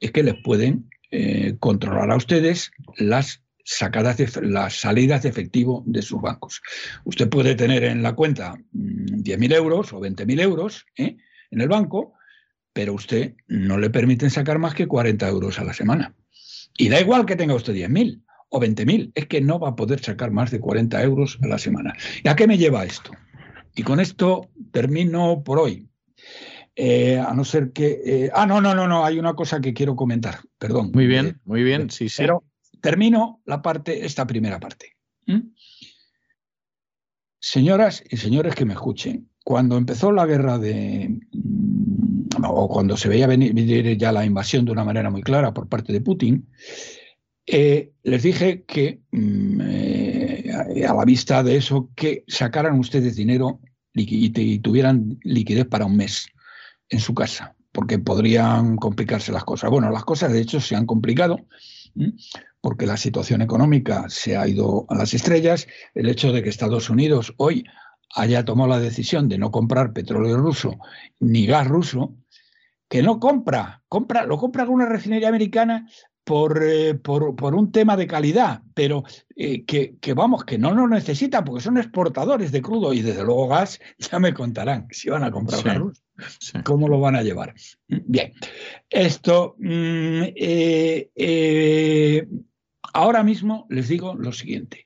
[0.00, 6.00] es que les pueden eh, controlar a ustedes las sacadas las salidas de efectivo de
[6.02, 6.62] sus bancos.
[7.04, 11.16] Usted puede tener en la cuenta mm, 10.000 euros o 20.000 euros ¿eh?
[11.50, 12.14] en el banco,
[12.72, 16.14] pero usted no le permiten sacar más que 40 euros a la semana.
[16.78, 20.00] Y da igual que tenga usted 10.000 o 20.000, es que no va a poder
[20.00, 21.94] sacar más de 40 euros a la semana.
[22.24, 23.10] ¿Y a qué me lleva esto?
[23.78, 25.88] Y con esto termino por hoy.
[26.74, 28.00] Eh, a no ser que...
[28.04, 30.90] eh, ah, no, no, no, no, hay una cosa que quiero comentar, perdón.
[30.92, 32.16] Muy Eh, bien, muy bien, sí, sí.
[32.18, 32.42] pero
[32.80, 34.96] termino la parte, esta primera parte.
[35.26, 35.52] ¿Mm?
[37.40, 43.08] Señoras y señores que me escuchen, cuando empezó la guerra de, mm, o cuando se
[43.08, 46.48] veía venir, ya la invasión de una manera muy clara por parte de Putin,
[47.46, 53.60] eh, les dije que mm, eh, a la vista de eso, que sacaran ustedes dinero
[53.98, 56.28] y, tuvieran liquidez para un mes
[56.88, 59.70] en su casa, porque podrían complicarse las cosas.
[59.70, 61.46] Bueno, las cosas de hecho se han complicado
[62.60, 66.90] porque la situación económica se ha ido a las estrellas, el hecho de que Estados
[66.90, 67.64] Unidos hoy
[68.14, 70.78] haya tomado la decisión de no comprar petróleo ruso
[71.20, 72.14] ni gas ruso,
[72.88, 75.88] que no compra, compra lo compra con una refinería americana
[76.28, 79.02] por, eh, por, por, un tema de calidad, pero
[79.34, 83.24] eh, que, que, vamos, que no lo necesitan porque son exportadores de crudo y desde
[83.24, 85.68] luego gas, ya me contarán si van a comprar sí,
[86.16, 86.58] gas sí.
[86.64, 87.54] cómo lo van a llevar.
[87.86, 88.34] Bien,
[88.90, 92.28] esto, mm, eh,
[92.92, 94.84] ahora mismo les digo lo siguiente,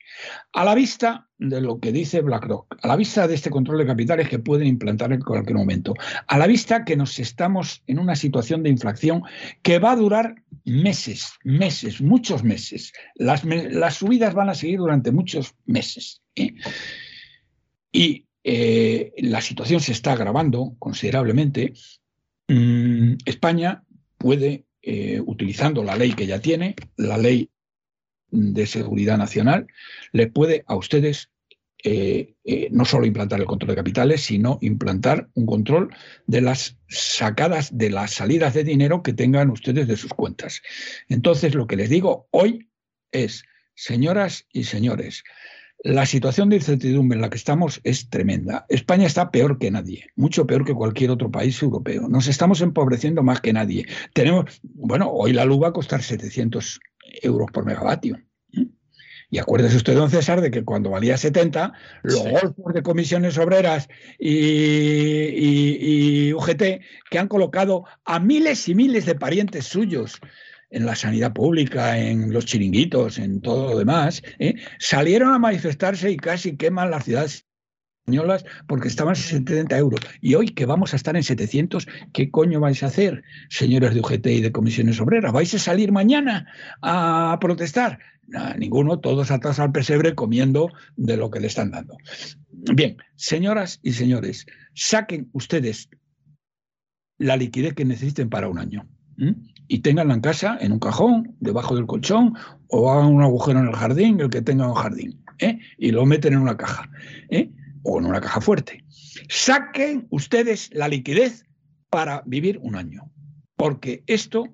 [0.51, 3.85] a la vista de lo que dice BlackRock, a la vista de este control de
[3.85, 5.93] capitales que pueden implantar en cualquier momento,
[6.27, 9.23] a la vista que nos estamos en una situación de inflación
[9.61, 12.93] que va a durar meses, meses, muchos meses.
[13.15, 13.41] Las,
[13.95, 16.21] subidas van a seguir durante muchos meses.
[16.35, 16.53] ¿eh?
[17.91, 21.73] Y eh, la situación se está agravando considerablemente.
[22.47, 23.83] Mm, España
[24.17, 27.49] puede, eh, utilizando la ley que ya tiene, la ley
[28.33, 29.67] de seguridad nacional,
[30.11, 31.29] le puede a ustedes
[31.85, 35.93] eh, eh, no solo implantar el control de capitales, sino implantar un control
[36.27, 40.61] de las sacadas, de las salidas de dinero que tengan ustedes de sus cuentas.
[41.09, 42.69] Entonces, lo que les digo hoy
[43.11, 43.43] es,
[43.75, 45.23] señoras y señores,
[45.83, 48.65] la situación de incertidumbre en la que estamos es tremenda.
[48.69, 52.07] España está peor que nadie, mucho peor que cualquier otro país europeo.
[52.07, 53.85] Nos estamos empobreciendo más que nadie.
[54.13, 56.79] Tenemos, bueno, hoy la luz va a costar 700
[57.21, 58.19] euros por megavatio.
[59.29, 62.29] Y acuérdese usted, don César, de que cuando valía 70, los sí.
[62.29, 65.77] golpes de comisiones obreras y, y,
[66.27, 66.63] y, UGT
[67.09, 70.19] que han colocado a miles y miles de parientes suyos
[70.69, 74.55] en la sanidad pública, en los chiringuitos, en todo lo demás, ¿eh?
[74.79, 77.47] salieron a manifestarse y casi queman las ciudades
[78.03, 80.01] españolas porque estaban en 70 euros.
[80.19, 84.01] Y hoy que vamos a estar en 700, ¿qué coño vais a hacer, señores de
[84.01, 85.31] UGT y de comisiones obreras?
[85.31, 86.47] ¿Vais a salir mañana
[86.81, 87.99] a protestar?
[88.57, 91.97] Ninguno, todos atrás al pesebre comiendo de lo que le están dando.
[92.49, 95.89] Bien, señoras y señores, saquen ustedes
[97.17, 98.87] la liquidez que necesiten para un año
[99.67, 102.33] y tenganla en casa, en un cajón, debajo del colchón,
[102.67, 105.59] o hagan un agujero en el jardín, el que tenga un jardín, ¿eh?
[105.77, 106.89] y lo meten en una caja,
[107.29, 107.51] ¿eh?
[107.83, 108.83] O en una caja fuerte.
[109.29, 111.45] Saquen ustedes la liquidez
[111.89, 113.11] para vivir un año,
[113.55, 114.45] porque esto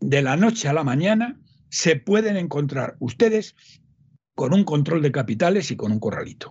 [0.00, 1.40] de la noche a la mañana
[1.70, 3.56] se pueden encontrar ustedes
[4.34, 6.50] con un control de capitales y con un corralito.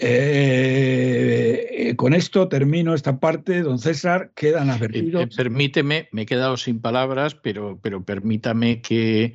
[0.00, 5.24] Eh, con esto termino esta parte, don César, quedan advertidos.
[5.24, 9.34] Eh, permíteme, me he quedado sin palabras, pero, pero permítame que,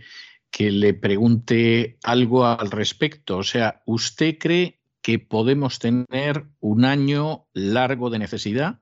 [0.50, 3.38] que le pregunte algo al respecto.
[3.38, 8.80] O sea, ¿usted cree que podemos tener un año largo de necesidad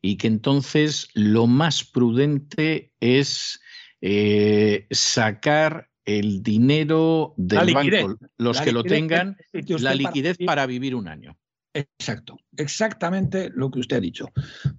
[0.00, 3.60] y que entonces lo más prudente es
[4.00, 9.36] eh, sacar el dinero del banco, los que lo tengan,
[9.80, 11.36] la liquidez para, vivir un año.
[11.74, 14.28] Exacto, exactamente lo que usted ha dicho.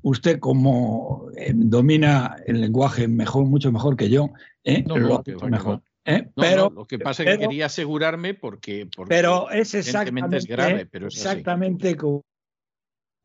[0.02, 4.32] Usted como eh, domina el lenguaje mejor, mucho mejor que yo,
[4.64, 4.84] ¿eh?
[4.88, 5.84] no, lo que, mejor.
[6.08, 6.24] ¿Eh?
[6.24, 10.38] No, pero, no, lo que pasa es que quería asegurarme porque, porque pero es exactamente
[10.38, 12.24] es grave, pero es exactamente como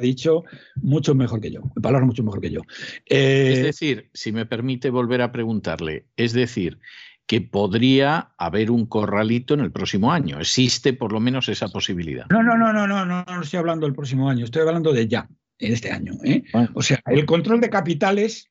[0.01, 0.43] ha dicho,
[0.77, 2.63] mucho mejor que yo, palabras mucho mejor que yo.
[3.07, 6.81] Eh, es decir, si me permite volver a preguntarle, es decir,
[7.27, 10.41] que podría haber un corralito en el próximo año.
[10.41, 12.27] ¿Existe por lo menos esa posibilidad?
[12.31, 15.07] No, no, no, no, no, no, no estoy hablando del próximo año, estoy hablando de
[15.07, 15.29] ya,
[15.59, 16.15] en este año.
[16.25, 16.43] ¿eh?
[16.53, 16.71] Bueno.
[16.75, 18.51] O sea, el control de capitales,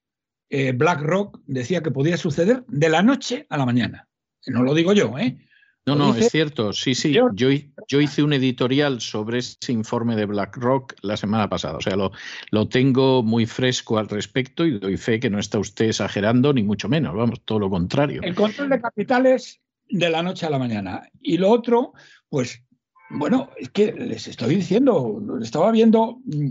[0.49, 4.07] eh, BlackRock decía que podía suceder de la noche a la mañana.
[4.47, 5.37] No lo digo yo, ¿eh?
[5.85, 7.11] No, no, es cierto, sí, sí.
[7.11, 11.95] Yo, yo, hice un editorial sobre ese informe de BlackRock la semana pasada, o sea,
[11.95, 12.11] lo,
[12.51, 16.61] lo, tengo muy fresco al respecto y doy fe que no está usted exagerando, ni
[16.61, 18.21] mucho menos, vamos, todo lo contrario.
[18.23, 21.01] El control de capitales de la noche a la mañana.
[21.19, 21.93] Y lo otro,
[22.29, 22.63] pues,
[23.09, 26.49] bueno, es que les estoy diciendo, lo estaba viendo, mm,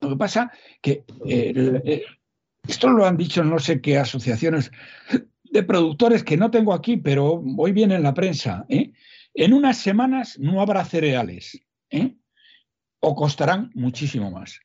[0.00, 2.04] lo que pasa que eh, eh,
[2.68, 4.70] esto lo han dicho no sé qué asociaciones
[5.54, 8.66] de productores que no tengo aquí, pero hoy viene en la prensa.
[8.68, 8.90] ¿eh?
[9.32, 11.60] En unas semanas no habrá cereales
[11.90, 12.16] ¿eh?
[12.98, 14.58] o costarán muchísimo más.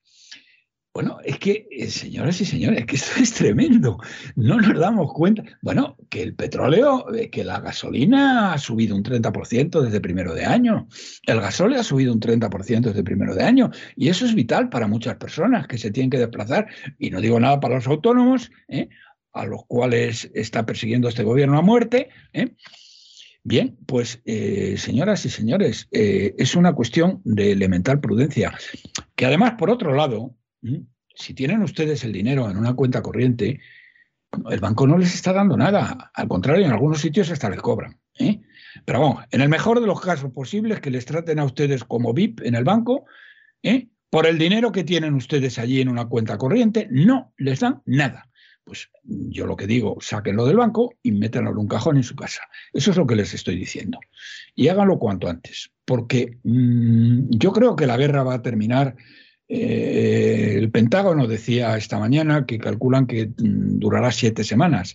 [0.92, 4.00] Bueno, es que, eh, señores y señores, que esto es tremendo.
[4.36, 5.44] No nos damos cuenta.
[5.62, 10.46] Bueno, que el petróleo, eh, que la gasolina ha subido un 30% desde primero de
[10.46, 10.88] año.
[11.28, 13.70] El gasóleo ha subido un 30% desde primero de año.
[13.96, 16.68] Y eso es vital para muchas personas que se tienen que desplazar.
[16.98, 18.90] Y no digo nada para los autónomos, ¿eh?
[19.34, 22.10] A los cuales está persiguiendo este gobierno a muerte.
[22.34, 22.56] ¿eh?
[23.44, 28.54] Bien, pues eh, señoras y señores, eh, es una cuestión de elemental prudencia,
[29.16, 30.36] que además, por otro lado,
[31.16, 33.60] si tienen ustedes el dinero en una cuenta corriente,
[34.52, 36.12] El banco no les está dando nada.
[36.14, 38.00] Al contrario, en algunos sitios hasta les cobran.
[38.20, 38.42] ¿eh?
[38.86, 42.14] Pero vamos, en el mejor de los casos posibles, que les traten a ustedes como
[42.14, 43.06] VIP en el banco,
[44.12, 48.29] por el dinero que tienen ustedes allí en una cuenta corriente, no les dan nada.
[48.70, 52.16] Pues yo lo que digo, sáquenlo del banco y métanlo en un cajón en su
[52.16, 52.44] casa.
[52.72, 54.00] Eso es lo que les estoy diciendo.
[54.54, 58.96] Y háganlo cuanto antes, porque mmm, yo creo que la guerra va a terminar.
[59.48, 64.94] Eh, el Pentágono decía esta mañana que calculan que mm, durará siete semanas.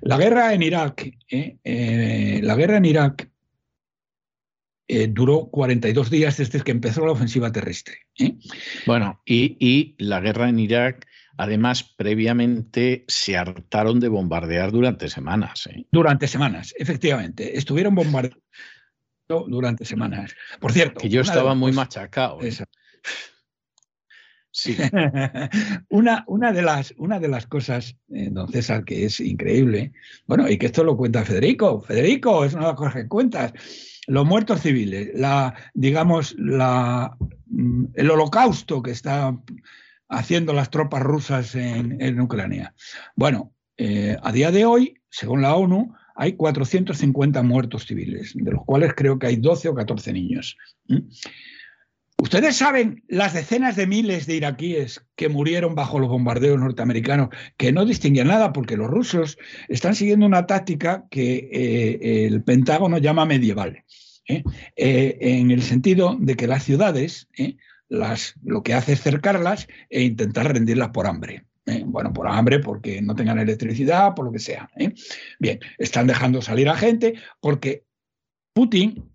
[0.00, 3.30] La guerra en Irak, eh, eh, la guerra en Irak
[5.10, 8.06] duró 42 días desde que empezó la ofensiva terrestre.
[8.86, 11.06] Bueno, y, la guerra en Irak,
[11.36, 15.66] además, previamente se hartaron de bombardear durante semanas.
[15.66, 15.86] ¿eh?
[15.90, 17.56] Durante semanas, efectivamente.
[17.56, 18.40] Estuvieron bombardeando
[19.28, 20.34] durante semanas.
[20.60, 21.00] Por cierto.
[21.00, 22.40] Que yo estaba muy cosas, machacado.
[22.42, 22.52] ¿eh?
[24.50, 24.76] Sí.
[25.90, 29.92] una, una, de las, una de las cosas, eh, don César, que es increíble,
[30.26, 31.82] bueno, y que esto lo cuenta Federico.
[31.82, 33.52] Federico, es una de las cosas que cuentas
[34.06, 37.16] los muertos civiles, la, digamos, la,
[37.46, 39.36] mm, el holocausto que está
[40.08, 42.74] haciendo las tropas rusas en, Ucrania.
[43.14, 48.64] Bueno, eh, a día de hoy, según la ONU, hay 450 muertos civiles, de los
[48.64, 50.56] cuales creo que hay 12 o 14 niños.
[50.88, 51.00] ¿Mm?
[52.18, 57.28] Ustedes saben las decenas de miles de iraquíes que murieron bajo los bombardeos norteamericanos,
[57.58, 59.36] que no distinguían nada porque los rusos
[59.68, 63.84] están siguiendo una táctica que eh, el Pentágono llama medieval.
[64.28, 67.28] Eh, en el sentido de que las ciudades,
[67.88, 71.46] las, lo que hace es cercarlas e intentar rendirlas por hambre.
[71.84, 74.68] Bueno, por hambre, porque no tengan electricidad, por lo que sea.
[75.40, 77.84] Bien, están dejando salir a gente porque
[78.52, 79.10] Putin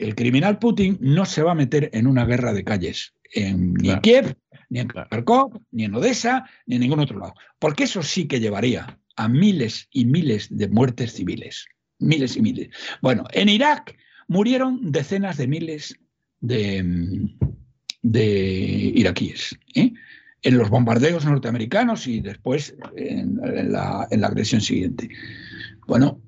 [0.00, 3.90] el criminal Putin no se va a meter en una guerra de calles, en, ni
[3.90, 4.34] en Kiev,
[4.70, 7.34] ni en Kharkov, ni en Odessa, ni en ningún otro lado.
[7.58, 11.66] Porque eso sí que llevaría a miles y miles de muertes civiles.
[11.98, 12.70] Miles y miles.
[13.02, 15.98] Bueno, en Irak murieron decenas de miles
[16.40, 17.28] de,
[18.02, 19.58] de iraquíes.
[19.74, 19.92] ¿eh?
[20.42, 23.36] En los bombardeos norteamericanos y después en,
[23.72, 25.10] la, en la agresión siguiente.
[25.86, 26.20] Bueno,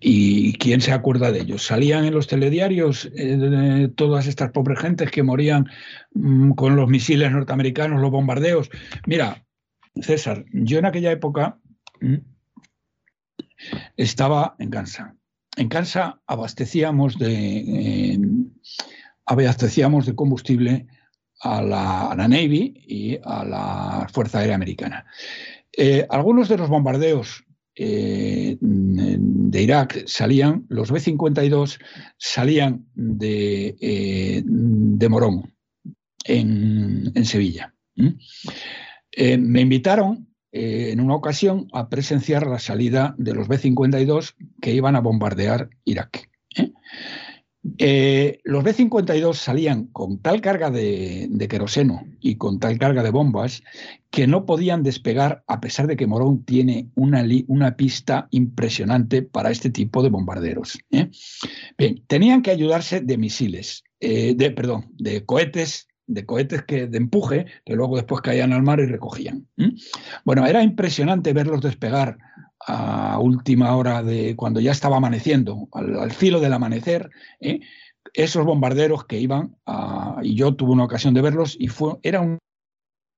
[0.00, 1.66] ¿y quién se acuerda de ellos?
[1.66, 5.66] ¿Salían en los telediarios eh, todas estas pobres gentes que morían
[6.14, 8.70] mmm, con los misiles norteamericanos, los bombardeos?
[9.06, 9.44] Mira,
[10.00, 11.58] César, yo en aquella época
[12.00, 12.16] mmm,
[13.96, 15.14] estaba en Kansa.
[15.56, 18.18] En Kansa abastecíamos de, eh,
[19.26, 20.86] abastecíamos de combustible
[21.40, 25.06] a la, Navy y a la Fuerza Aérea Americana.
[25.76, 27.44] Eh, algunos de los bombardeos
[27.74, 31.78] eh, de Irak salían, los B-52
[32.18, 35.54] salían de, eh, de Morón,
[36.24, 37.74] en, Sevilla.
[39.12, 44.96] Eh, me invitaron en una ocasión a presenciar la salida de los B-52 que iban
[44.96, 46.28] a bombardear Irak.
[47.78, 53.62] Eh, los B-52 salían con tal carga de, queroseno y con tal carga de bombas
[54.10, 59.50] que no podían despegar a pesar de que Morón tiene una, una pista impresionante para
[59.50, 60.78] este tipo de bombarderos.
[60.90, 61.10] ¿eh?
[61.78, 66.98] Bien, tenían que ayudarse de misiles, eh, de, perdón, de cohetes de cohetes que de
[66.98, 69.46] empuje que luego después caían al mar y recogían.
[70.24, 72.18] Bueno, era impresionante verlos despegar
[72.66, 77.10] a última hora de cuando ya estaba amaneciendo, al, filo del amanecer,
[77.40, 77.60] ¿eh?
[78.14, 79.56] esos bombarderos que iban
[80.22, 82.38] y yo tuve una ocasión de verlos y fue, era un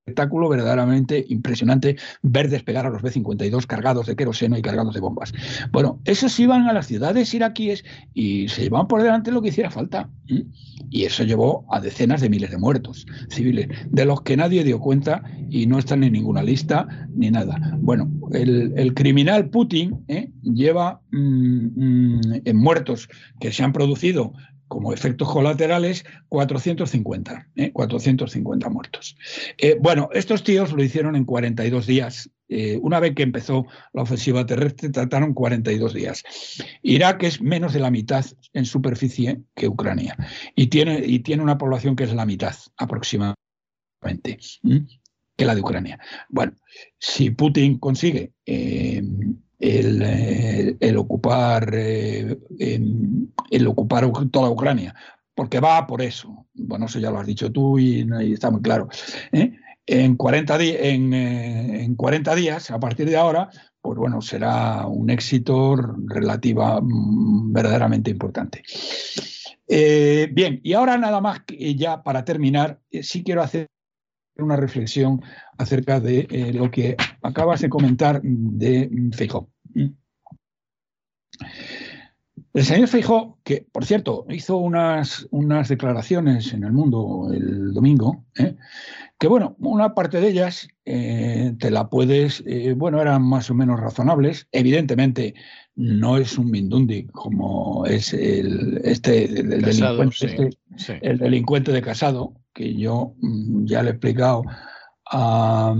[0.05, 5.33] espectáculo verdaderamente impresionante ver despegar a los B-52 cargados de queroseno y cargados de bombas.
[5.73, 9.71] Bueno, esos iban a las ciudades iraquíes y se llevaban por delante lo que hiciera
[9.71, 10.11] falta.
[10.91, 14.79] Y eso llevó a decenas de miles de muertos civiles, de los que nadie dio
[14.79, 17.59] cuenta y no están en ninguna lista ni nada.
[17.79, 20.31] Bueno, el, criminal Putin ¿eh?
[20.43, 23.09] lleva mmm, mmm, en muertos
[23.41, 24.35] que se han producido
[24.75, 27.71] como efectos colaterales 450, ¿eh?
[27.71, 29.17] 450 muertos.
[29.57, 32.29] Eh, bueno, estos tíos lo hicieron en 42 días.
[32.49, 36.25] Eh, una vez que empezó la ofensiva terrestre, trataron 42 días.
[36.83, 40.17] Irak es menos de la mitad en superficie que Ucrania
[40.57, 43.37] y tiene, y tiene una población que es la mitad aproximadamente.
[45.37, 46.01] que la de Ucrania.
[46.29, 46.53] Bueno,
[46.99, 49.03] si Putin consigue eh,
[49.59, 54.95] el, eh, el, ocupar, eh, el ocupar toda Ucrania,
[55.35, 56.47] porque va por eso.
[56.55, 58.89] Bueno, eso ya lo has dicho tú y, está muy claro.
[59.33, 59.53] ¿eh?
[59.87, 63.51] En, 40 en, en 40 días, a partir de ahora,
[63.81, 68.63] pues bueno, será un éxito relativa mm, verdaderamente importante.
[69.67, 73.67] Bien, y ahora nada más, que ya para terminar, sí quiero hacer
[74.37, 75.23] una reflexión
[75.59, 79.51] acerca de eh, lo que acabas de comentar de Feijó.
[82.55, 88.25] El señor Feijó, que por cierto hizo unas, unas declaraciones en el mundo el domingo,
[88.39, 88.55] ¿eh?
[89.19, 93.55] que bueno, una parte de ellas eh, te la puedes, eh, bueno, eran más o
[93.55, 94.47] menos razonables.
[94.53, 95.35] Evidentemente
[95.75, 102.35] no es un Mindundi como es el, este, el, delincuente, este, el delincuente de casado,
[102.53, 104.45] que yo mm, ya le he explicado
[105.11, 105.77] a,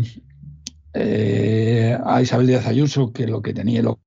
[0.95, 4.01] a Isabel Díaz Ayuso que lo que tenía, lo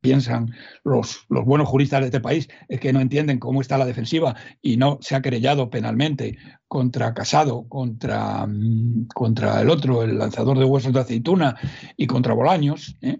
[0.00, 3.84] piensan los, los, buenos juristas de este país es que no entienden cómo está la
[3.84, 10.18] defensiva y no se ha querellado penalmente contra Casado, contra, mm, contra el otro, el
[10.18, 11.56] lanzador de huesos de aceituna
[11.96, 12.96] y contra Bolaños.
[13.02, 13.18] ¿eh?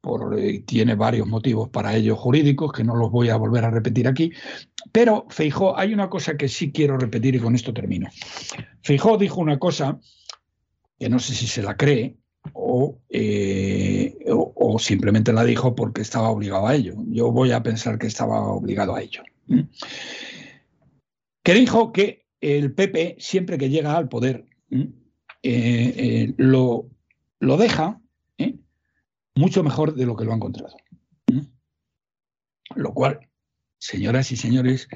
[0.00, 3.70] Por, eh, tiene varios motivos para ello jurídicos que no los voy a volver a
[3.70, 4.32] repetir aquí.
[4.92, 8.08] Pero Feijó, hay una cosa que sí quiero repetir y con esto termino.
[8.82, 9.98] Feijó dijo una cosa
[11.00, 12.18] que no sé si se la cree,
[13.08, 16.94] eh, o, o, simplemente la dijo porque estaba obligado a ello.
[17.06, 19.22] Yo voy a pensar que estaba obligado a ello.
[21.42, 24.90] Que dijo que el PP, siempre que llega al poder, eh,
[25.42, 26.90] eh, lo,
[27.40, 27.98] lo, deja
[29.34, 30.76] mucho mejor de lo que lo ha encontrado.
[32.74, 33.20] Lo cual,
[33.78, 34.86] señoras y señores,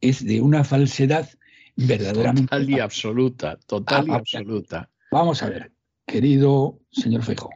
[0.00, 1.28] es de una falsedad
[1.74, 2.42] verdaderamente.
[2.42, 4.89] Total y absoluta, total y absoluta.
[5.10, 5.72] Vamos a ver,
[6.06, 7.50] querido señor Fejo.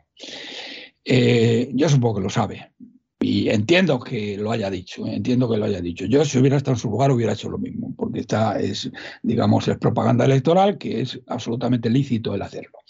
[1.05, 2.73] Eh, yo supongo que lo sabe
[3.21, 6.05] y entiendo que lo haya dicho, entiendo que lo haya dicho.
[6.07, 8.91] Yo si hubiera estado en su lugar hubiera hecho lo mismo, porque esta es,
[9.23, 12.81] digamos, es propaganda electoral que es absolutamente lícito el hacerlo.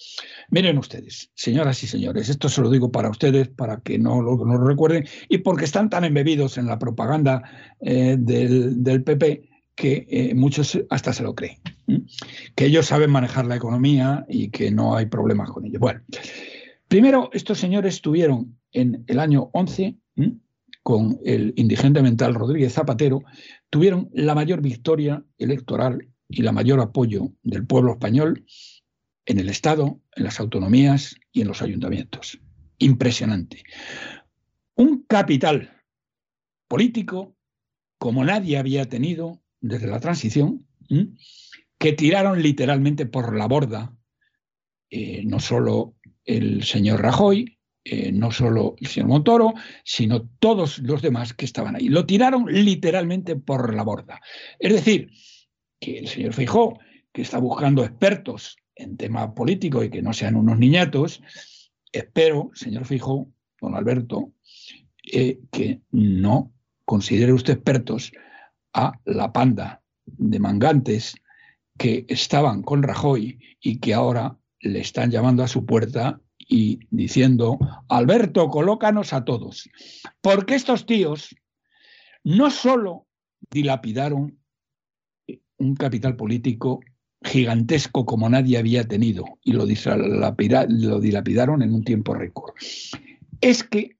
[0.48, 4.36] Miren ustedes, señoras y señores, esto se lo digo para ustedes, para que no lo,
[4.66, 7.42] recuerden, y porque están tan embebidos en la propaganda
[7.80, 11.58] eh, del PP que eh, muchos hasta se lo creen,
[12.54, 15.78] que ellos saben manejar la economía y que no hay problemas con ello.
[15.80, 16.02] Bueno,
[16.88, 19.96] primero, estos señores tuvieron en el año 11,
[20.82, 23.22] con el indigente mental Rodríguez Zapatero,
[23.70, 28.44] tuvieron la mayor victoria electoral y la mayor apoyo del pueblo español
[29.26, 32.38] en el Estado, en las autonomías y en los ayuntamientos.
[32.78, 33.62] Impresionante.
[34.74, 35.82] Un capital
[36.68, 37.36] político
[37.98, 40.66] como nadie había tenido desde la transición,
[41.78, 43.96] que tiraron literalmente por la borda
[44.90, 51.02] eh, no solo el señor Rajoy, eh, no solo el señor Montoro, sino todos los
[51.02, 51.88] demás que estaban ahí.
[51.88, 54.20] Lo tiraron literalmente por la borda.
[54.58, 55.10] Es decir,
[55.80, 56.78] que el señor Feijó,
[57.12, 61.22] que está buscando expertos en tema político y que no sean unos niñatos,
[61.90, 63.28] espero, señor Feijó,
[63.60, 64.32] don Alberto,
[65.10, 66.52] eh, que no
[66.84, 68.12] considere usted expertos
[68.74, 71.14] a la panda de mangantes
[71.78, 77.58] que estaban con Rajoy y que ahora le están llamando a su puerta y diciendo,
[77.88, 79.68] Alberto, colócanos a todos.
[80.20, 81.34] Porque estos tíos
[82.22, 83.06] no solo
[83.50, 84.38] dilapidaron
[85.58, 86.80] un capital político
[87.22, 92.54] gigantesco como nadie había tenido y lo, lo dilapidaron en un tiempo récord,
[93.40, 93.96] es que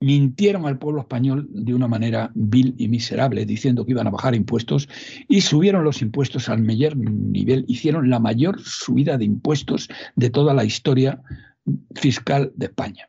[0.00, 4.34] mintieron al pueblo español de una manera vil y miserable, diciendo que iban a bajar
[4.34, 4.88] impuestos
[5.28, 10.54] y subieron los impuestos al mayor nivel, hicieron la mayor subida de impuestos de toda
[10.54, 11.20] la historia
[11.96, 13.08] fiscal de España.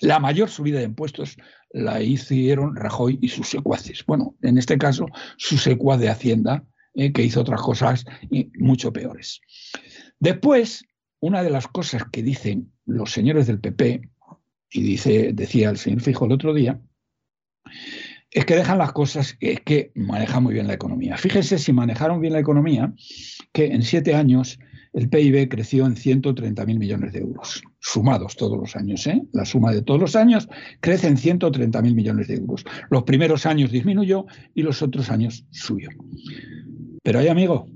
[0.00, 1.36] La mayor subida de impuestos
[1.70, 4.04] la hicieron Rajoy y sus secuaces.
[4.06, 8.04] Bueno, en este caso, su secuaz de Hacienda, eh, que hizo otras cosas
[8.58, 9.40] mucho peores.
[10.18, 10.84] Después,
[11.20, 14.10] una de las cosas que dicen los señores del PP,
[14.70, 16.80] y dice, decía el señor Fijo el otro día,
[18.30, 21.16] es que dejan las cosas, es que manejan muy bien la economía.
[21.16, 22.92] Fíjense si manejaron bien la economía,
[23.52, 24.58] que en siete años
[24.92, 29.06] el PIB creció en 130.000 millones de euros, sumados todos los años.
[29.06, 29.22] ¿eh?
[29.32, 30.48] La suma de todos los años
[30.80, 32.64] crece en 130.000 millones de euros.
[32.90, 35.90] Los primeros años disminuyó y los otros años subió.
[37.02, 37.66] Pero hay amigo,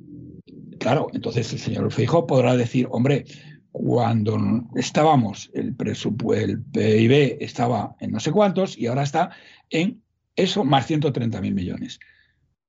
[0.78, 3.24] claro, entonces el señor Fijo podrá decir, hombre,
[3.73, 4.39] cuando
[4.76, 9.31] estábamos, el, el PIB estaba en no sé cuántos y ahora está
[9.70, 10.02] en
[10.36, 11.99] eso más 130 mil millones.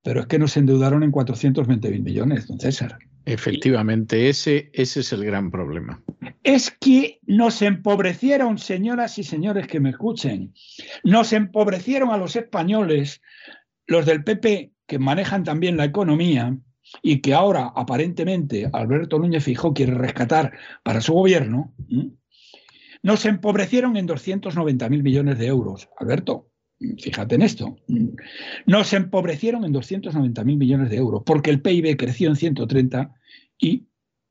[0.01, 2.97] Pero es que nos endeudaron en 420 mil millones, don César.
[3.25, 6.01] Efectivamente, ese, ese es el gran problema.
[6.43, 10.53] Es que nos empobrecieron, señoras y señores que me escuchen,
[11.03, 13.21] nos empobrecieron a los españoles,
[13.87, 16.57] los del PP, que manejan también la economía,
[17.01, 21.73] y que ahora aparentemente Alberto Núñez Fijó quiere rescatar para su gobierno,
[23.01, 25.89] nos empobrecieron en 290.000 millones de euros.
[25.97, 26.49] Alberto,
[26.99, 27.77] fíjate en esto,
[28.65, 33.13] nos empobrecieron en 290.000 millones de euros porque el PIB creció en 130
[33.57, 33.87] y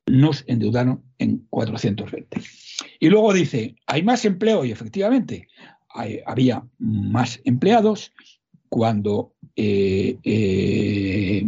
[0.07, 2.41] nos endeudaron en 420.
[3.01, 4.65] Y luego dice, ¿hay más empleo?
[4.65, 5.49] Y efectivamente,
[6.27, 8.13] había más empleados
[8.69, 11.47] cuando eh, eh,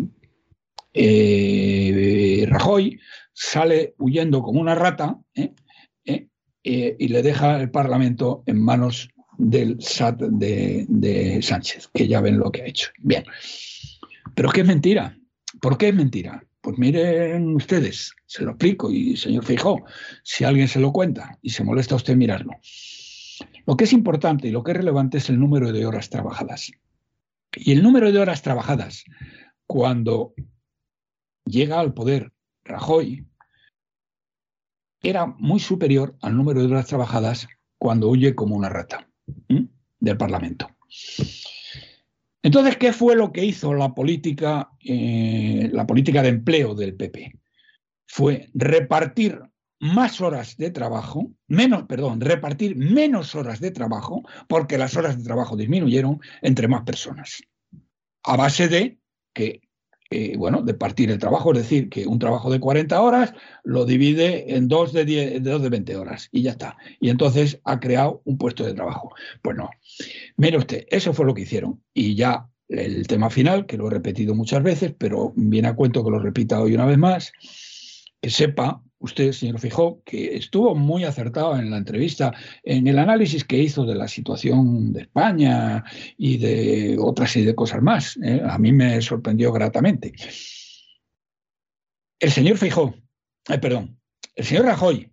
[0.94, 3.00] eh, Rajoy
[3.32, 5.52] sale huyendo como una rata ¿eh?
[6.04, 6.28] ¿eh?
[6.62, 12.50] Y le deja el Parlamento en manos del SAT de, Sánchez, que ya ven lo
[12.50, 12.90] que ha hecho.
[12.98, 13.24] Bien,
[14.34, 15.18] pero es que es mentira.
[15.60, 16.44] ¿Por qué es mentira?
[16.60, 19.84] Pues miren ustedes, se lo explico y señor Fijó,
[20.22, 22.52] si alguien se lo cuenta y se molesta a usted mirarlo.
[23.66, 26.70] Lo que es importante y lo que es relevante es el número de horas trabajadas.
[27.54, 29.04] Y el número de horas trabajadas,
[29.66, 30.34] cuando
[31.44, 32.32] llega al poder
[32.64, 33.26] Rajoy,
[35.02, 37.46] era muy superior al número de horas trabajadas
[37.78, 39.06] cuando huye como una rata
[40.00, 40.70] del Parlamento.
[42.42, 47.38] Entonces, ¿qué fue lo que hizo la política, eh, la política de empleo del PP?
[48.06, 49.40] Fue repartir
[49.80, 55.24] más horas de trabajo, menos, perdón, repartir menos horas de trabajo, porque las horas de
[55.24, 57.42] trabajo disminuyeron entre más personas.
[58.22, 58.98] A base de
[59.34, 59.62] que,
[60.10, 63.34] eh, bueno, de partir el trabajo, es decir, que un trabajo de 40 horas
[63.64, 66.76] lo divide en dos de, 10, de dos de 20 horas y ya está.
[67.00, 69.14] Y entonces ha creado un puesto de trabajo.
[69.42, 69.70] Pues no.
[70.36, 71.82] Mire usted, eso fue lo que hicieron.
[71.94, 76.04] Y ya el tema final, que lo he repetido muchas veces, pero viene a cuento
[76.04, 77.32] que lo repita hoy una vez más,
[78.20, 83.44] que sepa usted, señor Fijó, que estuvo muy acertado en la entrevista, en el análisis
[83.44, 85.84] que hizo de la situación de España
[86.16, 88.18] y de otra serie de cosas más.
[88.22, 88.40] ¿eh?
[88.42, 90.12] A mí me sorprendió gratamente.
[92.18, 92.94] El señor Fijó,
[93.48, 93.98] eh, perdón,
[94.34, 95.10] el señor Rajoy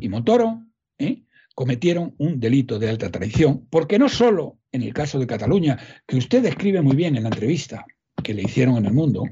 [0.00, 0.64] y Montoro
[0.98, 1.24] ¿eh?
[1.54, 6.16] cometieron un delito de alta traición, porque no solo en el caso de Cataluña, que
[6.16, 7.84] usted describe muy bien en la entrevista
[8.22, 9.24] que le hicieron en el mundo,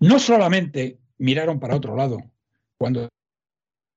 [0.00, 2.18] no solamente miraron para otro lado
[2.76, 3.08] cuando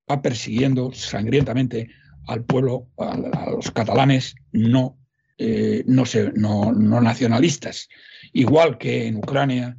[0.10, 1.90] va persiguiendo sangrientamente
[2.28, 4.98] al pueblo, a, los catalanes no,
[5.38, 7.90] eh, no, se, no, no, nacionalistas.
[8.34, 9.78] Igual que en Ucrania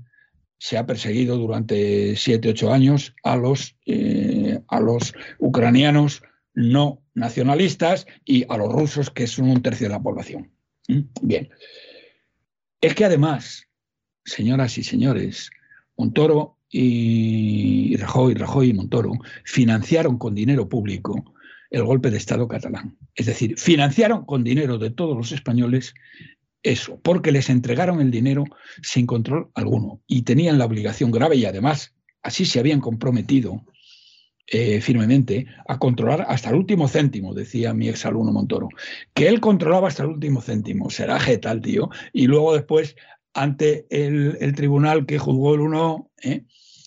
[0.58, 6.22] se ha perseguido durante siete, ocho años a los, eh, a los ucranianos
[6.54, 10.50] no nacionalistas y a los rusos, que son un tercio de la población.
[10.88, 11.00] ¿Mm?
[11.22, 11.50] Bien.
[12.80, 13.68] Es que además,
[14.24, 15.50] señoras y señores,
[15.96, 19.12] Montoro y Rajoy, Rajoy y Montoro
[19.44, 21.34] financiaron con dinero público
[21.70, 22.96] el golpe de Estado catalán.
[23.14, 25.94] Es decir, financiaron con dinero de todos los españoles
[26.62, 28.44] eso, porque les entregaron el dinero
[28.82, 30.00] sin control alguno.
[30.06, 33.64] Y tenían la obligación grave y además así se habían comprometido
[34.50, 38.68] eh, firmemente a controlar hasta el último céntimo, decía mi exalumno Montoro,
[39.12, 42.96] que él controlaba hasta el último céntimo, será tal tío, y luego después
[43.34, 46.44] ante el, tribunal que juzgó el uno, ¿eh?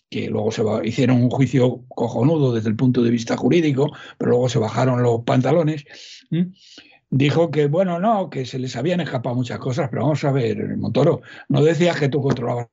[0.09, 4.49] que luego se hicieron un juicio cojonudo desde el punto de vista jurídico, pero luego
[4.49, 5.85] se bajaron los pantalones,
[7.09, 10.75] dijo que, bueno, no, que se les habían escapado muchas cosas, pero vamos a ver,
[10.77, 12.67] Montoro, no decías que tú controlabas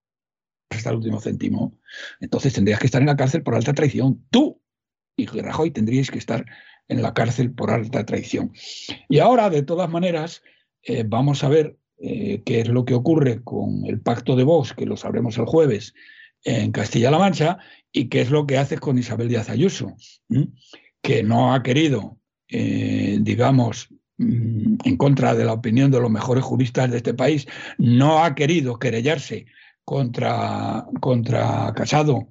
[0.70, 1.78] hasta el último céntimo,
[2.20, 4.60] entonces tendrías que estar en la cárcel por alta traición, tú
[5.16, 6.44] y Rajoy tendríais que estar
[6.88, 8.52] en la cárcel por alta traición.
[9.08, 10.42] Y ahora, de todas maneras,
[10.82, 14.72] eh, vamos a ver eh, qué es lo que ocurre con el pacto de Vox,
[14.72, 15.94] que lo sabremos el jueves
[16.44, 17.58] en Castilla-La Mancha,
[17.92, 19.96] y qué es lo que hace con Isabel Díaz Ayuso,
[21.02, 22.18] que no ha querido,
[22.48, 27.46] eh, digamos, en contra de la opinión de los mejores juristas de este país,
[27.78, 29.46] no ha querido querellarse
[29.84, 32.28] contra, contra Casado,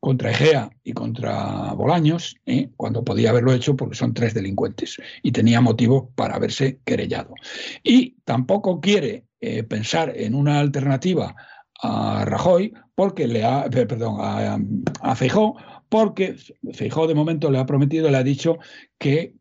[0.00, 2.70] contra Egea y contra Bolaños, ¿eh?
[2.76, 7.34] cuando podía haberlo hecho porque son tres delincuentes y tenía motivo para haberse querellado.
[7.82, 11.36] Y tampoco quiere eh, pensar en una alternativa
[11.82, 14.58] a Rajoy porque le ha, perdón, a,
[15.02, 15.56] a Feijó,
[15.88, 16.36] porque
[16.72, 18.58] Feijó de momento le ha prometido, le ha dicho
[18.98, 19.34] que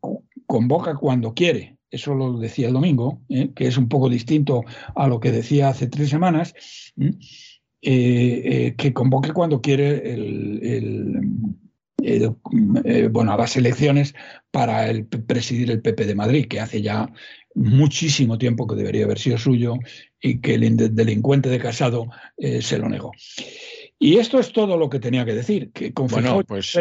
[0.46, 1.78] convoca cuando quiere.
[1.92, 3.52] Eso lo decía el domingo, ¿eh?
[3.56, 4.64] que es un poco distinto
[4.96, 6.54] a lo que decía hace tres semanas.
[7.00, 7.12] ¿eh?
[7.82, 10.60] Eh, que convoque cuando quiere el,
[12.04, 14.14] eh, bueno, a las elecciones
[14.52, 17.12] para el, presidir el PP de Madrid, que hace ya
[17.56, 19.76] muchísimo tiempo que debería haber sido suyo
[20.22, 23.12] y que el delincuente de Casado eh, se lo negó.
[23.98, 26.78] Y esto es todo lo que tenía que decir, que con bueno, pues,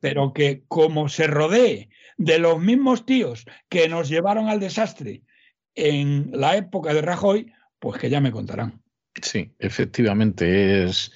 [0.00, 1.88] pero que como se rodee
[2.18, 5.22] de los mismos tíos que nos llevaron al desastre
[5.74, 8.81] en la época de Rajoy, pues que ya me contarán.
[9.22, 11.12] Sí, efectivamente, es,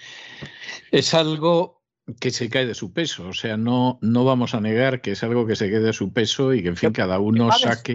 [0.91, 1.85] es algo
[2.21, 3.29] que se cae de su peso.
[3.29, 6.13] O sea, no, no vamos a negar que es algo que se quede de su
[6.13, 7.95] peso y que, en fin, cada uno saque.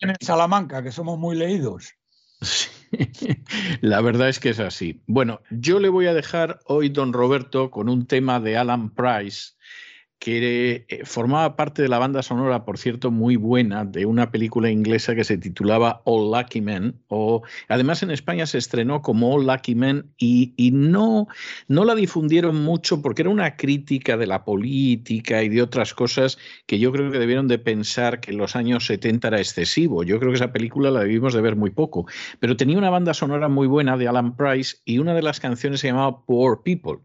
[0.00, 1.92] En Salamanca, que somos muy leídos.
[2.40, 2.68] Sí,
[3.80, 5.02] La verdad es que es así.
[5.06, 9.52] Bueno, yo le voy a dejar hoy, don Roberto, con un tema de Alan Price
[10.22, 14.70] que eh, formaba parte de la banda sonora, por cierto, muy buena, de una película
[14.70, 19.48] inglesa que se titulaba All Lucky Men, o además en España se estrenó como All
[19.48, 21.26] Lucky Men y, y no,
[21.66, 26.38] no la difundieron mucho porque era una crítica de la política y de otras cosas
[26.66, 30.04] que yo creo que debieron de pensar que en los años 70 era excesivo.
[30.04, 32.06] Yo creo que esa película la debimos de ver muy poco,
[32.38, 35.80] pero tenía una banda sonora muy buena de Alan Price y una de las canciones
[35.80, 37.00] se llamaba Poor People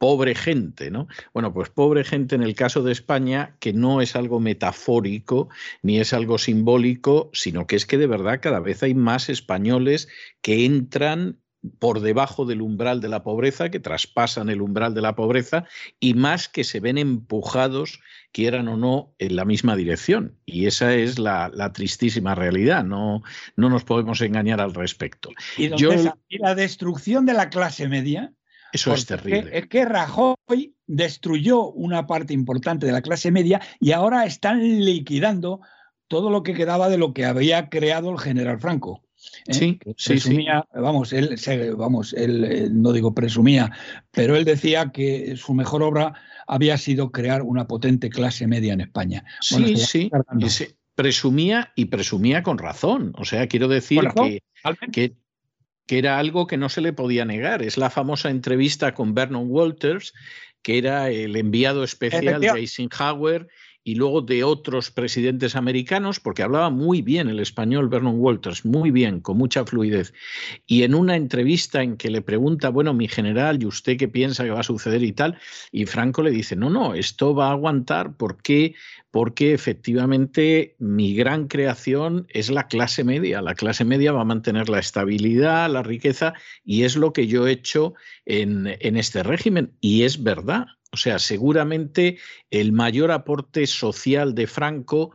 [0.00, 1.08] pobre gente, ¿no?
[1.34, 5.50] Bueno, pues pobre gente en el caso de España, que no es algo metafórico
[5.82, 10.08] ni es algo simbólico, sino que es que de verdad cada vez hay más españoles
[10.40, 11.38] que entran
[11.78, 15.66] por debajo del umbral de la pobreza, que traspasan el umbral de la pobreza,
[16.00, 18.00] y más que se ven empujados,
[18.32, 20.38] quieran o no, en la misma dirección.
[20.46, 23.20] Y esa es la, la tristísima realidad, no,
[23.56, 25.28] no nos podemos engañar al respecto.
[25.76, 25.90] Yo-
[26.30, 28.32] y la destrucción de la clase media.
[28.72, 29.50] Eso es terrible.
[29.52, 35.60] Es que Rajoy destruyó una parte importante de la clase media y ahora están liquidando
[36.08, 39.02] todo lo que quedaba de lo que había creado el general Franco.
[39.46, 39.54] ¿eh?
[39.54, 40.08] Sí, sí, sí.
[40.14, 41.36] presumía, Vamos, él,
[41.76, 43.70] vamos, él eh, no digo presumía,
[44.10, 46.14] pero él decía que su mejor obra
[46.46, 49.24] había sido crear una potente clase media en España.
[49.52, 50.66] Bueno, Sí, sí.
[50.96, 53.12] presumía y presumía con razón.
[53.16, 54.02] O sea, quiero decir
[54.92, 55.14] que,
[55.90, 57.62] que era algo que no se le podía negar.
[57.62, 60.14] Es la famosa entrevista con Vernon Walters,
[60.62, 63.48] que era el enviado especial de Eisenhower
[63.82, 68.92] y luego de otros presidentes americanos, porque hablaba muy bien el español Vernon Walters, muy
[68.92, 70.14] bien, con mucha fluidez.
[70.64, 74.44] Y en una entrevista en que le pregunta, bueno, mi general, ¿y usted qué piensa
[74.44, 75.38] que va a suceder y tal?
[75.72, 78.76] Y Franco le dice, no, no, esto va a aguantar porque
[79.10, 83.42] porque efectivamente mi gran creación es la clase media.
[83.42, 87.46] La clase media va a mantener la estabilidad, la riqueza, y es lo que yo
[87.46, 89.72] he hecho en, en este régimen.
[89.80, 90.66] Y es verdad.
[90.92, 92.18] O sea, seguramente
[92.50, 95.12] el mayor aporte social de Franco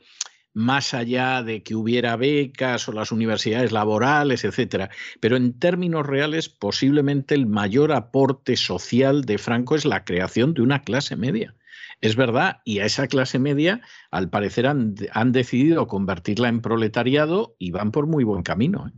[0.55, 4.89] más allá de que hubiera becas o las universidades laborales, etcétera.
[5.19, 10.61] Pero en términos reales, posiblemente el mayor aporte social de Franco es la creación de
[10.61, 11.53] una clase media.
[12.01, 17.55] Es verdad, y a esa clase media, al parecer, han, han decidido convertirla en proletariado
[17.59, 18.87] y van por muy buen camino.
[18.87, 18.91] ¿eh?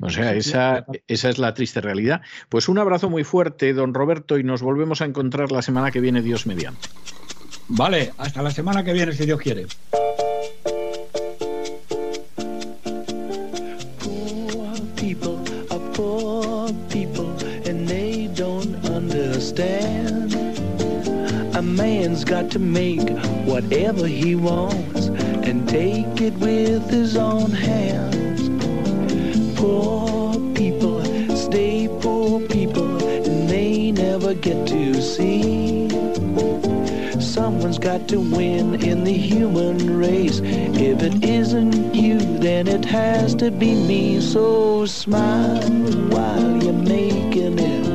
[0.00, 2.22] O sea, esa, esa es la triste realidad.
[2.48, 6.00] Pues un abrazo muy fuerte, don Roberto, y nos volvemos a encontrar la semana que
[6.00, 6.88] viene, Dios mediante.
[7.68, 9.66] Vale, hasta la semana que viene, si Dios quiere.
[22.10, 23.08] Man's got to make
[23.46, 25.06] whatever he wants
[25.46, 28.48] and take it with his own hands.
[29.56, 31.04] Poor people
[31.36, 35.88] stay poor people and they never get to see.
[37.20, 40.40] Someone's got to win in the human race.
[40.42, 44.20] If it isn't you, then it has to be me.
[44.20, 45.62] So smile
[46.10, 47.86] while you're making it.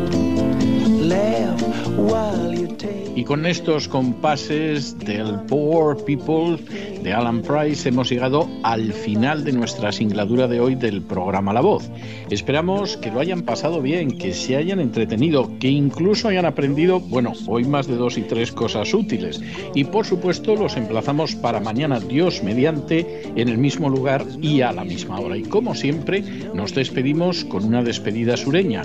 [1.14, 1.62] Laugh
[1.98, 6.58] while you take Y con estos compases del Poor People
[7.02, 11.62] de Alan Price hemos llegado al final de nuestra singladura de hoy del programa La
[11.62, 11.90] Voz.
[12.30, 17.32] Esperamos que lo hayan pasado bien, que se hayan entretenido, que incluso hayan aprendido, bueno,
[17.48, 19.42] hoy más de dos y tres cosas útiles.
[19.74, 24.74] Y por supuesto los emplazamos para mañana, Dios mediante, en el mismo lugar y a
[24.74, 25.38] la misma hora.
[25.38, 26.22] Y como siempre,
[26.54, 28.84] nos despedimos con una despedida sureña.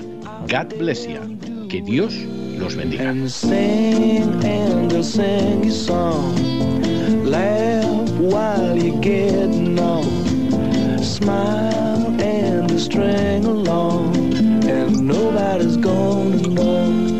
[0.48, 1.66] God bless you.
[1.68, 2.14] Que Dios
[2.62, 6.36] And sing And they'll sing your song.
[7.24, 9.48] Laugh while you get
[9.78, 10.98] on.
[11.02, 14.14] Smile and they'll string along.
[14.68, 17.19] And nobody's gonna know.